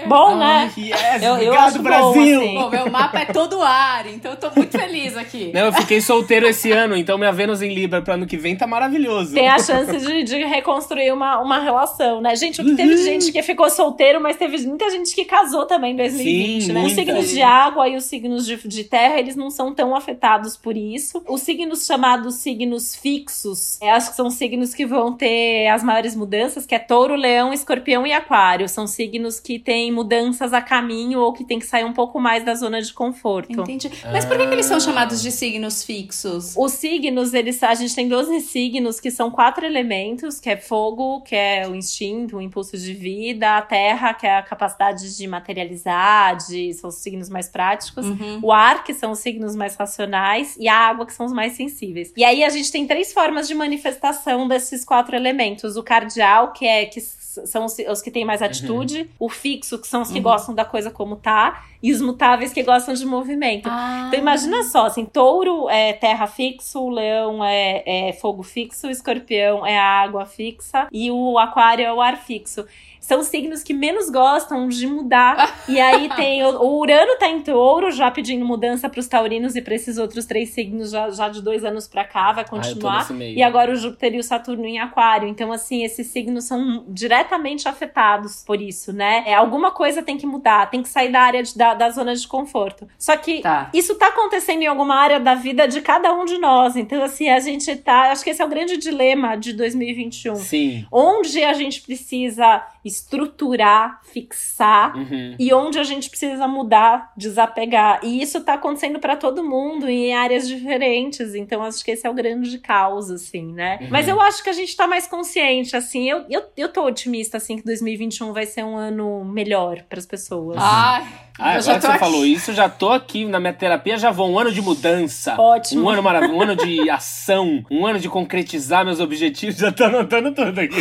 Bom, 0.07 0.37
né? 0.37 0.71
Yes, 0.77 1.23
eu, 1.23 1.37
eu 1.37 1.53
obrigado, 1.53 1.83
Brasil! 1.83 2.41
Bom, 2.41 2.47
assim. 2.47 2.55
bom, 2.55 2.71
meu 2.71 2.91
mapa 2.91 3.21
é 3.21 3.25
todo 3.27 3.61
ar, 3.63 4.07
então 4.07 4.31
eu 4.31 4.37
tô 4.37 4.51
muito 4.55 4.79
feliz 4.79 5.17
aqui. 5.17 5.51
Não, 5.53 5.67
eu 5.67 5.73
fiquei 5.73 6.01
solteiro 6.01 6.47
esse 6.47 6.71
ano, 6.71 6.97
então 6.97 7.19
minha 7.19 7.33
Vênus 7.33 7.61
em 7.61 7.75
Libra 7.75 8.01
para 8.01 8.15
ano 8.15 8.27
que 8.27 8.37
vem 8.37 8.57
tá 8.57 8.67
maravilhoso. 8.67 9.35
Tem 9.35 9.49
a 9.49 9.59
chance 9.59 9.99
de, 9.99 10.23
de 10.23 10.45
reconstruir 10.45 11.13
uma, 11.13 11.41
uma 11.41 11.59
relação, 11.59 12.21
né? 12.21 12.37
Gente, 12.37 12.61
o 12.61 12.65
que 12.65 12.75
teve 12.77 12.97
gente 12.99 13.33
que 13.33 13.43
ficou 13.43 13.69
solteiro, 13.69 14.21
mas 14.21 14.37
teve 14.37 14.59
muita 14.67 14.89
gente 14.91 15.15
que 15.15 15.25
casou 15.25 15.66
também 15.67 15.93
em 15.93 15.97
2020, 15.97 16.63
Sim, 16.63 16.73
né? 16.73 16.85
Os 16.85 16.93
signos 16.93 17.29
de 17.29 17.43
água 17.43 17.89
e 17.89 17.97
os 17.97 18.05
signos 18.05 18.47
de, 18.47 18.57
de 18.57 18.85
terra, 18.85 19.19
eles 19.19 19.37
não 19.37 19.51
são 19.51 19.75
tão 19.75 19.95
afetados 19.95 20.57
por 20.57 20.77
isso. 20.77 21.23
Os 21.29 21.43
signos 21.43 21.87
chamados 21.87 22.37
signos 22.37 22.95
fixos, 22.95 23.81
é, 23.81 23.91
acho 23.91 24.11
que 24.11 24.17
são 24.17 24.31
signos 24.31 24.75
que 24.75 24.87
vão 24.87 25.13
ter 25.13 25.69
as 25.69 25.83
maiores 25.83 26.15
mudanças, 26.15 26.67
que 26.67 26.75
é 26.75 26.79
touro, 26.79 27.15
leão, 27.15 27.53
escorpião 27.53 28.07
e 28.07 28.13
aquário. 28.13 28.69
São 28.69 28.87
signos 28.87 29.41
que 29.41 29.59
têm 29.59 29.93
mudanças 29.93 30.53
a 30.53 30.61
caminho 30.61 31.21
ou 31.21 31.33
que 31.33 31.45
tem 31.45 31.59
que 31.59 31.67
sair 31.67 31.85
um 31.85 31.93
pouco 31.93 32.21
mais 32.21 32.45
da 32.45 32.55
zona 32.55 32.81
de 32.81 32.93
conforto. 32.93 33.53
Entendi. 33.53 33.91
Mas 34.13 34.25
por 34.25 34.37
que, 34.37 34.47
que 34.47 34.53
eles 34.53 34.67
são 34.67 34.81
chamados 34.81 35.23
de 35.23 35.31
signos 35.31 35.85
fixos? 35.85 36.55
Os 36.57 36.73
signos, 36.73 37.35
eles, 37.35 37.63
a 37.63 37.75
gente 37.75 37.95
tem 37.95 38.09
12 38.09 38.41
signos 38.41 39.01
que 39.01 39.11
são 39.11 39.31
quatro 39.31 39.65
elementos, 39.65 40.41
que 40.41 40.51
é 40.51 40.57
fogo, 40.57 41.21
que 41.23 41.35
é 41.35 41.67
o 41.69 41.75
instinto, 41.75 42.37
o 42.37 42.43
impulso 42.43 42.77
de 42.77 42.93
vida, 42.93 43.57
a 43.57 43.63
terra, 43.63 44.15
que 44.15 44.27
é 44.27 44.37
a 44.37 44.43
capacidade 44.43 45.17
de 45.17 45.27
materializar, 45.57 46.37
de, 46.37 46.73
são 46.75 46.89
os 46.89 46.97
signos 46.97 47.29
mais 47.29 47.49
práticos, 47.49 48.07
uhum. 48.07 48.41
o 48.43 48.53
ar, 48.53 48.85
que 48.85 48.93
são 48.93 49.13
os 49.13 49.19
signos 49.19 49.57
mais 49.57 49.75
racionais, 49.75 50.57
e 50.59 50.69
a 50.69 50.77
água, 50.77 51.07
que 51.07 51.13
são 51.13 51.25
os 51.25 51.33
mais 51.33 51.55
sensíveis. 51.55 52.13
E 52.17 52.25
aí 52.25 52.45
a 52.45 52.51
gente 52.51 52.71
tem 52.71 52.87
três 52.87 53.13
formas 53.13 53.49
de 53.49 53.55
manifestação 53.55 54.47
desses 54.47 54.85
quatro 54.85 55.17
elementos. 55.17 55.77
O 55.77 55.83
cardial, 55.83 56.53
que 56.53 56.67
é 56.67 56.85
que 56.85 57.01
são 57.01 57.65
os, 57.65 57.77
os 57.91 58.03
que 58.03 58.11
têm 58.11 58.25
mais 58.25 58.41
uhum. 58.41 58.47
atitude, 58.47 59.01
uhum. 59.01 59.27
o 59.27 59.29
fixo, 59.29 59.79
que 59.79 59.89
são 59.89 60.03
os 60.03 60.11
que 60.11 60.19
uhum. 60.19 60.23
gostam 60.23 60.55
da 60.55 60.65
coisa 60.65 60.91
como 60.91 61.17
tá, 61.17 61.65
e 61.83 61.93
os 61.93 62.01
mutáveis 62.01 62.53
que 62.53 62.63
gostam 62.63 62.95
de 62.95 63.05
movimento. 63.05 63.69
Ah. 63.71 64.07
Então 64.09 64.19
imagina 64.19 64.63
só, 64.65 64.87
assim, 64.87 65.05
touro 65.05 65.69
é 65.69 65.93
terra 65.93 66.27
fixo, 66.27 66.89
leão 66.89 67.45
é, 67.45 67.83
é 68.09 68.13
fogo 68.15 68.43
fixo, 68.43 68.89
escorpião 68.89 69.67
é 69.67 69.79
água 69.79 70.25
fixa 70.27 70.89
e 70.91 71.11
o 71.11 71.39
aquário 71.39 71.85
é 71.85 71.93
o 71.93 72.01
ar 72.01 72.17
fixo 72.17 72.65
são 73.07 73.23
signos 73.23 73.63
que 73.63 73.73
menos 73.73 74.11
gostam 74.11 74.67
de 74.67 74.85
mudar. 74.85 75.61
e 75.69 75.79
aí 75.79 76.09
tem 76.17 76.43
o, 76.43 76.61
o, 76.61 76.81
Urano 76.81 77.17
tá 77.21 77.29
em 77.29 77.41
touro, 77.41 77.93
já 77.93 78.11
pedindo 78.11 78.45
mudança 78.45 78.89
para 78.89 78.99
os 78.99 79.07
taurinos 79.07 79.55
e 79.55 79.63
para 79.63 79.77
esses 79.77 79.97
outros 79.97 80.27
três 80.27 80.51
signos 80.51 80.91
já, 80.91 81.09
já 81.11 81.29
de 81.29 81.41
dois 81.41 81.65
anos 81.65 81.87
para 81.87 82.05
cá, 82.05 82.33
vai 82.33 82.43
ah, 82.43 82.49
continuar. 82.49 83.07
Ah, 83.09 83.15
e 83.15 83.45
agora 83.45 83.71
o 83.71 83.77
Júpiter 83.77 84.17
e 84.17 84.19
o 84.19 84.25
Saturno 84.25 84.67
em 84.67 84.81
aquário. 84.81 85.29
Então, 85.29 85.53
assim, 85.53 85.85
esses 85.85 86.09
signos 86.09 86.47
são 86.47 86.85
diretamente 86.89 87.69
afetados 87.69 88.43
por 88.45 88.61
isso, 88.61 88.93
né? 88.93 89.23
É, 89.25 89.35
alguma 89.35 89.71
coisa 89.71 90.03
tem 90.03 90.19
que 90.19 90.27
mudar, 90.27 90.69
tem 90.69 90.83
que 90.83 90.89
sair 90.89 91.13
da 91.13 91.21
área 91.21 91.45
de, 91.45 91.57
da, 91.57 91.75
da 91.75 91.89
zona 91.91 92.13
de 92.13 92.27
conforto. 92.27 92.89
Só 92.99 93.17
que 93.17 93.41
tá. 93.41 93.71
isso 93.73 93.95
tá 93.95 94.09
acontecendo 94.09 94.63
em 94.63 94.67
alguma 94.67 94.97
área 94.97 95.21
da 95.21 95.37
vida 95.37 95.69
de 95.69 95.81
cada 95.81 96.13
um 96.13 96.25
de 96.25 96.39
nós. 96.39 96.75
Então, 96.75 97.05
assim, 97.05 97.29
a 97.29 97.39
gente 97.39 97.77
tá. 97.77 98.11
Acho 98.11 98.25
que 98.25 98.31
esse 98.31 98.43
é 98.43 98.45
o 98.45 98.49
grande 98.49 98.77
dilema 98.77 99.37
de 99.37 99.53
2021. 99.53 100.35
Sim. 100.35 100.85
Onde 100.91 101.45
a 101.45 101.53
gente 101.53 101.83
precisa 101.83 102.67
estruturar, 102.87 104.01
fixar 104.05 104.97
uhum. 104.97 105.35
e 105.39 105.53
onde 105.53 105.79
a 105.79 105.85
gente 105.85 106.09
precisa 106.09 106.47
mudar, 106.47 107.13
desapegar. 107.17 108.01
E 108.03 108.23
isso 108.23 108.41
tá 108.43 108.55
acontecendo 108.55 108.99
para 108.99 109.17
todo 109.17 109.45
mundo 109.45 109.89
em 109.89 110.15
áreas 110.15 110.47
diferentes. 110.49 111.35
Então 111.35 111.63
acho 111.63 111.85
que 111.85 111.91
esse 111.91 112.07
é 112.07 112.11
o 112.11 112.15
grande 112.15 112.59
caos, 112.59 113.11
assim, 113.11 113.53
né? 113.53 113.79
Uhum. 113.81 113.89
Mas 113.91 114.09
eu 114.09 114.21
acho 114.21 114.43
que 114.43 114.51
a 114.51 114.55
gente 114.55 114.77
tá 114.77 114.87
mais 114.87 115.07
consciente, 115.07 115.77
assim. 115.77 116.09
Eu, 116.09 116.25
eu, 116.29 116.43
eu 116.57 116.69
tô 116.73 116.85
otimista, 116.85 117.37
assim, 117.37 117.57
que 117.57 117.65
2021 117.65 118.33
vai 118.33 118.47
ser 118.47 118.65
um 118.65 118.77
ano 118.77 119.25
melhor 119.25 119.83
para 119.89 119.99
as 119.99 120.07
pessoas. 120.07 120.57
Ai. 120.61 121.26
Ah, 121.39 121.51
agora 121.51 121.75
que 121.75 121.81
você 121.81 121.87
aqui. 121.87 121.99
falou 121.99 122.25
isso, 122.25 122.53
já 122.53 122.69
tô 122.69 122.91
aqui 122.91 123.25
na 123.25 123.39
minha 123.39 123.53
terapia, 123.53 123.99
já 123.99 124.11
vou 124.11 124.31
um 124.31 124.39
ano 124.39 124.51
de 124.51 124.63
mudança. 124.63 125.35
Ótimo. 125.39 125.85
Um 125.85 125.89
ano 125.91 126.03
maravilhoso, 126.03 126.35
um 126.39 126.43
ano 126.43 126.57
de 126.57 126.89
ação, 126.89 127.65
um 127.71 127.87
ano 127.87 127.99
de 127.99 128.09
concretizar 128.09 128.85
meus 128.85 129.01
objetivos, 129.01 129.57
já 129.61 129.71
tô 129.71 129.85
anotando 129.85 130.33
tudo 130.33 130.59
aqui. 130.59 130.77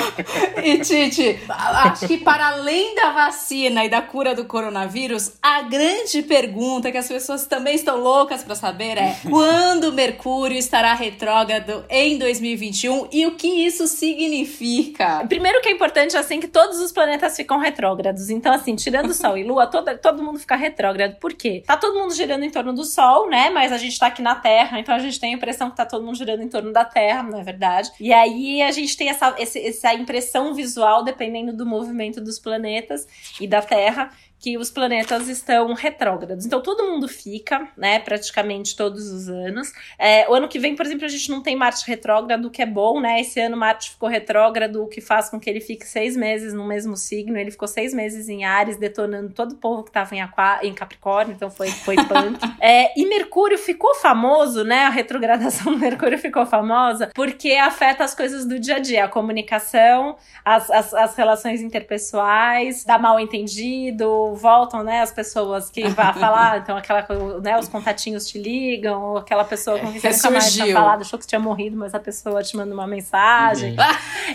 E 0.63 0.79
Titi, 0.79 1.39
acho 1.49 2.07
que 2.07 2.17
para 2.17 2.47
além 2.47 2.95
da 2.95 3.11
vacina 3.11 3.83
e 3.83 3.89
da 3.89 4.01
cura 4.01 4.33
do 4.33 4.45
coronavírus, 4.45 5.33
a 5.41 5.61
grande 5.63 6.21
pergunta 6.21 6.91
que 6.91 6.97
as 6.97 7.07
pessoas 7.07 7.45
também 7.45 7.75
estão 7.75 7.99
loucas 7.99 8.43
para 8.43 8.55
saber 8.55 8.97
é: 8.97 9.15
quando 9.29 9.91
Mercúrio 9.91 10.57
estará 10.57 10.93
retrógrado 10.93 11.83
em 11.89 12.17
2021 12.17 13.09
e 13.11 13.25
o 13.25 13.31
que 13.31 13.47
isso 13.47 13.87
significa? 13.87 15.25
Primeiro 15.27 15.61
que 15.61 15.69
é 15.69 15.71
importante 15.71 16.15
assim 16.15 16.39
que 16.39 16.47
todos 16.47 16.79
os 16.79 16.91
planetas 16.91 17.35
ficam 17.35 17.59
retrógrados. 17.59 18.29
Então 18.29 18.53
assim, 18.53 18.75
tirando 18.75 19.13
Sol 19.13 19.37
e 19.37 19.43
Lua, 19.43 19.67
todo, 19.67 19.97
todo 19.97 20.23
mundo 20.23 20.39
ficar 20.45 20.55
retrógrado. 20.55 21.15
Por 21.15 21.33
quê? 21.33 21.63
Tá 21.65 21.75
todo 21.75 21.99
mundo 21.99 22.13
girando 22.13 22.43
em 22.43 22.49
torno 22.49 22.71
do 22.71 22.85
Sol, 22.85 23.27
né? 23.29 23.49
Mas 23.49 23.71
a 23.71 23.77
gente 23.77 23.97
tá 23.99 24.07
aqui 24.07 24.21
na 24.21 24.35
Terra, 24.35 24.79
então 24.79 24.93
a 24.93 24.99
gente 24.99 25.19
tem 25.19 25.33
a 25.33 25.37
impressão 25.37 25.69
que 25.69 25.75
tá 25.75 25.85
todo 25.85 26.05
mundo 26.05 26.15
girando 26.15 26.43
em 26.43 26.47
torno 26.47 26.71
da 26.71 26.85
Terra, 26.85 27.23
não 27.23 27.39
é 27.39 27.43
verdade? 27.43 27.91
E 27.99 28.13
aí 28.13 28.61
a 28.61 28.71
gente 28.71 28.95
tem 28.95 29.09
essa, 29.09 29.35
essa 29.37 29.93
impressão 29.93 30.53
visual, 30.53 31.03
dependendo 31.03 31.51
do 31.51 31.65
movimento 31.65 32.21
dos 32.21 32.39
planetas 32.39 33.07
e 33.41 33.47
da 33.47 33.61
Terra, 33.61 34.11
que 34.39 34.57
os 34.57 34.69
planetas 34.69 35.27
estão 35.27 35.73
retrógrados. 35.73 36.45
Então 36.45 36.61
todo 36.61 36.83
mundo 36.83 37.07
fica, 37.07 37.67
né, 37.75 37.99
praticamente 37.99 38.75
todos 38.75 39.09
os 39.09 39.27
anos. 39.27 39.71
É, 39.97 40.29
o 40.29 40.33
ano 40.33 40.47
que 40.47 40.59
vem, 40.59 40.75
por 40.75 40.85
exemplo, 40.85 41.05
a 41.05 41.09
gente 41.09 41.29
não 41.29 41.41
tem 41.41 41.55
Marte 41.55 41.87
retrógrado, 41.87 42.45
o 42.45 42.51
que 42.51 42.61
é 42.61 42.65
bom, 42.65 42.99
né? 42.99 43.21
Esse 43.21 43.39
ano 43.39 43.57
Marte 43.57 43.91
ficou 43.91 44.07
retrógrado, 44.07 44.83
o 44.83 44.87
que 44.87 45.01
faz 45.01 45.29
com 45.29 45.39
que 45.39 45.49
ele 45.49 45.61
fique 45.61 45.85
seis 45.85 46.15
meses 46.15 46.53
no 46.53 46.65
mesmo 46.65 46.95
signo. 46.95 47.37
Ele 47.37 47.51
ficou 47.51 47.67
seis 47.67 47.93
meses 47.93 48.29
em 48.29 48.43
Ares, 48.43 48.77
detonando 48.77 49.31
todo 49.31 49.53
o 49.53 49.55
povo 49.55 49.83
que 49.83 49.89
estava 49.89 50.15
em, 50.15 50.21
em 50.67 50.73
Capricórnio, 50.73 51.33
então 51.33 51.49
foi, 51.49 51.69
foi 51.69 51.95
punk. 51.95 52.39
é, 52.61 52.97
e 52.99 53.07
Mercúrio 53.07 53.57
ficou 53.57 53.95
famoso, 53.95 54.63
né? 54.63 54.85
A 54.85 54.89
retrogradação 54.89 55.73
do 55.73 55.79
Mercúrio 55.79 56.17
ficou 56.17 56.45
famosa 56.45 57.09
porque 57.15 57.53
afeta 57.53 58.03
as 58.03 58.13
coisas 58.13 58.45
do 58.45 58.59
dia 58.59 58.75
a 58.75 58.79
dia, 58.79 59.05
a 59.05 59.07
comunicação, 59.07 60.17
as, 60.43 60.69
as, 60.69 60.93
as 60.93 61.15
relações 61.15 61.61
interpessoais, 61.61 62.83
dá 62.83 62.97
mal 62.97 63.19
entendido, 63.19 64.24
voltam, 64.33 64.83
né, 64.83 65.01
as 65.01 65.11
pessoas 65.11 65.69
que 65.69 65.87
vai 65.89 66.13
falar, 66.15 66.59
então 66.59 66.77
aquela, 66.77 67.05
né, 67.41 67.59
os 67.59 67.67
contatinhos 67.67 68.27
te 68.27 68.39
ligam, 68.39 69.01
ou 69.01 69.17
aquela 69.17 69.43
pessoa 69.43 69.77
com 69.77 69.91
quem 69.91 69.99
você 69.99 70.09
nunca 70.09 70.31
mais 70.31 70.55
tá 70.55 70.65
falado, 70.67 71.01
achou 71.01 71.19
que 71.19 71.27
tinha 71.27 71.39
morrido, 71.39 71.75
mas 71.75 71.93
a 71.93 71.99
pessoa 71.99 72.41
te 72.41 72.55
manda 72.55 72.73
uma 72.73 72.87
mensagem. 72.87 73.75
Uhum. 73.77 73.85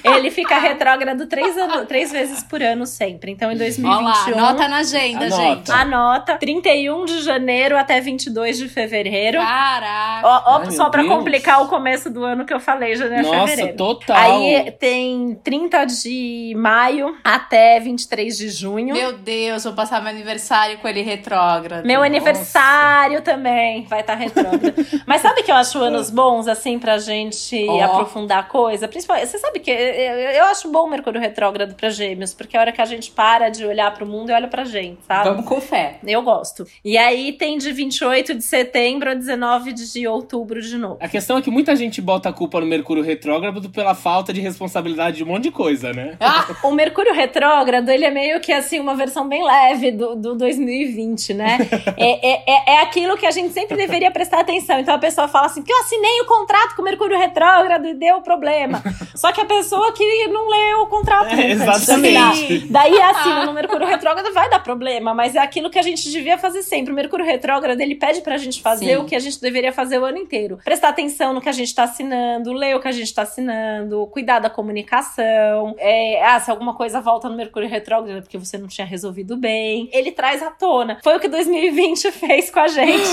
Ele 0.17 0.31
fica 0.31 0.59
retrógrado 0.59 1.27
três, 1.27 1.57
anos, 1.57 1.89
três 1.89 2.13
vezes 2.13 2.43
por 2.43 2.63
ano 2.63 2.87
sempre. 2.87 3.33
Então, 3.33 3.51
em 3.51 3.57
2021... 3.57 3.99
Olá, 3.99 4.25
anota 4.27 4.69
na 4.69 4.77
agenda, 4.79 5.27
anota. 5.27 5.43
gente. 5.43 5.73
Anota. 5.73 6.37
31 6.37 7.05
de 7.05 7.23
janeiro 7.23 7.77
até 7.77 8.01
22 8.01 8.59
de 8.59 8.69
fevereiro. 8.69 9.39
Caraca! 9.39 10.27
Ó, 10.27 10.57
ó 10.57 10.71
só 10.71 10.91
pra 10.91 11.03
Deus. 11.03 11.15
complicar 11.15 11.63
o 11.63 11.69
começo 11.69 12.11
do 12.11 12.25
ano 12.25 12.45
que 12.45 12.53
eu 12.53 12.61
falei, 12.61 12.95
janeiro, 12.95 13.27
Nossa, 13.27 13.47
fevereiro. 13.47 13.77
total! 13.77 14.17
Aí 14.17 14.71
tem 14.73 15.39
30 15.43 15.85
de 15.87 16.55
maio 16.57 17.17
até 17.25 17.81
23 17.81 18.37
de 18.37 18.49
junho. 18.49 18.95
Meu 18.95 19.13
Deus, 19.13 19.65
vou 19.65 19.73
passar 19.81 20.03
meu 20.03 20.11
aniversário 20.11 20.79
com 20.79 20.87
ele 20.87 21.01
retrógrado. 21.01 21.87
Meu 21.87 22.01
Nossa. 22.01 22.07
aniversário 22.07 23.23
também 23.23 23.85
vai 23.85 24.01
estar 24.01 24.13
tá 24.13 24.19
retrógrado. 24.19 24.75
Mas 25.07 25.23
sabe 25.23 25.43
que 25.43 25.51
eu 25.51 25.55
acho 25.55 25.79
anos 25.79 26.11
bons, 26.11 26.47
assim, 26.47 26.79
pra 26.79 26.99
gente 26.99 27.67
oh. 27.67 27.83
aprofundar 27.83 28.41
a 28.41 28.43
coisa? 28.43 28.87
Principalmente, 28.87 29.29
você 29.29 29.39
sabe 29.39 29.59
que 29.59 29.71
eu, 29.71 29.77
eu 29.77 30.45
acho 30.47 30.71
bom 30.71 30.87
o 30.87 30.91
Mercúrio 30.91 31.19
retrógrado 31.19 31.75
pra 31.75 31.89
gêmeos, 31.89 32.35
porque 32.35 32.57
é 32.57 32.59
a 32.59 32.63
hora 32.63 32.73
que 32.73 32.83
a 32.83 32.85
gente 32.85 33.11
para 33.11 33.49
de 33.49 33.65
olhar 33.65 33.93
pro 33.95 34.05
mundo 34.05 34.31
e 34.31 34.33
olha 34.35 34.49
pra 34.49 34.65
gente, 34.65 34.99
sabe? 35.07 35.31
Vamos 35.31 35.47
com 35.47 35.61
fé. 35.61 35.99
Eu 36.07 36.23
gosto. 36.23 36.67
E 36.85 36.99
aí 36.99 37.33
tem 37.33 37.57
de 37.57 37.73
28 37.73 38.35
de 38.35 38.45
setembro 38.45 39.11
a 39.11 39.15
19 39.15 39.73
de 39.73 40.07
outubro 40.07 40.61
de 40.61 40.77
novo. 40.77 40.99
A 41.01 41.09
questão 41.09 41.39
é 41.39 41.43
que 41.43 41.51
muita 41.51 41.75
gente 41.75 42.03
bota 42.03 42.29
a 42.29 42.33
culpa 42.33 42.61
no 42.61 42.67
Mercúrio 42.67 43.03
retrógrado 43.03 43.71
pela 43.71 43.95
falta 43.95 44.33
de 44.33 44.41
responsabilidade 44.41 45.19
de 45.19 45.25
um 45.25 45.27
monte 45.27 45.45
de 45.45 45.51
coisa, 45.51 45.93
né? 45.93 46.17
Ah, 46.21 46.47
o 46.65 46.71
Mercúrio 46.71 47.15
retrógrado, 47.15 47.89
ele 47.89 48.05
é 48.05 48.11
meio 48.11 48.41
que 48.41 48.53
assim, 48.53 48.79
uma 48.79 48.95
versão 48.95 49.27
bem 49.27 49.43
leve 49.43 49.70
do, 49.93 50.17
do 50.17 50.35
2020, 50.35 51.35
né? 51.35 51.59
é, 51.97 52.29
é, 52.29 52.43
é, 52.47 52.75
é 52.75 52.83
aquilo 52.83 53.17
que 53.17 53.27
a 53.27 53.31
gente 53.31 53.53
sempre 53.53 53.77
deveria 53.77 54.11
prestar 54.11 54.41
atenção. 54.41 54.79
Então 54.79 54.95
a 54.95 54.99
pessoa 54.99 55.29
fala 55.29 55.47
assim: 55.47 55.63
que 55.63 55.73
eu 55.73 55.79
assinei 55.81 56.21
o 56.23 56.27
contrato 56.27 56.77
com 56.77 56.83
o 56.83 56.85
Mercúrio 56.85 57.19
retrógrado 57.19 57.87
e 57.87 57.95
deu 57.95 58.21
problema. 58.21 58.83
Só 59.15 59.33
que 59.33 59.41
a 59.41 59.45
pessoa 59.45 59.93
que 59.93 60.27
não 60.29 60.49
leu 60.49 60.81
o 60.83 60.87
contrato. 60.87 61.35
É, 61.35 61.51
exatamente. 61.51 62.67
Daí 62.71 63.01
assina 63.01 63.45
no 63.45 63.53
Mercúrio 63.53 63.87
retrógrado 63.87 64.33
vai 64.33 64.49
dar 64.49 64.61
problema, 64.61 65.15
mas 65.15 65.35
é 65.35 65.39
aquilo 65.39 65.71
que 65.71 65.79
a 65.79 65.83
gente 65.83 66.11
devia 66.11 66.39
fazer 66.39 66.63
sempre. 66.63 66.93
O 66.93 66.97
Mercúrio 66.97 67.25
retrógrado, 67.25 67.81
ele 67.81 67.95
pede 67.95 68.21
pra 68.21 68.37
gente 68.37 68.61
fazer 68.61 68.97
Sim. 68.97 68.97
o 68.97 69.05
que 69.05 69.15
a 69.15 69.19
gente 69.19 69.41
deveria 69.41 69.73
fazer 69.73 69.99
o 69.99 70.05
ano 70.05 70.19
inteiro. 70.19 70.59
Prestar 70.65 70.89
atenção 70.89 71.33
no 71.33 71.41
que 71.41 71.49
a 71.49 71.53
gente 71.53 71.75
tá 71.75 71.85
assinando, 71.85 72.53
ler 72.53 72.77
o 72.77 72.81
que 72.81 72.89
a 72.89 72.93
gente 72.93 73.13
tá 73.13 73.23
assinando, 73.23 74.07
cuidar 74.09 74.39
da 74.39 74.51
comunicação. 74.51 75.75
É, 75.79 76.25
ah, 76.25 76.41
se 76.41 76.51
alguma 76.51 76.75
coisa 76.75 77.01
volta 77.01 77.29
no 77.29 77.37
Mercúrio 77.37 77.69
retrógrado 77.69 78.19
é 78.19 78.21
porque 78.21 78.39
você 78.39 78.57
não 78.59 78.69
tinha 78.69 78.87
resolvido 78.87 79.37
bem. 79.37 79.60
Ele 79.93 80.13
traz 80.13 80.43
à 80.43 80.51
tona. 80.51 80.99
Foi 81.03 81.17
o 81.17 81.21
que 81.21 81.29
2020 81.29 82.11
fez 82.13 82.51
com 82.51 82.61
a 82.61 82.69
gente. 82.69 83.09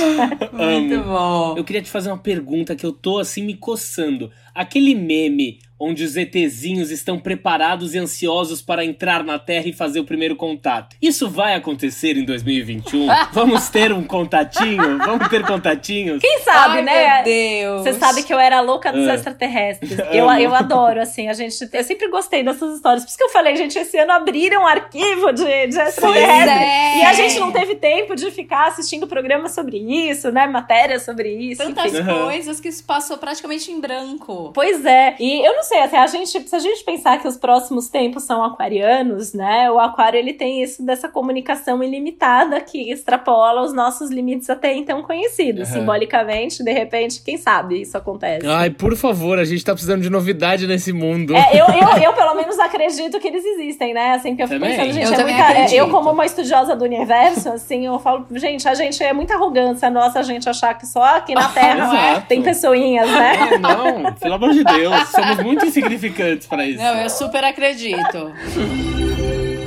Muito 0.51 1.03
bom. 1.03 1.55
Eu 1.57 1.63
queria 1.63 1.81
te 1.81 1.89
fazer 1.89 2.09
uma 2.09 2.17
pergunta 2.17 2.75
que 2.75 2.85
eu 2.85 2.91
tô 2.91 3.19
assim 3.19 3.43
me 3.43 3.55
coçando. 3.55 4.31
Aquele 4.57 4.95
meme 4.95 5.59
onde 5.79 6.03
os 6.03 6.17
ETzinhos 6.17 6.89
estão 6.89 7.19
preparados 7.19 7.93
e 7.93 7.99
ansiosos 7.99 8.61
para 8.61 8.83
entrar 8.83 9.23
na 9.23 9.37
Terra 9.37 9.67
e 9.67 9.73
fazer 9.73 9.99
o 9.99 10.03
primeiro 10.03 10.35
contato. 10.35 10.95
Isso 11.01 11.29
vai 11.29 11.53
acontecer 11.53 12.17
em 12.17 12.25
2021? 12.25 13.07
Vamos 13.31 13.69
ter 13.69 13.93
um 13.93 14.03
contatinho? 14.03 14.97
Vamos 14.97 15.27
ter 15.27 15.45
contatinhos? 15.45 16.19
Quem 16.19 16.39
sabe, 16.39 16.77
Ai, 16.77 16.83
né? 16.83 17.15
Meu 17.15 17.23
Deus. 17.23 17.81
Você 17.83 17.93
sabe 17.93 18.23
que 18.23 18.33
eu 18.33 18.39
era 18.39 18.59
louca 18.61 18.91
dos 18.91 19.05
uh. 19.05 19.11
extraterrestres. 19.11 19.97
Eu, 20.11 20.29
eu 20.39 20.55
adoro, 20.55 21.01
assim, 21.01 21.27
a 21.27 21.33
gente. 21.33 21.55
Eu 21.71 21.83
sempre 21.83 22.09
gostei 22.09 22.43
dessas 22.43 22.75
histórias. 22.75 23.03
Por 23.03 23.09
isso 23.09 23.17
que 23.17 23.23
eu 23.23 23.29
falei, 23.29 23.55
gente, 23.55 23.77
esse 23.77 23.97
ano 23.97 24.13
abriram 24.13 24.63
um 24.63 24.67
arquivo 24.67 25.31
de, 25.31 25.67
de 25.67 25.79
extraterrestres. 25.79 26.57
É. 26.57 26.99
E 26.99 27.05
a 27.05 27.13
gente 27.13 27.39
não 27.39 27.51
teve 27.51 27.75
tempo 27.75 28.15
de 28.15 28.31
ficar 28.31 28.67
assistindo 28.67 29.05
programa 29.07 29.47
sobre 29.47 29.77
isso, 29.77 30.31
né? 30.31 30.47
Matérias 30.47 31.03
sobre 31.03 31.29
isso. 31.29 31.63
Tantas 31.63 31.93
enfim. 31.93 32.05
coisas 32.05 32.59
que 32.59 32.71
se 32.71 32.83
passou 32.83 33.17
praticamente 33.17 33.71
em 33.71 33.79
branco. 33.79 34.46
Pois 34.53 34.85
é. 34.85 35.15
E 35.19 35.45
eu 35.45 35.55
não 35.55 35.63
sei, 35.63 35.79
assim, 35.79 35.97
a 35.97 36.07
gente, 36.07 36.47
se 36.47 36.55
a 36.55 36.59
gente 36.59 36.83
pensar 36.83 37.19
que 37.19 37.27
os 37.27 37.37
próximos 37.37 37.89
tempos 37.89 38.23
são 38.23 38.43
aquarianos, 38.43 39.33
né? 39.33 39.69
O 39.71 39.79
aquário 39.79 40.17
ele 40.17 40.33
tem 40.33 40.61
isso 40.63 40.83
dessa 40.85 41.07
comunicação 41.07 41.83
ilimitada 41.83 42.59
que 42.61 42.91
extrapola 42.91 43.61
os 43.61 43.73
nossos 43.73 44.09
limites 44.09 44.49
até 44.49 44.73
então 44.75 45.03
conhecidos. 45.03 45.69
Uhum. 45.69 45.75
Simbolicamente, 45.75 46.63
de 46.63 46.71
repente, 46.71 47.21
quem 47.23 47.37
sabe 47.37 47.81
isso 47.81 47.97
acontece. 47.97 48.45
Ai, 48.47 48.69
por 48.69 48.95
favor, 48.95 49.39
a 49.39 49.45
gente 49.45 49.63
tá 49.63 49.73
precisando 49.73 50.01
de 50.01 50.09
novidade 50.09 50.67
nesse 50.67 50.93
mundo. 50.93 51.35
É, 51.35 51.49
eu, 51.53 51.65
eu, 51.67 51.97
eu 52.03 52.13
pelo 52.13 52.35
menos 52.35 52.57
acredito 52.59 53.19
que 53.19 53.27
eles 53.27 53.45
existem, 53.45 53.93
né? 53.93 54.13
Assim, 54.13 54.35
que 54.35 54.43
eu 54.43 54.47
fico 54.47 54.59
também. 54.59 54.77
pensando, 54.77 54.93
gente, 54.93 55.13
eu 55.13 55.19
é 55.19 55.23
muita. 55.23 55.47
Acredito. 55.47 55.73
Eu, 55.73 55.89
como 55.89 56.11
uma 56.11 56.25
estudiosa 56.25 56.75
do 56.75 56.85
universo, 56.85 57.49
assim, 57.49 57.85
eu 57.85 57.99
falo, 57.99 58.25
gente, 58.31 58.67
a 58.67 58.73
gente 58.73 59.03
é 59.03 59.13
muita 59.13 59.33
arrogância 59.35 59.89
nossa 59.89 60.19
a 60.19 60.23
gente 60.23 60.47
achar 60.47 60.73
que 60.73 60.85
só 60.85 61.03
aqui 61.03 61.33
na 61.33 61.49
Terra 61.53 62.21
tem 62.27 62.41
pessoinhas, 62.41 63.09
né? 63.09 63.33
É, 63.53 63.57
não, 63.57 64.13
pelo 64.13 64.36
amor 64.37 64.53
de 64.53 64.63
Deus, 64.63 65.09
somos 65.09 65.43
muito 65.43 65.65
insignificantes 65.65 66.47
para 66.47 66.65
isso. 66.65 66.81
Não, 66.81 66.95
eu 66.95 67.09
super 67.09 67.43
acredito. 67.43 68.33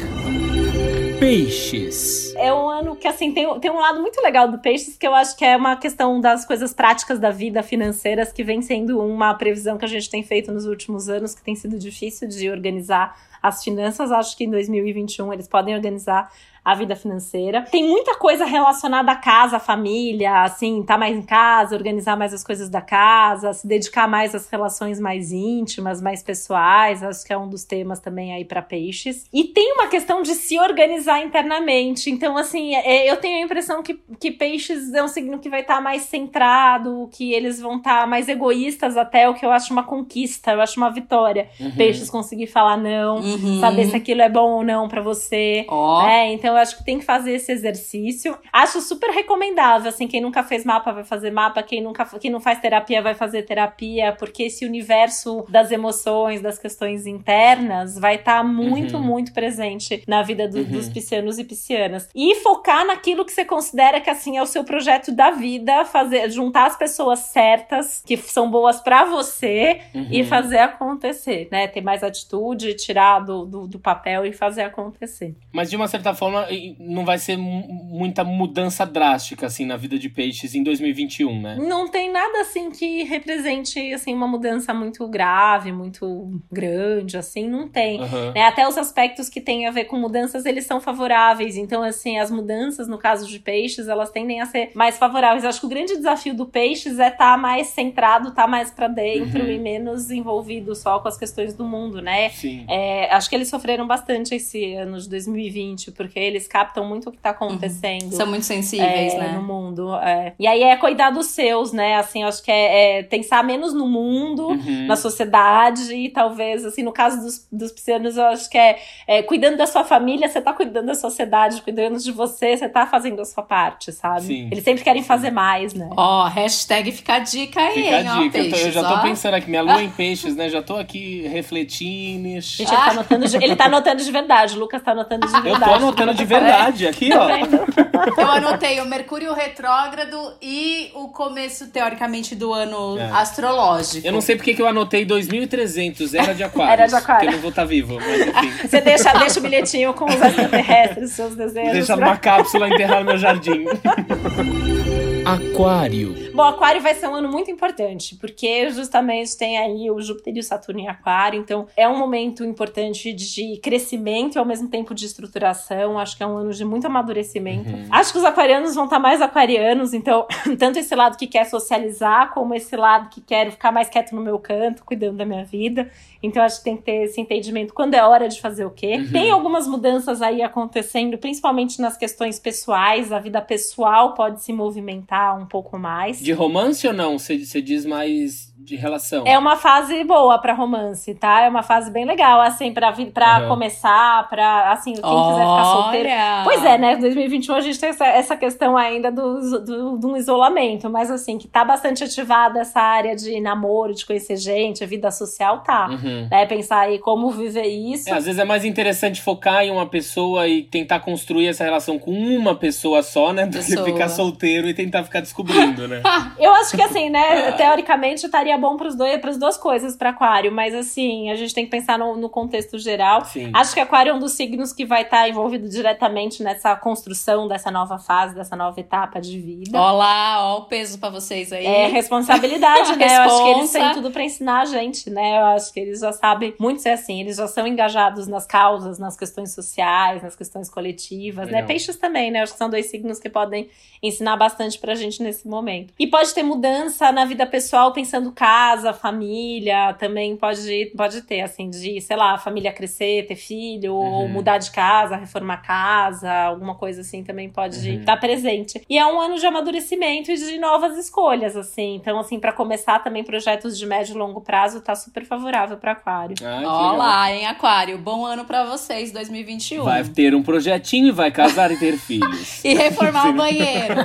Peixes. 1.19 2.35
É 2.35 2.53
um 2.53 2.69
ano 2.69 2.95
que, 2.95 3.07
assim, 3.07 3.33
tem, 3.33 3.59
tem 3.59 3.71
um 3.71 3.79
lado 3.79 3.99
muito 3.99 4.21
legal 4.21 4.51
do 4.51 4.59
Peixes, 4.59 4.95
que 4.95 5.07
eu 5.07 5.15
acho 5.15 5.35
que 5.35 5.43
é 5.43 5.57
uma 5.57 5.75
questão 5.75 6.21
das 6.21 6.45
coisas 6.45 6.75
práticas 6.75 7.17
da 7.17 7.31
vida, 7.31 7.63
financeiras, 7.63 8.31
que 8.31 8.43
vem 8.43 8.61
sendo 8.61 9.03
uma 9.03 9.33
previsão 9.33 9.79
que 9.79 9.85
a 9.85 9.87
gente 9.87 10.07
tem 10.11 10.21
feito 10.21 10.51
nos 10.51 10.67
últimos 10.67 11.09
anos, 11.09 11.33
que 11.33 11.41
tem 11.41 11.55
sido 11.55 11.79
difícil 11.79 12.27
de 12.27 12.51
organizar 12.51 13.17
as 13.41 13.63
finanças. 13.63 14.11
Acho 14.11 14.37
que 14.37 14.43
em 14.43 14.51
2021 14.51 15.33
eles 15.33 15.47
podem 15.47 15.73
organizar 15.73 16.31
a 16.67 16.73
vida 16.73 16.97
financeira. 16.97 17.61
Tem 17.71 17.87
muita 17.87 18.15
coisa 18.15 18.43
relacionada 18.43 19.09
à 19.09 19.15
casa, 19.15 19.55
à 19.55 19.59
família, 19.59 20.43
assim, 20.43 20.83
tá 20.83 20.97
mais 20.97 21.15
em 21.15 21.21
casa, 21.21 21.73
organizar 21.73 22.17
mais 22.17 22.33
as 22.33 22.43
coisas 22.43 22.67
da 22.67 22.81
casa, 22.81 23.53
se 23.53 23.65
dedicar 23.65 24.05
mais 24.05 24.35
às 24.35 24.49
relações 24.49 24.99
mais 24.99 25.31
íntimas, 25.31 26.01
mais 26.01 26.21
pessoais, 26.21 27.01
acho 27.01 27.25
que 27.25 27.31
é 27.31 27.37
um 27.37 27.47
dos 27.47 27.63
temas 27.63 28.01
também 28.01 28.33
aí 28.33 28.43
para 28.43 28.61
peixes. 28.61 29.23
E 29.31 29.45
tem 29.45 29.75
uma 29.75 29.87
questão 29.87 30.21
de 30.21 30.35
se 30.35 30.59
organizar 30.59 31.23
internamente. 31.23 32.09
Então, 32.09 32.35
assim, 32.35 32.75
é, 32.75 33.09
eu 33.09 33.15
tenho 33.15 33.37
a 33.37 33.45
impressão 33.45 33.81
que, 33.81 33.97
que 34.19 34.29
peixes 34.29 34.93
é 34.93 35.01
um 35.01 35.07
signo 35.07 35.39
que 35.39 35.49
vai 35.49 35.61
estar 35.61 35.75
tá 35.75 35.81
mais 35.81 36.01
centrado, 36.01 37.07
que 37.13 37.31
eles 37.31 37.61
vão 37.61 37.77
estar 37.77 38.01
tá 38.01 38.07
mais 38.07 38.27
egoístas 38.27 38.97
até, 38.97 39.29
o 39.29 39.33
que 39.33 39.45
eu 39.45 39.51
acho 39.51 39.71
uma 39.71 39.83
conquista, 39.83 40.51
eu 40.51 40.59
acho 40.59 40.77
uma 40.77 40.91
vitória. 40.91 41.49
Uhum. 41.61 41.71
Peixes 41.77 42.09
conseguir 42.09 42.47
falar 42.47 42.75
não, 42.75 43.19
uhum. 43.19 43.61
saber 43.61 43.85
se 43.85 43.95
aquilo 43.95 44.21
é 44.21 44.27
bom 44.27 44.51
ou 44.51 44.63
não 44.65 44.89
para 44.89 45.01
você. 45.01 45.65
Oh. 45.69 46.01
Né? 46.03 46.33
Então, 46.33 46.56
eu 46.57 46.61
acho 46.61 46.77
que 46.77 46.83
tem 46.83 46.99
que 46.99 47.05
fazer 47.05 47.31
esse 47.33 47.51
exercício. 47.51 48.37
Acho 48.51 48.81
super 48.81 49.09
recomendável, 49.11 49.89
assim, 49.89 50.07
quem 50.07 50.21
nunca 50.21 50.43
fez 50.43 50.65
mapa 50.65 50.91
vai 50.91 51.03
fazer 51.03 51.31
mapa, 51.31 51.61
quem 51.63 51.81
nunca 51.81 52.05
quem 52.19 52.31
não 52.31 52.39
faz 52.39 52.59
terapia 52.59 53.01
vai 53.01 53.13
fazer 53.13 53.43
terapia, 53.43 54.15
porque 54.17 54.43
esse 54.43 54.65
universo 54.65 55.45
das 55.49 55.71
emoções, 55.71 56.41
das 56.41 56.57
questões 56.57 57.05
internas, 57.05 57.97
vai 57.97 58.15
estar 58.15 58.37
tá 58.37 58.43
muito, 58.43 58.97
uhum. 58.97 59.03
muito 59.03 59.33
presente 59.33 60.03
na 60.07 60.21
vida 60.23 60.47
do, 60.47 60.59
uhum. 60.59 60.63
dos 60.63 60.89
piscianos 60.89 61.37
e 61.37 61.43
piscianas. 61.43 62.09
E 62.15 62.35
focar 62.35 62.85
naquilo 62.85 63.25
que 63.25 63.31
você 63.31 63.45
considera 63.45 64.01
que 64.01 64.09
assim 64.09 64.37
é 64.37 64.41
o 64.41 64.45
seu 64.45 64.63
projeto 64.63 65.11
da 65.11 65.31
vida, 65.31 65.85
fazer 65.85 66.29
juntar 66.29 66.67
as 66.67 66.77
pessoas 66.77 67.19
certas 67.19 68.01
que 68.05 68.17
são 68.17 68.49
boas 68.49 68.79
para 68.79 69.05
você 69.05 69.81
uhum. 69.93 70.07
e 70.11 70.23
fazer 70.23 70.59
acontecer, 70.59 71.47
né? 71.51 71.67
Ter 71.67 71.81
mais 71.81 72.03
atitude, 72.03 72.73
tirar 72.75 73.19
do, 73.19 73.45
do, 73.45 73.67
do, 73.67 73.79
papel 73.79 74.25
e 74.25 74.33
fazer 74.33 74.63
acontecer. 74.63 75.35
Mas 75.51 75.69
de 75.69 75.75
uma 75.75 75.87
certa 75.87 76.13
forma 76.13 76.46
não 76.79 77.05
vai 77.05 77.17
ser 77.17 77.37
muita 77.37 78.23
mudança 78.23 78.85
drástica 78.85 79.47
assim 79.47 79.65
na 79.65 79.77
vida 79.77 79.97
de 79.97 80.09
peixes 80.09 80.55
em 80.55 80.63
2021, 80.63 81.41
né? 81.41 81.57
Não 81.59 81.87
tem 81.87 82.11
nada 82.11 82.41
assim 82.41 82.71
que 82.71 83.03
represente 83.03 83.93
assim 83.93 84.13
uma 84.13 84.27
mudança 84.27 84.73
muito 84.73 85.07
grave, 85.07 85.71
muito 85.71 86.41
grande, 86.51 87.17
assim, 87.17 87.47
não 87.47 87.67
tem. 87.67 88.01
Uhum. 88.01 88.31
Né? 88.33 88.43
Até 88.43 88.67
os 88.67 88.77
aspectos 88.77 89.29
que 89.29 89.41
têm 89.41 89.67
a 89.67 89.71
ver 89.71 89.85
com 89.85 89.97
mudanças, 89.97 90.45
eles 90.45 90.65
são 90.65 90.79
favoráveis. 90.79 91.57
Então, 91.57 91.83
assim, 91.83 92.19
as 92.19 92.29
mudanças, 92.29 92.87
no 92.87 92.97
caso 92.97 93.27
de 93.27 93.39
peixes, 93.39 93.87
elas 93.87 94.09
tendem 94.09 94.41
a 94.41 94.45
ser 94.45 94.71
mais 94.73 94.97
favoráveis. 94.97 95.45
Acho 95.45 95.59
que 95.59 95.65
o 95.65 95.69
grande 95.69 95.95
desafio 95.95 96.33
do 96.33 96.45
peixes 96.45 96.99
é 96.99 97.07
estar 97.07 97.33
tá 97.33 97.37
mais 97.37 97.67
centrado, 97.67 98.29
estar 98.29 98.43
tá 98.43 98.47
mais 98.47 98.71
para 98.71 98.87
dentro 98.87 99.43
uhum. 99.43 99.51
e 99.51 99.59
menos 99.59 100.11
envolvido 100.11 100.75
só 100.75 100.99
com 100.99 101.07
as 101.07 101.17
questões 101.17 101.53
do 101.53 101.65
mundo, 101.65 102.01
né? 102.01 102.29
Sim. 102.29 102.65
É, 102.69 103.13
acho 103.13 103.29
que 103.29 103.35
eles 103.35 103.49
sofreram 103.49 103.87
bastante 103.87 104.35
esse 104.35 104.73
ano 104.73 104.99
de 104.99 105.09
2020, 105.09 105.91
porque 105.91 106.19
eles 106.19 106.36
captam 106.45 106.85
muito 106.85 107.07
o 107.07 107.11
que 107.13 107.17
tá 107.17 107.29
acontecendo. 107.29 108.03
Uhum. 108.03 108.11
São 108.11 108.27
muito 108.27 108.45
sensíveis, 108.45 109.13
é, 109.13 109.17
né? 109.17 109.27
No 109.29 109.43
mundo. 109.43 109.95
É. 109.95 110.33
E 110.37 110.45
aí 110.45 110.63
é 110.63 110.75
cuidar 110.75 111.11
dos 111.11 111.27
seus, 111.27 111.71
né? 111.71 111.95
Assim, 111.95 112.23
acho 112.23 112.43
que 112.43 112.51
é, 112.51 112.99
é 112.99 113.03
pensar 113.03 113.41
menos 113.45 113.73
no 113.73 113.87
mundo, 113.87 114.49
uhum. 114.49 114.87
na 114.87 114.97
sociedade, 114.97 115.93
e 115.93 116.09
talvez, 116.09 116.65
assim, 116.65 116.83
no 116.83 116.91
caso 116.91 117.21
dos, 117.21 117.47
dos 117.49 117.71
piscianos, 117.71 118.17
eu 118.17 118.25
acho 118.25 118.49
que 118.49 118.57
é, 118.57 118.77
é, 119.07 119.23
cuidando 119.23 119.55
da 119.55 119.65
sua 119.65 119.85
família, 119.85 120.27
você 120.27 120.41
tá 120.41 120.51
cuidando 120.51 120.87
da 120.87 120.95
sociedade, 120.95 121.61
cuidando 121.61 121.97
de 121.97 122.11
você, 122.11 122.57
você 122.57 122.67
tá 122.67 122.85
fazendo 122.85 123.21
a 123.21 123.25
sua 123.25 123.43
parte, 123.43 123.91
sabe? 123.91 124.23
Sim. 124.23 124.49
Eles 124.51 124.63
sempre 124.63 124.83
querem 124.83 125.03
fazer 125.03 125.31
mais, 125.31 125.73
né? 125.73 125.89
Ó, 125.95 126.25
oh, 126.25 126.27
hashtag 126.27 126.91
fica 126.91 127.15
a 127.15 127.19
dica 127.19 127.61
aí, 127.61 127.73
fica 127.73 127.87
hein, 127.87 128.07
a 128.07 128.19
dica. 128.19 128.39
Ó, 128.39 128.41
peixes, 128.41 128.65
eu, 128.65 128.71
já 128.71 128.83
tô 128.83 128.95
ó. 128.95 129.01
pensando 129.01 129.33
aqui, 129.35 129.49
minha 129.49 129.61
lua 129.61 129.81
em 129.81 129.89
peixes, 129.95 130.35
né? 130.35 130.49
Já 130.49 130.61
tô 130.61 130.75
aqui 130.75 131.27
refletindo. 131.27 132.39
Gente, 132.41 132.61
ele, 132.61 132.71
tá 132.71 132.89
anotando 132.89 133.27
de, 133.27 133.37
ele 133.37 133.55
tá 133.55 133.65
anotando 133.65 134.03
de 134.03 134.11
verdade, 134.11 134.55
o 134.55 134.59
Lucas 134.59 134.81
tá 134.81 134.91
anotando 134.91 135.27
de 135.27 135.41
verdade. 135.41 135.71
Eu 135.71 135.79
tô 135.79 135.85
anotando 135.85 136.13
de 136.13 136.16
verdade, 136.25 136.87
aqui, 136.87 137.09
ó. 137.13 137.27
Tá 137.27 138.21
eu 138.21 138.31
anotei 138.31 138.79
o 138.81 138.85
Mercúrio 138.85 139.33
retrógrado 139.33 140.33
e 140.41 140.91
o 140.93 141.09
começo, 141.09 141.67
teoricamente, 141.67 142.35
do 142.35 142.53
ano 142.53 142.97
é. 142.97 143.11
astrológico. 143.11 144.05
Eu 144.05 144.11
não 144.11 144.21
sei 144.21 144.35
porque 144.35 144.53
que 144.53 144.61
eu 144.61 144.67
anotei 144.67 145.05
2300, 145.05 146.13
era 146.13 146.33
de 146.33 146.43
aquário. 146.43 146.73
era 146.73 146.87
de 146.87 146.95
aquário. 146.95 147.19
Porque 147.19 147.27
eu 147.27 147.31
não 147.33 147.41
vou 147.41 147.49
estar 147.49 147.61
tá 147.63 147.67
vivo, 147.67 147.95
mas. 147.95 148.61
Você 148.69 148.81
deixa, 148.81 149.13
deixa 149.13 149.39
o 149.39 149.43
bilhetinho 149.43 149.93
com 149.93 150.05
os 150.05 150.21
extraterrestres, 150.21 151.11
seus 151.11 151.35
desejos. 151.35 151.73
Deixa 151.73 151.97
pra... 151.97 152.07
uma 152.07 152.17
cápsula 152.17 152.67
enterrar 152.67 152.99
no 152.99 153.05
meu 153.05 153.17
jardim. 153.17 153.65
Aquário. 155.27 156.31
Bom, 156.33 156.41
Aquário 156.41 156.81
vai 156.81 156.95
ser 156.95 157.09
um 157.09 157.15
ano 157.15 157.27
muito 157.27 157.51
importante, 157.51 158.15
porque 158.15 158.69
justamente 158.69 159.37
tem 159.37 159.57
aí 159.57 159.91
o 159.91 159.99
Júpiter 159.99 160.37
e 160.37 160.39
o 160.39 160.43
Saturno 160.43 160.79
em 160.79 160.87
Aquário, 160.87 161.37
então 161.37 161.67
é 161.75 161.85
um 161.85 161.97
momento 161.97 162.45
importante 162.45 163.11
de 163.11 163.59
crescimento 163.61 164.35
e 164.35 164.39
ao 164.39 164.45
mesmo 164.45 164.69
tempo 164.69 164.95
de 164.95 165.05
estruturação. 165.05 165.99
Acho 165.99 166.15
que 166.15 166.23
é 166.23 166.25
um 166.25 166.37
ano 166.37 166.53
de 166.53 166.63
muito 166.63 166.87
amadurecimento. 166.87 167.69
Uhum. 167.69 167.87
Acho 167.91 168.13
que 168.13 168.19
os 168.19 168.23
aquarianos 168.23 168.73
vão 168.73 168.85
estar 168.85 168.99
mais 168.99 169.21
aquarianos, 169.21 169.93
então, 169.93 170.25
tanto 170.57 170.79
esse 170.79 170.95
lado 170.95 171.17
que 171.17 171.27
quer 171.27 171.43
socializar, 171.43 172.33
como 172.33 172.55
esse 172.55 172.77
lado 172.77 173.09
que 173.09 173.19
quer 173.19 173.51
ficar 173.51 173.73
mais 173.73 173.89
quieto 173.89 174.15
no 174.15 174.21
meu 174.21 174.39
canto, 174.39 174.85
cuidando 174.85 175.17
da 175.17 175.25
minha 175.25 175.43
vida. 175.43 175.91
Então, 176.23 176.41
acho 176.41 176.59
que 176.59 176.63
tem 176.63 176.77
que 176.77 176.83
ter 176.83 177.03
esse 177.03 177.19
entendimento 177.19 177.73
quando 177.73 177.95
é 177.95 178.03
hora 178.03 178.29
de 178.29 178.39
fazer 178.39 178.63
o 178.63 178.71
quê. 178.71 178.95
Uhum. 178.95 179.11
Tem 179.11 179.29
algumas 179.29 179.67
mudanças 179.67 180.21
aí 180.21 180.41
acontecendo, 180.41 181.17
principalmente 181.17 181.81
nas 181.81 181.97
questões 181.97 182.39
pessoais. 182.39 183.11
A 183.11 183.19
vida 183.19 183.41
pessoal 183.41 184.13
pode 184.13 184.41
se 184.41 184.53
movimentar 184.53 185.16
um 185.33 185.45
pouco 185.45 185.77
mais. 185.77 186.19
De 186.19 186.31
romance 186.31 186.87
ou 186.87 186.93
não? 186.93 187.17
Você 187.17 187.61
diz 187.61 187.85
mais 187.85 188.46
de 188.59 188.75
relação. 188.75 189.23
É 189.25 189.37
uma 189.37 189.55
fase 189.55 190.03
boa 190.03 190.39
para 190.39 190.51
romance, 190.53 191.13
tá? 191.13 191.41
É 191.41 191.49
uma 191.49 191.61
fase 191.61 191.91
bem 191.91 192.05
legal, 192.05 192.41
assim, 192.41 192.73
pra, 192.73 192.91
pra 193.13 193.41
uhum. 193.41 193.47
começar, 193.49 194.27
pra, 194.29 194.71
assim, 194.71 194.93
quem 194.93 195.03
Olha. 195.03 195.33
quiser 195.33 195.47
ficar 195.47 195.63
solteiro. 195.63 196.09
Pois 196.43 196.65
é, 196.65 196.77
né? 196.77 196.95
2021 196.95 197.55
a 197.55 197.61
gente 197.61 197.79
tem 197.79 197.89
essa, 197.89 198.05
essa 198.07 198.35
questão 198.35 198.75
ainda 198.75 199.11
do, 199.11 199.61
do, 199.61 199.97
do, 199.97 200.17
isolamento, 200.17 200.89
mas 200.89 201.11
assim, 201.11 201.37
que 201.37 201.47
tá 201.47 201.63
bastante 201.63 202.03
ativada 202.03 202.59
essa 202.59 202.81
área 202.81 203.15
de 203.15 203.39
namoro, 203.39 203.93
de 203.93 204.05
conhecer 204.05 204.37
gente, 204.37 204.83
a 204.83 204.87
vida 204.87 205.11
social, 205.11 205.59
tá. 205.59 205.89
Uhum. 205.89 206.27
Né? 206.29 206.45
Pensar 206.47 206.81
aí 206.81 206.97
como 206.97 207.29
viver 207.29 207.67
isso. 207.67 208.09
É, 208.09 208.13
às 208.13 208.25
vezes 208.25 208.39
é 208.39 208.45
mais 208.45 208.65
interessante 208.65 209.21
focar 209.21 209.63
em 209.63 209.71
uma 209.71 209.85
pessoa 209.85 210.47
e 210.47 210.63
tentar 210.63 210.99
construir 211.01 211.47
essa 211.47 211.63
relação 211.63 211.99
com 211.99 212.11
uma 212.11 212.55
pessoa 212.55 213.03
só, 213.03 213.31
né? 213.31 213.45
Do 213.45 213.59
que 213.59 213.83
ficar 213.83 214.09
solteiro 214.09 214.67
e 214.67 214.73
tentar 214.73 215.03
ficar 215.03 215.21
descobrindo, 215.21 215.87
né? 215.87 216.01
Eu 216.39 216.51
acho 216.53 216.75
que 216.75 216.81
assim, 216.81 217.09
né? 217.09 217.51
Teoricamente 217.57 218.25
estaria 218.25 218.46
bom 218.55 218.77
para 218.77 218.87
as 218.87 219.37
duas 219.37 219.57
coisas 219.57 219.95
para 219.95 220.11
Aquário, 220.11 220.51
mas 220.51 220.75
assim, 220.75 221.31
a 221.31 221.35
gente 221.35 221.55
tem 221.55 221.65
que 221.65 221.71
pensar 221.71 221.97
no, 221.97 222.15
no 222.15 222.29
contexto 222.29 222.77
geral. 222.77 223.25
Sim. 223.25 223.49
Acho 223.51 223.73
que 223.73 223.79
Aquário 223.79 224.11
é 224.11 224.13
um 224.13 224.19
dos 224.19 224.33
signos 224.33 224.71
que 224.71 224.85
vai 224.85 225.01
estar 225.01 225.21
tá 225.21 225.29
envolvido 225.29 225.67
diretamente 225.67 226.43
nessa 226.43 226.75
construção 226.75 227.47
dessa 227.47 227.71
nova 227.71 227.97
fase, 227.97 228.35
dessa 228.35 228.55
nova 228.55 228.79
etapa 228.79 229.19
de 229.19 229.39
vida. 229.39 229.81
Olá, 229.81 230.53
ó 230.53 230.59
o 230.59 230.65
peso 230.65 230.99
para 230.99 231.09
vocês 231.09 231.51
aí. 231.51 231.65
É 231.65 231.87
responsabilidade, 231.87 232.95
né? 232.97 233.17
Eu 233.17 233.21
acho 233.21 233.43
que 233.43 233.49
eles 233.49 233.71
têm 233.71 233.93
tudo 233.93 234.11
para 234.11 234.23
ensinar 234.23 234.61
a 234.61 234.65
gente, 234.65 235.09
né? 235.09 235.39
Eu 235.39 235.45
acho 235.47 235.73
que 235.73 235.79
eles 235.79 235.99
já 235.99 236.11
sabem 236.11 236.53
muito 236.59 236.81
ser 236.81 236.89
assim, 236.89 237.21
eles 237.21 237.37
já 237.37 237.47
são 237.47 237.65
engajados 237.65 238.27
nas 238.27 238.45
causas, 238.45 238.99
nas 238.99 239.17
questões 239.17 239.53
sociais, 239.53 240.21
nas 240.21 240.35
questões 240.35 240.69
coletivas, 240.69 241.49
né? 241.49 241.63
Peixes 241.63 241.95
também, 241.95 242.29
né? 242.29 242.39
Eu 242.39 242.43
acho 242.43 242.53
que 242.53 242.57
são 242.57 242.69
dois 242.69 242.89
signos 242.89 243.19
que 243.19 243.29
podem 243.29 243.69
ensinar 244.01 244.37
bastante 244.37 244.77
pra 244.77 244.93
gente 244.93 245.23
nesse 245.23 245.47
momento. 245.47 245.93
E 245.97 246.07
pode 246.07 246.33
ter 246.33 246.43
mudança 246.43 247.11
na 247.11 247.25
vida 247.25 247.45
pessoal 247.45 247.91
pensando 247.91 248.31
casa, 248.37 248.93
família, 248.93 249.95
também 249.95 250.37
pode, 250.37 250.91
pode 250.95 251.23
ter, 251.23 251.41
assim, 251.41 251.71
de, 251.71 251.99
sei 251.99 252.15
lá, 252.15 252.35
a 252.35 252.37
família 252.37 252.71
crescer, 252.71 253.25
ter 253.25 253.35
filho, 253.35 253.95
uhum. 253.95 254.13
ou 254.13 254.27
mudar 254.29 254.59
de 254.59 254.69
casa, 254.69 255.15
reformar 255.15 255.57
casa, 255.57 256.31
alguma 256.31 256.75
coisa 256.75 257.01
assim 257.01 257.23
também 257.23 257.49
pode 257.49 257.79
uhum. 257.79 257.99
estar 257.99 258.15
presente. 258.17 258.79
E 258.87 258.95
é 258.95 259.05
um 259.07 259.19
ano 259.19 259.39
de 259.39 259.45
amadurecimento 259.45 260.31
e 260.31 260.35
de 260.35 260.59
novas 260.59 260.95
escolhas, 260.99 261.57
assim. 261.57 261.95
Então, 261.95 262.19
assim, 262.19 262.39
para 262.39 262.53
começar 262.53 262.99
também 262.99 263.23
projetos 263.23 263.75
de 263.75 263.87
médio 263.87 264.13
e 264.13 264.17
longo 264.17 264.39
prazo, 264.41 264.81
tá 264.81 264.93
super 264.93 265.25
favorável 265.25 265.77
para 265.77 265.93
Aquário. 265.93 266.35
Ah, 266.43 266.93
Olá, 266.93 267.31
em 267.31 267.47
Aquário. 267.47 267.97
Bom 267.97 268.23
ano 268.23 268.45
para 268.45 268.65
vocês, 268.65 269.11
2021. 269.11 269.83
Vai 269.83 270.03
ter 270.03 270.35
um 270.35 270.43
projetinho 270.43 271.07
e 271.07 271.11
vai 271.11 271.31
casar 271.31 271.71
e 271.71 271.77
ter 271.77 271.97
filhos. 271.97 272.61
e 272.63 272.75
reformar 272.75 273.29
o 273.29 273.33
banheiro. 273.35 273.95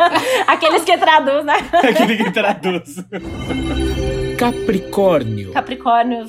Aqueles 0.48 0.82
que 0.82 0.96
traduz, 0.96 1.44
né? 1.44 1.56
Aquele 1.72 2.16
que 2.16 2.30
traduz. 2.30 2.96
Thank 3.84 3.98
you. 3.98 4.21
Capricórnio. 4.38 5.52
Capricórnio, 5.52 6.26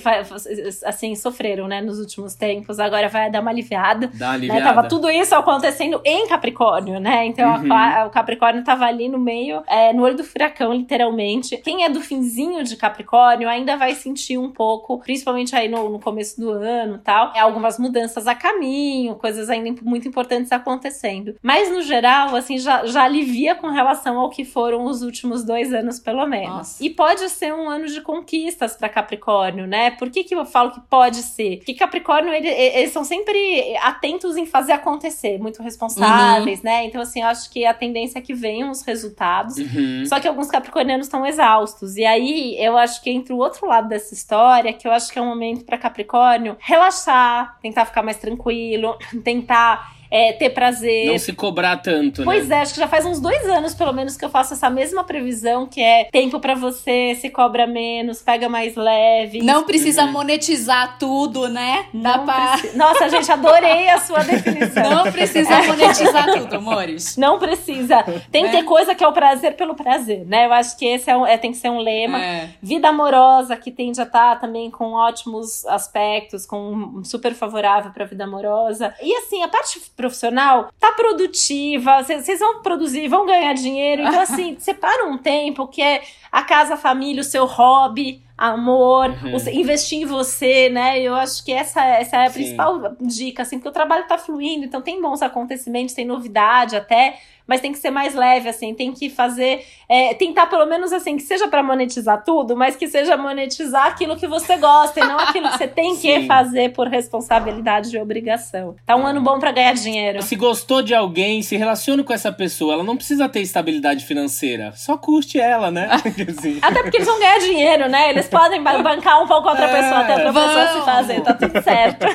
assim, 0.85 1.15
sofreram, 1.15 1.67
né, 1.67 1.81
nos 1.81 1.99
últimos 1.99 2.35
tempos. 2.35 2.79
Agora 2.79 3.07
vai 3.07 3.31
dar 3.31 3.41
uma 3.41 3.51
aliviada. 3.51 4.09
Dá 4.13 4.27
uma 4.27 4.33
aliviada. 4.33 4.59
Né? 4.59 4.65
Tava 4.67 4.87
tudo 4.87 5.09
isso 5.09 5.33
acontecendo 5.35 6.01
em 6.03 6.27
Capricórnio, 6.27 6.99
né? 6.99 7.25
Então 7.25 7.49
uhum. 7.55 7.73
a, 7.73 8.05
o 8.05 8.09
Capricórnio 8.09 8.63
tava 8.63 8.85
ali 8.85 9.07
no 9.07 9.17
meio, 9.17 9.63
é, 9.67 9.93
no 9.93 10.03
olho 10.03 10.15
do 10.15 10.23
furacão, 10.23 10.73
literalmente. 10.73 11.57
Quem 11.57 11.83
é 11.83 11.89
do 11.89 12.01
finzinho 12.01 12.63
de 12.63 12.75
Capricórnio 12.75 13.47
ainda 13.49 13.77
vai 13.77 13.95
sentir 13.95 14.37
um 14.37 14.51
pouco, 14.51 14.99
principalmente 14.99 15.55
aí 15.55 15.67
no, 15.67 15.89
no 15.89 15.99
começo 15.99 16.39
do 16.39 16.51
ano 16.51 16.99
tal. 17.03 17.31
É, 17.35 17.39
algumas 17.39 17.79
mudanças 17.79 18.27
a 18.27 18.35
caminho, 18.35 19.15
coisas 19.15 19.49
ainda 19.49 19.73
muito 19.81 20.07
importantes 20.07 20.51
acontecendo. 20.51 21.35
Mas 21.41 21.71
no 21.71 21.81
geral, 21.81 22.35
assim, 22.35 22.57
já, 22.57 22.85
já 22.85 23.03
alivia 23.03 23.55
com 23.55 23.67
relação 23.67 24.19
ao 24.19 24.29
que 24.29 24.43
foram 24.43 24.85
os, 24.85 25.01
últimos 25.01 25.43
dois 25.43 25.73
anos, 25.73 25.99
pelo 25.99 26.25
menos. 26.25 26.55
Nossa. 26.55 26.83
E 26.83 26.89
pode 26.89 27.29
ser 27.29 27.53
um 27.53 27.69
ano 27.69 27.85
de 27.85 28.01
conquistas 28.03 28.75
para 28.75 28.87
Capricórnio, 28.89 29.65
né? 29.65 29.91
Por 29.91 30.09
que, 30.11 30.23
que 30.23 30.35
eu 30.35 30.45
falo 30.45 30.71
que 30.71 30.79
pode 30.81 31.17
ser? 31.23 31.57
Porque 31.57 31.73
Capricórnio, 31.73 32.31
ele, 32.33 32.47
eles 32.47 32.91
são 32.91 33.03
sempre 33.03 33.75
atentos 33.77 34.37
em 34.37 34.45
fazer 34.45 34.73
acontecer, 34.73 35.39
muito 35.39 35.63
responsáveis, 35.63 36.59
Uhum. 36.59 36.65
né? 36.65 36.85
Então, 36.85 37.01
assim, 37.01 37.21
eu 37.21 37.27
acho 37.27 37.49
que 37.49 37.65
a 37.65 37.73
tendência 37.73 38.19
é 38.19 38.21
que 38.21 38.33
venham 38.33 38.69
os 38.69 38.81
resultados. 38.83 39.57
Uhum. 39.57 40.03
Só 40.05 40.19
que 40.19 40.27
alguns 40.27 40.47
capricornianos 40.49 41.07
estão 41.07 41.25
exaustos. 41.25 41.95
E 41.97 42.05
aí, 42.05 42.55
eu 42.59 42.77
acho 42.77 43.01
que 43.01 43.09
entra 43.09 43.33
o 43.33 43.37
outro 43.39 43.67
lado 43.67 43.87
dessa 43.87 44.13
história, 44.13 44.71
que 44.73 44.87
eu 44.87 44.91
acho 44.91 45.11
que 45.11 45.17
é 45.17 45.21
um 45.21 45.27
momento 45.27 45.65
para 45.65 45.77
Capricórnio 45.77 46.55
relaxar, 46.59 47.57
tentar 47.61 47.85
ficar 47.85 48.03
mais 48.03 48.17
tranquilo, 48.17 48.97
tentar 49.23 49.93
é, 50.15 50.31
ter 50.33 50.51
prazer. 50.51 51.07
Não 51.07 51.17
se 51.17 51.33
cobrar 51.33 51.77
tanto, 51.77 52.21
né? 52.21 52.25
Pois 52.25 52.51
é, 52.51 52.61
acho 52.61 52.73
que 52.75 52.79
já 52.79 52.87
faz 52.87 53.03
uns 53.05 53.19
dois 53.19 53.43
anos, 53.49 53.73
pelo 53.73 53.91
menos, 53.91 54.15
que 54.15 54.23
eu 54.23 54.29
faço 54.29 54.53
essa 54.53 54.69
mesma 54.69 55.03
previsão, 55.03 55.65
que 55.65 55.81
é 55.81 56.05
tempo 56.11 56.39
pra 56.39 56.53
você, 56.53 57.15
se 57.19 57.29
cobra 57.31 57.65
menos, 57.65 58.21
pega 58.21 58.47
mais 58.47 58.75
leve. 58.75 59.41
Não 59.41 59.63
precisa 59.63 60.05
monetizar 60.05 60.97
tudo, 60.99 61.47
né? 61.49 61.85
Não 61.93 62.25
pra... 62.25 62.57
preci- 62.59 62.77
Nossa, 62.77 63.09
gente, 63.09 63.31
adorei 63.31 63.89
a 63.89 63.99
sua 63.99 64.19
definição. 64.23 64.89
Não 64.89 65.11
precisa 65.11 65.63
monetizar 65.63 66.31
tudo, 66.33 66.55
amores. 66.55 67.17
Não 67.17 67.39
precisa. 67.39 68.03
Tem 68.31 68.45
que 68.45 68.51
ter 68.51 68.63
coisa 68.63 68.93
que 68.93 69.03
é 69.03 69.07
o 69.07 69.13
prazer 69.13 69.55
pelo 69.55 69.73
prazer, 69.75 70.25
né? 70.27 70.45
Eu 70.45 70.53
acho 70.53 70.77
que 70.77 70.85
esse 70.85 71.09
é 71.09 71.17
um- 71.17 71.25
é, 71.25 71.37
tem 71.37 71.51
que 71.51 71.57
ser 71.57 71.69
um 71.69 71.79
lema. 71.79 72.21
É. 72.23 72.49
Vida 72.61 72.89
amorosa, 72.89 73.55
que 73.57 73.71
tende 73.71 73.99
a 73.99 74.03
estar 74.03 74.39
também 74.39 74.69
com 74.69 74.93
ótimos 74.93 75.65
aspectos, 75.65 76.45
com 76.45 76.71
um 76.99 77.03
super 77.03 77.33
favorável 77.33 77.91
para 77.91 78.03
a 78.03 78.07
vida 78.07 78.23
amorosa. 78.25 78.93
E 79.01 79.15
assim, 79.17 79.41
a 79.43 79.47
parte 79.47 79.79
profissional 80.07 80.69
tá 80.79 80.91
produtiva, 80.91 82.03
vocês 82.03 82.39
vão 82.39 82.61
produzir, 82.61 83.07
vão 83.07 83.25
ganhar 83.25 83.53
dinheiro. 83.53 84.01
Então, 84.03 84.19
assim, 84.21 84.55
separa 84.59 85.05
um 85.07 85.17
tempo 85.17 85.67
que 85.67 85.81
é 85.81 86.01
a 86.31 86.43
casa, 86.43 86.73
a 86.73 86.77
família, 86.77 87.21
o 87.21 87.23
seu 87.23 87.45
hobby. 87.45 88.21
Amor, 88.35 89.09
Uhum. 89.23 89.35
o- 89.37 89.49
investir 89.51 90.01
em 90.01 90.05
você, 90.05 90.67
né? 90.67 90.99
Eu 90.99 91.13
acho 91.15 91.45
que 91.45 91.51
essa, 91.53 91.85
essa 91.85 92.17
é 92.17 92.25
a 92.25 92.27
Sim. 92.27 92.33
principal 92.33 92.95
dica, 92.99 93.43
assim, 93.43 93.57
porque 93.57 93.69
o 93.69 93.71
trabalho 93.71 94.07
tá 94.07 94.17
fluindo, 94.17 94.65
então 94.65 94.81
tem 94.81 94.99
bons 94.99 95.21
acontecimentos, 95.21 95.93
tem 95.93 96.03
novidade 96.03 96.75
até, 96.75 97.19
mas 97.47 97.61
tem 97.61 97.71
que 97.71 97.77
ser 97.77 97.89
mais 97.91 98.13
leve, 98.15 98.47
assim, 98.49 98.73
tem 98.73 98.91
que 98.93 99.09
fazer, 99.09 99.65
é, 99.89 100.13
tentar 100.13 100.47
pelo 100.47 100.65
menos 100.65 100.93
assim, 100.93 101.17
que 101.17 101.23
seja 101.23 101.47
pra 101.47 101.61
monetizar 101.61 102.23
tudo, 102.23 102.55
mas 102.55 102.75
que 102.75 102.87
seja 102.87 103.17
monetizar 103.17 103.87
aquilo 103.87 104.15
que 104.15 104.27
você 104.27 104.57
gosta 104.57 104.99
e 104.99 105.03
não 105.03 105.17
aquilo 105.19 105.49
que 105.49 105.57
você 105.57 105.67
tem 105.67 105.95
que 105.95 106.19
Sim. 106.21 106.27
fazer 106.27 106.71
por 106.73 106.87
responsabilidade 106.87 107.95
e 107.95 107.99
obrigação. 107.99 108.75
Tá 108.85 108.95
um 108.95 109.05
ano 109.05 109.21
bom 109.21 109.39
pra 109.39 109.51
ganhar 109.51 109.73
dinheiro. 109.73 110.21
Se 110.21 110.35
gostou 110.35 110.81
de 110.81 110.93
alguém, 110.95 111.41
se 111.41 111.55
relacione 111.57 112.03
com 112.03 112.13
essa 112.13 112.31
pessoa. 112.31 112.73
Ela 112.73 112.83
não 112.83 112.95
precisa 112.95 113.27
ter 113.27 113.41
estabilidade 113.41 114.05
financeira. 114.05 114.71
Só 114.75 114.97
curte 114.97 115.39
ela, 115.39 115.69
né? 115.71 115.89
Assim. 116.37 116.59
Até 116.61 116.81
porque 116.81 116.97
eles 116.97 117.07
vão 117.07 117.19
ganhar 117.19 117.39
dinheiro, 117.39 117.89
né? 117.89 118.09
Eles 118.09 118.27
podem 118.27 118.61
ba- 118.63 118.81
bancar 118.81 119.21
um 119.21 119.27
pouco 119.27 119.49
outra 119.49 119.65
É. 119.65 119.81
pessoa 119.81 119.99
até 120.01 120.13
outra 120.13 120.33
pessoa 120.33 120.67
se 120.67 120.73
Vão. 120.75 120.85
fazer, 120.85 121.21
tá 121.21 121.33
tudo 121.33 121.61
certo. 121.61 122.05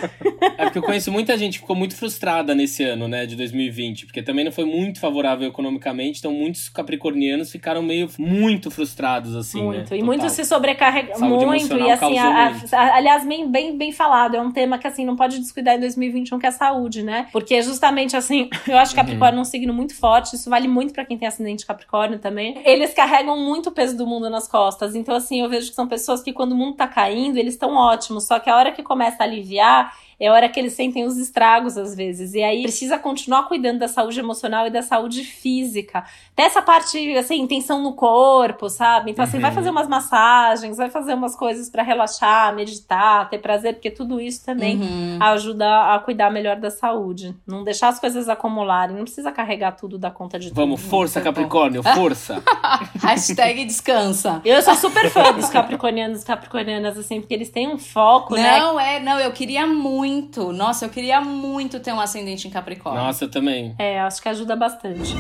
É 0.57 0.65
porque 0.65 0.79
eu 0.79 0.83
conheço 0.83 1.13
muita 1.13 1.37
gente 1.37 1.55
que 1.55 1.59
ficou 1.61 1.77
muito 1.77 1.97
frustrada 1.97 2.55
nesse 2.55 2.83
ano, 2.83 3.07
né, 3.09 3.27
de 3.27 3.37
2020, 3.37 4.07
porque 4.07 4.23
também 4.23 4.45
não 4.45 4.53
foi 4.53 4.65
muito 4.65 4.99
favorável 5.01 5.18
economicamente, 5.45 6.19
então 6.19 6.33
muitos 6.33 6.69
capricornianos 6.69 7.51
ficaram 7.51 7.83
meio 7.83 8.09
muito 8.19 8.71
frustrados, 8.71 9.35
assim, 9.37 9.63
muito. 9.63 9.79
né? 9.79 9.83
E 9.85 10.01
Total. 10.01 10.07
muito 10.07 10.29
se 10.31 10.45
sobrecarrega 10.45 11.15
Saúde 11.17 11.47
muito. 11.47 11.77
E 11.79 11.91
assim, 11.91 12.19
a- 12.19 12.47
a- 12.47 12.51
muito. 12.51 12.75
a- 12.75 12.95
aliás, 12.97 13.25
bem, 13.27 13.51
bem, 13.51 13.77
bem 13.77 13.93
falado. 13.93 14.37
É 14.37 14.41
um 14.41 14.51
tema 14.51 14.79
que 14.79 14.87
assim, 14.87 15.05
não 15.05 15.17
pode 15.17 15.39
descuidar 15.39 15.77
em 15.77 15.81
2021, 15.81 16.39
que 16.39 16.47
é 16.47 16.49
a 16.49 16.53
saúde, 16.53 17.03
né? 17.03 17.29
Porque 17.33 17.61
justamente 17.63 18.17
assim, 18.17 18.49
eu 18.67 18.77
acho 18.79 18.93
que 18.93 18.97
Capricórnio 18.97 19.39
é 19.39 19.41
um 19.43 19.45
signo 19.45 19.73
muito 19.73 19.95
forte. 19.95 20.35
Isso 20.35 20.49
vale 20.51 20.67
muito 20.69 20.93
pra 20.93 21.05
quem 21.05 21.17
tem 21.17 21.29
ascendente 21.29 21.65
Capricórnio 21.67 22.19
também. 22.19 22.61
Eles 22.65 22.93
carregam 22.95 23.37
muito 23.39 23.69
o 23.69 23.73
peso 23.73 23.97
do 23.97 24.07
mundo 24.07 24.29
nas 24.31 24.49
costas. 24.49 24.95
Então, 24.95 25.15
assim, 25.15 25.41
eu 25.41 25.49
vejo 25.49 25.69
que 25.71 25.75
são 25.75 25.87
pessoas 25.87 26.23
que 26.23 26.33
quando 26.33 26.53
o 26.53 26.57
mundo 26.57 26.77
tá 26.77 26.87
caindo, 26.87 27.37
eles 27.39 27.55
estão 27.55 27.75
ótimos. 27.75 28.27
Só 28.27 28.39
que 28.39 28.51
a 28.51 28.57
hora 28.57 28.73
que 28.73 28.83
começa 28.83 29.23
a 29.23 29.27
aliviar, 29.27 29.93
é 30.21 30.27
a 30.27 30.33
hora 30.33 30.49
que 30.49 30.59
eles 30.59 30.73
sentem 30.73 31.05
os 31.05 31.17
estragos, 31.17 31.77
às 31.79 31.95
vezes. 31.95 32.35
E 32.35 32.43
aí 32.43 32.63
precisa 32.63 32.99
continuar 32.99 33.45
cuidando 33.45 33.79
da 33.79 33.89
saúde 33.89 34.19
emocional 34.19 34.67
e 34.67 34.71
da 34.71 34.83
saúde 34.83 35.23
física. 35.25 36.05
Até 36.33 36.43
essa 36.43 36.61
parte, 36.61 37.17
assim, 37.17 37.47
tensão 37.47 37.83
no 37.83 37.93
corpo, 37.93 38.69
sabe? 38.69 39.11
Então, 39.13 39.25
assim, 39.25 39.37
Uhum. 39.37 39.43
vai 39.43 39.53
fazer 39.53 39.71
umas 39.71 39.87
massagens, 39.89 40.77
vai 40.77 40.91
fazer 40.91 41.15
umas 41.15 41.37
coisas 41.37 41.71
pra 41.71 41.83
relaxar, 41.83 42.55
meditar, 42.55 43.29
ter 43.31 43.39
prazer, 43.39 43.75
porque 43.75 43.91
tudo 43.91 44.21
isso 44.21 44.45
também 44.45 44.77
Uhum. 44.81 45.19
ajuda 45.21 45.95
a 45.95 45.99
cuidar 46.01 46.31
melhor 46.31 46.57
da 46.57 46.71
saúde. 46.71 47.35
Não 47.47 47.63
deixar 47.63 47.89
as 47.89 48.01
coisas 48.01 48.29
acumularem. 48.29 48.97
Não 48.97 49.05
precisa 49.05 49.31
carregar 49.31 49.73
tudo 49.73 49.99
da 49.99 50.11
conta 50.11 50.39
de 50.39 50.51
Vamos, 50.51 50.81
tudo. 50.81 50.91
força, 50.91 51.21
Capricórnio, 51.21 51.83
força. 51.83 52.43
Hashtag 53.03 53.65
descansa. 53.65 54.41
Eu 54.45 54.61
sou 54.63 54.75
super 54.75 55.11
fã 55.11 55.33
dos 55.33 55.49
capricornianos 55.49 56.23
e 56.23 56.27
capricornianas, 56.27 56.99
assim, 56.99 57.21
porque 57.21 57.35
eles 57.35 57.51
têm 57.51 57.69
um 57.69 57.79
foco, 57.79 58.35
né? 58.35 58.59
Não, 58.59 58.81
é, 58.81 58.99
não, 59.01 59.19
eu 59.21 59.31
queria 59.33 59.67
muito. 59.67 60.08
Nossa, 60.53 60.87
eu 60.87 60.91
queria 60.91 61.21
muito 61.21 61.81
ter 61.81 61.93
um 61.93 62.01
ascendente 62.01 62.49
em 62.49 62.51
Capricórnio. 62.51 63.03
Nossa, 63.03 63.25
eu 63.25 63.31
também. 63.31 63.75
É, 63.79 64.01
acho 64.01 64.21
que 64.23 64.29
ajuda 64.29 64.57
bastante. 64.57 65.15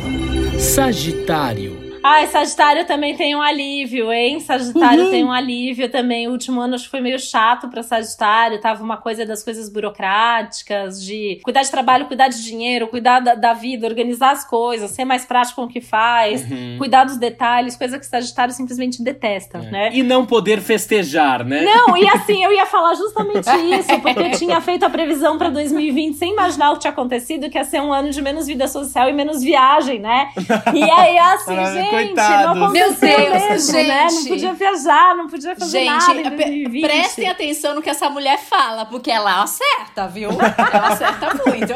Sagitário. 0.58 1.87
Ai, 2.02 2.26
Sagitário 2.28 2.86
também 2.86 3.16
tem 3.16 3.34
um 3.36 3.42
alívio, 3.42 4.12
hein? 4.12 4.40
Sagitário 4.40 5.04
Uhum. 5.04 5.10
tem 5.10 5.24
um 5.24 5.32
alívio 5.32 5.88
também. 5.90 6.28
O 6.28 6.32
último 6.32 6.60
ano 6.60 6.74
acho 6.74 6.84
que 6.84 6.90
foi 6.90 7.00
meio 7.00 7.18
chato 7.18 7.68
pra 7.68 7.82
Sagitário. 7.82 8.60
Tava 8.60 8.82
uma 8.82 8.96
coisa 8.96 9.24
das 9.26 9.42
coisas 9.42 9.68
burocráticas, 9.68 11.02
de 11.04 11.40
cuidar 11.42 11.62
de 11.62 11.70
trabalho, 11.70 12.06
cuidar 12.06 12.28
de 12.28 12.42
dinheiro, 12.42 12.88
cuidar 12.88 13.20
da, 13.20 13.34
da 13.34 13.52
vida, 13.52 13.86
organizar 13.86 14.32
as 14.32 14.44
coisas, 14.48 14.90
ser 14.90 15.04
mais 15.04 15.24
prático 15.24 15.56
com 15.60 15.64
o 15.64 15.68
que 15.68 15.80
faz, 15.80 16.48
Uhum. 16.50 16.76
cuidar 16.78 17.04
dos 17.04 17.16
detalhes, 17.16 17.76
coisa 17.76 17.98
que 17.98 18.06
Sagitário 18.06 18.52
simplesmente 18.54 19.02
detesta, 19.02 19.58
É. 19.58 19.70
né? 19.70 19.90
E 19.92 20.02
não 20.02 20.24
poder 20.26 20.60
festejar, 20.60 21.44
né? 21.44 21.62
Não, 21.62 21.96
e 21.96 22.08
assim, 22.08 22.42
eu 22.44 22.52
ia 22.52 22.66
falar 22.66 22.94
justamente 22.94 23.48
isso, 23.78 24.00
porque 24.00 24.22
eu 24.22 24.30
tinha 24.32 24.60
feito 24.60 24.84
a 24.84 24.90
previsão 24.90 25.36
pra 25.38 25.48
2020 25.50 26.16
sem 26.16 26.32
imaginar 26.32 26.70
o 26.70 26.74
que 26.74 26.80
tinha 26.80 26.92
acontecido, 26.92 27.48
que 27.50 27.58
ia 27.58 27.64
ser 27.64 27.80
um 27.80 27.92
ano 27.92 28.10
de 28.10 28.20
menos 28.22 28.46
vida 28.46 28.66
social 28.68 29.08
e 29.08 29.12
menos 29.12 29.42
viagem, 29.42 29.98
né? 29.98 30.28
E 30.74 30.82
aí, 30.90 31.18
assim, 31.18 31.56
Ah, 31.56 31.70
gente, 31.90 32.14
coitados. 32.14 32.56
não 32.56 32.64
aconteceu 32.64 33.08
Meu 33.08 33.30
Deus, 33.30 33.42
mesmo, 33.42 33.72
gente. 33.72 33.88
né? 33.88 34.06
Não 34.10 34.24
podia 34.24 34.52
viajar, 34.52 35.16
não 35.16 35.26
podia 35.28 35.56
fazer 35.56 35.78
Gente, 35.80 35.90
nada 36.06 36.20
em 36.20 36.24
pe- 36.30 36.36
2020. 36.44 36.82
prestem 36.82 37.28
atenção 37.28 37.74
no 37.74 37.82
que 37.82 37.90
essa 37.90 38.08
mulher 38.10 38.38
fala, 38.38 38.84
porque 38.86 39.10
ela 39.10 39.42
acerta, 39.42 40.06
viu? 40.08 40.30
Ela 40.30 40.88
acerta 40.88 41.28
muito. 41.46 41.74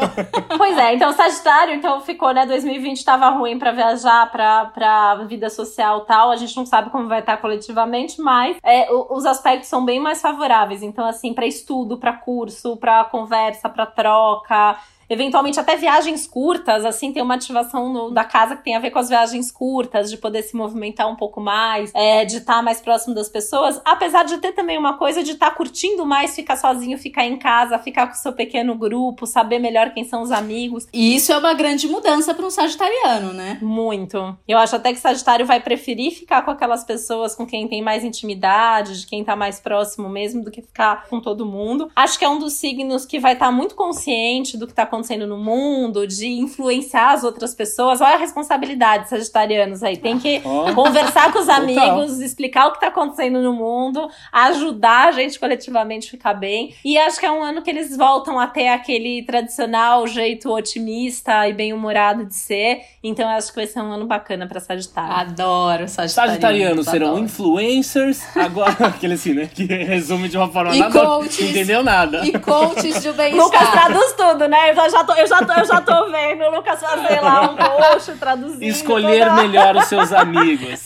Pois 0.56 0.76
é, 0.78 0.94
então 0.94 1.12
Sagitário, 1.12 1.74
então 1.74 2.00
ficou, 2.00 2.32
né? 2.32 2.46
2020 2.46 3.04
tava 3.04 3.28
ruim 3.30 3.58
pra 3.58 3.72
viajar, 3.72 4.30
pra, 4.30 4.66
pra 4.66 5.14
vida 5.26 5.48
social 5.50 6.00
e 6.02 6.06
tal. 6.06 6.30
A 6.30 6.36
gente 6.36 6.56
não 6.56 6.66
sabe 6.66 6.90
como 6.90 7.08
vai 7.08 7.20
estar 7.20 7.36
coletivamente, 7.38 8.20
mas 8.20 8.56
é, 8.64 8.86
os 9.10 9.24
aspectos 9.26 9.68
são 9.68 9.84
bem 9.84 10.00
mais 10.00 10.20
favoráveis. 10.20 10.82
Então, 10.82 11.06
assim, 11.06 11.32
pra 11.32 11.46
estudo, 11.46 11.98
pra 11.98 12.12
curso, 12.12 12.76
pra 12.76 13.04
conversa, 13.04 13.68
pra 13.68 13.86
troca. 13.86 14.76
Eventualmente 15.12 15.60
até 15.60 15.76
viagens 15.76 16.26
curtas, 16.26 16.84
assim, 16.84 17.12
tem 17.12 17.22
uma 17.22 17.34
ativação 17.34 17.92
no- 17.92 18.10
da 18.10 18.24
casa 18.24 18.56
que 18.56 18.64
tem 18.64 18.74
a 18.74 18.78
ver 18.80 18.90
com 18.90 18.98
as 18.98 19.08
viagens 19.08 19.50
curtas, 19.52 20.10
de 20.10 20.16
poder 20.16 20.42
se 20.42 20.56
movimentar 20.56 21.08
um 21.10 21.16
pouco 21.16 21.40
mais, 21.40 21.90
é, 21.94 22.24
de 22.24 22.38
estar 22.38 22.62
mais 22.62 22.80
próximo 22.80 23.14
das 23.14 23.28
pessoas, 23.28 23.80
apesar 23.84 24.24
de 24.24 24.38
ter 24.38 24.52
também 24.52 24.78
uma 24.78 24.96
coisa 24.96 25.22
de 25.22 25.32
estar 25.32 25.50
curtindo 25.54 26.06
mais, 26.06 26.34
ficar 26.34 26.56
sozinho, 26.56 26.96
ficar 26.98 27.26
em 27.26 27.38
casa, 27.38 27.78
ficar 27.78 28.06
com 28.06 28.14
o 28.14 28.16
seu 28.16 28.32
pequeno 28.32 28.74
grupo, 28.74 29.26
saber 29.26 29.58
melhor 29.58 29.90
quem 29.92 30.04
são 30.04 30.22
os 30.22 30.30
amigos. 30.30 30.88
E 30.92 31.14
isso 31.14 31.30
é 31.32 31.36
uma 31.36 31.52
grande 31.52 31.86
mudança 31.86 32.32
para 32.32 32.46
um 32.46 32.50
sagitariano, 32.50 33.34
né? 33.34 33.58
Muito. 33.60 34.36
Eu 34.48 34.56
acho 34.58 34.76
até 34.76 34.92
que 34.92 34.98
Sagitário 34.98 35.44
vai 35.44 35.60
preferir 35.60 36.12
ficar 36.12 36.42
com 36.42 36.50
aquelas 36.50 36.84
pessoas 36.84 37.34
com 37.34 37.46
quem 37.46 37.68
tem 37.68 37.82
mais 37.82 38.02
intimidade, 38.02 39.00
de 39.00 39.06
quem 39.06 39.22
tá 39.22 39.36
mais 39.36 39.60
próximo 39.60 40.08
mesmo, 40.08 40.42
do 40.42 40.50
que 40.50 40.62
ficar 40.62 41.06
com 41.08 41.20
todo 41.20 41.44
mundo. 41.44 41.90
Acho 41.94 42.18
que 42.18 42.24
é 42.24 42.28
um 42.28 42.38
dos 42.38 42.54
signos 42.54 43.04
que 43.04 43.18
vai 43.18 43.34
estar 43.34 43.50
muito 43.50 43.74
consciente 43.74 44.56
do 44.56 44.66
que 44.66 44.72
tá 44.72 44.84
acontecendo 44.84 45.01
no 45.26 45.36
mundo, 45.38 46.06
de 46.06 46.26
influenciar 46.28 47.12
as 47.12 47.24
outras 47.24 47.54
pessoas. 47.54 48.00
Olha 48.00 48.14
a 48.14 48.18
responsabilidade, 48.18 49.08
Sagitarianos 49.08 49.82
aí. 49.82 49.96
Tem 49.96 50.18
que 50.18 50.40
Ó. 50.44 50.72
conversar 50.74 51.32
com 51.32 51.38
os 51.40 51.46
Total. 51.46 51.62
amigos, 51.62 52.20
explicar 52.20 52.68
o 52.68 52.72
que 52.72 52.80
tá 52.80 52.88
acontecendo 52.88 53.40
no 53.42 53.52
mundo, 53.52 54.08
ajudar 54.32 55.08
a 55.08 55.12
gente 55.12 55.38
coletivamente 55.38 56.08
a 56.08 56.10
ficar 56.10 56.34
bem. 56.34 56.74
E 56.84 56.98
acho 56.98 57.18
que 57.20 57.26
é 57.26 57.30
um 57.30 57.42
ano 57.42 57.62
que 57.62 57.70
eles 57.70 57.96
voltam 57.96 58.38
a 58.38 58.46
ter 58.46 58.68
aquele 58.68 59.22
tradicional 59.24 60.06
jeito 60.06 60.50
otimista 60.50 61.48
e 61.48 61.52
bem-humorado 61.52 62.24
de 62.24 62.34
ser. 62.34 62.80
Então 63.02 63.28
eu 63.30 63.36
acho 63.36 63.48
que 63.50 63.56
vai 63.56 63.66
ser 63.66 63.80
um 63.80 63.92
ano 63.92 64.06
bacana 64.06 64.46
pra 64.46 64.60
Sagitário. 64.60 65.12
Adoro 65.14 65.88
sagitarianos. 65.88 66.12
Sagitarianos 66.14 66.86
serão 66.86 67.06
adoro. 67.08 67.24
influencers, 67.24 68.22
agora 68.36 68.72
aquele 68.86 69.14
assim, 69.14 69.34
né? 69.34 69.48
Que 69.52 69.64
resume 69.64 70.28
de 70.28 70.36
uma 70.36 70.48
forma 70.48 70.74
E 70.74 70.78
nada. 70.78 70.98
coaches. 71.00 71.40
Não 71.40 71.48
entendeu 71.48 71.82
nada. 71.82 72.26
E 72.26 72.32
coaches 72.38 73.02
Lucas 73.04 73.16
bem-estar. 73.16 73.72
traduz 73.72 74.12
tudo, 74.12 74.48
né? 74.48 74.70
Eu 74.70 74.74
já 74.92 75.02
já 75.02 75.04
tô, 75.04 75.12
eu 75.14 75.26
já 75.26 75.38
tô, 75.38 75.52
eu 75.52 75.64
já 75.64 75.80
tô 75.80 76.10
vendo 76.10 76.44
o 76.44 76.50
Lucas 76.56 76.80
fazer 76.80 77.20
lá 77.20 77.50
um 77.50 77.56
post 77.56 78.12
traduzindo. 78.12 78.62
Escolher 78.62 79.28
toda... 79.28 79.42
melhor 79.42 79.76
os 79.76 79.86
seus 79.86 80.12
amigos. 80.12 80.80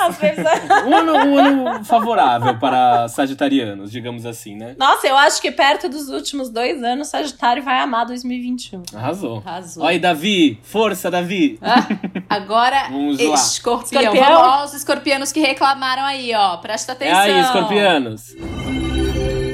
Um, 0.86 0.94
ano, 0.94 1.12
um 1.12 1.38
ano 1.38 1.84
favorável 1.84 2.59
para 2.59 3.09
sagitarianos, 3.09 3.90
digamos 3.90 4.24
assim, 4.24 4.57
né? 4.57 4.74
Nossa, 4.78 5.07
eu 5.07 5.16
acho 5.16 5.40
que 5.40 5.50
perto 5.50 5.88
dos 5.88 6.09
últimos 6.09 6.50
dois 6.50 6.82
anos, 6.82 7.09
Sagitário 7.09 7.62
vai 7.62 7.80
amar 7.80 8.07
2021. 8.07 8.82
Arrasou. 8.94 9.42
Arrasou. 9.44 9.82
Olha 9.82 9.92
aí, 9.92 9.98
Davi. 9.98 10.61
Força, 10.62 11.11
Davi. 11.11 11.59
Ah, 11.61 11.86
agora, 12.28 12.88
Vamos 12.88 13.18
lá. 13.18 13.34
escorpião. 13.34 14.02
escorpião. 14.02 14.34
Vamos 14.34 14.61
aos 14.61 14.74
escorpianos 14.74 15.32
que 15.32 15.40
reclamaram 15.40 16.04
aí, 16.04 16.34
ó. 16.34 16.57
Presta 16.59 16.92
atenção. 16.92 17.20
É 17.20 17.32
aí, 17.32 17.40
escorpianos. 17.40 18.34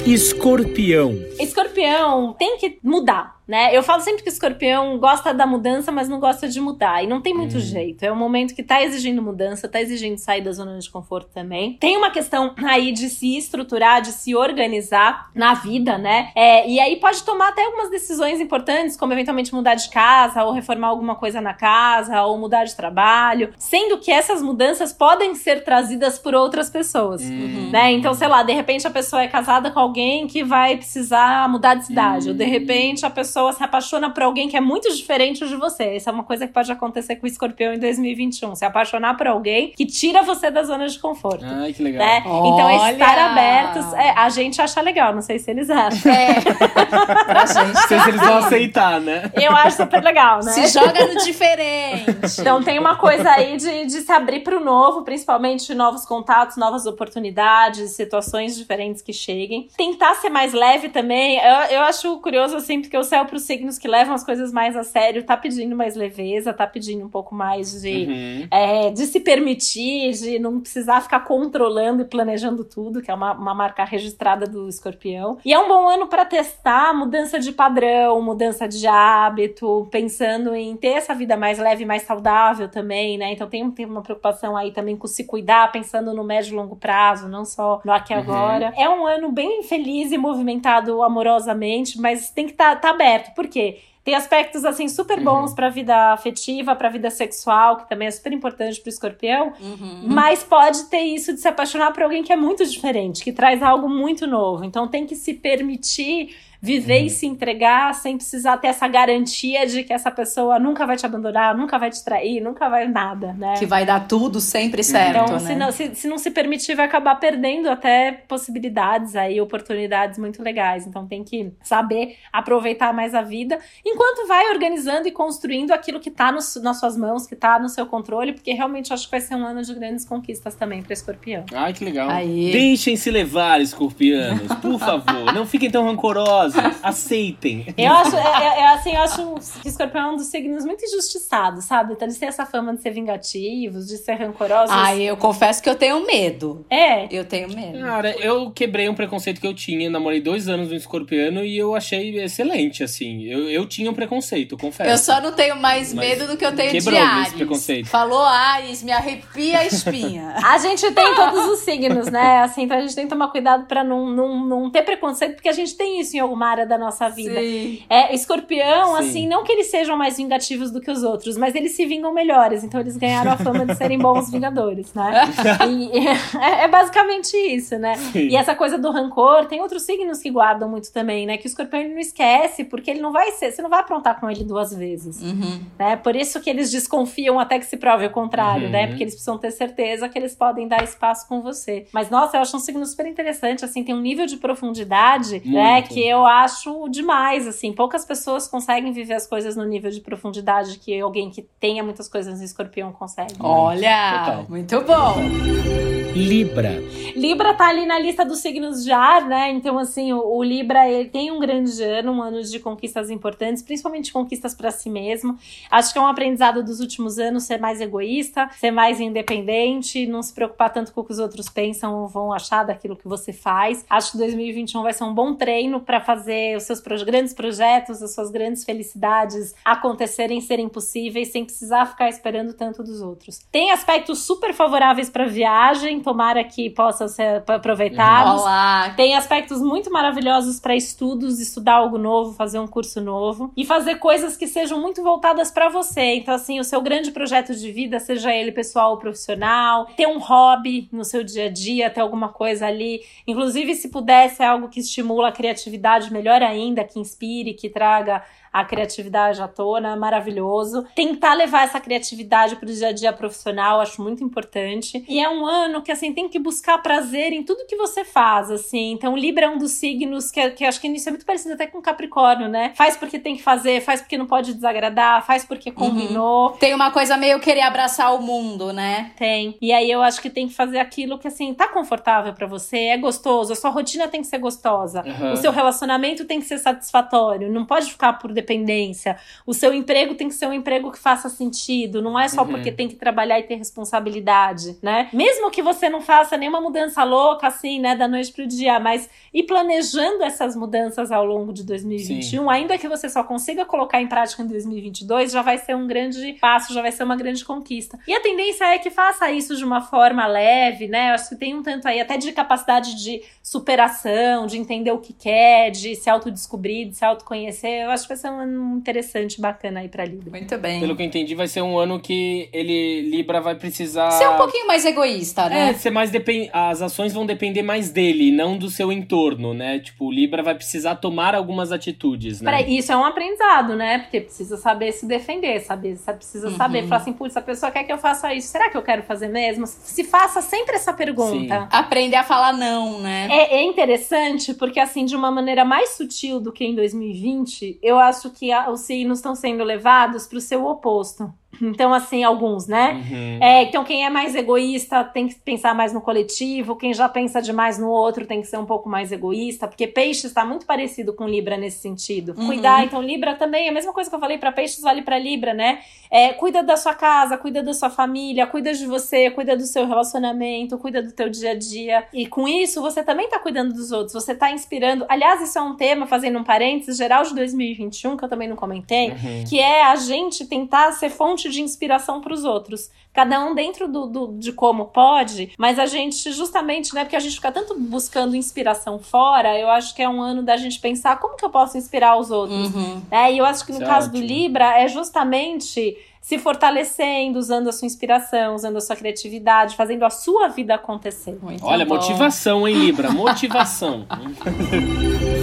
Escorpião. 0.04 1.16
Escorpião 1.38 2.34
tem 2.38 2.58
que 2.58 2.78
mudar 2.82 3.41
né? 3.52 3.68
Eu 3.76 3.82
falo 3.82 4.00
sempre 4.00 4.22
que 4.22 4.30
o 4.30 4.32
escorpião 4.32 4.96
gosta 4.98 5.34
da 5.34 5.46
mudança, 5.46 5.92
mas 5.92 6.08
não 6.08 6.18
gosta 6.18 6.48
de 6.48 6.58
mudar. 6.58 7.04
E 7.04 7.06
não 7.06 7.20
tem 7.20 7.34
muito 7.34 7.58
hum. 7.58 7.60
jeito. 7.60 8.02
É 8.02 8.10
um 8.10 8.16
momento 8.16 8.54
que 8.54 8.62
tá 8.62 8.82
exigindo 8.82 9.20
mudança, 9.20 9.68
tá 9.68 9.78
exigindo 9.78 10.16
sair 10.16 10.40
da 10.40 10.50
zona 10.52 10.78
de 10.78 10.88
conforto 10.88 11.28
também. 11.34 11.74
Tem 11.74 11.94
uma 11.94 12.10
questão 12.10 12.54
aí 12.64 12.92
de 12.92 13.10
se 13.10 13.36
estruturar, 13.36 14.00
de 14.00 14.10
se 14.10 14.34
organizar 14.34 15.30
na 15.34 15.52
vida, 15.52 15.98
né? 15.98 16.30
É, 16.34 16.66
e 16.66 16.80
aí 16.80 16.96
pode 16.96 17.22
tomar 17.24 17.48
até 17.48 17.62
algumas 17.62 17.90
decisões 17.90 18.40
importantes, 18.40 18.96
como 18.96 19.12
eventualmente 19.12 19.54
mudar 19.54 19.74
de 19.74 19.90
casa, 19.90 20.42
ou 20.44 20.52
reformar 20.52 20.88
alguma 20.88 21.14
coisa 21.14 21.38
na 21.38 21.52
casa, 21.52 22.22
ou 22.22 22.38
mudar 22.38 22.64
de 22.64 22.74
trabalho. 22.74 23.52
Sendo 23.58 23.98
que 23.98 24.10
essas 24.10 24.40
mudanças 24.40 24.94
podem 24.94 25.34
ser 25.34 25.62
trazidas 25.62 26.18
por 26.18 26.34
outras 26.34 26.70
pessoas, 26.70 27.20
uhum. 27.20 27.68
né? 27.70 27.92
Então, 27.92 28.14
sei 28.14 28.28
lá, 28.28 28.42
de 28.42 28.54
repente 28.54 28.86
a 28.86 28.90
pessoa 28.90 29.20
é 29.20 29.28
casada 29.28 29.70
com 29.70 29.78
alguém 29.78 30.26
que 30.26 30.42
vai 30.42 30.78
precisar 30.78 31.46
mudar 31.50 31.74
de 31.74 31.84
cidade, 31.84 32.28
uhum. 32.28 32.32
ou 32.32 32.38
de 32.38 32.44
repente 32.46 33.04
a 33.04 33.10
pessoa 33.10 33.41
pessoa 33.42 33.52
se 33.52 33.64
apaixona 33.64 34.10
por 34.10 34.22
alguém 34.22 34.48
que 34.48 34.56
é 34.56 34.60
muito 34.60 34.92
diferente 34.94 35.46
de 35.46 35.56
você. 35.56 35.96
Isso 35.96 36.08
é 36.08 36.12
uma 36.12 36.22
coisa 36.22 36.46
que 36.46 36.52
pode 36.52 36.70
acontecer 36.70 37.16
com 37.16 37.26
o 37.26 37.28
escorpião 37.28 37.72
em 37.72 37.78
2021. 37.78 38.54
Se 38.54 38.64
apaixonar 38.64 39.16
por 39.16 39.26
alguém 39.26 39.72
que 39.76 39.84
tira 39.84 40.22
você 40.22 40.50
da 40.50 40.62
zona 40.62 40.86
de 40.86 40.98
conforto. 40.98 41.44
Ai, 41.44 41.72
que 41.72 41.82
legal. 41.82 42.06
Né? 42.06 42.18
Então, 42.18 42.68
é 42.68 42.92
estar 42.92 43.18
abertos. 43.18 43.92
É, 43.94 44.10
a 44.10 44.28
gente 44.28 44.60
acha 44.60 44.80
legal, 44.80 45.14
não 45.14 45.22
sei 45.22 45.38
se 45.38 45.50
eles 45.50 45.70
acham. 45.70 46.12
É. 46.12 46.34
pra 47.24 47.46
gente. 47.46 47.74
Não 47.74 47.88
sei 47.88 48.00
se 48.00 48.08
eles 48.08 48.20
vão 48.20 48.38
aceitar, 48.38 49.00
né? 49.00 49.30
Eu 49.34 49.52
acho 49.52 49.78
super 49.78 50.02
legal, 50.02 50.40
né? 50.44 50.52
Se 50.52 50.66
joga 50.68 51.06
no 51.06 51.16
diferente. 51.24 52.04
Então, 52.38 52.62
tem 52.62 52.78
uma 52.78 52.96
coisa 52.96 53.30
aí 53.30 53.56
de, 53.56 53.86
de 53.86 54.00
se 54.00 54.12
abrir 54.12 54.40
pro 54.40 54.60
novo, 54.60 55.02
principalmente 55.02 55.74
novos 55.74 56.04
contatos, 56.04 56.56
novas 56.56 56.86
oportunidades, 56.86 57.92
situações 57.92 58.56
diferentes 58.56 59.02
que 59.02 59.12
cheguem. 59.12 59.68
Tentar 59.76 60.14
ser 60.16 60.28
mais 60.28 60.52
leve 60.52 60.88
também. 60.88 61.38
Eu, 61.38 61.76
eu 61.76 61.80
acho 61.82 62.18
curioso, 62.18 62.56
assim, 62.56 62.80
porque 62.80 62.96
o 62.96 63.02
céu 63.02 63.24
para 63.32 63.38
os 63.38 63.44
signos 63.44 63.78
que 63.78 63.88
levam 63.88 64.14
as 64.14 64.22
coisas 64.22 64.52
mais 64.52 64.76
a 64.76 64.84
sério, 64.84 65.22
tá 65.22 65.38
pedindo 65.38 65.74
mais 65.74 65.96
leveza, 65.96 66.52
tá 66.52 66.66
pedindo 66.66 67.06
um 67.06 67.08
pouco 67.08 67.34
mais 67.34 67.80
de, 67.80 68.06
uhum. 68.06 68.48
é, 68.50 68.90
de 68.90 69.06
se 69.06 69.20
permitir, 69.20 70.12
de 70.12 70.38
não 70.38 70.60
precisar 70.60 71.00
ficar 71.00 71.20
controlando 71.20 72.02
e 72.02 72.04
planejando 72.04 72.62
tudo, 72.62 73.00
que 73.00 73.10
é 73.10 73.14
uma, 73.14 73.32
uma 73.32 73.54
marca 73.54 73.84
registrada 73.84 74.46
do 74.46 74.68
escorpião. 74.68 75.38
E 75.46 75.52
é 75.54 75.58
um 75.58 75.66
bom 75.66 75.88
ano 75.88 76.08
para 76.08 76.26
testar 76.26 76.92
mudança 76.92 77.38
de 77.38 77.52
padrão, 77.52 78.20
mudança 78.20 78.68
de 78.68 78.86
hábito, 78.86 79.88
pensando 79.90 80.54
em 80.54 80.76
ter 80.76 80.88
essa 80.88 81.14
vida 81.14 81.34
mais 81.34 81.58
leve, 81.58 81.86
mais 81.86 82.02
saudável 82.02 82.68
também, 82.68 83.16
né? 83.16 83.32
Então 83.32 83.48
tem, 83.48 83.70
tem 83.70 83.86
uma 83.86 84.02
preocupação 84.02 84.54
aí 84.54 84.72
também 84.72 84.94
com 84.94 85.06
se 85.06 85.24
cuidar, 85.24 85.72
pensando 85.72 86.12
no 86.12 86.22
médio 86.22 86.52
e 86.52 86.56
longo 86.56 86.76
prazo, 86.76 87.28
não 87.28 87.46
só 87.46 87.80
no 87.82 87.92
aqui 87.92 88.12
e 88.12 88.16
uhum. 88.16 88.22
agora. 88.22 88.74
É 88.76 88.86
um 88.90 89.06
ano 89.06 89.32
bem 89.32 89.62
feliz 89.62 90.12
e 90.12 90.18
movimentado 90.18 91.02
amorosamente, 91.02 91.98
mas 91.98 92.30
tem 92.30 92.44
que 92.44 92.52
estar 92.52 92.74
tá, 92.74 92.88
tá 92.88 92.90
aberto 92.90 93.11
certo. 93.12 93.34
Por 93.34 93.48
quê? 93.48 93.78
Tem 94.04 94.16
aspectos 94.16 94.64
assim 94.64 94.88
super 94.88 95.18
uhum. 95.18 95.24
bons 95.24 95.50
uhum. 95.50 95.56
para 95.56 95.66
a 95.68 95.70
vida 95.70 96.12
afetiva, 96.12 96.74
para 96.74 96.88
a 96.88 96.90
vida 96.90 97.08
sexual, 97.08 97.76
que 97.76 97.88
também 97.88 98.08
é 98.08 98.10
super 98.10 98.32
importante 98.32 98.80
para 98.80 98.88
o 98.88 98.92
escorpião, 98.92 99.52
uhum. 99.60 100.02
mas 100.06 100.42
pode 100.42 100.84
ter 100.84 101.02
isso 101.02 101.32
de 101.32 101.40
se 101.40 101.46
apaixonar 101.46 101.92
por 101.92 102.02
alguém 102.02 102.22
que 102.24 102.32
é 102.32 102.36
muito 102.36 102.66
diferente, 102.66 103.22
que 103.22 103.32
traz 103.32 103.62
algo 103.62 103.88
muito 103.88 104.26
novo. 104.26 104.64
Então 104.64 104.88
tem 104.88 105.06
que 105.06 105.14
se 105.14 105.34
permitir 105.34 106.34
viver 106.62 107.00
uhum. 107.00 107.06
e 107.06 107.10
se 107.10 107.26
entregar 107.26 107.92
sem 107.92 108.16
precisar 108.16 108.56
ter 108.58 108.68
essa 108.68 108.86
garantia 108.86 109.66
de 109.66 109.82
que 109.82 109.92
essa 109.92 110.12
pessoa 110.12 110.60
nunca 110.60 110.86
vai 110.86 110.96
te 110.96 111.04
abandonar, 111.04 111.56
nunca 111.56 111.76
vai 111.76 111.90
te 111.90 112.04
trair, 112.04 112.40
nunca 112.40 112.68
vai 112.68 112.86
nada, 112.86 113.32
né? 113.32 113.54
Que 113.58 113.66
vai 113.66 113.84
dar 113.84 114.06
tudo 114.06 114.40
sempre 114.40 114.84
certo, 114.84 115.24
então, 115.24 115.40
né? 115.40 115.40
se, 115.40 115.54
não, 115.56 115.72
se, 115.72 115.94
se 115.96 116.08
não 116.08 116.18
se 116.18 116.30
permitir, 116.30 116.76
vai 116.76 116.86
acabar 116.86 117.16
perdendo 117.16 117.68
até 117.68 118.12
possibilidades 118.12 119.16
aí, 119.16 119.40
oportunidades 119.40 120.20
muito 120.20 120.40
legais. 120.40 120.86
Então 120.86 121.04
tem 121.04 121.24
que 121.24 121.52
saber 121.64 122.16
aproveitar 122.32 122.94
mais 122.94 123.12
a 123.12 123.22
vida, 123.22 123.58
enquanto 123.84 124.28
vai 124.28 124.52
organizando 124.52 125.08
e 125.08 125.10
construindo 125.10 125.72
aquilo 125.72 125.98
que 125.98 126.12
tá 126.12 126.30
no, 126.30 126.38
nas 126.62 126.78
suas 126.78 126.96
mãos, 126.96 127.26
que 127.26 127.34
tá 127.34 127.58
no 127.58 127.68
seu 127.68 127.86
controle, 127.86 128.34
porque 128.34 128.52
realmente 128.52 128.92
acho 128.92 129.06
que 129.06 129.10
vai 129.10 129.20
ser 129.20 129.34
um 129.34 129.44
ano 129.44 129.62
de 129.62 129.74
grandes 129.74 130.04
conquistas 130.04 130.54
também 130.54 130.80
para 130.80 130.92
escorpião. 130.92 131.44
Ai, 131.52 131.72
que 131.72 131.84
legal. 131.84 132.08
Aí. 132.08 132.52
Deixem-se 132.52 133.10
levar, 133.10 133.60
escorpianos, 133.60 134.54
por 134.62 134.78
favor. 134.78 135.34
não 135.34 135.44
fiquem 135.44 135.68
tão 135.68 135.84
rancorosos 135.84 136.51
aceitem. 136.82 137.66
Eu 137.76 137.92
acho, 137.92 138.16
é, 138.16 138.20
é, 138.20 138.60
é, 138.60 138.66
assim, 138.74 138.94
eu 138.94 139.02
acho 139.02 139.60
que 139.60 139.68
escorpião 139.68 140.10
é 140.10 140.12
um 140.12 140.16
dos 140.16 140.26
signos 140.26 140.64
muito 140.64 140.84
injustiçados, 140.84 141.64
sabe? 141.64 141.92
Então 141.92 142.06
eles 142.06 142.18
têm 142.18 142.28
essa 142.28 142.44
fama 142.46 142.74
de 142.74 142.82
ser 142.82 142.90
vingativos, 142.90 143.86
de 143.86 143.98
ser 143.98 144.14
rancorosos. 144.14 144.74
Ai, 144.74 145.02
eu 145.02 145.16
confesso 145.16 145.62
que 145.62 145.68
eu 145.68 145.74
tenho 145.74 146.04
medo. 146.06 146.64
É? 146.70 147.06
Eu 147.10 147.24
tenho 147.24 147.48
medo. 147.54 147.78
Cara, 147.80 148.10
eu 148.18 148.50
quebrei 148.50 148.88
um 148.88 148.94
preconceito 148.94 149.40
que 149.40 149.46
eu 149.46 149.54
tinha, 149.54 149.88
namorei 149.90 150.20
dois 150.20 150.48
anos 150.48 150.68
no 150.68 150.74
escorpiano 150.74 151.44
e 151.44 151.56
eu 151.56 151.74
achei 151.74 152.18
excelente, 152.18 152.82
assim. 152.82 153.24
Eu, 153.24 153.48
eu 153.48 153.66
tinha 153.66 153.90
um 153.90 153.94
preconceito, 153.94 154.56
confesso. 154.56 154.90
Eu 154.90 154.98
só 154.98 155.20
não 155.20 155.32
tenho 155.32 155.56
mais 155.56 155.92
Mas 155.92 156.08
medo 156.08 156.26
do 156.26 156.36
que 156.36 156.44
eu 156.44 156.54
tenho 156.54 156.80
de 156.80 156.96
Ares. 156.96 157.28
Esse 157.28 157.36
preconceito. 157.36 157.86
Falou 157.88 158.22
Ares, 158.22 158.82
me 158.82 158.92
arrepia 158.92 159.58
a 159.58 159.66
espinha. 159.66 160.34
a 160.42 160.58
gente 160.58 160.90
tem 160.92 161.14
todos 161.14 161.46
os 161.48 161.60
signos, 161.60 162.06
né? 162.08 162.42
Assim, 162.42 162.62
então 162.62 162.76
a 162.76 162.80
gente 162.80 162.94
tem 162.94 163.04
que 163.04 163.10
tomar 163.10 163.28
cuidado 163.28 163.66
pra 163.66 163.84
não, 163.84 164.08
não, 164.08 164.46
não 164.46 164.70
ter 164.70 164.82
preconceito, 164.82 165.34
porque 165.34 165.48
a 165.48 165.52
gente 165.52 165.74
tem 165.76 166.00
isso 166.00 166.16
em 166.16 166.20
alguma 166.20 166.41
uma 166.42 166.50
área 166.50 166.66
da 166.66 166.76
nossa 166.76 167.08
vida. 167.08 167.40
Sim. 167.40 167.82
É, 167.88 168.14
escorpião, 168.14 168.96
Sim. 168.96 168.98
assim, 168.98 169.28
não 169.28 169.44
que 169.44 169.52
eles 169.52 169.70
sejam 169.70 169.96
mais 169.96 170.16
vingativos 170.16 170.70
do 170.70 170.80
que 170.80 170.90
os 170.90 171.02
outros, 171.02 171.36
mas 171.36 171.54
eles 171.54 171.72
se 171.72 171.86
vingam 171.86 172.12
melhores. 172.12 172.64
Então 172.64 172.80
eles 172.80 172.96
ganharam 172.96 173.32
a 173.32 173.36
fama 173.36 173.64
de 173.64 173.74
serem 173.76 173.98
bons 173.98 174.30
vingadores, 174.30 174.92
né? 174.92 175.22
E, 175.62 176.08
é, 176.38 176.64
é, 176.64 176.68
basicamente 176.68 177.36
isso, 177.36 177.78
né? 177.78 177.94
Sim. 177.94 178.28
E 178.28 178.36
essa 178.36 178.54
coisa 178.54 178.76
do 178.76 178.90
rancor, 178.90 179.46
tem 179.46 179.60
outros 179.60 179.82
signos 179.84 180.18
que 180.18 180.30
guardam 180.30 180.68
muito 180.68 180.92
também, 180.92 181.26
né? 181.26 181.36
Que 181.36 181.46
o 181.46 181.48
escorpião 181.48 181.80
ele 181.80 181.94
não 181.94 182.00
esquece, 182.00 182.64
porque 182.64 182.90
ele 182.90 183.00
não 183.00 183.12
vai 183.12 183.30
ser, 183.32 183.52
você 183.52 183.62
não 183.62 183.70
vai 183.70 183.80
aprontar 183.80 184.18
com 184.18 184.28
ele 184.28 184.44
duas 184.44 184.74
vezes. 184.74 185.20
Uhum. 185.22 185.60
Né? 185.78 185.96
Por 185.96 186.16
isso 186.16 186.40
que 186.40 186.50
eles 186.50 186.70
desconfiam 186.70 187.38
até 187.38 187.58
que 187.58 187.66
se 187.66 187.76
prove 187.76 188.06
o 188.06 188.10
contrário, 188.10 188.68
né? 188.68 188.80
uhum. 188.80 188.84
né? 188.84 188.86
Porque 188.88 189.04
eles 189.04 189.14
precisam 189.14 189.38
ter 189.38 189.50
certeza 189.50 190.08
que 190.08 190.18
eles 190.18 190.34
podem 190.34 190.66
dar 190.66 190.82
espaço 190.82 191.28
com 191.28 191.40
você. 191.40 191.86
Mas, 191.92 192.10
nossa, 192.10 192.36
eu 192.36 192.42
acho 192.42 192.56
um 192.56 192.60
signo 192.60 192.84
super 192.84 193.06
interessante, 193.06 193.64
assim, 193.64 193.84
tem 193.84 193.94
um 193.94 194.00
nível 194.00 194.26
de 194.26 194.36
profundidade, 194.36 195.34
muito. 195.44 195.52
né? 195.52 195.82
Que 195.82 196.06
eu 196.06 196.24
acho 196.32 196.88
demais, 196.88 197.46
assim. 197.46 197.72
Poucas 197.72 198.04
pessoas 198.04 198.48
conseguem 198.48 198.92
viver 198.92 199.14
as 199.14 199.26
coisas 199.26 199.56
no 199.56 199.64
nível 199.64 199.90
de 199.90 200.00
profundidade 200.00 200.78
que 200.78 200.98
alguém 201.00 201.30
que 201.30 201.42
tenha 201.60 201.82
muitas 201.82 202.08
coisas 202.08 202.38
no 202.38 202.44
escorpião 202.44 202.92
consegue. 202.92 203.34
Olha, 203.40 204.24
Total. 204.24 204.46
muito 204.48 204.80
bom. 204.82 205.92
Libra. 206.14 206.82
Libra 207.16 207.54
tá 207.54 207.68
ali 207.68 207.86
na 207.86 207.98
lista 207.98 208.24
dos 208.24 208.38
signos 208.38 208.84
de 208.84 208.92
ar, 208.92 209.26
né? 209.26 209.50
Então, 209.50 209.78
assim, 209.78 210.12
o, 210.12 210.20
o 210.20 210.42
Libra 210.42 210.88
ele 210.88 211.08
tem 211.08 211.30
um 211.30 211.38
grande 211.38 211.82
ano, 211.82 212.12
um 212.12 212.22
ano 212.22 212.42
de 212.42 212.58
conquistas 212.60 213.10
importantes, 213.10 213.62
principalmente 213.62 214.12
conquistas 214.12 214.54
para 214.54 214.70
si 214.70 214.90
mesmo. 214.90 215.38
Acho 215.70 215.92
que 215.92 215.98
é 215.98 216.02
um 216.02 216.06
aprendizado 216.06 216.62
dos 216.62 216.80
últimos 216.80 217.18
anos 217.18 217.44
ser 217.44 217.58
mais 217.58 217.80
egoísta, 217.80 218.48
ser 218.58 218.70
mais 218.70 219.00
independente, 219.00 220.06
não 220.06 220.22
se 220.22 220.34
preocupar 220.34 220.72
tanto 220.72 220.92
com 220.92 221.00
o 221.00 221.04
que 221.04 221.12
os 221.12 221.18
outros 221.18 221.48
pensam 221.48 222.02
ou 222.02 222.08
vão 222.08 222.32
achar 222.32 222.64
daquilo 222.64 222.96
que 222.96 223.08
você 223.08 223.32
faz. 223.32 223.84
Acho 223.88 224.12
que 224.12 224.18
2021 224.18 224.82
vai 224.82 224.92
ser 224.92 225.04
um 225.04 225.14
bom 225.14 225.34
treino 225.34 225.80
para 225.80 226.00
fazer 226.00 226.21
os 226.56 226.62
seus 226.64 226.80
grandes 227.02 227.32
projetos, 227.32 228.02
as 228.02 228.14
suas 228.14 228.30
grandes 228.30 228.64
felicidades 228.64 229.54
acontecerem, 229.64 230.40
serem 230.40 230.68
possíveis, 230.68 231.32
sem 231.32 231.44
precisar 231.44 231.86
ficar 231.86 232.08
esperando 232.08 232.54
tanto 232.54 232.82
dos 232.82 233.00
outros. 233.00 233.40
Tem 233.50 233.70
aspectos 233.70 234.20
super 234.20 234.52
favoráveis 234.52 235.10
para 235.10 235.26
viagem, 235.26 236.00
tomara 236.00 236.42
que 236.44 236.70
possam 236.70 237.08
ser 237.08 237.42
aproveitados. 237.46 238.42
Olá. 238.42 238.90
Tem 238.96 239.14
aspectos 239.14 239.60
muito 239.60 239.90
maravilhosos 239.90 240.60
para 240.60 240.76
estudos, 240.76 241.40
estudar 241.40 241.74
algo 241.74 241.98
novo, 241.98 242.32
fazer 242.32 242.58
um 242.58 242.66
curso 242.66 243.00
novo 243.00 243.52
e 243.56 243.64
fazer 243.64 243.96
coisas 243.96 244.36
que 244.36 244.46
sejam 244.46 244.80
muito 244.80 245.02
voltadas 245.02 245.50
para 245.50 245.68
você. 245.68 246.14
Então, 246.14 246.34
assim, 246.34 246.60
o 246.60 246.64
seu 246.64 246.80
grande 246.80 247.10
projeto 247.10 247.54
de 247.54 247.72
vida, 247.72 247.98
seja 247.98 248.34
ele 248.34 248.52
pessoal 248.52 248.92
ou 248.92 248.96
profissional, 248.98 249.86
ter 249.96 250.06
um 250.06 250.18
hobby 250.18 250.88
no 250.92 251.04
seu 251.04 251.24
dia 251.24 251.46
a 251.46 251.48
dia, 251.48 251.90
ter 251.90 252.00
alguma 252.00 252.28
coisa 252.28 252.66
ali. 252.66 253.02
Inclusive, 253.26 253.74
se 253.74 253.88
pudesse, 253.88 254.42
é 254.42 254.46
algo 254.46 254.68
que 254.68 254.80
estimula 254.80 255.28
a 255.28 255.32
criatividade 255.32 256.11
melhor 256.12 256.42
ainda, 256.42 256.84
que 256.84 257.00
inspire, 257.00 257.54
que 257.54 257.68
traga 257.68 258.24
a 258.52 258.64
criatividade 258.64 259.40
à 259.40 259.48
tona, 259.48 259.96
maravilhoso. 259.96 260.84
Tentar 260.94 261.34
levar 261.34 261.64
essa 261.64 261.80
criatividade 261.80 262.56
pro 262.56 262.66
dia 262.66 262.88
a 262.88 262.92
dia 262.92 263.12
profissional, 263.12 263.80
acho 263.80 264.02
muito 264.02 264.22
importante. 264.22 265.04
E 265.08 265.20
é 265.20 265.28
um 265.28 265.46
ano 265.46 265.82
que, 265.82 265.90
assim, 265.90 266.12
tem 266.12 266.28
que 266.28 266.38
buscar 266.38 266.78
prazer 266.78 267.32
em 267.32 267.42
tudo 267.42 267.66
que 267.66 267.76
você 267.76 268.04
faz, 268.04 268.50
assim. 268.50 268.92
Então, 268.92 269.16
Libra 269.16 269.46
é 269.46 269.48
um 269.48 269.58
dos 269.58 269.72
signos 269.72 270.30
que, 270.30 270.50
que 270.50 270.64
acho 270.64 270.80
que 270.80 270.88
isso 270.88 271.08
é 271.08 271.12
muito 271.12 271.24
parecido 271.24 271.54
até 271.54 271.66
com 271.66 271.80
Capricórnio, 271.80 272.48
né? 272.48 272.72
Faz 272.74 272.96
porque 272.96 273.18
tem 273.18 273.36
que 273.36 273.42
fazer, 273.42 273.80
faz 273.80 274.00
porque 274.00 274.18
não 274.18 274.26
pode 274.26 274.52
desagradar, 274.52 275.24
faz 275.24 275.44
porque 275.44 275.70
uhum. 275.70 275.76
combinou. 275.76 276.50
Uhum. 276.50 276.56
Tem 276.58 276.74
uma 276.74 276.90
coisa 276.90 277.16
meio 277.16 277.40
querer 277.40 277.62
abraçar 277.62 278.14
o 278.14 278.22
mundo, 278.22 278.72
né? 278.72 279.12
Tem. 279.16 279.56
E 279.60 279.72
aí 279.72 279.90
eu 279.90 280.02
acho 280.02 280.20
que 280.20 280.28
tem 280.28 280.46
que 280.48 280.54
fazer 280.54 280.78
aquilo 280.78 281.18
que, 281.18 281.28
assim, 281.28 281.54
tá 281.54 281.68
confortável 281.68 282.32
para 282.34 282.46
você, 282.46 282.78
é 282.78 282.98
gostoso, 282.98 283.52
a 283.52 283.56
sua 283.56 283.70
rotina 283.70 284.08
tem 284.08 284.20
que 284.20 284.26
ser 284.26 284.38
gostosa, 284.38 285.02
uhum. 285.06 285.32
o 285.32 285.36
seu 285.36 285.52
relacionamento 285.52 286.24
tem 286.24 286.40
que 286.40 286.46
ser 286.46 286.58
satisfatório, 286.58 287.50
não 287.50 287.64
pode 287.64 287.90
ficar 287.90 288.14
por 288.14 288.32
dependência. 288.42 289.16
O 289.46 289.54
seu 289.54 289.72
emprego 289.72 290.14
tem 290.14 290.28
que 290.28 290.34
ser 290.34 290.46
um 290.46 290.52
emprego 290.52 290.90
que 290.90 290.98
faça 290.98 291.28
sentido, 291.28 292.02
não 292.02 292.18
é 292.18 292.28
só 292.28 292.42
uhum. 292.42 292.48
porque 292.48 292.72
tem 292.72 292.88
que 292.88 292.96
trabalhar 292.96 293.38
e 293.38 293.44
ter 293.44 293.54
responsabilidade, 293.54 294.76
né? 294.82 295.08
Mesmo 295.12 295.50
que 295.50 295.62
você 295.62 295.88
não 295.88 296.00
faça 296.00 296.36
nenhuma 296.36 296.60
mudança 296.60 297.04
louca 297.04 297.46
assim, 297.46 297.80
né, 297.80 297.94
da 297.94 298.08
noite 298.08 298.32
pro 298.32 298.46
dia, 298.46 298.80
mas 298.80 299.08
ir 299.32 299.44
planejando 299.44 300.22
essas 300.22 300.56
mudanças 300.56 301.10
ao 301.12 301.24
longo 301.24 301.52
de 301.52 301.64
2021, 301.64 302.42
Sim. 302.42 302.50
ainda 302.50 302.76
que 302.76 302.88
você 302.88 303.08
só 303.08 303.22
consiga 303.22 303.64
colocar 303.64 304.00
em 304.02 304.08
prática 304.08 304.42
em 304.42 304.46
2022, 304.46 305.32
já 305.32 305.42
vai 305.42 305.58
ser 305.58 305.76
um 305.76 305.86
grande 305.86 306.34
passo, 306.34 306.74
já 306.74 306.82
vai 306.82 306.92
ser 306.92 307.04
uma 307.04 307.16
grande 307.16 307.44
conquista. 307.44 307.98
E 308.06 308.14
a 308.14 308.20
tendência 308.20 308.64
é 308.64 308.78
que 308.78 308.90
faça 308.90 309.30
isso 309.30 309.56
de 309.56 309.64
uma 309.64 309.80
forma 309.80 310.26
leve, 310.26 310.88
né? 310.88 311.10
Eu 311.10 311.14
acho 311.14 311.28
que 311.28 311.36
tem 311.36 311.54
um 311.54 311.62
tanto 311.62 311.86
aí 311.86 312.00
até 312.00 312.16
de 312.16 312.32
capacidade 312.32 313.02
de 313.02 313.22
superação, 313.42 314.46
de 314.46 314.58
entender 314.58 314.90
o 314.90 314.98
que 314.98 315.12
quer, 315.12 315.70
de 315.70 315.94
se 315.94 316.10
autodescobrir, 316.10 316.88
de 316.88 316.96
se 316.96 317.04
autoconhecer. 317.04 317.84
Eu 317.84 317.90
acho 317.90 318.04
que 318.04 318.08
vai 318.08 318.16
ser 318.16 318.30
um 318.32 318.40
ano 318.40 318.76
interessante, 318.76 319.40
bacana 319.40 319.80
aí 319.80 319.88
pra 319.88 320.04
Libra. 320.04 320.30
Muito 320.30 320.58
bem. 320.58 320.80
Pelo 320.80 320.96
que 320.96 321.02
eu 321.02 321.06
entendi, 321.06 321.34
vai 321.34 321.46
ser 321.46 321.62
um 321.62 321.78
ano 321.78 322.00
que 322.00 322.48
ele, 322.52 323.02
Libra, 323.02 323.40
vai 323.40 323.54
precisar. 323.54 324.10
Ser 324.12 324.28
um 324.28 324.36
pouquinho 324.36 324.66
mais 324.66 324.84
egoísta, 324.84 325.48
né? 325.48 325.70
É, 325.70 325.74
ser 325.74 325.90
mais 325.90 326.10
depend... 326.10 326.50
as 326.52 326.82
ações 326.82 327.12
vão 327.12 327.26
depender 327.26 327.62
mais 327.62 327.90
dele, 327.90 328.32
não 328.32 328.56
do 328.56 328.68
seu 328.68 328.90
entorno, 328.90 329.54
né? 329.54 329.78
Tipo, 329.78 330.06
o 330.06 330.12
Libra 330.12 330.42
vai 330.42 330.54
precisar 330.54 330.96
tomar 330.96 331.34
algumas 331.34 331.72
atitudes, 331.72 332.40
né? 332.40 332.50
Pra, 332.50 332.60
isso 332.62 332.92
é 332.92 332.96
um 332.96 333.04
aprendizado, 333.04 333.76
né? 333.76 333.98
Porque 333.98 334.20
precisa 334.20 334.56
saber 334.56 334.92
se 334.92 335.06
defender, 335.06 335.60
saber, 335.60 335.98
precisa 336.16 336.48
uhum. 336.48 336.56
saber, 336.56 336.82
falar 336.84 337.00
assim, 337.00 337.12
putz, 337.12 337.36
a 337.36 337.42
pessoa 337.42 337.70
quer 337.70 337.84
que 337.84 337.92
eu 337.92 337.98
faça 337.98 338.32
isso, 338.34 338.48
será 338.48 338.70
que 338.70 338.76
eu 338.76 338.82
quero 338.82 339.02
fazer 339.02 339.28
mesmo? 339.28 339.66
Se 339.66 340.04
faça 340.04 340.40
sempre 340.40 340.76
essa 340.76 340.92
pergunta. 340.92 341.60
Sim. 341.60 341.68
Aprender 341.70 342.16
a 342.16 342.24
falar 342.24 342.52
não, 342.52 343.00
né? 343.00 343.28
É, 343.30 343.56
é 343.56 343.62
interessante 343.62 344.54
porque, 344.54 344.80
assim, 344.80 345.04
de 345.04 345.16
uma 345.16 345.30
maneira 345.30 345.64
mais 345.64 345.90
sutil 345.90 346.40
do 346.40 346.52
que 346.52 346.64
em 346.64 346.74
2020, 346.74 347.78
eu 347.82 347.98
acho 347.98 348.21
que 348.30 348.50
os 348.68 348.80
signos 348.80 349.18
estão 349.18 349.34
sendo 349.34 349.64
levados 349.64 350.26
para 350.26 350.38
o 350.38 350.40
seu 350.40 350.66
oposto. 350.66 351.32
Então, 351.60 351.92
assim, 351.92 352.24
alguns, 352.24 352.66
né? 352.66 352.94
Uhum. 352.94 353.38
É, 353.40 353.62
então, 353.64 353.84
quem 353.84 354.04
é 354.04 354.10
mais 354.10 354.34
egoísta 354.34 355.04
tem 355.04 355.28
que 355.28 355.34
pensar 355.34 355.74
mais 355.74 355.92
no 355.92 356.00
coletivo, 356.00 356.76
quem 356.76 356.94
já 356.94 357.08
pensa 357.08 357.42
demais 357.42 357.78
no 357.78 357.88
outro 357.88 358.26
tem 358.26 358.40
que 358.40 358.46
ser 358.46 358.56
um 358.56 358.64
pouco 358.64 358.88
mais 358.88 359.12
egoísta, 359.12 359.68
porque 359.68 359.86
peixe 359.86 360.26
está 360.26 360.44
muito 360.44 360.64
parecido 360.64 361.12
com 361.12 361.26
Libra 361.26 361.56
nesse 361.56 361.80
sentido. 361.80 362.34
Uhum. 362.36 362.46
Cuidar, 362.46 362.84
então, 362.84 363.02
Libra 363.02 363.34
também, 363.34 363.68
a 363.68 363.72
mesma 363.72 363.92
coisa 363.92 364.08
que 364.08 364.16
eu 364.16 364.20
falei 364.20 364.38
para 364.38 364.52
peixes 364.52 364.80
vale 364.80 365.02
para 365.02 365.18
Libra, 365.18 365.52
né? 365.52 365.80
É, 366.10 366.32
cuida 366.32 366.62
da 366.62 366.76
sua 366.76 366.94
casa, 366.94 367.38
cuida 367.38 367.62
da 367.62 367.72
sua 367.72 367.90
família, 367.90 368.46
cuida 368.46 368.72
de 368.72 368.86
você, 368.86 369.30
cuida 369.30 369.56
do 369.56 369.64
seu 369.64 369.86
relacionamento, 369.86 370.76
cuida 370.78 371.02
do 371.02 371.12
teu 371.12 371.28
dia 371.28 371.52
a 371.52 371.54
dia. 371.54 372.06
E 372.12 372.26
com 372.26 372.46
isso, 372.46 372.80
você 372.80 373.02
também 373.02 373.28
tá 373.28 373.38
cuidando 373.38 373.72
dos 373.72 373.92
outros, 373.92 374.12
você 374.12 374.34
tá 374.34 374.50
inspirando. 374.50 375.06
Aliás, 375.08 375.40
isso 375.40 375.58
é 375.58 375.62
um 375.62 375.74
tema, 375.74 376.06
fazendo 376.06 376.38
um 376.38 376.44
parênteses, 376.44 376.96
geral 376.96 377.22
de 377.24 377.34
2021, 377.34 378.16
que 378.16 378.24
eu 378.24 378.28
também 378.28 378.48
não 378.48 378.56
comentei, 378.56 379.10
uhum. 379.10 379.44
que 379.48 379.58
é 379.58 379.84
a 379.84 379.96
gente 379.96 380.46
tentar 380.46 380.92
ser 380.92 381.08
fonte 381.10 381.41
de 381.48 381.62
inspiração 381.62 382.20
para 382.20 382.32
os 382.32 382.44
outros. 382.44 382.90
Cada 383.12 383.44
um 383.44 383.54
dentro 383.54 383.86
do, 383.88 384.06
do, 384.06 384.38
de 384.38 384.52
como 384.52 384.86
pode, 384.86 385.52
mas 385.58 385.78
a 385.78 385.86
gente, 385.86 386.32
justamente, 386.32 386.94
né, 386.94 387.04
porque 387.04 387.16
a 387.16 387.20
gente 387.20 387.34
fica 387.34 387.52
tanto 387.52 387.78
buscando 387.78 388.34
inspiração 388.34 388.98
fora, 388.98 389.58
eu 389.58 389.68
acho 389.68 389.94
que 389.94 390.02
é 390.02 390.08
um 390.08 390.20
ano 390.20 390.42
da 390.42 390.56
gente 390.56 390.80
pensar 390.80 391.18
como 391.18 391.36
que 391.36 391.44
eu 391.44 391.50
posso 391.50 391.76
inspirar 391.76 392.16
os 392.18 392.30
outros. 392.30 392.74
Uhum. 392.74 393.02
É, 393.10 393.32
e 393.32 393.38
eu 393.38 393.44
acho 393.44 393.66
que 393.66 393.72
no 393.72 393.78
Isso 393.78 393.86
é 393.86 393.88
caso 393.88 394.08
é 394.08 394.12
do 394.12 394.20
Libra 394.20 394.78
é 394.78 394.88
justamente 394.88 395.96
se 396.22 396.38
fortalecendo, 396.38 397.36
usando 397.36 397.68
a 397.68 397.72
sua 397.72 397.84
inspiração, 397.84 398.54
usando 398.54 398.76
a 398.76 398.80
sua 398.80 398.94
criatividade, 398.94 399.74
fazendo 399.74 400.04
a 400.04 400.10
sua 400.10 400.46
vida 400.46 400.76
acontecer. 400.76 401.36
Muito 401.42 401.66
Olha, 401.66 401.84
bom. 401.84 401.96
motivação, 401.96 402.66
hein, 402.66 402.76
Libra? 402.76 403.10
Motivação. 403.12 404.06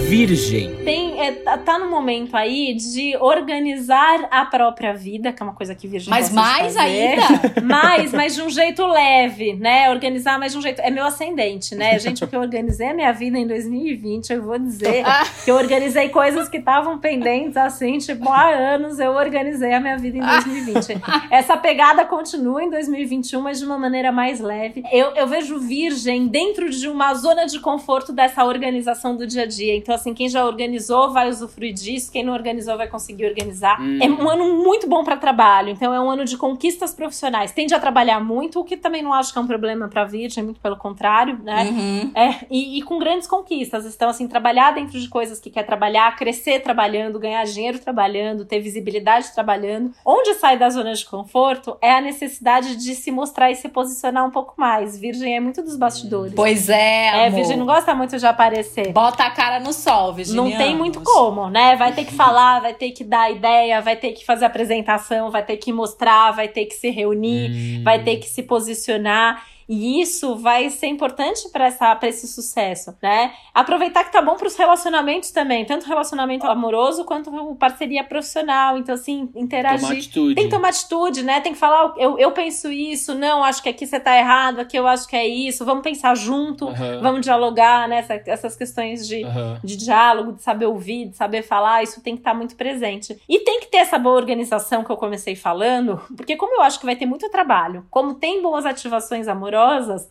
Virgem. 0.08 0.78
Tem, 0.86 1.20
é, 1.22 1.34
tá, 1.34 1.58
tá 1.58 1.78
no 1.78 1.90
momento 1.90 2.36
aí 2.36 2.74
de 2.74 3.16
organizar 3.18 4.30
a 4.32 4.46
própria 4.46 4.94
vida, 4.94 5.34
que 5.34 5.44
é 5.44 5.46
uma 5.46 5.54
coisa 5.54 5.76
que 5.76 5.86
Virgem 5.86 6.10
Mas 6.10 6.32
mais 6.32 6.78
ainda? 6.78 7.24
mais, 7.62 8.14
mas 8.14 8.36
de 8.36 8.42
um 8.42 8.50
jeito 8.50 8.88
leve, 8.88 9.56
né? 9.56 9.90
Organizar 9.90 10.40
mais 10.40 10.54
de 10.54 10.60
um 10.60 10.62
jeito. 10.62 10.80
É 10.80 10.90
meu 10.90 11.06
ascendente, 11.06 11.76
né? 11.76 12.00
Gente, 12.00 12.22
porque 12.22 12.38
eu 12.38 12.42
organizei 12.42 12.88
a 12.88 12.94
minha 12.94 13.12
vida 13.12 13.38
em 13.38 13.46
2020, 13.46 14.32
eu 14.32 14.42
vou 14.42 14.58
dizer 14.58 15.04
que 15.44 15.52
eu 15.52 15.56
organizei 15.56 16.08
coisas 16.08 16.48
que 16.48 16.58
estavam 16.58 17.00
pendentes, 17.00 17.58
assim, 17.58 17.98
tipo, 17.98 18.30
há 18.30 18.48
anos 18.48 18.98
eu 18.98 19.12
organizei 19.12 19.74
a 19.74 19.80
minha 19.82 19.98
vida 19.98 20.18
em 20.18 20.22
2020. 20.22 20.69
2020. 20.74 21.32
Essa 21.32 21.58
pegada 21.58 22.06
continua 22.06 22.64
em 22.64 22.70
2021, 22.70 23.42
mas 23.42 23.60
de 23.60 23.66
uma 23.66 23.78
maneira 23.78 24.12
mais 24.12 24.40
leve. 24.40 24.84
Eu, 24.92 25.12
eu 25.16 25.28
vejo 25.28 25.60
Virgem 25.60 26.28
dentro 26.28 26.70
de 26.70 26.88
uma 26.88 27.14
zona 27.14 27.46
de 27.46 27.60
conforto 27.60 28.12
dessa 28.12 28.44
organização 28.44 29.16
do 29.16 29.26
dia 29.26 29.44
a 29.44 29.46
dia. 29.46 29.76
Então, 29.76 29.94
assim, 29.94 30.14
quem 30.14 30.30
já 30.30 30.46
organizou 30.46 31.12
vai 31.12 31.30
usufruir 31.30 31.74
disso, 31.74 32.12
quem 32.12 32.24
não 32.24 32.34
organizou 32.34 32.78
vai 32.78 32.88
conseguir 32.88 33.26
organizar. 33.26 33.82
Hum. 33.82 34.00
É 34.02 34.10
um 34.10 34.30
ano 34.30 34.64
muito 34.64 34.88
bom 34.88 35.04
para 35.04 35.18
trabalho. 35.18 35.70
Então, 35.70 35.94
é 35.94 36.00
um 36.00 36.10
ano 36.10 36.26
de 36.26 36.38
conquistas 36.38 36.94
profissionais. 36.94 37.52
Tende 37.52 37.74
a 37.74 37.80
trabalhar 37.80 38.20
muito, 38.20 38.60
o 38.60 38.64
que 38.64 38.78
também 38.78 39.02
não 39.02 39.14
acho 39.14 39.32
que 39.32 39.40
é 39.40 39.42
um 39.42 39.48
problema 39.48 39.88
para 39.88 40.06
Virgem, 40.06 40.44
muito 40.44 40.60
pelo 40.60 40.78
contrário, 40.78 41.40
né? 41.44 41.64
Uhum. 41.70 42.12
É, 42.16 42.46
e, 42.50 42.80
e 42.80 42.82
com 42.82 43.00
grandes 43.00 43.28
conquistas. 43.28 43.86
Então, 43.86 44.10
assim, 44.10 44.28
trabalhar 44.28 44.72
dentro 44.72 45.00
de 45.00 45.08
coisas 45.08 45.40
que 45.40 45.50
quer 45.50 45.64
trabalhar, 45.64 46.16
crescer 46.16 46.60
trabalhando, 46.60 47.20
ganhar 47.20 47.44
dinheiro 47.46 47.80
trabalhando, 47.80 48.46
ter 48.46 48.60
visibilidade 48.60 49.34
trabalhando. 49.34 49.92
Onde 50.06 50.34
sai 50.36 50.58
da 50.60 50.70
zona 50.70 50.94
de 50.94 51.06
conforto 51.06 51.78
é 51.82 51.92
a 51.94 52.02
necessidade 52.02 52.76
de 52.76 52.94
se 52.94 53.10
mostrar 53.10 53.50
e 53.50 53.56
se 53.56 53.70
posicionar 53.70 54.26
um 54.26 54.30
pouco 54.30 54.54
mais. 54.58 54.98
Virgem 54.98 55.36
é 55.36 55.40
muito 55.40 55.64
dos 55.64 55.76
bastidores. 55.76 56.34
Pois 56.36 56.70
é. 56.70 57.08
É, 57.08 57.28
amor. 57.28 57.38
Virgem 57.38 57.58
não 57.58 57.66
gosta 57.66 57.96
muito 57.96 58.18
de 58.18 58.26
aparecer. 58.26 58.92
Bota 58.92 59.24
a 59.24 59.32
cara 59.32 59.60
no 59.60 59.74
sol, 59.74 60.14
Virgem. 60.14 60.36
Não 60.36 60.52
tem 60.52 60.76
muito 60.76 61.02
como, 61.02 61.50
né? 61.50 61.76
Vai 61.76 61.94
ter 61.94 62.06
que 62.06 62.14
falar, 62.14 62.60
vai 62.60 62.74
ter 62.74 62.92
que 62.92 63.04
dar 63.04 63.32
ideia, 63.32 63.82
vai 63.82 63.96
ter 63.96 64.12
que 64.12 64.26
fazer 64.26 64.46
apresentação, 64.46 65.32
vai 65.32 65.44
ter 65.44 65.58
que 65.58 65.72
mostrar, 65.72 66.32
vai 66.32 66.48
ter 66.48 66.66
que 66.66 66.76
se 66.76 66.90
reunir, 66.90 67.80
hum. 67.80 67.84
vai 67.84 68.04
ter 68.04 68.18
que 68.18 68.28
se 68.28 68.44
posicionar. 68.44 69.44
E 69.70 70.02
isso 70.02 70.36
vai 70.36 70.68
ser 70.72 70.88
importante 70.88 71.48
para 71.50 71.70
esse 72.08 72.28
sucesso, 72.28 72.96
né? 73.04 73.32
Aproveitar 73.54 74.04
que 74.04 74.12
tá 74.12 74.20
bom 74.20 74.36
para 74.36 74.48
os 74.48 74.56
relacionamentos 74.56 75.30
também, 75.30 75.64
tanto 75.64 75.86
relacionamento 75.86 76.48
amoroso 76.48 77.06
quanto 77.06 77.32
parceria 77.56 78.04
profissional. 78.04 78.80
Então, 78.80 78.96
assim, 78.96 79.30
interagir. 79.36 79.82
Tomar 79.82 79.94
atitude. 79.94 80.36
Tem 80.36 80.46
que 80.46 80.50
tomar 80.50 80.70
atitude, 80.70 81.22
né? 81.22 81.40
Tem 81.40 81.54
que 81.54 81.60
falar, 81.60 81.94
eu, 81.98 82.18
eu 82.18 82.32
penso 82.32 82.72
isso, 82.72 83.14
não, 83.14 83.44
acho 83.44 83.62
que 83.62 83.70
aqui 83.70 83.86
você 83.86 84.00
tá 84.00 84.18
errado, 84.18 84.60
aqui 84.60 84.76
eu 84.76 84.88
acho 84.88 85.08
que 85.08 85.16
é 85.16 85.28
isso. 85.28 85.64
Vamos 85.64 85.84
pensar 85.84 86.16
junto, 86.16 86.66
uhum. 86.66 87.02
vamos 87.02 87.22
dialogar, 87.22 87.88
né? 87.88 88.00
Essa, 88.00 88.24
essas 88.26 88.56
questões 88.56 89.08
de, 89.08 89.24
uhum. 89.24 89.60
de 89.64 89.78
diálogo, 89.78 90.32
de 90.32 90.42
saber 90.42 90.66
ouvir, 90.66 91.10
de 91.10 91.16
saber 91.16 91.44
falar, 91.44 91.84
isso 91.84 92.02
tem 92.02 92.16
que 92.16 92.22
estar 92.22 92.32
tá 92.32 92.38
muito 92.38 92.56
presente. 92.56 93.22
E 93.30 93.40
tem 93.42 93.60
que 93.60 93.68
ter 93.68 93.78
essa 93.78 94.00
boa 94.00 94.16
organização 94.16 94.84
que 94.84 94.90
eu 94.90 94.98
comecei 94.98 95.36
falando, 95.36 96.02
porque 96.18 96.36
como 96.36 96.56
eu 96.56 96.64
acho 96.64 96.80
que 96.80 96.88
vai 96.88 96.96
ter 96.96 97.06
muito 97.06 97.30
trabalho, 97.30 97.86
como 97.92 98.16
tem 98.16 98.42
boas 98.42 98.66
ativações 98.66 99.28
amorosas, 99.28 99.59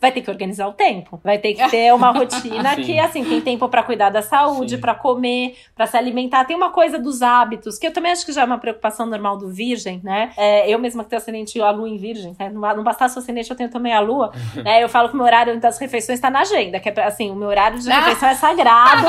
vai 0.01 0.12
ter 0.12 0.20
que 0.20 0.30
organizar 0.30 0.68
o 0.68 0.72
tempo. 0.72 1.20
Vai 1.22 1.38
ter 1.38 1.55
que 1.55 1.68
ter 1.70 1.92
uma 1.94 2.11
rotina 2.16 2.76
que, 2.76 2.99
assim, 2.99 3.24
tem 3.24 3.40
tempo 3.40 3.68
para 3.68 3.82
cuidar 3.82 4.11
da 4.11 4.22
saúde, 4.22 4.78
para 4.78 4.94
comer, 4.94 5.57
para 5.74 5.86
se 5.86 5.96
alimentar. 5.96 6.44
Tem 6.44 6.57
uma 6.57 6.70
coisa 6.70 6.99
dos 6.99 7.22
hábitos, 7.22 7.78
que 7.78 7.86
eu 7.86 7.92
também 7.92 8.12
acho 8.12 8.24
que 8.24 8.32
já 8.32 8.42
é 8.42 8.44
uma 8.44 8.59
preocupação 8.59 9.07
normal 9.07 9.36
do 9.36 9.49
virgem, 9.49 10.01
né? 10.03 10.30
É, 10.36 10.68
eu 10.68 10.78
mesma 10.78 11.05
que 11.05 11.11
tenho 11.11 11.20
ascendente 11.20 11.61
a 11.61 11.70
lua 11.70 11.88
em 11.88 11.96
virgem, 11.96 12.34
né? 12.38 12.49
não, 12.51 12.61
não 12.76 12.84
bastasse 12.84 13.16
o 13.16 13.18
ascendente, 13.20 13.51
eu 13.51 13.57
tenho 13.57 13.70
também 13.70 13.92
a 13.92 14.01
lua. 14.01 14.32
né? 14.57 14.82
Eu 14.88 14.88
falo 14.88 15.09
que 15.09 15.14
o 15.14 15.16
meu 15.16 15.26
horário 15.26 15.59
das 15.61 15.78
refeições 15.78 16.20
tá 16.20 16.30
na 16.30 16.40
agenda, 16.40 16.78
que 16.78 16.88
é 16.88 17.05
assim, 17.05 17.30
o 17.30 17.34
meu 17.34 17.49
horário 17.49 17.78
de 17.78 17.88
refeição 17.88 18.28
é 18.28 18.34
sagrado. 18.34 19.07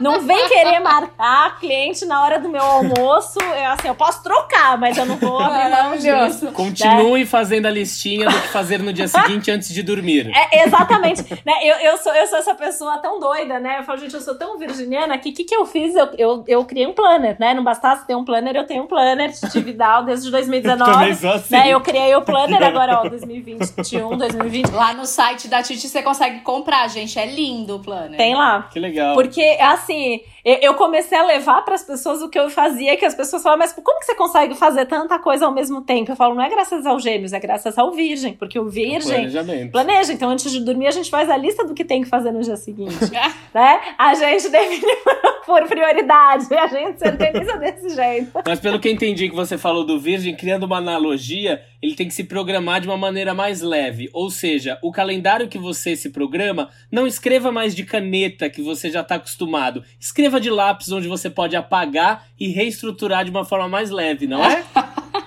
Não 0.00 0.20
vem 0.20 0.48
querer 0.48 0.80
marcar 0.80 1.58
cliente 1.58 2.04
na 2.04 2.22
hora 2.22 2.38
do 2.38 2.48
meu 2.48 2.62
almoço. 2.62 3.38
Eu, 3.40 3.70
assim, 3.70 3.88
eu 3.88 3.94
posso 3.94 4.22
trocar, 4.22 4.76
mas 4.78 4.96
eu 4.96 5.06
não 5.06 5.16
vou 5.16 5.38
abrir 5.38 5.70
mão 5.70 5.96
disso. 5.96 6.50
Continue 6.52 7.20
né? 7.20 7.26
fazendo 7.26 7.66
a 7.66 7.70
listinha 7.70 8.28
do 8.28 8.40
que 8.40 8.48
fazer 8.48 8.82
no 8.82 8.92
dia 8.92 9.08
seguinte 9.08 9.50
antes 9.50 9.68
de 9.72 9.81
dormir. 9.82 10.30
É, 10.34 10.64
exatamente. 10.64 11.22
né? 11.44 11.52
eu, 11.62 11.76
eu, 11.76 11.96
sou, 11.98 12.12
eu 12.14 12.26
sou 12.26 12.38
essa 12.38 12.54
pessoa 12.54 12.98
tão 12.98 13.18
doida, 13.18 13.58
né? 13.58 13.78
Eu 13.78 13.84
falo, 13.84 13.98
gente, 13.98 14.14
eu 14.14 14.20
sou 14.20 14.34
tão 14.36 14.58
virginiana 14.58 15.16
que 15.18 15.30
o 15.30 15.32
que, 15.32 15.44
que 15.44 15.54
eu 15.54 15.66
fiz? 15.66 15.94
Eu, 15.94 16.08
eu, 16.16 16.44
eu 16.46 16.64
criei 16.64 16.86
um 16.86 16.92
planner, 16.92 17.36
né? 17.38 17.54
Não 17.54 17.64
bastasse 17.64 18.06
ter 18.06 18.14
um 18.14 18.24
planner, 18.24 18.56
eu 18.56 18.66
tenho 18.66 18.84
um 18.84 18.86
planner 18.86 19.30
de 19.30 19.60
Vidal 19.60 20.04
desde 20.04 20.30
2019. 20.30 20.92
Eu 21.12 21.14
sou 21.14 21.32
assim. 21.32 21.54
Né? 21.54 21.68
Eu 21.68 21.80
criei 21.80 22.14
o 22.14 22.22
planner 22.22 22.62
agora, 22.62 23.00
ó, 23.00 23.08
2021, 23.08 24.16
2020. 24.16 24.70
Lá 24.70 24.94
no 24.94 25.04
site 25.04 25.48
da 25.48 25.62
Titi 25.62 25.88
você 25.88 26.02
consegue 26.02 26.40
comprar, 26.40 26.88
gente. 26.88 27.18
É 27.18 27.26
lindo 27.26 27.76
o 27.76 27.80
planner. 27.80 28.16
Tem 28.16 28.34
lá. 28.34 28.68
Que 28.72 28.78
legal. 28.78 29.14
Porque, 29.14 29.56
assim, 29.60 30.20
eu 30.44 30.74
comecei 30.74 31.16
a 31.16 31.24
levar 31.24 31.62
para 31.62 31.74
as 31.74 31.84
pessoas 31.84 32.20
o 32.20 32.28
que 32.28 32.38
eu 32.38 32.50
fazia, 32.50 32.96
que 32.96 33.04
as 33.04 33.14
pessoas 33.14 33.42
falavam, 33.42 33.60
mas 33.64 33.72
como 33.72 34.00
que 34.00 34.06
você 34.06 34.14
consegue 34.14 34.54
fazer 34.54 34.86
tanta 34.86 35.18
coisa 35.18 35.46
ao 35.46 35.52
mesmo 35.52 35.82
tempo? 35.82 36.10
Eu 36.10 36.16
falo, 36.16 36.34
não 36.34 36.42
é 36.42 36.48
graças 36.48 36.84
ao 36.84 36.98
gêmeos, 36.98 37.32
é 37.32 37.38
graças 37.38 37.78
ao 37.78 37.92
virgem, 37.92 38.34
porque 38.34 38.58
o 38.58 38.68
virgem 38.68 39.30
planeja. 39.70 40.12
Então, 40.12 40.30
antes 40.30 40.50
de 40.50 40.60
dormir, 40.60 40.88
a 40.88 40.90
gente 40.90 41.10
faz 41.10 41.30
a 41.30 41.36
lista 41.36 41.64
do 41.64 41.74
que 41.74 41.84
tem 41.84 42.02
que 42.02 42.08
fazer 42.08 42.32
no 42.32 42.40
dia 42.40 42.56
seguinte. 42.56 42.96
né? 43.54 43.80
A 43.98 44.14
gente 44.14 44.48
define 44.48 44.92
por 45.46 45.62
prioridade, 45.66 46.52
a 46.54 46.66
gente 46.66 46.98
se 46.98 47.08
organiza 47.08 47.56
desse 47.58 47.90
jeito. 47.90 48.32
Mas 48.46 48.60
pelo 48.60 48.78
que 48.80 48.88
eu 48.88 48.92
entendi 48.92 49.28
que 49.28 49.34
você 49.34 49.58
falou 49.58 49.84
do 49.84 49.98
virgem, 49.98 50.34
criando 50.34 50.64
uma 50.64 50.78
analogia, 50.78 51.62
ele 51.82 51.94
tem 51.94 52.06
que 52.06 52.14
se 52.14 52.24
programar 52.24 52.80
de 52.80 52.86
uma 52.86 52.96
maneira 52.96 53.34
mais 53.34 53.60
leve. 53.60 54.08
Ou 54.12 54.30
seja, 54.30 54.78
o 54.82 54.92
calendário 54.92 55.48
que 55.48 55.58
você 55.58 55.96
se 55.96 56.10
programa, 56.10 56.70
não 56.90 57.06
escreva 57.06 57.50
mais 57.50 57.74
de 57.74 57.84
caneta, 57.84 58.48
que 58.48 58.62
você 58.62 58.88
já 58.90 59.00
está 59.00 59.16
acostumado. 59.16 59.82
Escreva 59.98 60.31
de 60.40 60.50
lápis, 60.50 60.90
onde 60.92 61.08
você 61.08 61.30
pode 61.30 61.56
apagar 61.56 62.26
e 62.38 62.48
reestruturar 62.48 63.24
de 63.24 63.30
uma 63.30 63.44
forma 63.44 63.68
mais 63.68 63.90
leve, 63.90 64.26
não 64.26 64.44
é? 64.44 64.64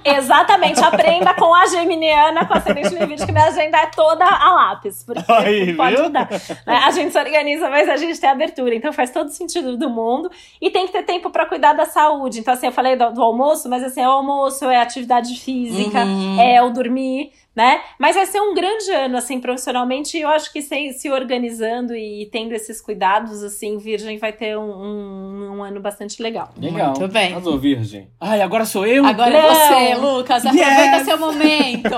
Exatamente, 0.05 0.83
aprenda 0.83 1.33
com 1.33 1.53
a 1.53 1.65
geminiana, 1.65 2.45
com 2.45 2.53
a 2.53 2.57
ascendente 2.57 2.93
Levítico, 2.93 3.25
que 3.25 3.31
minha 3.31 3.45
agenda 3.45 3.77
é 3.79 3.87
toda 3.87 4.23
a 4.23 4.53
lápis, 4.53 5.03
porque 5.03 5.23
Aí, 5.31 5.73
pode 5.73 5.95
viu? 5.95 6.03
mudar. 6.05 6.29
Né? 6.29 6.75
A 6.85 6.91
gente 6.91 7.11
se 7.11 7.17
organiza, 7.17 7.69
mas 7.71 7.89
a 7.89 7.97
gente 7.97 8.19
tem 8.19 8.29
abertura, 8.29 8.75
então 8.75 8.93
faz 8.93 9.09
todo 9.09 9.29
sentido 9.29 9.75
do 9.75 9.89
mundo. 9.89 10.29
E 10.61 10.69
tem 10.69 10.85
que 10.85 10.93
ter 10.93 11.03
tempo 11.03 11.31
para 11.31 11.47
cuidar 11.47 11.73
da 11.73 11.85
saúde. 11.85 12.39
Então, 12.39 12.53
assim, 12.53 12.67
eu 12.67 12.71
falei 12.71 12.95
do, 12.95 13.11
do, 13.11 13.21
almoço, 13.21 13.67
mas 13.67 13.83
assim, 13.83 14.01
é 14.01 14.07
o 14.07 14.11
almoço, 14.11 14.65
é 14.65 14.77
a 14.77 14.83
atividade 14.83 15.33
física, 15.39 16.05
uhum. 16.05 16.39
é 16.39 16.61
o 16.61 16.69
dormir 16.69 17.31
né? 17.55 17.79
Mas 17.97 18.15
vai 18.15 18.25
ser 18.25 18.41
um 18.41 18.53
grande 18.53 18.91
ano, 18.91 19.17
assim, 19.17 19.39
profissionalmente, 19.39 20.17
e 20.17 20.21
eu 20.21 20.29
acho 20.29 20.51
que 20.51 20.61
se, 20.61 20.93
se 20.93 21.09
organizando 21.09 21.95
e 21.95 22.27
tendo 22.31 22.53
esses 22.53 22.81
cuidados, 22.81 23.41
assim, 23.43 23.77
Virgem 23.77 24.17
vai 24.17 24.33
ter 24.33 24.57
um, 24.57 24.61
um, 24.61 25.57
um 25.57 25.63
ano 25.63 25.79
bastante 25.79 26.21
legal. 26.21 26.49
Legal. 26.57 26.93
Muito 26.97 27.07
bem. 27.07 27.31
Arrasou, 27.31 27.57
Virgem. 27.57 28.09
Ai, 28.19 28.41
agora 28.41 28.65
sou 28.65 28.85
eu? 28.85 29.05
Agora 29.05 29.33
é 29.33 29.41
você, 29.41 29.95
Lucas. 29.95 30.45
Aproveita 30.45 30.97
yes! 30.97 31.05
seu 31.05 31.17
momento. 31.17 31.95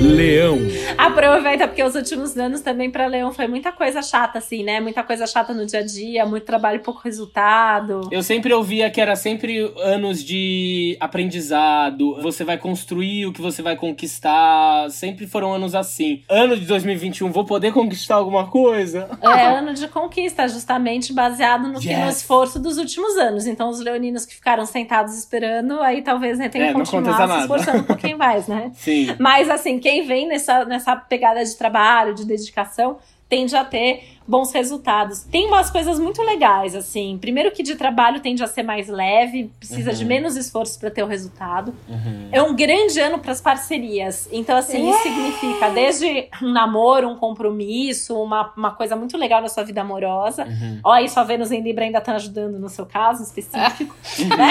Leão. 0.00 0.58
Aproveita, 0.96 1.68
porque 1.68 1.82
os 1.82 1.94
últimos 1.94 2.36
anos 2.36 2.60
também 2.60 2.90
para 2.90 3.06
Leão 3.06 3.32
foi 3.32 3.46
muita 3.46 3.70
coisa 3.70 4.02
chata, 4.02 4.38
assim, 4.38 4.64
né? 4.64 4.80
Muita 4.80 5.02
coisa 5.02 5.26
chata 5.26 5.52
no 5.52 5.66
dia 5.66 5.80
a 5.80 5.84
dia, 5.84 6.26
muito 6.26 6.44
trabalho 6.44 6.76
e 6.76 6.82
pouco 6.82 7.00
resultado. 7.04 8.08
Eu 8.10 8.22
sempre 8.22 8.52
ouvia 8.52 8.90
que 8.90 9.00
era 9.00 9.14
sempre 9.14 9.72
anos 9.78 10.22
de 10.22 10.96
aprendizado, 11.00 12.20
você 12.22 12.44
vai 12.44 12.58
construir 12.58 13.26
o 13.26 13.32
que 13.32 13.40
você 13.40 13.62
vai 13.62 13.76
conquistar 13.76 14.47
sempre 14.90 15.26
foram 15.26 15.52
anos 15.52 15.74
assim. 15.74 16.22
Ano 16.28 16.56
de 16.56 16.66
2021, 16.66 17.30
vou 17.30 17.44
poder 17.44 17.72
conquistar 17.72 18.16
alguma 18.16 18.46
coisa? 18.46 19.08
É 19.22 19.46
ano 19.58 19.74
de 19.74 19.88
conquista, 19.88 20.48
justamente 20.48 21.12
baseado 21.12 21.68
no, 21.68 21.80
yes. 21.80 21.98
no 21.98 22.08
esforço 22.08 22.58
dos 22.58 22.78
últimos 22.78 23.16
anos. 23.16 23.46
Então, 23.46 23.68
os 23.68 23.80
leoninos 23.80 24.26
que 24.26 24.34
ficaram 24.34 24.64
sentados 24.66 25.16
esperando, 25.16 25.80
aí 25.80 26.02
talvez 26.02 26.38
né, 26.38 26.48
tenham 26.48 26.68
é, 26.68 26.68
que 26.68 26.74
continuar 26.74 27.28
se 27.28 27.40
esforçando 27.40 27.78
um 27.78 27.84
pouquinho 27.86 28.18
mais, 28.18 28.46
né? 28.46 28.70
Sim. 28.74 29.14
Mas, 29.18 29.48
assim, 29.48 29.78
quem 29.78 30.06
vem 30.06 30.28
nessa, 30.28 30.64
nessa 30.64 30.96
pegada 30.96 31.44
de 31.44 31.56
trabalho, 31.56 32.14
de 32.14 32.24
dedicação, 32.24 32.98
tende 33.28 33.54
a 33.54 33.64
ter 33.64 34.17
bons 34.28 34.52
resultados. 34.52 35.22
Tem 35.22 35.46
umas 35.46 35.70
coisas 35.70 35.98
muito 35.98 36.22
legais, 36.22 36.74
assim. 36.74 37.16
Primeiro 37.18 37.50
que 37.50 37.62
de 37.62 37.74
trabalho 37.76 38.20
tende 38.20 38.42
a 38.44 38.46
ser 38.46 38.62
mais 38.62 38.86
leve, 38.86 39.50
precisa 39.58 39.90
uhum. 39.90 39.96
de 39.96 40.04
menos 40.04 40.36
esforço 40.36 40.78
para 40.78 40.90
ter 40.90 41.02
o 41.02 41.06
resultado. 41.06 41.74
Uhum. 41.88 42.28
É 42.30 42.42
um 42.42 42.54
grande 42.54 43.00
ano 43.00 43.18
para 43.18 43.32
as 43.32 43.40
parcerias. 43.40 44.28
Então, 44.30 44.58
assim, 44.58 44.86
é. 44.86 44.90
isso 44.90 45.02
significa 45.02 45.70
desde 45.70 46.28
um 46.42 46.52
namoro, 46.52 47.08
um 47.08 47.16
compromisso, 47.16 48.20
uma, 48.22 48.52
uma 48.54 48.72
coisa 48.72 48.94
muito 48.94 49.16
legal 49.16 49.40
na 49.40 49.48
sua 49.48 49.64
vida 49.64 49.80
amorosa. 49.80 50.44
Uhum. 50.44 50.80
Ó, 50.84 50.92
aí 50.92 51.08
sua 51.08 51.24
Vênus 51.24 51.50
em 51.50 51.62
Libra 51.62 51.86
ainda 51.86 52.00
tá 52.00 52.14
ajudando 52.16 52.58
no 52.58 52.68
seu 52.68 52.84
caso 52.84 53.22
específico. 53.22 53.96
né? 54.36 54.50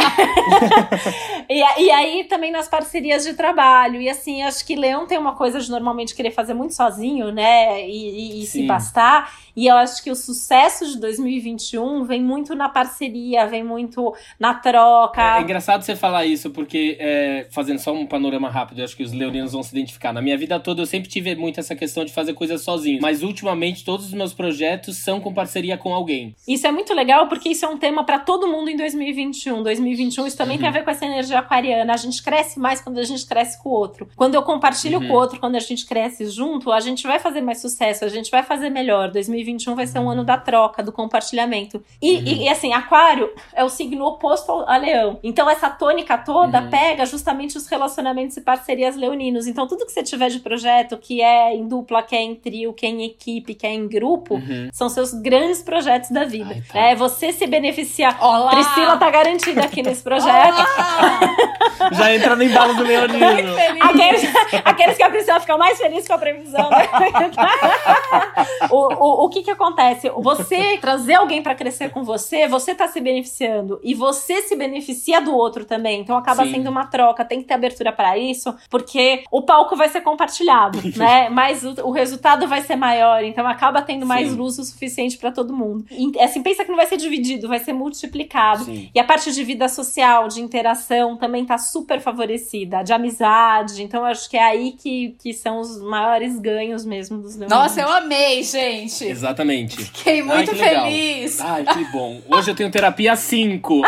e, 1.48 1.84
e 1.84 1.92
aí 1.92 2.24
também 2.24 2.52
nas 2.52 2.68
parcerias 2.68 3.24
de 3.24 3.36
trabalho. 3.36 4.02
E 4.02 4.10
assim, 4.10 4.42
acho 4.42 4.66
que 4.66 4.76
Leão 4.76 5.06
tem 5.06 5.20
uma 5.20 5.36
coisa 5.36 5.60
de 5.60 5.70
normalmente 5.70 6.16
querer 6.16 6.32
fazer 6.32 6.56
muito 6.56 6.74
sozinho, 6.74 7.32
né? 7.32 7.88
E, 7.88 8.40
e, 8.40 8.44
e 8.44 8.46
se 8.48 8.66
bastar. 8.66 9.32
E 9.56 9.67
eu 9.68 9.76
acho 9.76 10.04
que 10.04 10.12
o 10.12 10.16
sucesso 10.16 10.86
de 10.88 11.00
2021 11.00 12.04
vem 12.06 12.22
muito 12.22 12.56
na 12.56 12.70
parceria, 12.70 13.46
vem 13.46 13.64
muito 13.64 14.14
na 14.40 14.54
troca. 14.54 15.36
É, 15.36 15.40
é 15.40 15.42
engraçado 15.42 15.84
você 15.84 15.96
falar 15.96 16.26
isso, 16.26 16.50
porque 16.50 16.98
é, 17.00 17.48
fazendo 17.52 17.80
só 17.80 17.94
um 17.94 18.06
panorama 18.06 18.50
rápido, 18.50 18.80
eu 18.80 18.86
acho 18.86 18.96
que 18.96 19.04
os 19.04 19.12
leoninos 19.12 19.54
vão 19.54 19.64
se 19.64 19.72
identificar. 19.72 20.14
Na 20.14 20.22
minha 20.22 20.38
vida 20.38 20.60
toda 20.60 20.82
eu 20.82 20.86
sempre 20.86 21.10
tive 21.10 21.36
muito 21.36 21.60
essa 21.60 21.76
questão 21.76 22.06
de 22.06 22.14
fazer 22.14 22.34
coisas 22.34 22.62
sozinho, 22.62 23.00
mas 23.02 23.24
ultimamente 23.24 23.84
todos 23.84 24.08
os 24.08 24.14
meus 24.14 24.34
projetos 24.34 24.98
são 24.98 25.20
com 25.20 25.34
parceria 25.34 25.78
com 25.78 25.94
alguém. 25.94 26.36
Isso 26.48 26.66
é 26.66 26.72
muito 26.72 26.94
legal 26.94 27.28
porque 27.28 27.50
isso 27.50 27.66
é 27.66 27.68
um 27.68 27.78
tema 27.78 28.04
para 28.04 28.20
todo 28.20 28.48
mundo 28.48 28.70
em 28.70 28.78
2021. 28.78 29.64
2021 29.64 30.28
isso 30.28 30.38
também 30.38 30.56
uhum. 30.56 30.62
tem 30.62 30.70
a 30.70 30.72
ver 30.72 30.84
com 30.84 30.92
essa 30.92 31.06
energia 31.06 31.40
aquariana. 31.40 31.94
A 31.94 31.98
gente 31.98 32.24
cresce 32.24 32.60
mais 32.60 32.82
quando 32.82 33.00
a 33.00 33.04
gente 33.04 33.26
cresce 33.26 33.62
com 33.62 33.70
o 33.70 33.72
outro. 33.74 34.10
Quando 34.16 34.36
eu 34.36 34.44
compartilho 34.44 35.00
uhum. 35.00 35.08
com 35.08 35.14
o 35.14 35.18
outro, 35.18 35.40
quando 35.40 35.56
a 35.56 35.60
gente 35.60 35.86
cresce 35.86 36.26
junto, 36.30 36.72
a 36.72 36.80
gente 36.80 37.06
vai 37.06 37.20
fazer 37.20 37.42
mais 37.42 37.60
sucesso, 37.62 38.06
a 38.06 38.08
gente 38.08 38.32
vai 38.32 38.44
fazer 38.44 38.70
melhor. 38.70 39.12
2021 39.12 39.57
2021 39.58 39.76
vai 39.76 39.88
ser 39.88 40.00
um 40.00 40.10
ano 40.10 40.24
da 40.24 40.38
troca, 40.38 40.84
do 40.84 40.92
compartilhamento. 40.92 41.84
E, 42.02 42.16
uhum. 42.16 42.24
e, 42.26 42.44
e 42.44 42.50
assim, 42.50 42.74
Aquário 42.74 43.30
é 43.54 43.64
o 43.64 43.70
signo 43.70 44.06
oposto 44.06 44.52
a 44.68 44.78
Leão. 44.78 45.20
Então, 45.24 45.50
essa 45.50 45.70
tônica 45.70 46.18
toda 46.18 46.62
uhum. 46.62 46.70
pega 46.70 47.06
justamente 47.06 47.58
os 47.58 47.68
relacionamentos 47.68 48.38
e 48.38 48.42
parcerias 48.42 48.96
leoninos. 48.96 49.48
Então, 49.48 49.68
tudo 49.68 49.86
que 49.86 49.92
você 49.92 50.04
tiver 50.04 50.30
de 50.30 50.40
projeto, 50.40 50.98
que 50.98 51.22
é 51.22 51.56
em 51.56 51.68
dupla, 51.68 52.04
que 52.04 52.16
é 52.16 52.22
em 52.22 52.36
trio, 52.36 52.74
que 52.74 52.86
é 52.86 52.90
em 52.90 53.04
equipe, 53.04 53.56
que 53.56 53.66
é 53.66 53.74
em 53.74 53.88
grupo, 53.88 54.36
uhum. 54.36 54.70
são 54.72 54.88
seus 54.90 55.14
grandes 55.14 55.62
projetos 55.62 56.12
da 56.12 56.24
vida. 56.24 56.54
Ai, 56.54 56.62
tá. 56.62 56.80
É 56.80 56.96
você 56.96 57.34
se 57.34 57.48
beneficiar. 57.48 58.18
Olá! 58.24 58.52
Priscila 58.52 58.98
tá 58.98 59.10
garantida 59.10 59.62
aqui 59.62 59.82
nesse 59.82 60.04
projeto. 60.04 60.58
Já 61.94 62.14
entra 62.14 62.36
no 62.36 62.44
embalo 62.44 62.74
do 62.76 62.84
leonino. 62.84 63.56
Aqueles, 63.82 64.24
aqueles 64.64 64.98
que 64.98 65.04
a 65.04 65.10
Priscila 65.10 65.40
fica 65.40 65.58
mais 65.58 65.78
feliz 65.78 66.08
com 66.08 66.14
a 66.14 66.18
previsão. 66.18 66.70
Né? 66.70 66.88
o, 68.70 68.94
o, 68.94 69.26
o 69.26 69.30
que 69.30 69.47
que 69.48 69.52
acontece? 69.52 70.10
Você 70.10 70.78
trazer 70.82 71.16
alguém 71.16 71.42
para 71.42 71.56
crescer 71.56 71.90
com 71.90 72.04
você, 72.04 72.48
você 72.48 72.76
tá 72.76 72.88
se 72.88 73.00
beneficiando 73.00 73.80
e 73.82 73.94
você 73.94 74.42
se 74.42 74.56
beneficia 74.56 75.22
do 75.22 75.34
outro 75.34 75.64
também. 75.64 76.02
Então 76.02 76.18
acaba 76.18 76.44
Sim. 76.44 76.52
sendo 76.52 76.70
uma 76.70 76.86
troca, 76.86 77.24
tem 77.24 77.42
que 77.42 77.48
ter 77.48 77.54
abertura 77.54 77.92
para 77.92 78.18
isso, 78.18 78.54
porque 78.70 79.24
o 79.32 79.42
palco 79.42 79.76
vai 79.76 79.90
ser 79.90 80.02
compartilhado, 80.02 80.80
né? 80.98 81.30
Mas 81.30 81.64
o, 81.64 81.88
o, 81.88 81.92
resultado 81.92 82.48
vai 82.48 82.62
ser 82.62 82.76
maior, 82.76 83.24
então 83.24 83.48
acaba 83.48 83.82
tendo 83.82 84.06
mais 84.06 84.30
Sim. 84.30 84.36
luz 84.36 84.60
o 84.60 84.64
suficiente 84.64 85.18
para 85.18 85.32
todo 85.32 85.54
mundo. 85.54 85.86
E, 85.90 86.20
assim, 86.20 86.44
pensa 86.44 86.64
que 86.64 86.70
não 86.70 86.78
vai 86.78 86.86
ser 86.86 86.98
dividido, 86.98 87.48
vai 87.48 87.60
ser 87.60 87.74
multiplicado. 87.74 88.66
Sim. 88.66 88.90
E 88.94 89.00
a 89.00 89.04
parte 89.04 89.32
de 89.32 89.44
vida 89.44 89.70
social, 89.70 90.28
de 90.28 90.42
interação 90.42 91.16
também 91.16 91.46
tá 91.46 91.58
super 91.58 92.02
favorecida, 92.02 92.84
de 92.84 92.92
amizade. 92.92 93.82
Então 93.82 94.02
eu 94.02 94.08
acho 94.08 94.30
que 94.30 94.38
é 94.38 94.44
aí 94.44 94.74
que, 94.74 95.16
que 95.20 95.34
são 95.34 95.60
os 95.60 95.82
maiores 95.82 96.38
ganhos 96.40 96.86
mesmo 96.86 97.18
dos 97.20 97.38
Nossa, 97.38 97.82
eu 97.82 97.90
amei, 97.90 98.44
gente. 98.44 99.06
Exato. 99.06 99.27
Exatamente. 99.28 99.78
Fiquei 99.78 100.24
muito 100.24 100.52
Ai, 100.52 100.58
feliz. 100.58 101.42
Ai, 101.42 101.66
que 101.66 101.84
bom. 101.92 102.22
Hoje 102.30 102.52
eu 102.52 102.56
tenho 102.56 102.72
terapia 102.72 103.16
5. 103.16 103.82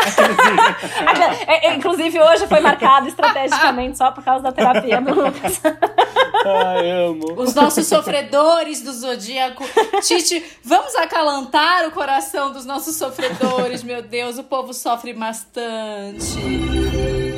É, 1.46 1.68
é, 1.68 1.74
inclusive, 1.74 2.20
hoje 2.20 2.46
foi 2.46 2.60
marcado 2.60 3.08
estrategicamente 3.08 3.98
só 3.98 4.10
por 4.10 4.22
causa 4.22 4.42
da 4.42 4.52
terapia 4.52 5.00
do 5.00 5.14
Lucas. 5.14 5.60
Ai, 6.44 6.90
amo. 6.90 7.34
Os 7.36 7.54
nossos 7.54 7.86
sofredores 7.86 8.82
do 8.82 8.92
zodíaco. 8.92 9.64
Titi, 10.02 10.44
vamos 10.64 10.94
acalantar 10.96 11.86
o 11.88 11.90
coração 11.90 12.52
dos 12.52 12.64
nossos 12.64 12.96
sofredores, 12.96 13.82
meu 13.82 14.02
Deus. 14.02 14.38
O 14.38 14.44
povo 14.44 14.72
sofre 14.72 15.12
bastante. 15.12 16.36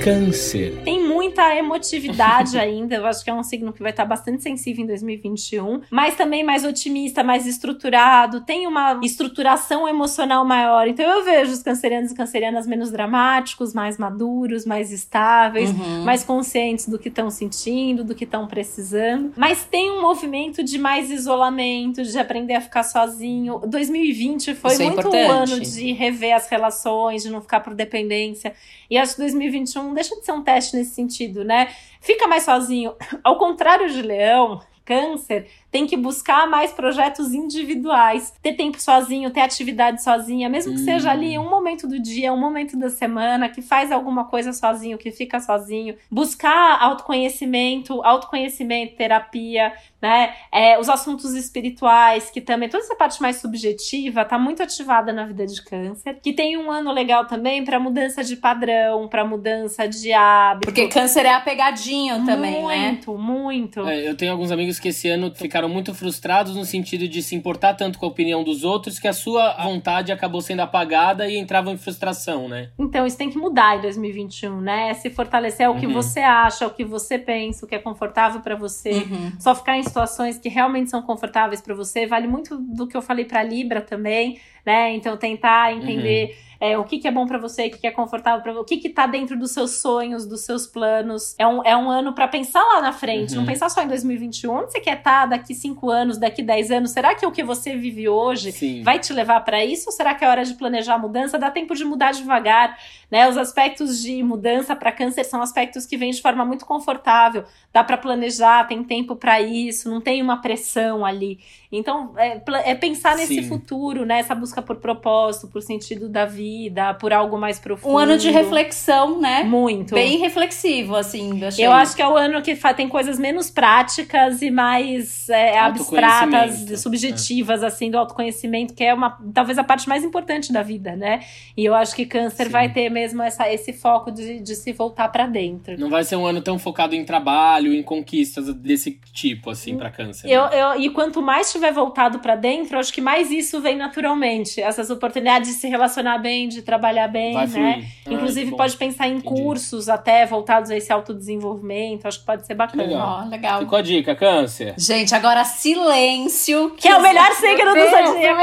Câncer. 0.03 0.83
Tem 0.83 1.01
muita 1.01 1.55
emotividade 1.57 2.59
ainda. 2.61 2.97
Eu 2.97 3.07
acho 3.07 3.23
que 3.23 3.31
é 3.31 3.35
um 3.35 3.45
signo 3.45 3.73
que 3.73 3.81
vai 3.81 3.93
estar 3.93 4.05
bastante 4.05 4.43
sensível 4.43 4.83
em 4.83 4.87
2021, 4.89 5.83
mas 5.89 6.17
também 6.17 6.43
mais 6.43 6.65
otimista, 6.65 7.23
mais 7.23 7.47
estruturado, 7.47 8.41
tem 8.41 8.67
uma 8.67 8.99
estruturação 9.03 9.89
emocional 9.89 10.45
maior. 10.45 10.89
Então 10.89 11.09
eu 11.09 11.25
vejo 11.25 11.53
os 11.53 11.63
cancerianos 11.63 12.11
e 12.11 12.17
cancerianas 12.17 12.67
menos 12.67 12.91
dramáticos, 12.91 13.73
mais 13.73 13.97
maduros, 13.97 14.67
mais 14.67 14.91
estáveis, 14.91 15.71
uhum. 15.71 16.03
mais 16.03 16.25
conscientes 16.25 16.89
do 16.89 16.99
que 16.99 17.09
estão 17.09 17.31
sentindo, 17.31 18.03
do 18.03 18.13
que 18.13 18.25
estão 18.25 18.49
precisando. 18.49 19.33
Mas 19.37 19.65
tem 19.65 19.89
um 19.93 20.03
movimento 20.03 20.65
de 20.65 20.79
mais 20.79 21.13
isolamento, 21.13 22.03
de 22.03 22.19
aprender 22.19 22.55
a 22.55 22.61
ficar 22.61 22.83
sozinho. 22.83 23.61
2020 23.69 24.55
foi 24.57 24.73
Isso 24.73 24.83
é 24.83 24.87
muito 24.87 25.15
é 25.15 25.29
um 25.29 25.31
ano 25.31 25.61
de 25.61 25.93
rever 25.93 26.35
as 26.35 26.49
relações, 26.49 27.23
de 27.23 27.31
não 27.31 27.41
ficar 27.41 27.61
por 27.61 27.73
dependência. 27.73 28.53
E 28.91 28.99
acho 28.99 29.15
que 29.15 29.23
2021 29.23 29.92
deixa 29.93 30.15
de 30.17 30.25
ser 30.25 30.33
um 30.33 30.43
teste 30.43 30.77
nesse 30.77 30.95
sentido, 30.95 31.45
né? 31.45 31.75
Fica 32.01 32.27
mais 32.27 32.45
sozinho. 32.45 32.95
Ao 33.23 33.39
contrário 33.39 33.91
de 33.91 34.03
Leão, 34.03 34.61
câncer 34.85 35.49
tem 35.73 35.87
que 35.87 35.97
buscar 35.97 36.47
mais 36.47 36.71
projetos 36.71 37.33
individuais, 37.33 38.35
ter 38.43 38.53
tempo 38.53 38.79
sozinho, 38.79 39.31
ter 39.31 39.41
atividade 39.41 40.03
sozinha, 40.03 40.47
mesmo 40.49 40.75
que 40.75 40.83
hum. 40.83 40.85
seja 40.85 41.11
ali 41.11 41.39
um 41.39 41.49
momento 41.49 41.89
do 41.89 41.99
dia, 41.99 42.31
um 42.31 42.39
momento 42.39 42.79
da 42.79 42.91
semana, 42.91 43.49
que 43.49 43.63
faz 43.63 43.91
alguma 43.91 44.27
coisa 44.27 44.53
sozinho, 44.53 44.99
que 44.99 45.11
fica 45.11 45.41
sozinho, 45.41 45.97
buscar 46.11 46.79
autoconhecimento, 46.79 48.03
autoconhecimento, 48.03 48.97
terapia, 48.97 49.73
né? 50.01 50.35
É, 50.53 50.79
os 50.79 50.91
assuntos 50.91 51.33
espirituais, 51.33 52.29
que 52.29 52.43
também, 52.43 52.69
toda 52.69 52.85
essa 52.85 52.95
parte 52.95 53.23
mais 53.23 53.37
subjetiva 53.37 54.27
tá 54.27 54.39
muito 54.39 54.63
ativada 54.63 55.11
na 55.11 55.25
vida 55.25 55.47
de 55.47 55.63
câncer, 55.65 56.19
que 56.21 56.35
tem 56.35 56.59
um 56.59 56.71
ano 56.71 56.93
legal 56.93 57.25
também 57.25 57.65
para 57.65 57.81
mudança 57.81 58.23
de 58.23 58.37
padrão, 58.37 59.09
para 59.09 59.25
mudança 59.25 59.89
de 59.89 60.13
hábito. 60.13 60.67
Porque 60.67 60.89
câncer 60.89 61.25
é 61.25 61.33
apegadinho 61.33 62.27
também, 62.27 62.61
muito, 62.61 62.69
né? 62.69 62.89
Muito, 62.89 63.17
muito. 63.17 63.89
É, 63.89 64.07
eu 64.07 64.15
tenho 64.15 64.33
alguns 64.33 64.51
amigos 64.51 64.79
que 64.79 64.89
esse 64.89 65.09
ano 65.09 65.33
ficaram 65.35 65.62
muito 65.69 65.95
frustrados 65.95 66.57
no 66.57 66.65
sentido 66.65 67.09
de 67.09 67.23
se 67.23 67.35
importar 67.35 67.75
tanto 67.75 67.99
com 67.99 68.07
a 68.07 68.09
opinião 68.09 68.43
dos 68.43 68.65
outros 68.65 68.99
que 68.99 69.09
a 69.09 69.13
sua 69.13 69.53
vontade 69.63 70.13
acabou 70.13 70.41
sendo 70.41 70.61
apagada 70.61 71.29
e 71.29 71.37
entravam 71.37 71.73
em 71.73 71.77
frustração, 71.77 72.49
né? 72.49 72.71
Então, 72.79 73.07
isso 73.07 73.17
tem 73.17 73.31
que 73.31 73.39
mudar 73.39 73.79
em 73.79 73.83
2021, 73.83 74.61
né? 74.61 74.95
Se 74.95 75.11
fortalecer 75.11 75.67
é 75.67 75.69
o 75.69 75.77
que 75.77 75.87
uhum. 75.87 75.93
você 75.93 76.21
acha, 76.21 76.65
é 76.65 76.67
o 76.67 76.71
que 76.71 76.85
você 76.85 77.19
pensa, 77.19 77.65
o 77.65 77.69
que 77.69 77.75
é 77.75 77.79
confortável 77.79 78.41
para 78.41 78.57
você. 78.57 78.93
Uhum. 78.93 79.33
Só 79.39 79.55
ficar 79.55 79.77
em 79.77 79.83
situações 79.83 80.39
que 80.39 80.49
realmente 80.49 80.91
são 80.91 81.03
confortáveis 81.03 81.61
para 81.61 81.75
você. 81.75 82.07
Vale 82.07 82.27
muito 82.27 82.57
do 82.57 82.87
que 82.87 82.97
eu 82.97 83.03
falei 83.03 83.25
para 83.25 83.43
Libra 83.43 83.81
também, 83.81 84.39
né? 84.65 84.95
Então 84.95 85.17
tentar 85.17 85.73
entender 85.73 86.31
uhum 86.31 86.53
é, 86.63 86.79
o 86.79 86.85
que, 86.85 87.01
que 87.01 87.09
é 87.09 87.11
bom 87.11 87.27
para 87.27 87.39
você, 87.39 87.67
o 87.67 87.71
que, 87.73 87.79
que 87.79 87.87
é 87.89 87.91
confortável 87.91 88.41
para 88.41 88.53
você, 88.53 88.61
o 88.61 88.65
que, 88.65 88.77
que 88.77 88.89
tá 88.89 89.05
dentro 89.05 89.37
dos 89.37 89.51
seus 89.51 89.81
sonhos, 89.81 90.25
dos 90.25 90.43
seus 90.43 90.65
planos. 90.65 91.35
É 91.37 91.45
um, 91.45 91.61
é 91.65 91.77
um 91.77 91.91
ano 91.91 92.13
para 92.13 92.29
pensar 92.29 92.63
lá 92.63 92.81
na 92.81 92.93
frente, 92.93 93.33
uhum. 93.33 93.41
não 93.41 93.47
pensar 93.47 93.69
só 93.69 93.83
em 93.83 93.89
2021. 93.89 94.49
Onde 94.49 94.71
você 94.71 94.79
quer 94.79 94.99
estar 94.99 95.23
tá 95.23 95.27
daqui 95.27 95.57
5 95.57 95.91
anos, 95.91 96.19
daqui 96.19 96.41
10 96.41 96.71
anos? 96.71 96.93
Será 96.93 97.17
que 97.17 97.27
o 97.27 97.33
que 97.33 97.43
você 97.43 97.75
vive 97.75 98.09
hoje 98.09 98.53
Sim. 98.53 98.81
vai 98.85 99.01
te 99.01 99.13
levar 99.13 99.41
para 99.41 99.65
isso? 99.65 99.89
Ou 99.89 99.93
será 99.93 100.15
que 100.15 100.25
é 100.25 100.29
hora 100.29 100.45
de 100.45 100.55
planejar 100.55 100.95
a 100.95 100.99
mudança? 100.99 101.37
Dá 101.37 101.51
tempo 101.51 101.75
de 101.75 101.85
mudar 101.85 102.13
devagar, 102.13 102.79
né? 103.11 103.29
Os 103.29 103.37
aspectos 103.37 104.01
de 104.01 104.23
mudança 104.23 104.77
para 104.77 104.93
câncer 104.93 105.25
são 105.25 105.43
aspectos 105.43 105.85
que 105.85 105.97
vêm 105.97 106.13
de 106.13 106.23
forma 106.23 106.45
muito 106.45 106.65
confortável. 106.65 107.43
Dá 107.73 107.83
para 107.83 107.99
planejar, 107.99 108.69
tem 108.69 108.85
tempo 108.85 109.17
para 109.17 109.41
isso, 109.41 109.91
não 109.91 110.01
tem 110.01 110.23
uma 110.23 110.41
pressão 110.41 111.05
ali. 111.05 111.41
Então, 111.73 112.13
é, 112.19 112.39
é 112.67 112.75
pensar 112.75 113.17
nesse 113.17 113.37
Sim. 113.37 113.49
futuro, 113.49 114.05
né? 114.05 114.19
Essa 114.19 114.35
busca 114.35 114.61
por 114.61 114.77
propósito, 114.77 115.49
por 115.49 115.63
sentido 115.63 116.07
da 116.07 116.27
vida, 116.27 116.93
por 116.95 117.15
algo 117.15 117.39
mais 117.39 117.59
profundo. 117.59 117.95
Um 117.95 117.97
ano 117.97 118.19
de 118.19 118.31
reflexão, 118.31 119.19
né? 119.19 119.43
Muito. 119.45 119.95
Bem 119.95 120.19
reflexivo, 120.19 120.95
assim. 120.95 121.43
Achei. 121.43 121.67
Eu 121.67 121.73
acho 121.73 121.97
que 121.97 122.03
é 122.03 122.07
o 122.07 122.15
ano 122.15 122.43
que 122.43 122.55
tem 122.77 122.89
coisas 122.89 123.19
menos 123.19 123.51
práticas 123.51 124.43
e 124.43 124.51
mais 124.51 125.31
é, 125.31 125.59
abstratas, 125.59 126.79
subjetivas, 126.79 127.63
é. 127.63 127.67
assim, 127.67 127.91
do 127.91 127.97
autoconhecimento, 127.97 128.75
que 128.75 128.85
é 128.85 128.93
uma 128.93 129.19
talvez 129.33 129.57
a 129.57 129.65
parte 129.65 129.89
mais 129.89 130.05
importante 130.05 130.53
da 130.53 130.63
vida, 130.63 130.95
né? 130.95 131.21
E 131.57 131.65
eu 131.65 131.75
acho 131.75 131.97
que 131.97 132.05
câncer 132.05 132.47
Sim. 132.47 132.53
vai 132.53 132.71
ter 132.71 132.91
mesmo 132.91 133.23
essa, 133.23 133.51
esse 133.51 133.73
foco 133.73 134.11
de, 134.11 134.41
de 134.41 134.55
se 134.55 134.73
voltar 134.73 135.09
para 135.09 135.27
dentro. 135.27 135.79
Não 135.79 135.89
vai 135.89 136.05
ser 136.05 136.17
um 136.17 136.27
ano 136.27 136.43
tão 136.43 136.59
focado 136.59 136.95
em 136.95 137.03
trabalho, 137.03 137.73
em 137.73 137.83
conquistas 137.83 138.53
desse 138.55 139.01
tipo, 139.13 139.49
assim, 139.49 139.79
para 139.79 139.91
câncer. 139.91 140.29
Eu, 140.29 140.51
né? 140.51 140.61
eu, 140.61 140.81
e 140.83 140.91
quanto 140.91 141.23
mais 141.23 141.51
estiver 141.63 141.73
voltado 141.73 142.19
para 142.19 142.35
dentro, 142.35 142.79
acho 142.79 142.93
que 142.93 143.01
mais 143.01 143.31
isso 143.31 143.61
vem 143.61 143.77
naturalmente. 143.77 144.61
Essas 144.61 144.91
oportunidades 144.91 145.49
de 145.49 145.55
se 145.55 145.69
relacionar 145.69 146.19
bem, 146.19 146.49
de 146.49 146.61
trabalhar 146.63 147.07
bem, 147.09 147.35
Vai 147.35 147.47
né? 147.47 147.85
Ah, 148.07 148.13
Inclusive, 148.13 148.51
pode 148.57 148.77
pensar 148.77 149.07
em 149.07 149.17
Entendi. 149.17 149.29
cursos 149.43 149.89
até 149.89 150.27
voltados 150.27 150.71
a 150.71 150.77
esse 150.77 150.93
autodesenvolvimento. 150.93 152.07
Acho 152.07 152.19
que 152.21 152.27
pode 152.27 152.45
ser 152.47 152.55
bacana. 152.55 152.83
Legal. 152.83 153.23
Oh, 153.25 153.29
legal. 153.29 153.61
Ficou 153.61 153.79
a 153.79 153.83
dica, 153.83 154.15
câncer. 154.15 154.75
Gente, 154.77 155.15
agora 155.15 155.45
silêncio. 155.45 156.71
Que, 156.71 156.83
que 156.83 156.89
é 156.89 156.97
o 156.97 157.03
melhor 157.03 157.31
signo 157.33 157.73
do 157.75 157.81
zodíaco. 157.81 158.43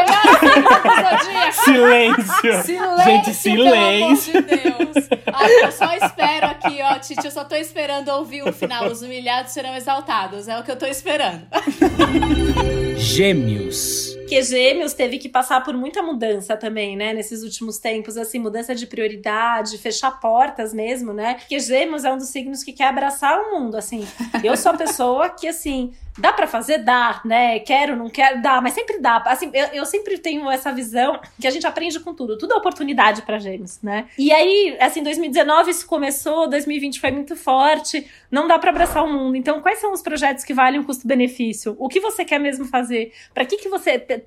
silêncio. 1.64 2.64
Silêncio. 2.64 3.04
Gente, 3.04 3.34
silêncio. 3.34 4.44
Pelo 4.44 4.74
amor 4.76 4.86
de 4.94 4.94
Deus. 4.94 5.10
Ai, 5.34 5.64
eu 5.64 5.72
só 5.72 5.94
espero 5.94 6.46
aqui, 6.48 6.80
ó, 6.82 6.98
Titi. 7.00 7.26
Eu 7.26 7.32
só 7.32 7.44
tô 7.44 7.56
esperando 7.56 8.10
ouvir 8.10 8.44
o 8.44 8.54
final. 8.54 8.86
Os 8.86 9.02
humilhados 9.02 9.52
serão 9.52 9.76
exaltados. 9.76 10.48
É 10.48 10.58
o 10.58 10.64
que 10.64 10.72
eu 10.72 10.78
tô 10.78 10.86
esperando. 10.86 11.42
Gêmeos. 13.10 14.16
Porque 14.20 14.40
Gêmeos 14.44 14.94
teve 14.94 15.18
que 15.18 15.28
passar 15.28 15.64
por 15.64 15.74
muita 15.74 16.00
mudança 16.04 16.56
também, 16.56 16.96
né? 16.96 17.12
Nesses 17.12 17.42
últimos 17.42 17.80
tempos, 17.80 18.18
assim, 18.18 18.38
mudança 18.38 18.76
de 18.76 18.86
prioridade, 18.86 19.80
fechar 19.80 20.20
portas 20.20 20.72
mesmo, 20.72 21.12
né? 21.12 21.34
Porque 21.34 21.60
Gêmeos 21.60 22.06
é 22.06 22.14
um 22.14 22.18
dos 22.20 22.28
signos 22.28 22.64
que 22.64 22.72
quer 22.72 22.86
abraçar 22.86 23.42
o 23.42 23.52
mundo, 23.60 23.76
assim. 23.76 24.08
Eu 24.44 24.56
sou 24.56 24.74
a 24.74 24.78
pessoa 24.78 25.30
que, 25.30 25.48
assim, 25.48 25.92
Dá 26.20 26.34
para 26.34 26.48
fazer? 26.48 26.80
Dá, 26.80 27.22
né? 27.24 27.60
Quero, 27.60 27.96
não 27.96 28.10
quero, 28.10 28.42
dá, 28.42 28.60
mas 28.60 28.74
sempre 28.74 29.00
dá. 29.00 29.18
Assim, 29.26 29.50
eu, 29.54 29.68
eu, 29.68 29.86
sempre 29.86 30.18
tenho 30.18 30.50
essa 30.52 30.72
visão 30.72 31.20
que 31.40 31.48
a 31.48 31.50
gente 31.50 31.66
aprende 31.66 32.00
com 32.00 32.14
tudo. 32.14 32.38
Tudo 32.38 32.54
é 32.54 32.58
oportunidade 32.58 33.22
para 33.22 33.40
gêmeos, 33.40 33.80
né? 33.82 34.08
E 34.18 34.32
aí, 34.32 34.78
assim, 34.82 35.02
2019 35.02 35.72
isso 35.72 35.88
começou, 35.88 36.50
2020 36.50 37.00
foi 37.00 37.12
muito 37.12 37.36
forte. 37.36 38.06
Não 38.32 38.48
dá 38.48 38.60
para 38.60 38.70
abraçar 38.70 39.04
o 39.04 39.12
mundo. 39.12 39.36
Então, 39.36 39.62
quais 39.62 39.80
são 39.80 39.92
os 39.92 40.02
projetos 40.02 40.44
que 40.44 40.54
valem 40.54 40.80
o 40.80 40.84
custo-benefício? 40.84 41.76
O 41.80 41.88
que 41.88 42.00
você 42.00 42.24
quer 42.24 42.40
mesmo 42.40 42.66
fazer? 42.66 43.12
Para 43.34 43.46
que 43.46 43.58
que 43.58 43.70
você 43.70 44.24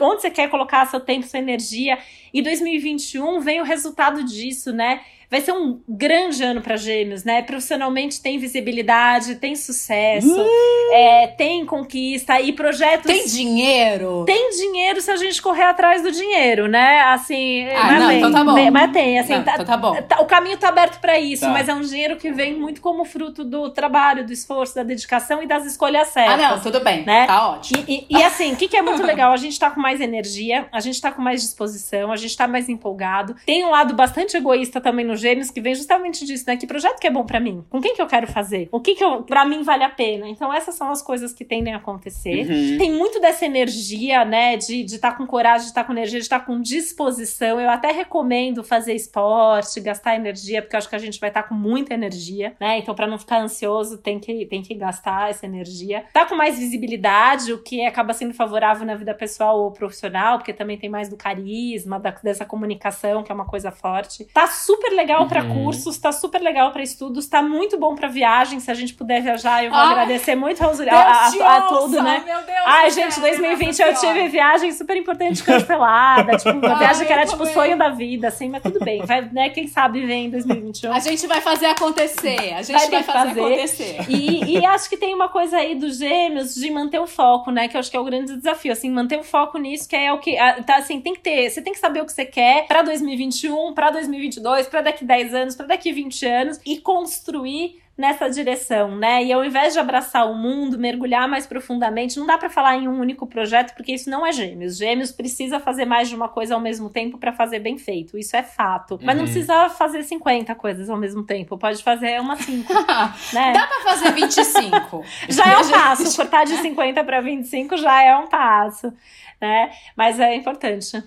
onde 0.00 0.22
você 0.22 0.30
quer 0.30 0.50
colocar 0.50 0.86
seu 0.86 1.00
tempo, 1.00 1.26
sua 1.26 1.38
energia? 1.38 1.98
E 2.32 2.42
2021 2.42 3.40
vem 3.40 3.60
o 3.60 3.64
resultado 3.64 4.22
disso, 4.22 4.72
né? 4.72 5.00
Vai 5.30 5.40
ser 5.40 5.52
um 5.52 5.80
grande 5.88 6.42
ano 6.42 6.60
para 6.60 6.76
Gêmeos, 6.76 7.24
né? 7.24 7.42
Profissionalmente 7.42 8.20
tem 8.22 8.38
visibilidade, 8.38 9.36
tem 9.36 9.56
sucesso, 9.56 10.40
uh! 10.40 10.92
é, 10.92 11.26
tem 11.28 11.64
conquista 11.66 12.40
e 12.40 12.52
projetos. 12.52 13.06
Tem 13.06 13.26
dinheiro? 13.26 14.24
Tem 14.24 14.50
dinheiro 14.50 15.00
se 15.00 15.10
a 15.10 15.16
gente 15.16 15.40
correr 15.42 15.64
atrás 15.64 16.02
do 16.02 16.12
dinheiro, 16.12 16.68
né? 16.68 17.00
Assim. 17.02 17.66
Ah, 17.68 17.98
não, 17.98 18.08
tem, 18.08 18.18
então 18.18 18.32
tá 18.32 18.44
bom. 18.44 18.70
Mas 18.70 18.92
tem, 18.92 19.18
assim. 19.18 19.34
Não, 19.34 19.42
tá, 19.42 19.54
então 19.54 19.64
tá 19.64 19.76
bom. 19.76 19.94
Tá, 20.02 20.20
o 20.20 20.26
caminho 20.26 20.56
tá 20.56 20.68
aberto 20.68 21.00
para 21.00 21.18
isso, 21.18 21.42
tá. 21.42 21.50
mas 21.50 21.68
é 21.68 21.74
um 21.74 21.80
dinheiro 21.80 22.16
que 22.16 22.30
vem 22.30 22.54
muito 22.54 22.80
como 22.80 23.04
fruto 23.04 23.44
do 23.44 23.70
trabalho, 23.70 24.24
do 24.24 24.32
esforço, 24.32 24.74
da 24.74 24.82
dedicação 24.82 25.42
e 25.42 25.46
das 25.46 25.64
escolhas 25.66 26.08
certas. 26.08 26.34
Ah, 26.34 26.50
não, 26.50 26.60
tudo 26.60 26.80
bem. 26.80 27.04
Né? 27.04 27.26
Tá 27.26 27.50
ótimo. 27.50 27.84
E, 27.88 28.06
e, 28.08 28.18
e 28.18 28.22
assim, 28.22 28.52
o 28.52 28.56
que, 28.56 28.68
que 28.68 28.76
é 28.76 28.82
muito 28.82 29.02
legal? 29.04 29.32
A 29.32 29.36
gente 29.36 29.58
tá 29.58 29.70
com 29.70 29.80
mais 29.80 30.00
energia, 30.00 30.68
a 30.72 30.80
gente 30.80 31.00
tá 31.00 31.10
com 31.10 31.20
mais 31.20 31.40
disposição, 31.42 32.12
a 32.12 32.16
gente 32.16 32.36
tá 32.36 32.46
mais 32.46 32.68
empolgado. 32.68 33.34
Tem 33.44 33.64
um 33.64 33.70
lado 33.70 33.94
bastante 33.94 34.36
egoísta 34.36 34.80
também 34.80 35.04
no 35.04 35.15
Gêmeos, 35.16 35.50
que 35.50 35.60
vem 35.60 35.74
justamente 35.74 36.24
disso, 36.24 36.44
né? 36.46 36.56
Que 36.56 36.66
projeto 36.66 36.98
que 36.98 37.06
é 37.06 37.10
bom 37.10 37.24
para 37.24 37.40
mim? 37.40 37.64
Com 37.70 37.80
quem 37.80 37.94
que 37.94 38.02
eu 38.02 38.06
quero 38.06 38.26
fazer? 38.26 38.68
O 38.70 38.80
que 38.80 38.94
que 38.94 39.04
eu, 39.04 39.22
pra 39.22 39.44
mim 39.44 39.62
vale 39.62 39.84
a 39.84 39.90
pena? 39.90 40.28
Então 40.28 40.52
essas 40.52 40.74
são 40.74 40.90
as 40.90 41.02
coisas 41.02 41.32
que 41.32 41.44
tendem 41.44 41.74
a 41.74 41.78
acontecer. 41.78 42.48
Uhum. 42.48 42.78
Tem 42.78 42.92
muito 42.92 43.20
dessa 43.20 43.44
energia, 43.44 44.24
né? 44.24 44.56
De 44.56 44.84
estar 44.84 45.12
tá 45.12 45.16
com 45.16 45.26
coragem, 45.26 45.62
de 45.62 45.68
estar 45.68 45.82
tá 45.82 45.86
com 45.86 45.92
energia, 45.92 46.18
de 46.18 46.24
estar 46.24 46.40
tá 46.40 46.46
com 46.46 46.60
disposição. 46.60 47.60
Eu 47.60 47.70
até 47.70 47.90
recomendo 47.92 48.62
fazer 48.62 48.94
esporte, 48.94 49.80
gastar 49.80 50.16
energia, 50.16 50.62
porque 50.62 50.76
eu 50.76 50.78
acho 50.78 50.88
que 50.88 50.96
a 50.96 50.98
gente 50.98 51.20
vai 51.20 51.30
estar 51.30 51.42
tá 51.42 51.48
com 51.48 51.54
muita 51.54 51.94
energia, 51.94 52.54
né? 52.60 52.78
Então 52.78 52.94
para 52.94 53.06
não 53.06 53.18
ficar 53.18 53.40
ansioso, 53.40 53.98
tem 53.98 54.18
que, 54.18 54.46
tem 54.46 54.62
que 54.62 54.74
gastar 54.74 55.30
essa 55.30 55.46
energia. 55.46 56.04
Tá 56.12 56.24
com 56.24 56.34
mais 56.34 56.58
visibilidade, 56.58 57.52
o 57.52 57.62
que 57.62 57.84
acaba 57.84 58.12
sendo 58.12 58.34
favorável 58.34 58.86
na 58.86 58.94
vida 58.94 59.14
pessoal 59.14 59.60
ou 59.60 59.70
profissional, 59.70 60.38
porque 60.38 60.52
também 60.52 60.78
tem 60.78 60.90
mais 60.90 61.08
do 61.08 61.16
carisma, 61.16 61.98
da, 61.98 62.10
dessa 62.10 62.44
comunicação, 62.44 63.22
que 63.22 63.30
é 63.30 63.34
uma 63.34 63.46
coisa 63.46 63.70
forte. 63.70 64.24
Tá 64.32 64.46
super 64.46 64.90
legal 64.90 65.05
uhum. 65.20 65.28
para 65.28 65.44
cursos, 65.44 65.98
tá 65.98 66.12
super 66.12 66.40
legal 66.40 66.72
para 66.72 66.82
estudos, 66.82 67.26
tá 67.26 67.42
muito 67.42 67.78
bom 67.78 67.94
para 67.94 68.08
viagem. 68.08 68.60
Se 68.60 68.70
a 68.70 68.74
gente 68.74 68.94
puder 68.94 69.22
viajar, 69.22 69.64
eu 69.64 69.70
vou 69.70 69.78
Ai, 69.78 69.92
agradecer 69.92 70.34
muito 70.34 70.62
a, 70.62 70.66
a, 70.66 71.26
a, 71.26 71.56
a 71.56 71.60
tudo, 71.62 72.02
né? 72.02 72.22
Meu 72.24 72.42
Deus 72.42 72.56
Ai, 72.64 72.90
gente, 72.90 73.20
2020 73.20 73.80
eu 73.80 73.94
tive 73.94 74.28
viagem 74.28 74.72
super 74.72 74.96
importante 74.96 75.42
cancelada. 75.42 76.36
tipo, 76.36 76.58
uma 76.58 76.72
Ai, 76.74 76.78
viagem 76.78 77.06
que 77.06 77.12
era 77.12 77.26
tipo 77.26 77.42
o 77.42 77.46
sonho 77.46 77.78
da 77.78 77.90
vida, 77.90 78.28
assim, 78.28 78.48
mas 78.48 78.62
tudo 78.62 78.80
bem. 78.84 79.04
Vai, 79.04 79.22
né? 79.32 79.50
Quem 79.50 79.68
sabe 79.68 80.04
vem 80.04 80.26
em 80.26 80.30
2021. 80.30 80.92
A 80.92 80.98
gente 80.98 81.26
vai 81.26 81.40
fazer 81.40 81.66
acontecer. 81.66 82.54
A 82.54 82.62
gente 82.62 82.78
vai, 82.78 82.90
vai 82.90 83.02
fazer, 83.02 83.28
fazer, 83.28 83.40
acontecer. 83.40 83.96
E, 84.08 84.58
e 84.58 84.66
acho 84.66 84.88
que 84.88 84.96
tem 84.96 85.14
uma 85.14 85.28
coisa 85.28 85.58
aí 85.58 85.74
dos 85.74 85.98
gêmeos 85.98 86.54
de 86.54 86.70
manter 86.70 86.98
o 86.98 87.06
foco, 87.06 87.50
né? 87.50 87.68
Que 87.68 87.76
eu 87.76 87.80
acho 87.80 87.90
que 87.90 87.96
é 87.96 88.00
o 88.00 88.04
grande 88.04 88.36
desafio, 88.36 88.72
assim, 88.72 88.90
manter 88.90 89.18
o 89.18 89.22
foco 89.22 89.58
nisso, 89.58 89.88
que 89.88 89.96
é 89.96 90.12
o 90.12 90.18
que. 90.18 90.36
Tá, 90.66 90.76
assim, 90.76 91.00
tem 91.00 91.14
que 91.14 91.20
ter. 91.20 91.50
Você 91.50 91.62
tem 91.62 91.72
que 91.72 91.78
saber 91.78 92.00
o 92.00 92.06
que 92.06 92.12
você 92.12 92.24
quer 92.24 92.66
pra 92.66 92.82
2021, 92.82 93.72
pra 93.74 93.90
2022, 93.90 94.66
pra 94.66 94.80
daqui 94.80 94.95
10 95.04 95.34
anos, 95.34 95.56
pra 95.56 95.66
daqui 95.66 95.92
20 95.92 96.26
anos 96.26 96.60
e 96.64 96.78
construir 96.78 97.80
nessa 97.96 98.28
direção, 98.28 98.94
né? 98.94 99.24
E 99.24 99.32
ao 99.32 99.42
invés 99.42 99.72
de 99.72 99.78
abraçar 99.78 100.30
o 100.30 100.34
mundo, 100.34 100.78
mergulhar 100.78 101.26
mais 101.26 101.46
profundamente, 101.46 102.18
não 102.18 102.26
dá 102.26 102.36
para 102.36 102.50
falar 102.50 102.76
em 102.76 102.86
um 102.86 103.00
único 103.00 103.26
projeto, 103.26 103.74
porque 103.74 103.92
isso 103.92 104.10
não 104.10 104.26
é 104.26 104.32
Gêmeos. 104.32 104.76
Gêmeos 104.76 105.10
precisa 105.10 105.58
fazer 105.58 105.86
mais 105.86 106.08
de 106.08 106.14
uma 106.14 106.28
coisa 106.28 106.54
ao 106.54 106.60
mesmo 106.60 106.90
tempo 106.90 107.16
para 107.16 107.32
fazer 107.32 107.58
bem 107.58 107.78
feito. 107.78 108.18
Isso 108.18 108.36
é 108.36 108.42
fato. 108.42 108.98
Mas 109.02 109.16
não 109.16 109.24
uhum. 109.24 109.30
precisa 109.30 109.70
fazer 109.70 110.02
50 110.02 110.54
coisas 110.54 110.90
ao 110.90 110.96
mesmo 110.98 111.22
tempo. 111.22 111.56
Pode 111.56 111.82
fazer 111.82 112.20
uma 112.20 112.36
5, 112.36 112.70
né? 113.32 113.52
Dá 113.54 113.66
para 113.66 113.80
fazer 113.82 114.12
25. 114.12 115.02
já 115.30 115.44
é 115.44 115.56
um 115.64 115.70
passo. 115.70 116.16
Cortar 116.16 116.44
de 116.44 116.56
50 116.58 117.02
para 117.02 117.20
25 117.22 117.78
já 117.78 118.02
é 118.02 118.14
um 118.14 118.26
passo, 118.26 118.92
né? 119.40 119.70
Mas 119.96 120.20
é 120.20 120.34
importante. 120.34 121.02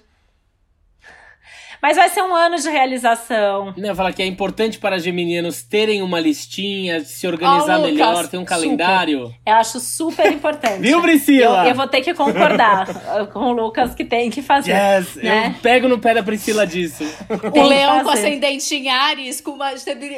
Mas 1.82 1.96
vai 1.96 2.10
ser 2.10 2.22
um 2.22 2.36
ano 2.36 2.58
de 2.58 2.70
realização. 2.70 3.74
Não, 3.78 3.96
falar 3.96 4.12
que 4.12 4.22
é 4.22 4.26
importante 4.26 4.78
para 4.80 5.00
geminianos 5.00 5.64
terem 5.64 6.02
uma 6.02 6.20
listinha, 6.20 7.02
se 7.02 7.26
organizar 7.26 7.78
Ó, 7.78 7.82
Lucas, 7.82 7.94
melhor, 7.94 8.28
ter 8.28 8.38
um 8.38 8.42
super. 8.42 8.46
calendário. 8.46 9.34
Eu 9.46 9.54
acho 9.54 9.80
super 9.80 10.32
importante. 10.32 10.80
Viu, 10.80 11.02
Priscila? 11.02 11.64
Eu, 11.64 11.70
eu 11.70 11.76
vou 11.76 11.88
ter 11.88 12.02
que 12.02 12.14
concordar 12.14 12.88
com 13.32 13.40
o 13.40 13.52
Lucas 13.54 13.96
que 13.96 14.04
tem 14.04 14.30
que 14.30 14.42
fazer. 14.42 14.72
Yes, 14.72 15.16
né? 15.16 15.56
eu 15.56 15.62
pego 15.62 15.88
no 15.88 16.00
pé 16.00 16.14
da 16.14 16.24
Priscila 16.24 16.68
disso. 16.68 17.04
O 17.30 17.64
leão 17.64 18.04
com 18.04 18.10
ascendente 18.10 18.76
em 18.76 18.90
Ares, 18.90 19.40
com 19.40 19.52
uma, 19.52 19.72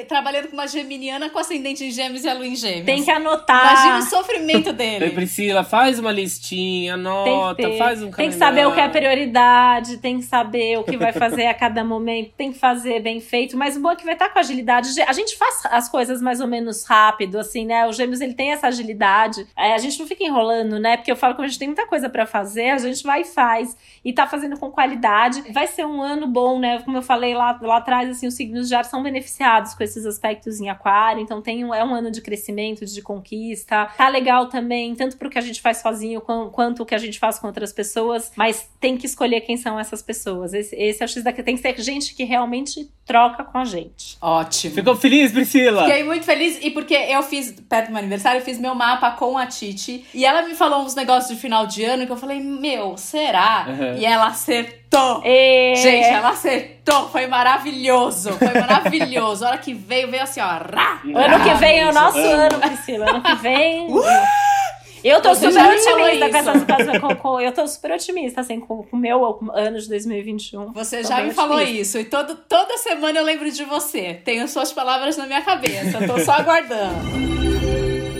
trabalhando 0.08 0.48
com 0.48 0.54
uma 0.54 0.68
geminiana 0.68 1.30
com 1.30 1.38
ascendente 1.40 1.84
em 1.84 1.92
gêmeos 1.92 2.24
e 2.24 2.30
a 2.30 2.34
lua 2.34 2.48
em 2.48 2.56
gêmeos. 2.56 2.86
Tem 2.86 3.04
que 3.04 3.12
anotar. 3.12 3.72
Imagina 3.72 4.00
o 4.00 4.10
sofrimento 4.10 4.70
Ei, 4.70 4.74
dele. 4.74 5.10
Priscila, 5.12 5.64
faz 5.64 6.00
uma 6.00 6.12
listinha, 6.12 6.96
anota, 6.96 7.72
faz 7.78 8.02
um 8.02 8.12
tem 8.12 8.30
que 8.30 8.36
saber 8.36 8.68
o 8.68 8.72
que 8.72 8.80
é 8.80 8.88
calendário. 8.88 8.92
prioridade, 8.92 9.98
tem 9.98 10.18
que 10.18 10.26
saber 10.26 10.78
o 10.78 10.84
que 10.84 10.98
vai 10.98 11.14
fazer 11.14 11.51
a 11.52 11.54
cada 11.54 11.84
momento, 11.84 12.32
tem 12.38 12.52
que 12.52 12.60
fazer 12.60 13.00
bem 13.02 13.20
feito, 13.20 13.56
mas 13.58 13.78
o 13.78 13.82
bom 13.82 13.92
é 13.92 13.96
que 13.96 14.04
vai 14.06 14.14
estar 14.14 14.30
com 14.30 14.40
agilidade. 14.40 14.90
A 15.02 15.14
gente 15.14 15.38
faz 15.38 15.62
as 15.66 15.88
coisas 15.90 16.22
mais 16.22 16.40
ou 16.42 16.48
menos 16.48 16.84
rápido, 16.86 17.38
assim, 17.38 17.66
né? 17.66 17.86
O 17.88 17.94
Gêmeos 17.94 18.22
ele 18.22 18.34
tem 18.34 18.52
essa 18.52 18.68
agilidade. 18.68 19.46
É, 19.58 19.74
a 19.74 19.78
gente 19.78 20.00
não 20.00 20.08
fica 20.08 20.24
enrolando, 20.24 20.80
né? 20.80 20.98
Porque 20.98 21.12
eu 21.12 21.16
falo 21.16 21.36
que 21.36 21.42
a 21.42 21.48
gente 21.48 21.60
tem 21.60 21.68
muita 21.68 21.86
coisa 21.88 22.10
pra 22.10 22.26
fazer, 22.26 22.70
a 22.70 22.78
gente 22.78 23.04
vai 23.04 23.22
e 23.22 23.26
faz. 23.26 23.76
E 24.04 24.12
tá 24.14 24.26
fazendo 24.28 24.58
com 24.58 24.72
qualidade. 24.72 25.44
Vai 25.52 25.68
ser 25.68 25.86
um 25.86 26.02
ano 26.02 26.28
bom, 26.28 26.60
né? 26.60 26.82
Como 26.84 26.98
eu 26.98 27.02
falei 27.02 27.34
lá, 27.34 27.58
lá 27.62 27.78
atrás, 27.78 28.10
assim, 28.10 28.28
os 28.28 28.34
signos 28.34 28.68
de 28.68 28.76
ar 28.76 28.86
são 28.86 29.04
beneficiados 29.04 29.74
com 29.74 29.84
esses 29.84 30.06
aspectos 30.06 30.60
em 30.60 30.70
aquário. 30.70 31.22
Então 31.22 31.42
tem 31.42 31.64
um, 31.66 31.74
é 31.74 31.84
um 31.84 31.94
ano 31.94 32.10
de 32.12 32.22
crescimento, 32.22 32.86
de 32.86 33.02
conquista. 33.02 33.86
Tá 33.98 34.08
legal 34.08 34.48
também, 34.48 34.96
tanto 34.96 35.18
pro 35.18 35.30
que 35.30 35.38
a 35.38 35.42
gente 35.42 35.62
faz 35.62 35.78
sozinho, 35.78 36.22
quan- 36.22 36.50
quanto 36.50 36.84
o 36.84 36.86
que 36.86 36.96
a 36.96 36.98
gente 36.98 37.20
faz 37.20 37.38
com 37.40 37.48
outras 37.48 37.72
pessoas. 37.74 38.32
Mas 38.36 38.70
tem 38.80 38.98
que 38.98 39.06
escolher 39.06 39.42
quem 39.42 39.58
são 39.58 39.80
essas 39.80 40.02
pessoas. 40.02 40.54
Esse, 40.54 40.76
esse 40.76 41.02
é 41.02 41.06
o 41.06 41.10
X 41.10 41.24
daqui. 41.42 41.44
Tem 41.44 41.56
que 41.56 41.62
ser 41.62 41.82
gente 41.82 42.16
que 42.16 42.24
realmente 42.24 42.90
troca 43.06 43.44
com 43.44 43.58
a 43.58 43.66
gente. 43.66 44.18
Ótimo. 44.22 44.76
Ficou 44.76 44.96
feliz, 44.96 45.32
Priscila? 45.32 45.84
Fiquei 45.86 46.04
muito 46.04 46.24
feliz 46.24 46.58
e 46.62 46.70
porque 46.72 46.94
eu 46.94 47.22
fiz, 47.24 47.54
perto 47.68 47.88
do 47.88 47.92
meu 47.92 48.00
aniversário, 48.00 48.40
eu 48.40 48.46
fiz 48.46 48.60
meu 48.60 48.74
mapa 48.74 49.12
com 49.12 49.38
a 49.38 49.46
Titi. 49.46 50.06
E 50.14 50.26
ela 50.26 50.44
me 50.44 50.56
falou 50.56 50.84
uns 50.84 50.96
negócios 50.96 51.36
de 51.36 51.42
final 51.42 51.68
de 51.68 51.84
ano 51.84 52.06
que 52.06 52.12
eu 52.12 52.18
falei, 52.18 52.40
meu, 52.40 52.98
será? 52.98 53.66
Uhum. 53.68 53.98
E 53.98 54.06
ela 54.06 54.28
acertou. 54.28 55.22
E... 55.26 55.76
Gente, 55.76 56.08
ela 56.08 56.30
acertou. 56.30 57.10
Foi 57.10 57.28
maravilhoso. 57.28 58.32
Foi 58.34 58.54
maravilhoso. 58.60 59.46
A 59.46 59.50
hora 59.50 59.58
que 59.58 59.74
veio, 59.74 60.10
veio 60.10 60.24
assim, 60.24 60.40
ó. 60.40 60.46
Rá, 60.46 61.02
Ano 61.04 61.44
que 61.44 61.54
vem 61.56 61.80
é 61.80 61.90
o 61.90 61.94
nosso 61.94 62.18
ano, 62.18 62.60
Priscila. 62.60 63.10
Ano 63.10 63.22
que 63.22 63.36
vem. 63.36 63.88
Eu 65.04 65.22
tô 65.22 65.30
Você 65.30 65.52
super 65.52 65.80
falou 65.84 66.06
otimista 66.06 66.30
com 66.30 66.38
essas 66.38 66.64
coisas. 66.64 67.00
Com, 67.02 67.16
com- 67.16 67.40
eu 67.42 67.52
tô 67.52 67.68
super 67.68 67.92
otimista, 67.92 68.42
assim, 68.42 68.60
com 68.60 68.86
o 68.92 68.96
meu 68.98 69.26
ano 69.54 69.80
de 69.80 69.90
2021. 69.90 70.72
Você 70.74 71.02
Tô 71.02 71.08
já 71.10 71.22
me 71.24 71.32
falou 71.32 71.58
otimista. 71.58 71.82
isso. 71.82 71.98
E 72.00 72.06
todo, 72.06 72.36
toda 72.48 72.78
semana 72.78 73.20
eu 73.20 73.24
lembro 73.26 73.50
de 73.52 73.64
você. 73.66 74.14
Tenho 74.24 74.48
suas 74.48 74.72
palavras 74.72 75.18
na 75.18 75.26
minha 75.26 75.42
cabeça. 75.42 76.06
Tô 76.06 76.20
só 76.20 76.34
aguardando. 76.34 76.96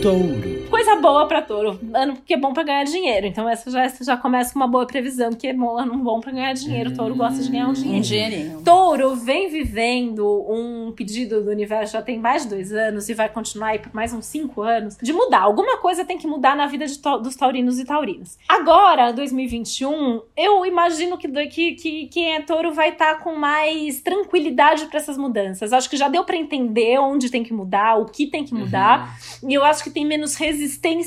Touro. 0.02 0.51
Coisa 0.72 0.96
boa 0.96 1.26
pra 1.28 1.42
touro. 1.42 1.78
Ano 1.94 2.16
que 2.24 2.32
é 2.34 2.36
bom 2.36 2.52
pra 2.52 2.62
ganhar 2.62 2.84
dinheiro. 2.84 3.26
Então 3.26 3.46
essa 3.48 3.70
já, 3.70 3.82
essa 3.84 4.02
já 4.02 4.16
começa 4.16 4.52
com 4.52 4.58
uma 4.58 4.66
boa 4.66 4.86
previsão, 4.86 5.28
porque 5.30 5.48
é 5.48 5.52
bom, 5.52 5.76
ano 5.76 5.96
bom 5.98 6.18
pra 6.18 6.32
ganhar 6.32 6.52
dinheiro. 6.54 6.94
Touro 6.94 7.14
gosta 7.14 7.42
de 7.42 7.50
ganhar 7.50 7.68
um 7.68 7.72
dinheiro. 7.74 7.98
Um 7.98 8.00
dinheirinho. 8.00 8.62
Touro 8.64 9.14
vem 9.14 9.48
vivendo 9.50 10.26
um 10.48 10.90
pedido 10.92 11.42
do 11.44 11.50
universo 11.50 11.92
já 11.92 12.00
tem 12.02 12.18
mais 12.18 12.44
de 12.44 12.48
dois 12.48 12.72
anos 12.72 13.06
e 13.08 13.14
vai 13.14 13.28
continuar 13.28 13.68
aí 13.68 13.78
por 13.78 13.94
mais 13.94 14.14
uns 14.14 14.24
cinco 14.24 14.62
anos 14.62 14.96
de 14.96 15.12
mudar. 15.12 15.40
Alguma 15.42 15.76
coisa 15.78 16.04
tem 16.06 16.16
que 16.16 16.26
mudar 16.26 16.56
na 16.56 16.66
vida 16.66 16.86
to- 17.02 17.18
dos 17.18 17.36
taurinos 17.36 17.78
e 17.78 17.84
taurinas. 17.84 18.38
Agora, 18.48 19.12
2021, 19.12 20.22
eu 20.36 20.64
imagino 20.64 21.18
que, 21.18 21.28
que, 21.48 21.72
que 21.74 22.06
quem 22.06 22.34
é 22.34 22.40
touro 22.40 22.72
vai 22.72 22.88
estar 22.90 23.18
com 23.20 23.34
mais 23.36 24.00
tranquilidade 24.00 24.86
para 24.86 24.98
essas 24.98 25.18
mudanças. 25.18 25.70
Acho 25.72 25.90
que 25.90 25.96
já 25.98 26.08
deu 26.08 26.24
para 26.24 26.36
entender 26.36 26.98
onde 26.98 27.30
tem 27.30 27.44
que 27.44 27.52
mudar, 27.52 27.96
o 27.96 28.06
que 28.06 28.26
tem 28.26 28.42
que 28.42 28.54
mudar. 28.54 29.18
E 29.46 29.52
eu 29.52 29.62
acho 29.64 29.84
que 29.84 29.90
tem 29.90 30.06
menos 30.06 30.34
resistência 30.34 30.61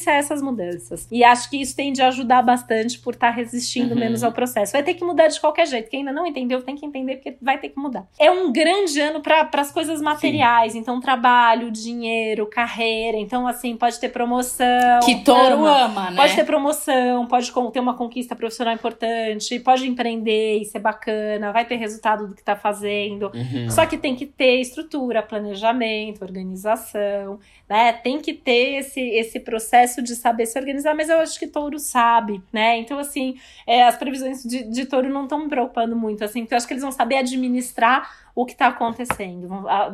a 0.08 0.14
essas 0.14 0.41
mudanças. 0.41 1.08
E 1.12 1.24
acho 1.24 1.49
que 1.49 1.62
isso 1.62 1.76
tem 1.76 1.91
de 1.93 2.01
ajudar 2.01 2.41
bastante 2.41 2.99
por 2.99 3.14
estar 3.14 3.30
resistindo 3.32 3.93
Uhum. 3.93 3.99
menos 3.99 4.24
ao 4.24 4.32
processo. 4.32 4.74
Vai 4.74 4.84
ter 4.84 4.93
que 4.93 5.03
mudar 5.03 5.28
de 5.28 5.39
qualquer 5.39 5.68
jeito. 5.68 5.89
Quem 5.89 5.99
ainda 5.99 6.12
não 6.12 6.26
entendeu, 6.26 6.62
tem 6.62 6.76
que 6.76 6.86
entender, 6.86 7.16
porque 7.16 7.38
vai 7.41 7.58
ter 7.58 7.70
que 7.70 7.80
mudar. 7.80 8.08
É 8.20 8.30
um 8.32 8.51
grande 8.51 8.99
ano 8.99 9.22
para 9.22 9.49
as 9.53 9.72
coisas 9.72 10.01
materiais. 10.01 10.76
Então, 10.76 10.99
trabalho, 10.99 11.72
dinheiro, 11.72 12.45
carreira. 12.47 13.18
Então, 13.18 13.47
assim, 13.47 13.76
pode 13.76 13.99
ter 13.99 14.10
promoção. 14.10 14.99
Que 15.06 15.24
touro 15.24 15.66
ama. 15.66 15.86
ama, 15.86 16.12
né? 16.12 16.18
Pode 16.18 16.36
ter 16.36 16.45
promoção, 16.45 17.28
pode 17.28 17.51
ter 17.72 17.80
uma 17.80 17.93
conquista 17.95 18.36
profissional 18.36 18.74
importante, 18.74 19.60
pode 19.60 19.88
empreender 19.88 20.60
e 20.60 20.66
ser 20.66 20.80
bacana, 20.80 21.51
vai 21.51 21.66
ter 21.66 21.76
resultado 21.76 22.28
do 22.28 22.36
que 22.36 22.43
tá 22.43 22.56
fazendo. 22.56 23.32
Uhum. 23.34 23.70
Só 23.70 23.86
que 23.86 23.97
tem 23.97 24.16
que 24.16 24.26
ter 24.26 24.60
estrutura, 24.60 25.22
planejamento, 25.24 26.22
organização, 26.22 27.39
né? 27.70 27.93
Tem 27.93 28.20
que 28.20 28.34
ter 28.34 28.80
esse, 28.80 29.01
esse 29.01 29.39
processo 29.46 30.02
de 30.02 30.16
saber 30.16 30.46
se 30.46 30.60
organizar, 30.60 30.93
mas 30.93 31.08
eu 31.08 31.20
acho 31.20 31.39
que 31.39 31.48
touro 31.48 31.80
sabe, 31.80 32.43
né? 32.52 32.78
Então, 32.78 33.00
assim, 33.00 33.38
é, 33.66 33.84
as 33.84 33.96
previsões 33.98 34.43
de, 34.43 34.64
de 34.64 34.86
touro 34.86 35.08
não 35.08 35.24
estão 35.24 35.39
me 35.39 35.48
preocupando 35.48 35.96
muito, 35.96 36.24
assim, 36.26 36.41
porque 36.41 36.54
eu 36.54 36.58
acho 36.58 36.68
que 36.68 36.74
eles 36.74 36.84
vão 36.84 36.91
saber 36.91 37.16
administrar 37.16 38.24
o 38.36 38.46
que 38.46 38.52
está 38.52 38.68
acontecendo, 38.68 39.48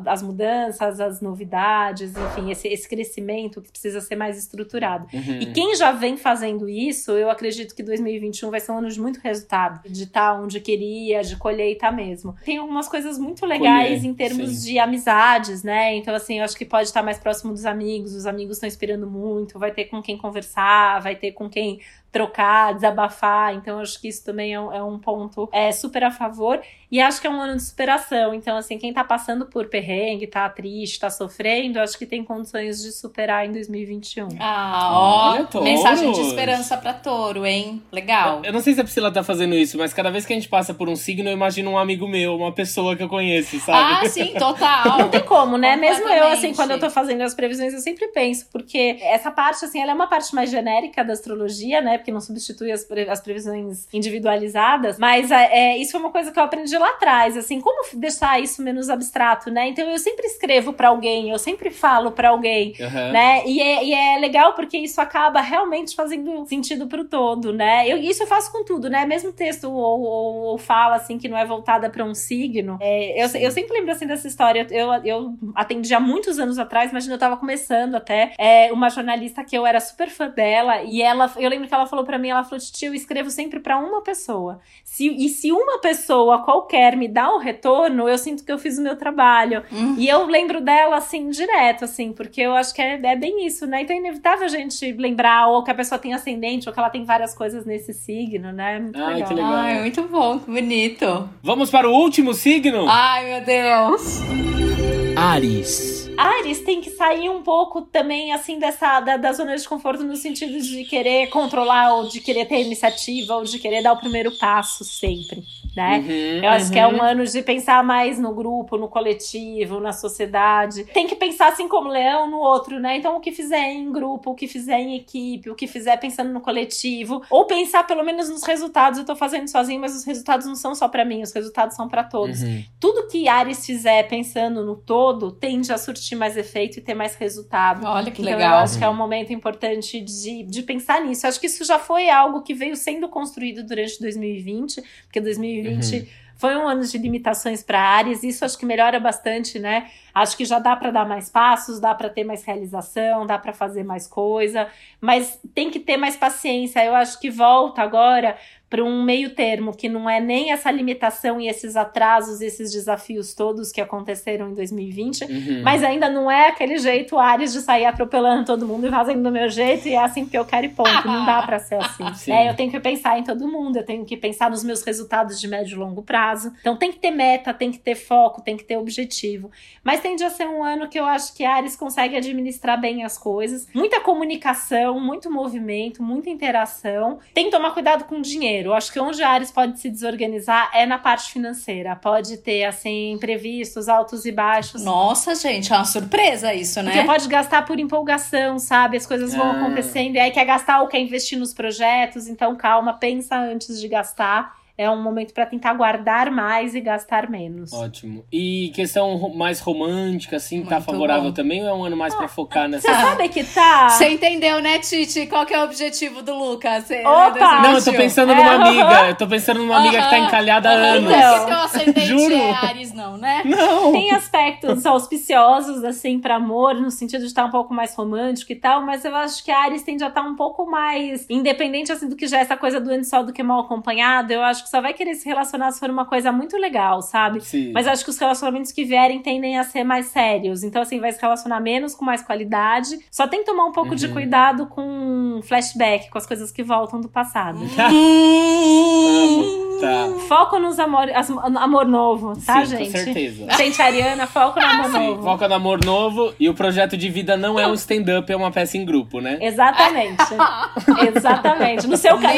as 0.07 0.23
mudanças, 0.23 0.99
as 0.99 1.21
novidades, 1.21 2.13
enfim, 2.17 2.49
esse, 2.49 2.67
esse 2.67 2.89
crescimento 2.89 3.61
que 3.61 3.69
precisa 3.69 4.01
ser 4.01 4.15
mais 4.15 4.35
estruturado. 4.35 5.05
Uhum. 5.13 5.39
E 5.41 5.45
quem 5.53 5.75
já 5.75 5.91
vem 5.91 6.17
fazendo 6.17 6.67
isso, 6.67 7.11
eu 7.11 7.29
acredito 7.29 7.75
que 7.75 7.83
2021 7.83 8.49
vai 8.49 8.59
ser 8.59 8.71
um 8.71 8.79
ano 8.79 8.89
de 8.89 8.99
muito 8.99 9.19
resultado, 9.19 9.87
de 9.87 10.05
estar 10.05 10.41
onde 10.41 10.59
queria, 10.59 11.21
de 11.21 11.35
colheita 11.35 11.91
mesmo. 11.91 12.35
Tem 12.43 12.57
algumas 12.57 12.87
coisas 12.87 13.19
muito 13.19 13.45
legais 13.45 13.99
Colher, 13.99 14.05
em 14.05 14.13
termos 14.15 14.49
sim. 14.49 14.71
de 14.71 14.79
amizades, 14.79 15.61
né? 15.61 15.95
Então, 15.95 16.15
assim, 16.15 16.39
eu 16.39 16.43
acho 16.43 16.57
que 16.57 16.65
pode 16.65 16.87
estar 16.87 17.03
mais 17.03 17.19
próximo 17.19 17.53
dos 17.53 17.65
amigos, 17.65 18.15
os 18.15 18.25
amigos 18.25 18.57
estão 18.57 18.67
inspirando 18.67 19.05
muito, 19.05 19.59
vai 19.59 19.71
ter 19.71 19.85
com 19.85 20.01
quem 20.01 20.17
conversar, 20.17 20.99
vai 20.99 21.15
ter 21.15 21.33
com 21.33 21.47
quem 21.47 21.79
trocar, 22.11 22.73
desabafar. 22.73 23.53
Então, 23.55 23.77
eu 23.77 23.81
acho 23.81 23.99
que 23.99 24.07
isso 24.07 24.23
também 24.23 24.53
é 24.53 24.59
um, 24.59 24.73
é 24.73 24.83
um 24.83 24.99
ponto 24.99 25.49
é, 25.51 25.71
super 25.71 26.03
a 26.03 26.11
favor. 26.11 26.61
E 26.91 26.99
acho 26.99 27.21
que 27.21 27.27
é 27.27 27.29
um 27.29 27.39
ano 27.39 27.55
de 27.55 27.63
superação. 27.63 28.33
Então, 28.33 28.57
assim, 28.57 28.77
quem 28.77 28.91
tá 28.91 29.01
passando 29.01 29.45
por 29.45 29.67
perrengue, 29.67 30.27
tá 30.27 30.49
triste, 30.49 30.99
tá 30.99 31.09
sofrendo, 31.09 31.79
acho 31.79 31.97
que 31.97 32.05
tem 32.05 32.21
condições 32.21 32.81
de 32.81 32.91
superar 32.91 33.45
em 33.45 33.51
2021. 33.53 34.27
Ah, 34.37 34.89
Olha, 35.31 35.41
ó. 35.43 35.45
touros. 35.45 35.69
Mensagem 35.69 36.11
de 36.11 36.19
esperança 36.19 36.75
pra 36.75 36.93
touro, 36.93 37.45
hein? 37.45 37.81
Legal. 37.93 38.41
Eu 38.43 38.51
não 38.51 38.59
sei 38.59 38.73
se 38.73 38.81
a 38.81 38.83
Priscila 38.83 39.09
tá 39.09 39.23
fazendo 39.23 39.55
isso, 39.55 39.77
mas 39.77 39.93
cada 39.93 40.11
vez 40.11 40.25
que 40.25 40.33
a 40.33 40.35
gente 40.35 40.49
passa 40.49 40.73
por 40.73 40.89
um 40.89 40.95
signo, 40.97 41.29
eu 41.29 41.33
imagino 41.33 41.71
um 41.71 41.77
amigo 41.77 42.05
meu, 42.09 42.35
uma 42.35 42.51
pessoa 42.51 42.93
que 42.93 43.03
eu 43.03 43.07
conheço, 43.07 43.57
sabe? 43.61 44.05
Ah, 44.05 44.09
sim, 44.09 44.33
total. 44.37 44.97
Não 44.99 45.09
tem 45.09 45.23
como, 45.23 45.57
né? 45.57 45.77
Mesmo 45.77 46.09
eu, 46.09 46.27
assim, 46.27 46.53
quando 46.53 46.71
eu 46.71 46.79
tô 46.79 46.89
fazendo 46.89 47.21
as 47.21 47.33
previsões, 47.33 47.73
eu 47.73 47.79
sempre 47.79 48.09
penso, 48.09 48.47
porque 48.51 48.97
essa 49.01 49.31
parte, 49.31 49.63
assim, 49.63 49.79
ela 49.81 49.91
é 49.91 49.95
uma 49.95 50.07
parte 50.07 50.35
mais 50.35 50.51
genérica 50.51 51.05
da 51.05 51.13
astrologia, 51.13 51.79
né? 51.79 52.00
Porque 52.01 52.11
não 52.11 52.19
substitui 52.21 52.71
as, 52.71 52.83
pre- 52.83 53.09
as 53.09 53.21
previsões 53.21 53.87
individualizadas, 53.93 54.97
mas 54.99 55.31
é, 55.31 55.49
é, 55.73 55.77
isso 55.77 55.91
foi 55.91 55.99
uma 55.99 56.11
coisa 56.11 56.31
que 56.31 56.39
eu 56.39 56.43
aprendi 56.43 56.77
lá 56.77 56.89
atrás, 56.89 57.37
assim, 57.37 57.61
como 57.61 57.83
deixar 57.93 58.41
isso 58.41 58.61
menos 58.61 58.89
abstrato, 58.89 59.49
né? 59.49 59.67
Então 59.69 59.87
eu 59.89 59.97
sempre 59.99 60.25
escrevo 60.27 60.73
pra 60.73 60.89
alguém, 60.89 61.29
eu 61.29 61.37
sempre 61.39 61.69
falo 61.69 62.11
pra 62.11 62.29
alguém, 62.29 62.73
Aham. 62.79 63.11
né? 63.11 63.43
E 63.45 63.61
é, 63.61 63.83
e 63.85 63.93
é 63.93 64.17
legal 64.19 64.53
porque 64.53 64.77
isso 64.77 64.99
acaba 64.99 65.41
realmente 65.41 65.95
fazendo 65.95 66.45
sentido 66.45 66.87
pro 66.87 67.05
todo, 67.05 67.53
né? 67.53 67.87
Eu, 67.87 67.97
isso 67.97 68.23
eu 68.23 68.27
faço 68.27 68.51
com 68.51 68.63
tudo, 68.63 68.89
né? 68.89 69.05
Mesmo 69.05 69.31
texto 69.31 69.65
ou, 69.71 70.01
ou, 70.01 70.35
ou 70.43 70.57
fala, 70.57 70.95
assim, 70.95 71.17
que 71.17 71.27
não 71.27 71.37
é 71.37 71.45
voltada 71.45 71.89
pra 71.89 72.03
um 72.03 72.13
signo. 72.15 72.77
É, 72.81 73.23
eu, 73.23 73.27
eu 73.41 73.51
sempre 73.51 73.73
lembro, 73.73 73.91
assim, 73.91 74.07
dessa 74.07 74.27
história. 74.27 74.65
Eu, 74.71 74.93
eu 75.03 75.33
atendi 75.55 75.93
há 75.93 75.99
muitos 75.99 76.39
anos 76.39 76.57
atrás, 76.57 76.91
imagina, 76.91 77.15
eu 77.15 77.19
tava 77.19 77.37
começando 77.37 77.95
até, 77.95 78.33
é, 78.37 78.71
uma 78.71 78.89
jornalista 78.89 79.43
que 79.43 79.55
eu 79.57 79.65
era 79.65 79.79
super 79.79 80.09
fã 80.09 80.29
dela, 80.29 80.81
e 80.83 81.01
ela, 81.01 81.31
eu 81.37 81.49
lembro 81.49 81.67
que 81.67 81.73
ela 81.73 81.85
falou 81.91 82.05
pra 82.05 82.17
mim, 82.17 82.29
ela 82.29 82.43
falou, 82.43 82.59
tio, 82.59 82.87
eu 82.87 82.93
escrevo 82.95 83.29
sempre 83.29 83.59
pra 83.59 83.77
uma 83.77 84.01
pessoa. 84.01 84.59
Se, 84.83 85.07
e 85.07 85.29
se 85.29 85.51
uma 85.51 85.79
pessoa 85.79 86.43
qualquer 86.43 86.95
me 86.95 87.07
dá 87.07 87.31
um 87.35 87.37
retorno, 87.37 88.07
eu 88.07 88.17
sinto 88.17 88.43
que 88.43 88.51
eu 88.51 88.57
fiz 88.57 88.77
o 88.77 88.81
meu 88.81 88.95
trabalho. 88.95 89.63
Hum. 89.71 89.95
E 89.97 90.07
eu 90.07 90.25
lembro 90.25 90.61
dela, 90.61 90.97
assim, 90.97 91.29
direto, 91.29 91.85
assim, 91.85 92.13
porque 92.13 92.41
eu 92.41 92.53
acho 92.55 92.73
que 92.73 92.81
é, 92.81 92.99
é 93.03 93.15
bem 93.15 93.45
isso, 93.45 93.67
né? 93.67 93.81
Então 93.81 93.95
é 93.95 93.99
inevitável 93.99 94.45
a 94.45 94.49
gente 94.49 94.91
lembrar, 94.93 95.47
ou 95.49 95.63
que 95.63 95.69
a 95.69 95.75
pessoa 95.75 95.99
tem 95.99 96.13
ascendente, 96.13 96.67
ou 96.67 96.73
que 96.73 96.79
ela 96.79 96.89
tem 96.89 97.03
várias 97.03 97.35
coisas 97.35 97.65
nesse 97.65 97.93
signo, 97.93 98.51
né? 98.51 98.79
Muito 98.79 98.99
Ai, 98.99 99.15
legal. 99.15 99.27
que 99.27 99.33
legal. 99.33 99.53
Ai, 99.53 99.79
muito 99.81 100.03
bom, 100.03 100.39
que 100.39 100.49
bonito. 100.49 101.29
Vamos 101.43 101.69
para 101.69 101.89
o 101.89 101.93
último 101.93 102.33
signo? 102.33 102.87
Ai, 102.87 103.25
meu 103.25 103.41
Deus. 103.45 105.10
Ares. 105.15 106.09
Ares 106.17 106.61
tem 106.61 106.81
que 106.81 106.89
sair 106.91 107.29
um 107.29 107.41
pouco 107.41 107.81
também, 107.81 108.31
assim, 108.31 108.59
dessa 108.59 108.99
da, 108.99 109.17
da 109.17 109.33
zona 109.33 109.55
de 109.55 109.67
conforto 109.67 110.03
no 110.03 110.15
sentido 110.15 110.59
de 110.59 110.83
querer 110.85 111.27
controlar, 111.27 111.95
ou 111.95 112.07
de 112.07 112.19
querer 112.19 112.45
ter 112.45 112.61
iniciativa, 112.61 113.35
ou 113.35 113.43
de 113.43 113.59
querer 113.59 113.81
dar 113.81 113.93
o 113.93 113.97
primeiro 113.97 114.31
passo 114.37 114.83
sempre 114.83 115.43
né? 115.75 115.99
Uhum, 115.99 116.43
eu 116.43 116.49
acho 116.49 116.65
uhum. 116.65 116.71
que 116.71 116.79
é 116.79 116.87
um 116.87 116.95
uhum. 116.95 117.01
ano 117.01 117.25
de 117.25 117.41
pensar 117.41 117.83
mais 117.83 118.19
no 118.19 118.33
grupo, 118.33 118.77
no 118.77 118.89
coletivo, 118.89 119.79
na 119.79 119.93
sociedade. 119.93 120.83
Tem 120.85 121.07
que 121.07 121.15
pensar 121.15 121.49
assim 121.49 121.67
como 121.67 121.87
leão 121.87 122.29
no 122.29 122.37
outro, 122.37 122.79
né? 122.79 122.97
Então, 122.97 123.15
o 123.15 123.21
que 123.21 123.31
fizer 123.31 123.71
em 123.71 123.91
grupo, 123.91 124.31
o 124.31 124.35
que 124.35 124.47
fizer 124.47 124.79
em 124.79 124.95
equipe, 124.95 125.49
o 125.49 125.55
que 125.55 125.67
fizer 125.67 125.97
pensando 125.97 126.31
no 126.31 126.41
coletivo, 126.41 127.21
ou 127.29 127.45
pensar 127.45 127.85
pelo 127.85 128.03
menos 128.03 128.29
nos 128.29 128.43
resultados. 128.43 128.99
Eu 128.99 129.05
tô 129.05 129.15
fazendo 129.15 129.47
sozinho, 129.47 129.79
mas 129.79 129.95
os 129.95 130.03
resultados 130.03 130.45
não 130.45 130.55
são 130.55 130.75
só 130.75 130.87
para 130.87 131.05
mim, 131.05 131.21
os 131.21 131.31
resultados 131.31 131.75
são 131.75 131.87
para 131.87 132.03
todos. 132.03 132.41
Uhum. 132.41 132.63
Tudo 132.79 133.07
que 133.07 133.29
Ares 133.29 133.65
fizer 133.65 134.03
pensando 134.07 134.65
no 134.65 134.75
todo 134.75 135.00
tende 135.31 135.71
a 135.71 135.77
surtir 135.77 136.17
mais 136.17 136.37
efeito 136.37 136.77
e 136.77 136.81
ter 136.81 136.93
mais 136.93 137.15
resultado. 137.15 137.85
Olha 137.85 138.11
que 138.11 138.21
então, 138.21 138.33
legal. 138.33 138.59
Eu 138.59 138.63
acho 138.63 138.77
que 138.77 138.83
é 138.83 138.89
um 138.89 138.95
momento 138.95 139.33
importante 139.33 139.99
de, 139.99 140.43
de 140.43 140.63
pensar 140.63 141.01
nisso. 141.01 141.25
Eu 141.25 141.29
acho 141.29 141.39
que 141.39 141.47
isso 141.47 141.63
já 141.65 141.79
foi 141.79 142.09
algo 142.09 142.41
que 142.41 142.53
veio 142.53 142.75
sendo 142.75 143.07
construído 143.09 143.63
durante 143.63 143.99
2020, 143.99 144.81
porque 145.07 145.19
2020 145.19 145.61
2020 145.61 145.95
uhum. 145.95 146.07
foi 146.35 146.55
um 146.55 146.67
ano 146.67 146.83
de 146.83 146.97
limitações 146.97 147.63
para 147.63 147.79
áreas, 147.79 148.23
isso 148.23 148.43
acho 148.43 148.57
que 148.57 148.65
melhora 148.65 148.99
bastante, 148.99 149.59
né? 149.59 149.89
Acho 150.13 150.35
que 150.35 150.45
já 150.45 150.59
dá 150.59 150.75
para 150.75 150.91
dar 150.91 151.07
mais 151.07 151.29
passos, 151.29 151.79
dá 151.79 151.93
para 151.93 152.09
ter 152.09 152.23
mais 152.23 152.43
realização, 152.43 153.25
dá 153.25 153.37
para 153.37 153.53
fazer 153.53 153.83
mais 153.83 154.07
coisa, 154.07 154.67
mas 154.99 155.39
tem 155.53 155.69
que 155.69 155.79
ter 155.79 155.97
mais 155.97 156.15
paciência. 156.17 156.83
Eu 156.83 156.95
acho 156.95 157.19
que 157.19 157.29
volta 157.29 157.81
agora 157.81 158.37
para 158.71 158.85
um 158.85 159.03
meio 159.03 159.31
termo, 159.31 159.75
que 159.75 159.89
não 159.89 160.09
é 160.09 160.21
nem 160.21 160.53
essa 160.53 160.71
limitação 160.71 161.41
e 161.41 161.49
esses 161.49 161.75
atrasos, 161.75 162.39
esses 162.39 162.71
desafios 162.71 163.33
todos 163.33 163.69
que 163.69 163.81
aconteceram 163.81 164.49
em 164.49 164.53
2020, 164.53 165.25
uhum. 165.25 165.61
mas 165.61 165.83
ainda 165.83 166.09
não 166.09 166.31
é 166.31 166.47
aquele 166.47 166.77
jeito 166.77 167.19
Ares 167.19 167.51
de 167.51 167.59
sair 167.59 167.83
atropelando 167.83 168.45
todo 168.45 168.65
mundo 168.65 168.87
e 168.87 168.89
fazendo 168.89 169.23
do 169.23 169.29
meu 169.29 169.49
jeito 169.49 169.89
e 169.89 169.93
é 169.93 170.01
assim 170.01 170.25
que 170.25 170.37
eu 170.37 170.45
quero 170.45 170.67
e 170.67 170.69
ponto. 170.69 171.05
Não 171.05 171.25
dá 171.25 171.41
para 171.41 171.59
ser 171.59 171.75
assim. 171.75 172.05
É, 172.31 172.49
eu 172.49 172.55
tenho 172.55 172.71
que 172.71 172.79
pensar 172.79 173.19
em 173.19 173.23
todo 173.23 173.45
mundo, 173.47 173.77
eu 173.77 173.85
tenho 173.85 174.05
que 174.05 174.15
pensar 174.15 174.49
nos 174.49 174.63
meus 174.63 174.83
resultados 174.83 175.41
de 175.41 175.47
médio 175.49 175.75
e 175.75 175.77
longo 175.77 176.01
prazo. 176.01 176.53
Então 176.61 176.77
tem 176.77 176.91
que 176.91 176.99
ter 176.99 177.11
meta, 177.11 177.53
tem 177.53 177.71
que 177.71 177.79
ter 177.79 177.95
foco, 177.95 178.41
tem 178.41 178.55
que 178.55 178.63
ter 178.63 178.77
objetivo. 178.77 179.51
Mas 179.83 179.99
tende 179.99 180.23
a 180.23 180.29
ser 180.29 180.47
um 180.47 180.63
ano 180.63 180.87
que 180.87 180.97
eu 180.97 181.03
acho 181.03 181.35
que 181.35 181.43
Ares 181.43 181.75
consegue 181.75 182.15
administrar 182.15 182.79
bem 182.79 183.03
as 183.03 183.17
coisas. 183.17 183.67
Muita 183.73 183.99
comunicação, 183.99 184.97
muito 184.99 185.29
movimento, 185.29 186.01
muita 186.01 186.29
interação. 186.29 187.19
Tem 187.33 187.45
que 187.45 187.51
tomar 187.51 187.71
cuidado 187.71 188.05
com 188.05 188.19
o 188.19 188.21
dinheiro 188.21 188.60
financeiro. 188.61 188.69
Eu 188.69 188.73
acho 188.73 188.91
que 188.91 188.99
onde 188.99 189.23
a 189.23 189.29
Ares 189.29 189.51
pode 189.51 189.79
se 189.79 189.89
desorganizar 189.89 190.69
é 190.73 190.85
na 190.85 190.97
parte 190.97 191.31
financeira. 191.31 191.95
Pode 191.95 192.37
ter, 192.37 192.65
assim, 192.65 193.11
imprevistos, 193.11 193.89
altos 193.89 194.25
e 194.25 194.31
baixos. 194.31 194.83
Nossa, 194.83 195.35
gente, 195.35 195.73
é 195.73 195.75
uma 195.75 195.85
surpresa 195.85 196.53
isso, 196.53 196.81
né? 196.81 196.91
Porque 196.91 197.05
pode 197.05 197.27
gastar 197.27 197.65
por 197.65 197.79
empolgação, 197.79 198.59
sabe? 198.59 198.97
As 198.97 199.05
coisas 199.05 199.33
vão 199.33 199.51
ah. 199.51 199.61
acontecendo 199.61 200.15
e 200.15 200.19
aí 200.19 200.31
quer 200.31 200.45
gastar 200.45 200.81
ou 200.81 200.87
quer 200.87 200.99
investir 200.99 201.37
nos 201.37 201.53
projetos. 201.53 202.27
Então, 202.27 202.55
calma, 202.55 202.93
pensa 202.93 203.37
antes 203.37 203.79
de 203.79 203.87
gastar 203.87 204.60
é 204.77 204.89
um 204.89 205.01
momento 205.01 205.33
para 205.33 205.45
tentar 205.45 205.73
guardar 205.73 206.31
mais 206.31 206.75
e 206.75 206.81
gastar 206.81 207.29
menos. 207.29 207.71
Ótimo. 207.73 208.25
E 208.31 208.71
questão 208.73 209.29
mais 209.29 209.59
romântica, 209.59 210.37
assim, 210.37 210.63
tá 210.63 210.75
Muito 210.75 210.85
tá 210.85 210.91
favorável 210.91 211.29
bom. 211.29 211.33
também 211.33 211.61
ou 211.61 211.67
é 211.67 211.73
um 211.73 211.83
ano 211.83 211.97
mais 211.97 212.13
ah, 212.13 212.17
para 212.17 212.27
focar 212.27 212.67
nessa? 212.67 212.87
Você 212.87 213.01
sabe 213.01 213.29
que 213.29 213.43
tá. 213.43 213.89
Você 213.89 214.09
entendeu, 214.09 214.61
né, 214.61 214.79
Titi? 214.79 215.27
Qual 215.27 215.45
que 215.45 215.53
é 215.53 215.59
o 215.59 215.63
objetivo 215.63 216.21
do 216.21 216.33
Lucas? 216.33 216.89
Opa! 216.89 217.61
Não, 217.61 217.73
eu 217.73 217.83
tô 217.83 217.91
pensando 217.91 218.33
numa 218.33 218.53
é, 218.53 218.55
amiga. 218.55 219.07
Eu 219.09 219.15
tô 219.15 219.27
pensando 219.27 219.59
numa 219.59 219.77
amiga 219.77 219.97
uh 219.97 220.01
-huh. 220.01 220.03
que 220.03 220.09
tá 220.09 220.19
encalhada 220.19 220.69
há 220.69 220.73
anos. 220.73 221.11
Não, 221.11 221.39
que 221.39 221.45
teu 221.45 221.57
ascendente 221.57 222.07
Juro. 222.07 222.33
é 222.33 222.51
Ares, 222.51 222.93
não, 222.93 223.17
né? 223.17 223.41
Não. 223.45 223.91
Tem 223.91 224.11
aspectos 224.11 224.85
auspiciosos, 224.85 225.83
assim, 225.83 226.19
para 226.19 226.35
amor, 226.35 226.75
no 226.75 226.89
sentido 226.91 227.21
de 227.21 227.27
estar 227.27 227.45
um 227.45 227.51
pouco 227.51 227.73
mais 227.73 227.95
romântico 227.95 228.51
e 228.51 228.55
tal, 228.55 228.81
mas 228.81 229.05
eu 229.05 229.15
acho 229.15 229.43
que 229.43 229.51
a 229.51 229.63
Ares 229.63 229.83
tende 229.83 230.03
a 230.03 230.07
estar 230.07 230.21
um 230.21 230.35
pouco 230.35 230.65
mais 230.65 231.25
independente, 231.29 231.91
assim, 231.91 232.07
do 232.07 232.15
que 232.15 232.27
já 232.27 232.39
é 232.39 232.41
essa 232.41 232.57
coisa 232.57 232.79
do 232.79 232.89
ano 232.89 233.03
sol 233.03 233.23
do 233.25 233.33
que 233.33 233.43
mal 233.43 233.61
acompanhado. 233.61 234.31
Eu 234.31 234.41
acho 234.41 234.60
que 234.63 234.69
só 234.69 234.81
vai 234.81 234.93
querer 234.93 235.15
se 235.15 235.27
relacionar 235.27 235.71
se 235.71 235.79
for 235.79 235.89
uma 235.89 236.05
coisa 236.05 236.31
muito 236.31 236.57
legal, 236.57 237.01
sabe? 237.01 237.41
Sim. 237.41 237.71
Mas 237.73 237.87
acho 237.87 238.03
que 238.03 238.09
os 238.09 238.17
relacionamentos 238.17 238.71
que 238.71 238.83
vierem 238.83 239.21
tendem 239.21 239.57
a 239.57 239.63
ser 239.63 239.83
mais 239.83 240.07
sérios. 240.07 240.63
Então, 240.63 240.81
assim, 240.81 240.99
vai 240.99 241.11
se 241.11 241.21
relacionar 241.21 241.59
menos 241.59 241.95
com 241.95 242.05
mais 242.05 242.21
qualidade. 242.21 242.99
Só 243.09 243.27
tem 243.27 243.39
que 243.39 243.45
tomar 243.45 243.65
um 243.65 243.71
pouco 243.71 243.91
uhum. 243.91 243.95
de 243.95 244.07
cuidado 244.09 244.67
com 244.67 245.39
flashback, 245.43 246.09
com 246.09 246.17
as 246.17 246.25
coisas 246.25 246.51
que 246.51 246.63
voltam 246.63 247.01
do 247.01 247.09
passado. 247.09 247.59
Tá. 249.81 250.07
Foco 250.27 250.59
nos 250.59 250.77
amor, 250.77 251.07
amor 251.55 251.87
novo, 251.87 252.33
tá, 252.45 252.63
Sim, 252.63 252.77
gente? 252.77 252.91
Com 252.91 252.97
certeza. 252.99 253.47
Gente, 253.57 253.81
Ariana, 253.81 254.27
foco 254.27 254.59
no 254.59 254.65
amor 254.65 254.91
Sim, 254.91 255.07
novo. 255.07 255.23
Foca 255.23 255.47
no 255.47 255.55
amor 255.55 255.83
novo 255.83 256.33
e 256.39 256.47
o 256.47 256.53
projeto 256.53 256.95
de 256.95 257.09
vida 257.09 257.35
não 257.35 257.59
é 257.59 257.65
um 257.65 257.73
stand-up, 257.73 258.31
é 258.31 258.35
uma 258.35 258.51
peça 258.51 258.77
em 258.77 258.85
grupo, 258.85 259.19
né? 259.19 259.39
Exatamente. 259.41 260.23
Exatamente. 261.17 261.87
No 261.87 261.97
seu, 261.97 262.15
ca... 262.19 262.29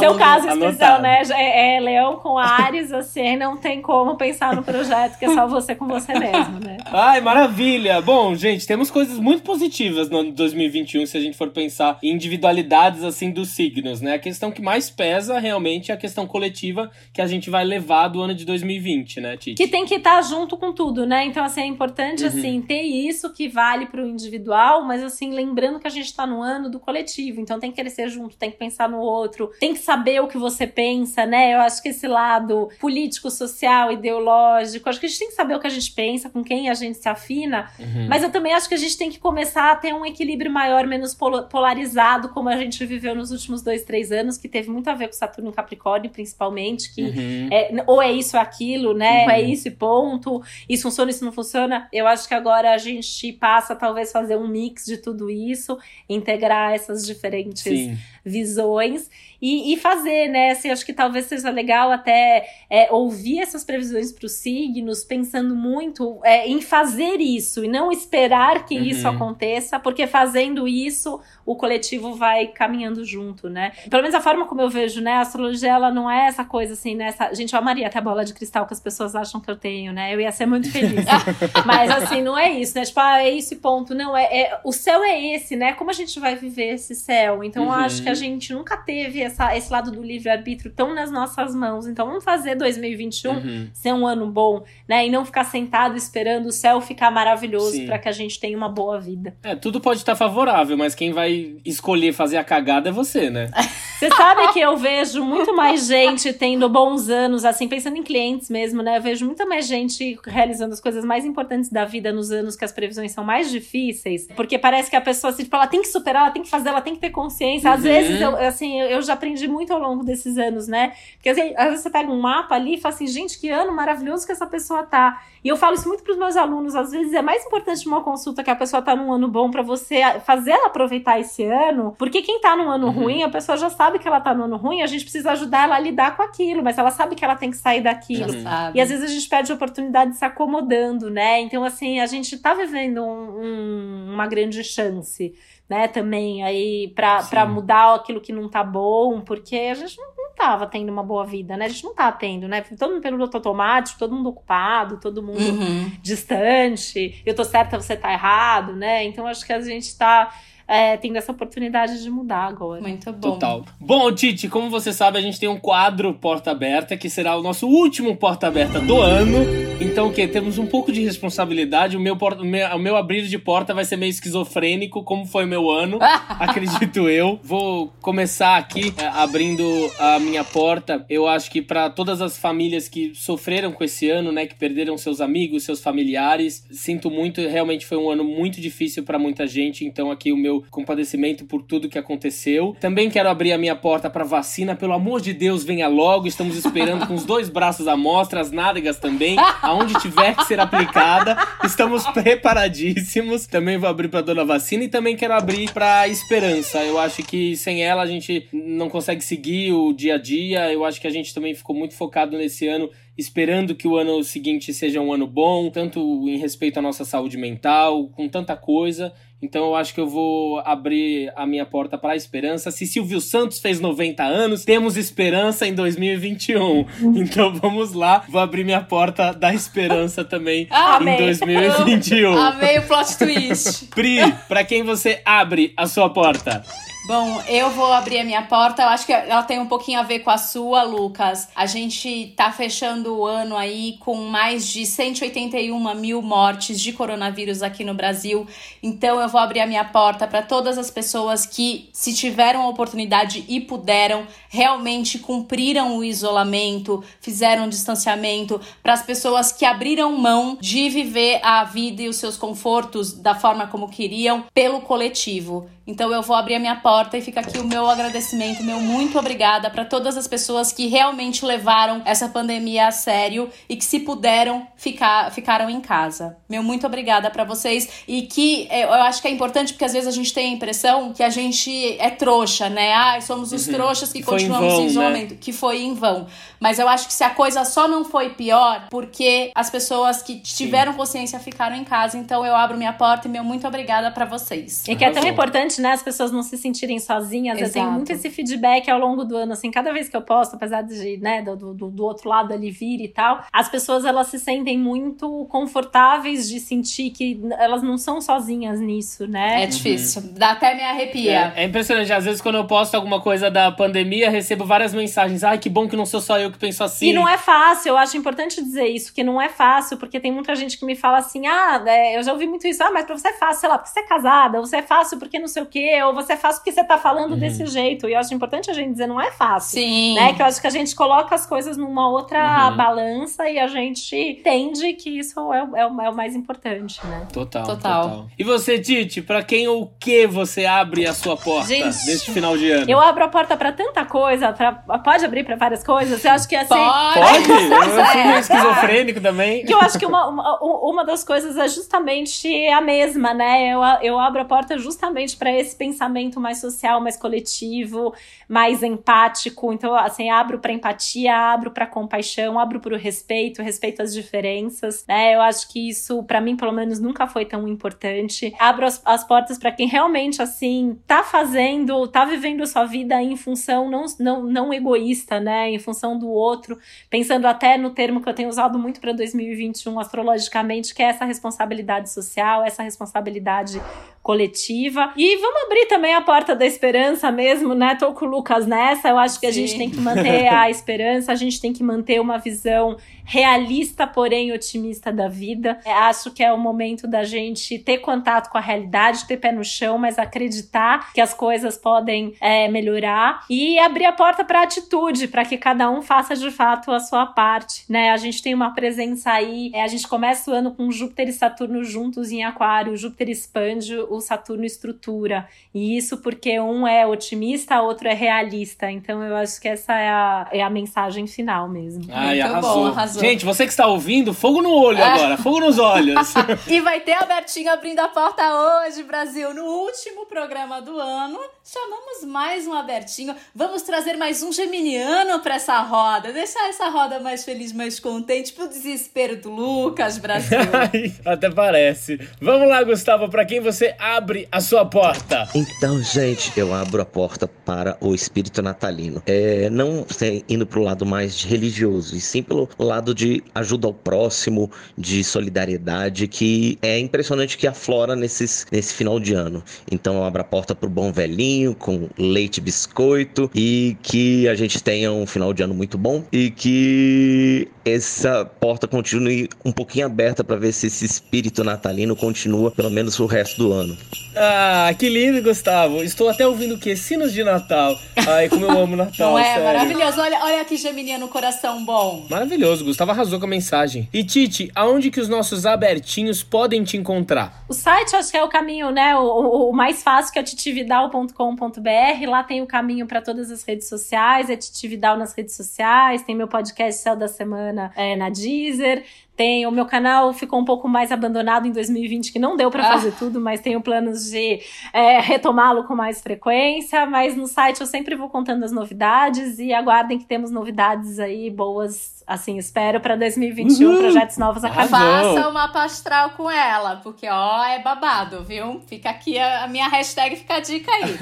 seu 0.00 0.16
caso 0.16 0.48
especial, 0.48 1.00
né? 1.00 1.22
É, 1.44 1.76
é, 1.76 1.80
Leão 1.80 2.16
com 2.16 2.38
Ares, 2.38 2.92
assim, 2.92 3.36
não 3.36 3.56
tem 3.56 3.82
como 3.82 4.16
pensar 4.16 4.56
no 4.56 4.62
projeto 4.62 5.18
que 5.18 5.26
é 5.26 5.34
só 5.34 5.46
você 5.46 5.74
com 5.74 5.86
você 5.86 6.12
mesmo, 6.18 6.58
né? 6.60 6.78
Ai, 6.86 7.20
maravilha! 7.20 8.00
Bom, 8.00 8.34
gente, 8.34 8.66
temos 8.66 8.90
coisas 8.90 9.18
muito 9.18 9.42
positivas 9.42 10.08
no 10.08 10.18
ano 10.18 10.30
de 10.30 10.36
2021 10.36 11.06
se 11.06 11.16
a 11.16 11.20
gente 11.20 11.36
for 11.36 11.50
pensar 11.50 11.98
em 12.02 12.12
individualidades, 12.12 13.04
assim, 13.04 13.30
dos 13.30 13.50
signos, 13.50 14.00
né? 14.00 14.14
A 14.14 14.18
questão 14.18 14.50
que 14.50 14.62
mais 14.62 14.88
pesa 14.88 15.38
realmente 15.38 15.90
é 15.90 15.94
a 15.94 15.98
questão 15.98 16.26
coletiva 16.26 16.90
que 17.12 17.20
a 17.20 17.26
gente 17.26 17.50
vai 17.50 17.64
levar 17.64 18.08
do 18.08 18.22
ano 18.22 18.34
de 18.34 18.44
2020, 18.44 19.20
né, 19.20 19.36
Titi? 19.36 19.62
Que 19.62 19.68
tem 19.68 19.84
que 19.84 19.96
estar 19.96 20.16
tá 20.16 20.22
junto 20.22 20.56
com 20.56 20.72
tudo, 20.72 21.06
né? 21.06 21.24
Então, 21.26 21.44
assim, 21.44 21.60
é 21.60 21.66
importante, 21.66 22.22
uhum. 22.22 22.28
assim, 22.28 22.62
ter 22.62 22.82
isso 22.82 23.32
que 23.32 23.48
vale 23.48 23.86
para 23.86 24.02
o 24.02 24.06
individual, 24.06 24.84
mas, 24.84 25.02
assim, 25.02 25.32
lembrando 25.32 25.78
que 25.78 25.86
a 25.86 25.90
gente 25.90 26.06
está 26.06 26.26
no 26.26 26.40
ano 26.40 26.70
do 26.70 26.80
coletivo, 26.80 27.40
então 27.40 27.60
tem 27.60 27.70
que 27.70 27.80
crescer 27.80 28.08
junto, 28.08 28.36
tem 28.36 28.50
que 28.50 28.56
pensar 28.56 28.88
no 28.88 28.98
outro, 28.98 29.50
tem 29.60 29.72
que 29.72 29.80
saber 29.80 30.20
o 30.20 30.28
que 30.28 30.38
você 30.38 30.66
pensa, 30.66 31.26
né? 31.26 31.33
Eu 31.54 31.60
acho 31.60 31.82
que 31.82 31.88
esse 31.88 32.06
lado 32.06 32.68
político, 32.80 33.30
social, 33.30 33.92
ideológico, 33.92 34.88
acho 34.88 35.00
que 35.00 35.06
a 35.06 35.08
gente 35.08 35.18
tem 35.18 35.28
que 35.28 35.34
saber 35.34 35.54
o 35.54 35.60
que 35.60 35.66
a 35.66 35.70
gente 35.70 35.92
pensa, 35.92 36.30
com 36.30 36.42
quem 36.42 36.68
a 36.68 36.74
gente 36.74 36.98
se 36.98 37.08
afina, 37.08 37.70
uhum. 37.78 38.06
mas 38.08 38.22
eu 38.22 38.30
também 38.30 38.52
acho 38.52 38.68
que 38.68 38.74
a 38.74 38.78
gente 38.78 38.96
tem 38.96 39.10
que 39.10 39.18
começar 39.18 39.72
a 39.72 39.76
ter 39.76 39.92
um 39.94 40.04
equilíbrio 40.04 40.50
maior, 40.50 40.86
menos 40.86 41.14
polarizado, 41.14 42.28
como 42.28 42.48
a 42.48 42.56
gente 42.56 42.84
viveu 42.84 43.14
nos 43.14 43.30
últimos 43.30 43.62
dois, 43.62 43.84
três 43.84 44.12
anos, 44.12 44.36
que 44.36 44.48
teve 44.48 44.70
muito 44.70 44.88
a 44.88 44.94
ver 44.94 45.08
com 45.08 45.14
Saturno 45.14 45.50
em 45.50 45.52
Capricórnio, 45.52 46.10
principalmente 46.10 46.94
que 46.94 47.02
uhum. 47.02 47.48
é, 47.52 47.84
ou 47.86 48.02
é 48.02 48.12
isso 48.12 48.36
ou 48.36 48.40
é 48.40 48.44
aquilo, 48.44 48.94
né? 48.94 49.24
Uhum. 49.24 49.30
É 49.30 49.40
isso 49.40 49.68
e 49.68 49.70
ponto. 49.70 50.42
Isso 50.68 50.82
funciona, 50.84 51.10
isso 51.10 51.24
não 51.24 51.32
funciona. 51.32 51.88
Eu 51.92 52.06
acho 52.06 52.28
que 52.28 52.34
agora 52.34 52.72
a 52.72 52.78
gente 52.78 53.32
passa 53.32 53.74
talvez 53.74 54.12
fazer 54.12 54.36
um 54.36 54.46
mix 54.46 54.84
de 54.84 54.98
tudo 54.98 55.30
isso, 55.30 55.78
integrar 56.08 56.72
essas 56.72 57.06
diferentes 57.06 57.62
Sim. 57.62 57.98
Visões 58.24 59.10
e, 59.40 59.74
e, 59.74 59.76
fazer, 59.76 60.28
né? 60.28 60.52
Assim, 60.52 60.70
acho 60.70 60.86
que 60.86 60.92
talvez 60.94 61.26
seja 61.26 61.50
legal 61.50 61.92
até 61.92 62.48
é, 62.70 62.90
ouvir 62.90 63.40
essas 63.40 63.62
previsões 63.62 64.10
para 64.10 64.24
os 64.24 64.32
signos, 64.32 65.04
pensando 65.04 65.54
muito 65.54 66.18
é, 66.24 66.48
em 66.48 66.62
fazer 66.62 67.20
isso 67.20 67.62
e 67.62 67.68
não 67.68 67.92
esperar 67.92 68.64
que 68.64 68.74
uhum. 68.74 68.84
isso 68.84 69.06
aconteça, 69.06 69.78
porque 69.78 70.06
fazendo 70.06 70.66
isso 70.66 71.20
o 71.44 71.54
coletivo 71.54 72.14
vai 72.14 72.46
caminhando 72.46 73.04
junto, 73.04 73.50
né? 73.50 73.72
Pelo 73.90 74.02
menos 74.02 74.14
a 74.14 74.20
forma 74.20 74.46
como 74.46 74.62
eu 74.62 74.70
vejo, 74.70 75.02
né? 75.02 75.12
A 75.12 75.20
astrologia 75.20 75.72
ela 75.72 75.90
não 75.90 76.10
é 76.10 76.26
essa 76.26 76.44
coisa 76.44 76.72
assim, 76.72 76.94
né? 76.94 77.08
Essa... 77.08 77.34
Gente, 77.34 77.52
eu 77.52 77.58
amaria 77.58 77.86
até 77.86 77.98
a 77.98 78.02
bola 78.02 78.24
de 78.24 78.32
cristal 78.32 78.66
que 78.66 78.72
as 78.72 78.80
pessoas 78.80 79.14
acham 79.14 79.42
que 79.42 79.50
eu 79.50 79.56
tenho, 79.56 79.92
né? 79.92 80.14
Eu 80.14 80.20
ia 80.20 80.32
ser 80.32 80.46
muito 80.46 80.70
feliz. 80.70 81.04
Mas 81.66 81.90
assim, 81.90 82.22
não 82.22 82.38
é 82.38 82.50
isso, 82.50 82.74
né? 82.74 82.84
Tipo, 82.86 83.00
ah, 83.00 83.22
é 83.22 83.30
isso 83.30 83.52
e 83.52 83.58
ponto. 83.58 83.94
Não, 83.94 84.16
é, 84.16 84.24
é, 84.24 84.60
o 84.64 84.72
céu 84.72 85.04
é 85.04 85.34
esse, 85.34 85.54
né? 85.54 85.74
Como 85.74 85.90
a 85.90 85.92
gente 85.92 86.18
vai 86.18 86.34
viver 86.34 86.74
esse 86.74 86.94
céu? 86.94 87.44
Então, 87.44 87.64
uhum. 87.64 87.68
eu 87.68 87.74
acho 87.74 88.02
que 88.02 88.08
a 88.08 88.13
gente 88.14 88.52
nunca 88.52 88.76
teve 88.76 89.20
essa, 89.20 89.56
esse 89.56 89.72
lado 89.72 89.90
do 89.90 90.02
livre-arbítrio 90.02 90.70
tão 90.70 90.94
nas 90.94 91.10
nossas 91.10 91.54
mãos. 91.54 91.86
Então, 91.86 92.06
vamos 92.06 92.24
fazer 92.24 92.54
2021 92.54 93.32
uhum. 93.32 93.68
ser 93.72 93.92
um 93.92 94.06
ano 94.06 94.26
bom, 94.26 94.64
né? 94.88 95.06
E 95.06 95.10
não 95.10 95.24
ficar 95.24 95.44
sentado 95.44 95.96
esperando 95.96 96.46
o 96.46 96.52
céu 96.52 96.80
ficar 96.80 97.10
maravilhoso 97.10 97.84
para 97.86 97.98
que 97.98 98.08
a 98.08 98.12
gente 98.12 98.38
tenha 98.38 98.56
uma 98.56 98.68
boa 98.68 99.00
vida. 99.00 99.36
É, 99.42 99.54
tudo 99.54 99.80
pode 99.80 100.00
estar 100.00 100.14
favorável, 100.14 100.76
mas 100.76 100.94
quem 100.94 101.12
vai 101.12 101.56
escolher 101.64 102.12
fazer 102.12 102.36
a 102.36 102.44
cagada 102.44 102.88
é 102.88 102.92
você, 102.92 103.30
né? 103.30 103.50
Você 103.94 104.08
sabe 104.08 104.52
que 104.52 104.60
eu 104.60 104.76
vejo 104.76 105.24
muito 105.24 105.54
mais 105.54 105.86
gente 105.86 106.32
tendo 106.32 106.68
bons 106.68 107.08
anos, 107.08 107.44
assim, 107.44 107.68
pensando 107.68 107.96
em 107.96 108.02
clientes 108.02 108.50
mesmo, 108.50 108.82
né? 108.82 108.98
Eu 108.98 109.02
vejo 109.02 109.24
muita 109.24 109.46
mais 109.46 109.66
gente 109.66 110.18
realizando 110.26 110.72
as 110.72 110.80
coisas 110.80 111.04
mais 111.04 111.24
importantes 111.24 111.70
da 111.70 111.84
vida 111.84 112.12
nos 112.12 112.30
anos 112.30 112.56
que 112.56 112.64
as 112.64 112.72
previsões 112.72 113.12
são 113.12 113.24
mais 113.24 113.50
difíceis, 113.50 114.28
porque 114.34 114.58
parece 114.58 114.90
que 114.90 114.96
a 114.96 115.00
pessoa, 115.00 115.30
assim, 115.30 115.44
tipo, 115.44 115.56
ela 115.56 115.66
tem 115.66 115.80
que 115.80 115.88
superar, 115.88 116.22
ela 116.22 116.30
tem 116.32 116.42
que 116.42 116.50
fazer, 116.50 116.68
ela 116.68 116.80
tem 116.80 116.94
que 116.94 117.00
ter 117.00 117.10
consciência. 117.10 117.70
Às 117.70 117.78
uhum. 117.78 117.82
vezes, 117.82 118.03
eu, 118.12 118.36
assim, 118.36 118.80
eu 118.80 119.02
já 119.02 119.14
aprendi 119.14 119.46
muito 119.48 119.72
ao 119.72 119.78
longo 119.78 120.04
desses 120.04 120.38
anos, 120.38 120.68
né? 120.68 120.92
Porque 121.14 121.28
assim, 121.28 121.54
às 121.56 121.66
vezes 121.66 121.82
você 121.82 121.90
pega 121.90 122.10
um 122.10 122.20
mapa 122.20 122.54
ali 122.54 122.74
e 122.74 122.80
fala 122.80 122.94
assim, 122.94 123.06
gente, 123.06 123.38
que 123.38 123.50
ano 123.50 123.72
maravilhoso 123.72 124.26
que 124.26 124.32
essa 124.32 124.46
pessoa 124.46 124.82
tá. 124.82 125.22
E 125.42 125.48
eu 125.48 125.56
falo 125.56 125.74
isso 125.74 125.86
muito 125.86 126.02
para 126.02 126.12
os 126.12 126.18
meus 126.18 126.36
alunos, 126.36 126.74
às 126.74 126.90
vezes 126.90 127.12
é 127.12 127.20
mais 127.20 127.44
importante 127.44 127.86
uma 127.86 128.02
consulta 128.02 128.42
que 128.42 128.50
a 128.50 128.56
pessoa 128.56 128.80
tá 128.80 128.96
num 128.96 129.12
ano 129.12 129.28
bom 129.28 129.50
para 129.50 129.62
você 129.62 130.00
fazer 130.24 130.52
ela 130.52 130.66
aproveitar 130.66 131.20
esse 131.20 131.44
ano, 131.44 131.94
porque 131.98 132.22
quem 132.22 132.40
tá 132.40 132.56
num 132.56 132.70
ano 132.70 132.86
uhum. 132.86 132.92
ruim, 132.92 133.22
a 133.22 133.28
pessoa 133.28 133.58
já 133.58 133.68
sabe 133.68 133.98
que 133.98 134.08
ela 134.08 134.20
tá 134.20 134.32
no 134.34 134.44
ano 134.44 134.56
ruim, 134.56 134.80
a 134.80 134.86
gente 134.86 135.02
precisa 135.02 135.32
ajudar 135.32 135.64
ela 135.64 135.76
a 135.76 135.80
lidar 135.80 136.16
com 136.16 136.22
aquilo, 136.22 136.62
mas 136.62 136.78
ela 136.78 136.90
sabe 136.90 137.14
que 137.14 137.24
ela 137.24 137.36
tem 137.36 137.50
que 137.50 137.56
sair 137.56 137.82
daquilo. 137.82 138.32
E 138.74 138.80
às 138.80 138.88
vezes 138.88 139.04
a 139.04 139.08
gente 139.08 139.28
perde 139.28 139.52
a 139.52 139.54
oportunidade 139.54 140.12
de 140.12 140.16
se 140.16 140.24
acomodando, 140.24 141.10
né? 141.10 141.40
Então, 141.40 141.64
assim, 141.64 142.00
a 142.00 142.06
gente 142.06 142.38
tá 142.38 142.54
vivendo 142.54 143.02
um, 143.02 143.40
um, 143.40 144.14
uma 144.14 144.26
grande 144.26 144.64
chance 144.64 145.34
né, 145.68 145.88
também 145.88 146.42
aí 146.42 146.92
para 146.94 147.46
mudar 147.46 147.94
aquilo 147.94 148.20
que 148.20 148.32
não 148.32 148.48
tá 148.48 148.62
bom, 148.62 149.20
porque 149.22 149.56
a 149.56 149.74
gente 149.74 149.96
não, 149.96 150.14
não 150.16 150.34
tava 150.34 150.66
tendo 150.66 150.90
uma 150.90 151.02
boa 151.02 151.24
vida, 151.24 151.56
né? 151.56 151.66
A 151.66 151.68
gente 151.68 151.84
não 151.84 151.94
tá 151.94 152.10
tendo, 152.12 152.46
né? 152.46 152.60
Todo 152.60 152.90
mundo 152.90 153.02
pelo 153.02 153.16
piloto 153.16 153.36
automático, 153.36 153.98
todo 153.98 154.14
mundo 154.14 154.28
ocupado, 154.28 155.00
todo 155.00 155.22
mundo 155.22 155.40
uhum. 155.40 155.90
distante. 156.02 157.22
Eu 157.24 157.34
tô 157.34 157.44
certa, 157.44 157.80
você 157.80 157.96
tá 157.96 158.12
errado, 158.12 158.74
né? 158.74 159.04
Então 159.04 159.26
acho 159.26 159.46
que 159.46 159.52
a 159.52 159.60
gente 159.60 159.96
tá 159.96 160.34
é, 160.66 160.96
tendo 160.96 161.16
essa 161.16 161.32
oportunidade 161.32 162.02
de 162.02 162.10
mudar 162.10 162.46
agora. 162.46 162.80
Muito 162.80 163.12
bom. 163.12 163.32
Total. 163.32 163.64
Bom, 163.78 164.12
Titi, 164.12 164.48
como 164.48 164.70
você 164.70 164.92
sabe, 164.92 165.18
a 165.18 165.20
gente 165.20 165.38
tem 165.38 165.48
um 165.48 165.58
quadro 165.58 166.14
Porta 166.14 166.50
Aberta, 166.50 166.96
que 166.96 167.10
será 167.10 167.36
o 167.36 167.42
nosso 167.42 167.68
último 167.68 168.16
Porta 168.16 168.46
Aberta 168.46 168.80
do 168.80 168.98
ano. 168.98 169.38
Então, 169.80 170.08
o 170.08 170.12
que? 170.12 170.26
Temos 170.26 170.56
um 170.56 170.66
pouco 170.66 170.92
de 170.92 171.02
responsabilidade. 171.02 171.96
O 171.96 172.00
meu, 172.00 172.16
porta, 172.16 172.42
o 172.42 172.44
meu, 172.44 172.66
o 172.76 172.78
meu 172.78 172.96
abrir 172.96 173.26
de 173.26 173.38
porta 173.38 173.74
vai 173.74 173.84
ser 173.84 173.96
meio 173.96 174.10
esquizofrênico, 174.10 175.02
como 175.02 175.26
foi 175.26 175.44
o 175.44 175.48
meu 175.48 175.70
ano, 175.70 175.98
acredito 176.38 177.08
eu. 177.08 177.38
Vou 177.42 177.92
começar 178.00 178.56
aqui 178.56 178.94
é, 178.96 179.06
abrindo 179.06 179.64
a 179.98 180.18
minha 180.18 180.44
porta. 180.44 181.04
Eu 181.08 181.26
acho 181.26 181.50
que 181.50 181.60
para 181.60 181.90
todas 181.90 182.22
as 182.22 182.38
famílias 182.38 182.88
que 182.88 183.12
sofreram 183.14 183.72
com 183.72 183.84
esse 183.84 184.08
ano, 184.08 184.32
né, 184.32 184.46
que 184.46 184.54
perderam 184.54 184.96
seus 184.96 185.20
amigos, 185.20 185.64
seus 185.64 185.82
familiares, 185.82 186.66
sinto 186.70 187.10
muito. 187.10 187.40
Realmente 187.40 187.84
foi 187.84 187.98
um 187.98 188.10
ano 188.10 188.24
muito 188.24 188.60
difícil 188.60 189.02
para 189.02 189.18
muita 189.18 189.46
gente. 189.46 189.84
Então, 189.84 190.10
aqui 190.10 190.32
o 190.32 190.36
meu 190.36 190.53
meu 190.54 190.64
compadecimento 190.70 191.44
por 191.44 191.62
tudo 191.62 191.88
que 191.88 191.98
aconteceu. 191.98 192.76
Também 192.80 193.10
quero 193.10 193.28
abrir 193.28 193.52
a 193.52 193.58
minha 193.58 193.74
porta 193.74 194.08
para 194.08 194.24
vacina. 194.24 194.76
Pelo 194.76 194.92
amor 194.92 195.20
de 195.20 195.32
Deus, 195.32 195.64
venha 195.64 195.88
logo. 195.88 196.26
Estamos 196.26 196.56
esperando 196.56 197.06
com 197.06 197.14
os 197.14 197.24
dois 197.24 197.48
braços 197.48 197.88
à 197.88 197.96
mostra, 197.96 198.40
as 198.40 198.50
nádegas 198.50 198.98
também, 198.98 199.36
aonde 199.62 199.94
tiver 199.94 200.36
que 200.36 200.44
ser 200.44 200.60
aplicada. 200.60 201.36
Estamos 201.64 202.06
preparadíssimos. 202.08 203.46
Também 203.46 203.78
vou 203.78 203.88
abrir 203.88 204.08
para 204.08 204.20
dona 204.20 204.44
vacina 204.44 204.84
e 204.84 204.88
também 204.88 205.16
quero 205.16 205.34
abrir 205.34 205.72
para 205.72 206.06
esperança. 206.08 206.84
Eu 206.84 206.98
acho 206.98 207.22
que 207.22 207.56
sem 207.56 207.82
ela 207.82 208.02
a 208.02 208.06
gente 208.06 208.48
não 208.52 208.88
consegue 208.88 209.22
seguir 209.22 209.72
o 209.72 209.92
dia 209.92 210.14
a 210.14 210.18
dia. 210.18 210.72
Eu 210.72 210.84
acho 210.84 211.00
que 211.00 211.06
a 211.06 211.10
gente 211.10 211.34
também 211.34 211.54
ficou 211.54 211.74
muito 211.74 211.94
focado 211.94 212.36
nesse 212.36 212.66
ano 212.66 212.90
esperando 213.16 213.74
que 213.74 213.86
o 213.86 213.96
ano 213.96 214.22
seguinte 214.24 214.72
seja 214.72 215.00
um 215.00 215.12
ano 215.12 215.26
bom, 215.26 215.70
tanto 215.70 216.28
em 216.28 216.36
respeito 216.36 216.78
à 216.78 216.82
nossa 216.82 217.04
saúde 217.04 217.36
mental, 217.36 218.08
com 218.08 218.28
tanta 218.28 218.56
coisa. 218.56 219.12
Então 219.44 219.66
eu 219.66 219.74
acho 219.74 219.92
que 219.92 220.00
eu 220.00 220.06
vou 220.06 220.58
abrir 220.60 221.30
a 221.36 221.44
minha 221.46 221.66
porta 221.66 221.98
para 221.98 222.14
a 222.14 222.16
esperança. 222.16 222.70
Se 222.70 222.86
Silvio 222.86 223.20
Santos 223.20 223.60
fez 223.60 223.78
90 223.78 224.22
anos, 224.22 224.64
temos 224.64 224.96
esperança 224.96 225.66
em 225.66 225.74
2021. 225.74 226.86
Então 227.24 227.52
vamos 227.54 227.92
lá, 227.92 228.24
vou 228.28 228.40
abrir 228.40 228.64
minha 228.64 228.80
porta 228.80 229.32
da 229.32 229.52
esperança 229.52 230.24
também 230.24 230.68
em 231.00 231.16
2021. 231.16 232.36
Amei 232.36 232.78
o 232.78 232.82
plot 232.82 233.18
twist. 233.18 233.86
Pri, 233.94 234.18
para 234.48 234.64
quem 234.64 234.82
você 234.82 235.20
abre 235.24 235.72
a 235.76 235.86
sua 235.86 236.08
porta? 236.10 236.64
Bom, 237.06 237.38
eu 237.46 237.68
vou 237.68 237.92
abrir 237.92 238.20
a 238.20 238.24
minha 238.24 238.40
porta. 238.40 238.80
Eu 238.80 238.88
acho 238.88 239.04
que 239.04 239.12
ela 239.12 239.42
tem 239.42 239.58
um 239.58 239.66
pouquinho 239.66 240.00
a 240.00 240.02
ver 240.02 240.20
com 240.20 240.30
a 240.30 240.38
sua, 240.38 240.84
Lucas. 240.84 241.50
A 241.54 241.66
gente 241.66 242.32
tá 242.34 242.50
fechando 242.50 243.14
o 243.14 243.26
ano 243.26 243.58
aí 243.58 243.98
com 244.00 244.14
mais 244.24 244.66
de 244.66 244.86
181 244.86 245.94
mil 245.96 246.22
mortes 246.22 246.80
de 246.80 246.94
coronavírus 246.94 247.62
aqui 247.62 247.84
no 247.84 247.92
Brasil. 247.92 248.46
Então 248.82 249.20
eu 249.20 249.28
vou 249.28 249.38
abrir 249.38 249.60
a 249.60 249.66
minha 249.66 249.84
porta 249.84 250.26
para 250.26 250.40
todas 250.40 250.78
as 250.78 250.90
pessoas 250.90 251.44
que, 251.44 251.90
se 251.92 252.14
tiveram 252.14 252.62
a 252.62 252.68
oportunidade 252.68 253.44
e 253.48 253.60
puderam, 253.60 254.26
realmente 254.48 255.18
cumpriram 255.18 255.98
o 255.98 256.04
isolamento, 256.04 257.04
fizeram 257.20 257.66
o 257.66 257.68
distanciamento, 257.68 258.58
para 258.82 258.94
as 258.94 259.02
pessoas 259.02 259.52
que 259.52 259.66
abriram 259.66 260.16
mão 260.16 260.56
de 260.58 260.88
viver 260.88 261.38
a 261.42 261.64
vida 261.64 262.00
e 262.00 262.08
os 262.08 262.16
seus 262.16 262.38
confortos 262.38 263.12
da 263.12 263.34
forma 263.34 263.66
como 263.66 263.90
queriam 263.90 264.46
pelo 264.54 264.80
coletivo. 264.80 265.68
Então 265.86 266.10
eu 266.10 266.22
vou 266.22 266.34
abrir 266.34 266.54
a 266.54 266.58
minha 266.58 266.76
porta 266.76 266.93
e 267.16 267.20
fica 267.20 267.40
aqui 267.40 267.58
o 267.58 267.64
meu 267.64 267.88
agradecimento, 267.88 268.62
meu 268.62 268.78
muito 268.78 269.18
obrigada 269.18 269.68
para 269.68 269.84
todas 269.84 270.16
as 270.16 270.28
pessoas 270.28 270.72
que 270.72 270.86
realmente 270.86 271.44
levaram 271.44 272.02
essa 272.04 272.28
pandemia 272.28 272.88
a 272.88 272.90
sério 272.92 273.50
e 273.68 273.76
que 273.76 273.84
se 273.84 274.00
puderam 274.00 274.66
ficar 274.76 275.32
ficaram 275.32 275.68
em 275.68 275.80
casa. 275.80 276.36
Meu 276.48 276.62
muito 276.62 276.86
obrigada 276.86 277.30
para 277.30 277.42
vocês 277.42 277.88
e 278.06 278.22
que 278.22 278.68
é, 278.70 278.84
eu 278.84 278.92
acho 278.92 279.20
que 279.20 279.28
é 279.28 279.30
importante 279.30 279.72
porque 279.72 279.84
às 279.84 279.92
vezes 279.92 280.08
a 280.08 280.12
gente 280.12 280.32
tem 280.32 280.50
a 280.50 280.52
impressão 280.52 281.12
que 281.12 281.22
a 281.22 281.30
gente 281.30 281.96
é 281.98 282.10
trouxa, 282.10 282.68
né? 282.68 282.92
Ah, 282.92 283.20
somos 283.20 283.52
os 283.52 283.66
uhum. 283.66 283.74
trouxas 283.74 284.12
que, 284.12 284.20
que 284.20 284.24
continuamos 284.24 284.72
em, 284.72 284.76
vão, 284.76 284.82
em 284.82 284.86
isolamento, 284.86 285.30
né? 285.32 285.38
que 285.40 285.52
foi 285.52 285.82
em 285.82 285.94
vão. 285.94 286.26
Mas 286.60 286.78
eu 286.78 286.88
acho 286.88 287.06
que 287.06 287.12
se 287.12 287.24
a 287.24 287.30
coisa 287.30 287.64
só 287.64 287.88
não 287.88 288.04
foi 288.04 288.30
pior 288.30 288.86
porque 288.90 289.50
as 289.54 289.68
pessoas 289.68 290.22
que 290.22 290.38
tiveram 290.40 290.92
Sim. 290.92 290.98
consciência 290.98 291.38
ficaram 291.38 291.76
em 291.76 291.84
casa, 291.84 292.16
então 292.16 292.46
eu 292.46 292.54
abro 292.54 292.78
minha 292.78 292.92
porta 292.92 293.28
e 293.28 293.30
meu 293.30 293.44
muito 293.44 293.66
obrigada 293.66 294.10
para 294.10 294.24
vocês. 294.24 294.84
E 294.88 294.96
que 294.96 295.04
é 295.04 295.10
tão 295.10 295.26
importante 295.26 295.64
importante, 295.64 295.80
né, 295.80 295.92
as 295.92 296.02
pessoas 296.02 296.30
não 296.30 296.42
se 296.42 296.56
sentirem 296.56 296.83
sozinhas. 296.98 297.58
Exato. 297.58 297.68
Eu 297.68 297.72
tenho 297.72 297.92
muito 297.92 298.12
esse 298.12 298.30
feedback 298.30 298.90
ao 298.90 298.98
longo 298.98 299.24
do 299.24 299.36
ano, 299.36 299.52
assim, 299.52 299.70
cada 299.70 299.92
vez 299.92 300.08
que 300.08 300.16
eu 300.16 300.22
posto, 300.22 300.54
apesar 300.56 300.82
de, 300.82 301.16
né, 301.18 301.42
do, 301.42 301.56
do, 301.56 301.90
do 301.90 302.04
outro 302.04 302.28
lado 302.28 302.52
ali 302.52 302.70
vir 302.70 303.00
e 303.00 303.08
tal, 303.08 303.44
as 303.52 303.68
pessoas 303.68 304.04
elas 304.04 304.28
se 304.28 304.38
sentem 304.38 304.78
muito 304.78 305.46
confortáveis 305.50 306.48
de 306.48 306.60
sentir 306.60 307.10
que 307.10 307.40
elas 307.58 307.82
não 307.82 307.96
são 307.96 308.20
sozinhas 308.20 308.80
nisso, 308.80 309.26
né? 309.26 309.62
É 309.62 309.66
difícil, 309.66 310.22
uhum. 310.22 310.34
dá 310.34 310.52
até 310.52 310.74
me 310.74 310.82
arrepia. 310.82 311.52
É, 311.56 311.62
é, 311.62 311.64
impressionante, 311.64 312.12
às 312.12 312.24
vezes 312.24 312.40
quando 312.40 312.56
eu 312.56 312.66
posto 312.66 312.94
alguma 312.94 313.20
coisa 313.20 313.50
da 313.50 313.70
pandemia, 313.70 314.30
recebo 314.30 314.64
várias 314.64 314.94
mensagens, 314.94 315.42
ai, 315.44 315.58
que 315.58 315.68
bom 315.68 315.88
que 315.88 315.96
não 315.96 316.06
sou 316.06 316.20
só 316.20 316.38
eu 316.38 316.50
que 316.50 316.58
penso 316.58 316.82
assim. 316.84 317.10
E 317.10 317.12
não 317.12 317.28
é 317.28 317.38
fácil, 317.38 317.90
eu 317.90 317.96
acho 317.96 318.16
importante 318.16 318.62
dizer 318.62 318.86
isso, 318.86 319.12
que 319.12 319.24
não 319.24 319.40
é 319.40 319.48
fácil, 319.48 319.96
porque 319.96 320.20
tem 320.20 320.32
muita 320.32 320.54
gente 320.54 320.78
que 320.78 320.84
me 320.84 320.96
fala 320.96 321.18
assim, 321.18 321.46
ah, 321.46 321.82
é, 321.86 322.16
eu 322.16 322.22
já 322.22 322.32
ouvi 322.32 322.46
muito 322.46 322.66
isso, 322.66 322.82
ah, 322.82 322.90
mas 322.92 323.04
pra 323.04 323.16
você 323.16 323.28
é 323.28 323.32
fácil, 323.34 323.60
sei 323.60 323.68
lá, 323.68 323.78
porque 323.78 323.90
você 323.90 324.00
é 324.00 324.06
casada, 324.06 324.58
ou 324.58 324.66
você 324.66 324.76
é 324.76 324.82
fácil 324.82 325.18
porque 325.18 325.38
não 325.38 325.48
sei 325.48 325.62
o 325.62 325.66
quê, 325.66 326.02
ou 326.04 326.14
você 326.14 326.34
é 326.34 326.36
fácil 326.36 326.60
porque 326.60 326.72
você 326.74 326.84
tá 326.84 326.98
falando 326.98 327.32
uhum. 327.32 327.38
desse 327.38 327.66
jeito. 327.66 328.08
E 328.08 328.12
eu 328.12 328.18
acho 328.18 328.34
importante 328.34 328.70
a 328.70 328.74
gente 328.74 328.92
dizer, 328.92 329.06
não 329.06 329.20
é 329.20 329.30
fácil. 329.30 329.80
Sim. 329.80 330.14
Né? 330.14 330.32
Que 330.34 330.42
eu 330.42 330.46
acho 330.46 330.60
que 330.60 330.66
a 330.66 330.70
gente 330.70 330.94
coloca 330.94 331.34
as 331.34 331.46
coisas 331.46 331.76
numa 331.76 332.08
outra 332.08 332.70
uhum. 332.70 332.76
balança 332.76 333.48
e 333.48 333.58
a 333.58 333.66
gente 333.66 334.14
entende 334.14 334.92
que 334.94 335.10
isso 335.18 335.52
é, 335.52 335.58
é, 335.58 335.86
o, 335.86 336.00
é 336.00 336.10
o 336.10 336.14
mais 336.14 336.34
importante, 336.34 337.00
né? 337.06 337.26
Total, 337.32 337.64
total. 337.64 338.02
total. 338.02 338.26
E 338.38 338.44
você, 338.44 338.78
Titi, 338.78 339.22
pra 339.22 339.42
quem 339.42 339.68
ou 339.68 339.92
que 339.98 340.26
você 340.26 340.66
abre 340.66 341.06
a 341.06 341.14
sua 341.14 341.36
porta 341.36 341.68
gente, 341.68 342.06
neste 342.06 342.30
final 342.30 342.56
de 342.56 342.70
ano? 342.70 342.90
Eu 342.90 343.00
abro 343.00 343.24
a 343.24 343.28
porta 343.28 343.56
pra 343.56 343.72
tanta 343.72 344.04
coisa, 344.04 344.52
pra, 344.52 344.72
pode 344.72 345.24
abrir 345.24 345.44
pra 345.44 345.56
várias 345.56 345.82
coisas. 345.82 346.24
Eu 346.24 346.32
acho 346.32 346.48
que 346.48 346.56
assim. 346.56 346.74
Pode! 346.74 347.48
pode? 347.70 347.90
eu 347.90 348.06
fui 348.06 348.24
meio 348.24 348.38
esquizofrênico 348.38 349.20
também. 349.20 349.64
Que 349.64 349.72
eu 349.72 349.80
acho 349.80 349.98
que 349.98 350.06
uma, 350.06 350.26
uma, 350.28 350.58
uma 350.60 351.04
das 351.04 351.24
coisas 351.24 351.56
é 351.56 351.68
justamente 351.68 352.48
a 352.68 352.80
mesma, 352.80 353.32
né? 353.32 353.72
Eu, 353.72 353.80
eu 354.02 354.18
abro 354.18 354.42
a 354.42 354.44
porta 354.44 354.78
justamente 354.78 355.36
para 355.36 355.50
esse 355.50 355.74
pensamento 355.74 356.04
pensamento 356.04 356.40
mais 356.40 356.58
social, 356.70 357.00
mais 357.00 357.16
coletivo, 357.16 358.14
mais 358.48 358.82
empático. 358.82 359.72
Então, 359.72 359.94
assim, 359.94 360.30
abro 360.30 360.58
para 360.58 360.72
empatia, 360.72 361.34
abro 361.34 361.70
para 361.70 361.86
compaixão, 361.86 362.58
abro 362.58 362.80
para 362.80 362.94
o 362.94 362.98
respeito, 362.98 363.62
respeito 363.62 364.02
às 364.02 364.12
diferenças, 364.12 365.04
né? 365.06 365.34
Eu 365.34 365.40
acho 365.40 365.68
que 365.70 365.88
isso, 365.88 366.22
para 366.24 366.40
mim, 366.40 366.56
pelo 366.56 366.72
menos, 366.72 367.00
nunca 367.00 367.26
foi 367.26 367.44
tão 367.44 367.66
importante. 367.68 368.54
Abro 368.58 368.86
as, 368.86 369.00
as 369.04 369.24
portas 369.24 369.58
para 369.58 369.72
quem 369.72 369.86
realmente, 369.86 370.42
assim, 370.42 370.98
tá 371.06 371.22
fazendo, 371.22 372.06
tá 372.08 372.24
vivendo 372.24 372.62
a 372.62 372.66
sua 372.66 372.84
vida 372.84 373.22
em 373.22 373.36
função 373.36 373.90
não, 373.90 374.04
não, 374.18 374.42
não 374.42 374.74
egoísta, 374.74 375.40
né? 375.40 375.70
Em 375.70 375.78
função 375.78 376.18
do 376.18 376.28
outro, 376.28 376.78
pensando 377.08 377.46
até 377.46 377.76
no 377.76 377.90
termo 377.90 378.20
que 378.20 378.28
eu 378.28 378.34
tenho 378.34 378.48
usado 378.48 378.78
muito 378.78 379.00
para 379.00 379.12
2021 379.12 379.98
astrologicamente, 379.98 380.94
que 380.94 381.02
é 381.02 381.06
essa 381.06 381.24
responsabilidade 381.24 382.10
social, 382.10 382.64
essa 382.64 382.82
responsabilidade 382.82 383.80
coletiva. 384.24 385.12
E 385.18 385.36
vamos 385.36 385.64
abrir 385.64 385.84
também 385.84 386.14
a 386.14 386.20
porta 386.22 386.56
da 386.56 386.64
esperança 386.64 387.30
mesmo, 387.30 387.74
né? 387.74 387.94
Tô 387.94 388.14
com 388.14 388.24
o 388.24 388.28
Lucas 388.28 388.66
nessa. 388.66 389.10
Eu 389.10 389.18
acho 389.18 389.38
que 389.38 389.46
a 389.46 389.52
gente 389.52 389.76
tem 389.76 389.90
que 389.90 390.00
manter 390.00 390.48
a 390.48 390.70
esperança, 390.70 391.30
a 391.30 391.34
gente 391.34 391.60
tem 391.60 391.74
que 391.74 391.84
manter 391.84 392.18
uma 392.20 392.38
visão 392.38 392.96
realista, 393.24 394.06
porém 394.06 394.52
otimista 394.52 395.10
da 395.10 395.28
vida. 395.28 395.78
É, 395.84 395.92
acho 395.92 396.30
que 396.30 396.42
é 396.42 396.52
o 396.52 396.58
momento 396.58 397.08
da 397.08 397.24
gente 397.24 397.78
ter 397.78 397.98
contato 397.98 398.50
com 398.50 398.58
a 398.58 398.60
realidade, 398.60 399.26
ter 399.26 399.38
pé 399.38 399.50
no 399.50 399.64
chão, 399.64 399.98
mas 399.98 400.18
acreditar 400.18 401.12
que 401.12 401.20
as 401.20 401.34
coisas 401.34 401.76
podem 401.76 402.34
é, 402.40 402.68
melhorar 402.68 403.44
e 403.48 403.78
abrir 403.78 404.04
a 404.04 404.12
porta 404.12 404.44
para 404.44 404.62
atitude, 404.62 405.28
para 405.28 405.44
que 405.44 405.56
cada 405.56 405.90
um 405.90 406.02
faça 406.02 406.36
de 406.36 406.50
fato 406.50 406.90
a 406.92 407.00
sua 407.00 407.26
parte, 407.26 407.84
né? 407.88 408.10
A 408.10 408.16
gente 408.16 408.42
tem 408.42 408.54
uma 408.54 408.74
presença 408.74 409.30
aí, 409.30 409.70
é, 409.74 409.82
a 409.82 409.88
gente 409.88 410.06
começa 410.06 410.50
o 410.50 410.54
ano 410.54 410.72
com 410.72 410.90
Júpiter 410.90 411.28
e 411.28 411.32
Saturno 411.32 411.82
juntos 411.82 412.30
em 412.30 412.44
Aquário, 412.44 412.96
Júpiter 412.96 413.30
expande, 413.30 413.96
o 413.96 414.20
Saturno 414.20 414.64
estrutura. 414.64 415.48
E 415.74 415.96
isso 415.96 416.18
porque 416.18 416.58
um 416.60 416.86
é 416.86 417.06
otimista, 417.06 417.80
outro 417.80 418.08
é 418.08 418.14
realista. 418.14 418.90
Então 418.90 419.22
eu 419.22 419.36
acho 419.36 419.60
que 419.60 419.68
essa 419.68 419.94
é 419.94 420.08
a, 420.08 420.48
é 420.52 420.62
a 420.62 420.70
mensagem 420.70 421.26
final 421.26 421.68
mesmo. 421.68 422.04
Ai, 422.10 422.40
arrasou. 422.40 422.74
Bom, 422.74 422.86
arrasou. 422.86 423.13
Gente, 423.20 423.44
você 423.44 423.64
que 423.64 423.72
está 423.72 423.86
ouvindo, 423.86 424.32
fogo 424.32 424.62
no 424.62 424.70
olho 424.70 424.98
é. 424.98 425.02
agora, 425.02 425.36
fogo 425.36 425.60
nos 425.60 425.78
olhos. 425.78 426.32
e 426.66 426.80
vai 426.80 427.00
ter 427.00 427.12
a 427.12 427.24
Bertinho 427.24 427.72
abrindo 427.72 428.00
a 428.00 428.08
porta 428.08 428.42
hoje, 428.42 429.02
Brasil, 429.02 429.52
no 429.52 429.64
último 429.64 430.26
programa 430.26 430.80
do 430.80 430.98
ano. 430.98 431.38
Chamamos 431.64 432.24
mais 432.26 432.66
um 432.66 432.72
Abertinho. 432.72 433.34
Vamos 433.54 433.82
trazer 433.82 434.16
mais 434.16 434.42
um 434.42 434.52
geminiano 434.52 435.40
para 435.40 435.56
essa 435.56 435.80
roda. 435.80 436.32
Deixar 436.32 436.68
essa 436.68 436.88
roda 436.88 437.20
mais 437.20 437.44
feliz, 437.44 437.72
mais 437.72 437.98
contente, 437.98 438.52
pro 438.52 438.68
desespero 438.68 439.36
do 439.36 439.50
Lucas, 439.50 440.18
Brasil. 440.18 440.58
Até 441.24 441.50
parece. 441.50 442.20
Vamos 442.40 442.68
lá, 442.68 442.82
Gustavo, 442.82 443.28
para 443.28 443.44
quem 443.44 443.60
você 443.60 443.94
abre 443.98 444.48
a 444.52 444.60
sua 444.60 444.84
porta? 444.84 445.48
Então, 445.54 446.02
gente, 446.02 446.52
eu 446.58 446.74
abro 446.74 447.00
a 447.02 447.04
porta 447.04 447.48
para 447.48 447.96
o 448.00 448.14
espírito 448.14 448.62
natalino. 448.62 449.22
É, 449.26 449.68
não 449.70 450.06
indo 450.48 450.66
pro 450.66 450.82
lado 450.82 451.04
mais 451.04 451.42
religioso, 451.42 452.16
e 452.16 452.20
sim 452.20 452.42
pelo 452.42 452.68
lado 452.78 453.03
de 453.12 453.42
ajuda 453.54 453.88
ao 453.88 453.92
próximo, 453.92 454.70
de 454.96 455.24
solidariedade, 455.24 456.28
que 456.28 456.78
é 456.80 456.98
impressionante 456.98 457.58
que 457.58 457.66
aflora 457.66 458.14
nesses, 458.14 458.66
nesse 458.70 458.94
final 458.94 459.18
de 459.18 459.34
ano. 459.34 459.62
Então, 459.90 460.14
eu 460.14 460.24
abro 460.24 460.40
a 460.40 460.44
porta 460.44 460.74
pro 460.74 460.88
bom 460.88 461.12
velhinho, 461.12 461.74
com 461.74 462.08
leite 462.16 462.60
biscoito, 462.60 463.50
e 463.54 463.96
que 464.02 464.46
a 464.48 464.54
gente 464.54 464.82
tenha 464.82 465.12
um 465.12 465.26
final 465.26 465.52
de 465.52 465.62
ano 465.62 465.74
muito 465.74 465.98
bom 465.98 466.24
e 466.32 466.50
que 466.50 467.68
essa 467.84 468.44
porta 468.44 468.86
continue 468.86 469.48
um 469.64 469.72
pouquinho 469.72 470.06
aberta 470.06 470.44
para 470.44 470.56
ver 470.56 470.72
se 470.72 470.86
esse 470.86 471.04
espírito 471.04 471.64
natalino 471.64 472.14
continua 472.14 472.70
pelo 472.70 472.90
menos 472.90 473.18
o 473.18 473.26
resto 473.26 473.58
do 473.58 473.72
ano. 473.72 473.96
Ah, 474.36 474.92
que 474.98 475.08
lindo, 475.08 475.42
Gustavo. 475.42 476.02
Estou 476.02 476.28
até 476.28 476.46
ouvindo 476.46 476.74
o 476.74 476.78
quê? 476.78 476.96
Sinos 476.96 477.32
de 477.32 477.44
Natal. 477.44 477.96
Ai, 478.26 478.48
como 478.48 478.64
eu 478.64 478.70
amo 478.70 478.96
Natal. 478.96 479.32
Não 479.32 479.38
é? 479.38 479.44
Sério. 479.44 479.64
Maravilhoso. 479.64 480.20
Olha, 480.20 480.38
olha 480.42 480.60
aqui, 480.60 480.76
Gemininha, 480.76 481.18
no 481.18 481.28
coração 481.28 481.84
bom. 481.84 482.26
Maravilhoso. 482.28 482.84
Gustavo 482.84 482.93
arrasou 483.02 483.38
com 483.38 483.46
a 483.46 483.48
mensagem. 483.48 484.08
E 484.12 484.22
Titi, 484.24 484.70
aonde 484.74 485.10
que 485.10 485.20
os 485.20 485.28
nossos 485.28 485.66
abertinhos 485.66 486.42
podem 486.42 486.84
te 486.84 486.96
encontrar? 486.96 487.64
O 487.68 487.74
site 487.74 488.16
acho 488.16 488.30
que 488.30 488.36
é 488.36 488.44
o 488.44 488.48
caminho, 488.48 488.90
né? 488.90 489.16
O, 489.16 489.22
o, 489.22 489.70
o 489.70 489.72
mais 489.72 490.02
fácil 490.02 490.32
que 490.32 490.38
é 490.38 490.42
titividal.com.br. 490.42 492.28
Lá 492.28 492.42
tem 492.44 492.62
o 492.62 492.66
caminho 492.66 493.06
para 493.06 493.20
todas 493.20 493.50
as 493.50 493.62
redes 493.64 493.88
sociais. 493.88 494.50
É 494.50 494.56
Titividal 494.56 495.16
nas 495.16 495.34
redes 495.34 495.54
sociais. 495.54 496.22
Tem 496.22 496.34
meu 496.34 496.48
podcast 496.48 497.02
Céu 497.02 497.16
da 497.16 497.28
Semana 497.28 497.92
é, 497.96 498.16
na 498.16 498.28
Deezer. 498.30 499.04
Tem 499.36 499.66
o 499.66 499.70
meu 499.70 499.86
canal 499.86 500.32
ficou 500.32 500.60
um 500.60 500.64
pouco 500.64 500.88
mais 500.88 501.10
abandonado 501.10 501.66
em 501.66 501.72
2020, 501.72 502.32
que 502.32 502.38
não 502.38 502.56
deu 502.56 502.70
para 502.70 502.88
ah. 502.88 502.92
fazer 502.92 503.12
tudo, 503.12 503.40
mas 503.40 503.60
tenho 503.60 503.80
planos 503.80 504.30
de 504.30 504.60
é, 504.92 505.20
retomá-lo 505.20 505.84
com 505.84 505.94
mais 505.94 506.20
frequência. 506.22 507.04
Mas 507.06 507.36
no 507.36 507.46
site 507.46 507.80
eu 507.80 507.86
sempre 507.86 508.14
vou 508.14 508.28
contando 508.28 508.64
as 508.64 508.72
novidades 508.72 509.58
e 509.58 509.72
aguardem 509.72 510.18
que 510.18 510.24
temos 510.24 510.50
novidades 510.50 511.18
aí 511.18 511.50
boas 511.50 512.14
assim, 512.26 512.56
espero 512.56 513.00
para 513.00 513.16
2021 513.16 513.90
uhum. 513.90 513.98
projetos 513.98 514.38
novos 514.38 514.64
a 514.64 514.70
Faça 514.70 515.48
uma 515.48 515.68
pastral 515.68 516.30
com 516.30 516.50
ela, 516.50 516.96
porque 516.96 517.28
ó, 517.28 517.64
é 517.64 517.78
babado, 517.80 518.42
viu? 518.44 518.80
Fica 518.86 519.10
aqui 519.10 519.38
a, 519.38 519.64
a 519.64 519.68
minha 519.68 519.88
hashtag, 519.88 520.36
fica 520.36 520.54
a 520.54 520.60
dica 520.60 520.90
aí. 520.90 521.16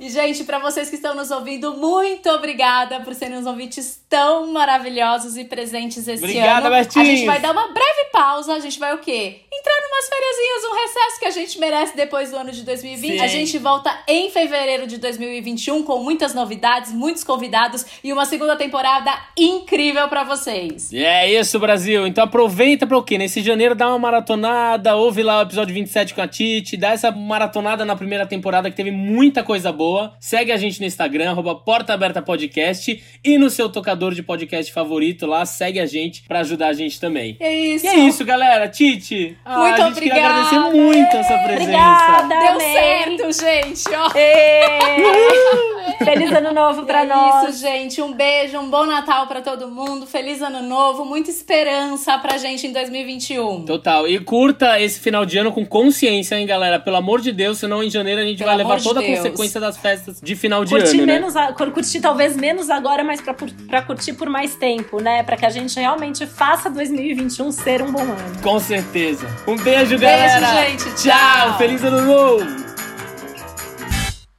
e 0.00 0.08
gente, 0.10 0.44
para 0.44 0.58
vocês 0.58 0.88
que 0.90 0.96
estão 0.96 1.14
nos 1.14 1.30
ouvindo, 1.30 1.76
muito 1.76 2.28
obrigada 2.30 3.00
por 3.00 3.14
serem 3.14 3.38
os 3.38 3.46
ouvintes 3.46 4.02
tão 4.08 4.52
maravilhosos 4.52 5.36
e 5.36 5.44
presentes 5.44 6.08
esse 6.08 6.22
Obrigada, 6.22 6.66
ano. 6.66 6.76
Bertinho. 6.76 7.01
A 7.02 7.04
gente 7.04 7.26
vai 7.26 7.40
dar 7.40 7.52
uma 7.52 7.68
breve 7.68 8.04
pausa, 8.12 8.54
a 8.54 8.60
gente 8.60 8.78
vai 8.78 8.94
o 8.94 8.98
quê? 8.98 9.40
Entrar 9.52 9.74
numas 9.82 10.08
férias, 10.08 10.32
um 10.64 10.74
recesso 10.74 11.18
que 11.18 11.26
a 11.26 11.30
gente 11.30 11.58
merece 11.58 11.96
depois 11.96 12.30
do 12.30 12.36
ano 12.36 12.52
de 12.52 12.62
2020. 12.62 13.18
Sim. 13.18 13.20
A 13.20 13.26
gente 13.26 13.58
volta 13.58 13.96
em 14.06 14.30
fevereiro 14.30 14.86
de 14.86 14.98
2021 14.98 15.82
com 15.82 15.98
muitas 15.98 16.34
novidades, 16.34 16.92
muitos 16.92 17.24
convidados 17.24 17.84
e 18.02 18.12
uma 18.12 18.24
segunda 18.24 18.56
temporada 18.56 19.10
incrível 19.36 20.08
para 20.08 20.24
vocês. 20.24 20.92
E 20.92 21.02
é 21.04 21.32
isso, 21.32 21.58
Brasil. 21.58 22.06
Então 22.06 22.24
aproveita 22.24 22.86
para 22.86 22.96
o 22.96 23.02
quê? 23.02 23.18
Nesse 23.18 23.42
janeiro 23.42 23.74
dá 23.74 23.88
uma 23.88 23.98
maratonada, 23.98 24.94
ouve 24.96 25.22
lá 25.22 25.40
o 25.40 25.42
episódio 25.42 25.74
27 25.74 26.14
com 26.14 26.22
a 26.22 26.28
Titi, 26.28 26.76
dá 26.76 26.90
essa 26.90 27.10
maratonada 27.10 27.84
na 27.84 27.96
primeira 27.96 28.26
temporada 28.26 28.70
que 28.70 28.76
teve 28.76 28.90
muita 28.90 29.42
coisa 29.42 29.72
boa. 29.72 30.14
Segue 30.20 30.52
a 30.52 30.56
gente 30.56 30.80
no 30.80 30.86
Instagram, 30.86 31.30
arroba 31.30 31.54
Porta 31.54 31.92
Aberta 31.92 32.22
Podcast 32.22 33.02
e 33.24 33.38
no 33.38 33.50
seu 33.50 33.68
tocador 33.68 34.14
de 34.14 34.22
podcast 34.22 34.72
favorito 34.72 35.26
lá, 35.26 35.44
segue 35.44 35.80
a 35.80 35.86
gente 35.86 36.22
para 36.22 36.40
ajudar 36.40 36.68
a 36.68 36.72
gente 36.72 36.91
também. 37.00 37.36
É 37.40 37.54
isso. 37.54 37.86
E 37.86 37.88
é 37.88 37.96
isso, 38.00 38.24
galera. 38.24 38.68
Titi, 38.68 39.36
ah, 39.44 39.58
muito 39.58 39.74
a 39.74 39.84
gente 39.86 39.96
obrigada. 39.96 40.20
agradecer 40.20 40.58
muito 40.76 41.16
essa 41.16 41.38
presença. 41.38 41.62
Obrigada, 41.62 42.28
Deu 42.28 42.60
certo, 42.60 43.32
gente. 43.32 43.84
Ó. 43.94 44.10
Feliz 46.04 46.32
ano 46.32 46.52
novo 46.52 46.84
para 46.84 47.02
é 47.02 47.06
nós. 47.06 47.48
Isso, 47.48 47.60
gente. 47.60 48.02
Um 48.02 48.12
beijo, 48.12 48.58
um 48.58 48.68
bom 48.68 48.86
Natal 48.86 49.26
para 49.26 49.40
todo 49.40 49.68
mundo 49.68 50.06
feliz 50.06 50.42
ano 50.42 50.62
novo, 50.62 51.04
muita 51.04 51.30
esperança 51.30 52.18
pra 52.18 52.36
gente 52.36 52.66
em 52.66 52.72
2021. 52.72 53.64
Total. 53.64 54.06
E 54.06 54.18
curta 54.20 54.80
esse 54.80 55.00
final 55.00 55.24
de 55.24 55.38
ano 55.38 55.52
com 55.52 55.64
consciência, 55.64 56.36
hein, 56.36 56.46
galera? 56.46 56.78
Pelo 56.78 56.96
amor 56.96 57.20
de 57.20 57.32
Deus, 57.32 57.58
senão 57.58 57.82
em 57.82 57.90
janeiro 57.90 58.20
a 58.20 58.24
gente 58.24 58.38
Pelo 58.38 58.50
vai 58.50 58.56
levar 58.58 58.82
toda 58.82 59.00
de 59.00 59.12
a 59.12 59.16
consequência 59.16 59.60
das 59.60 59.76
festas 59.76 60.20
de 60.22 60.36
final 60.36 60.64
de 60.64 60.70
curtir 60.70 60.98
ano. 60.98 61.06
Né? 61.06 61.14
Menos 61.14 61.34
né? 61.34 61.48
a, 61.48 61.52
curtir 61.52 62.00
talvez 62.00 62.36
menos 62.36 62.68
agora, 62.70 63.02
mas 63.02 63.20
pra, 63.20 63.34
pra 63.68 63.82
curtir 63.82 64.12
por 64.12 64.28
mais 64.28 64.54
tempo, 64.54 65.00
né? 65.00 65.22
Pra 65.22 65.36
que 65.36 65.46
a 65.46 65.50
gente 65.50 65.78
realmente 65.78 66.26
faça 66.26 66.68
2021 66.90 67.52
ser 67.52 67.82
um 67.82 67.92
bom 67.92 68.02
ano. 68.02 68.42
Com 68.42 68.58
certeza. 68.58 69.26
Um 69.46 69.56
beijo, 69.56 69.98
galera. 69.98 70.46
Beijo, 70.62 70.84
gente. 70.84 71.02
Tchau. 71.02 71.48
Tchau. 71.48 71.58
Feliz 71.58 71.84
ano 71.84 72.00
novo. 72.02 72.62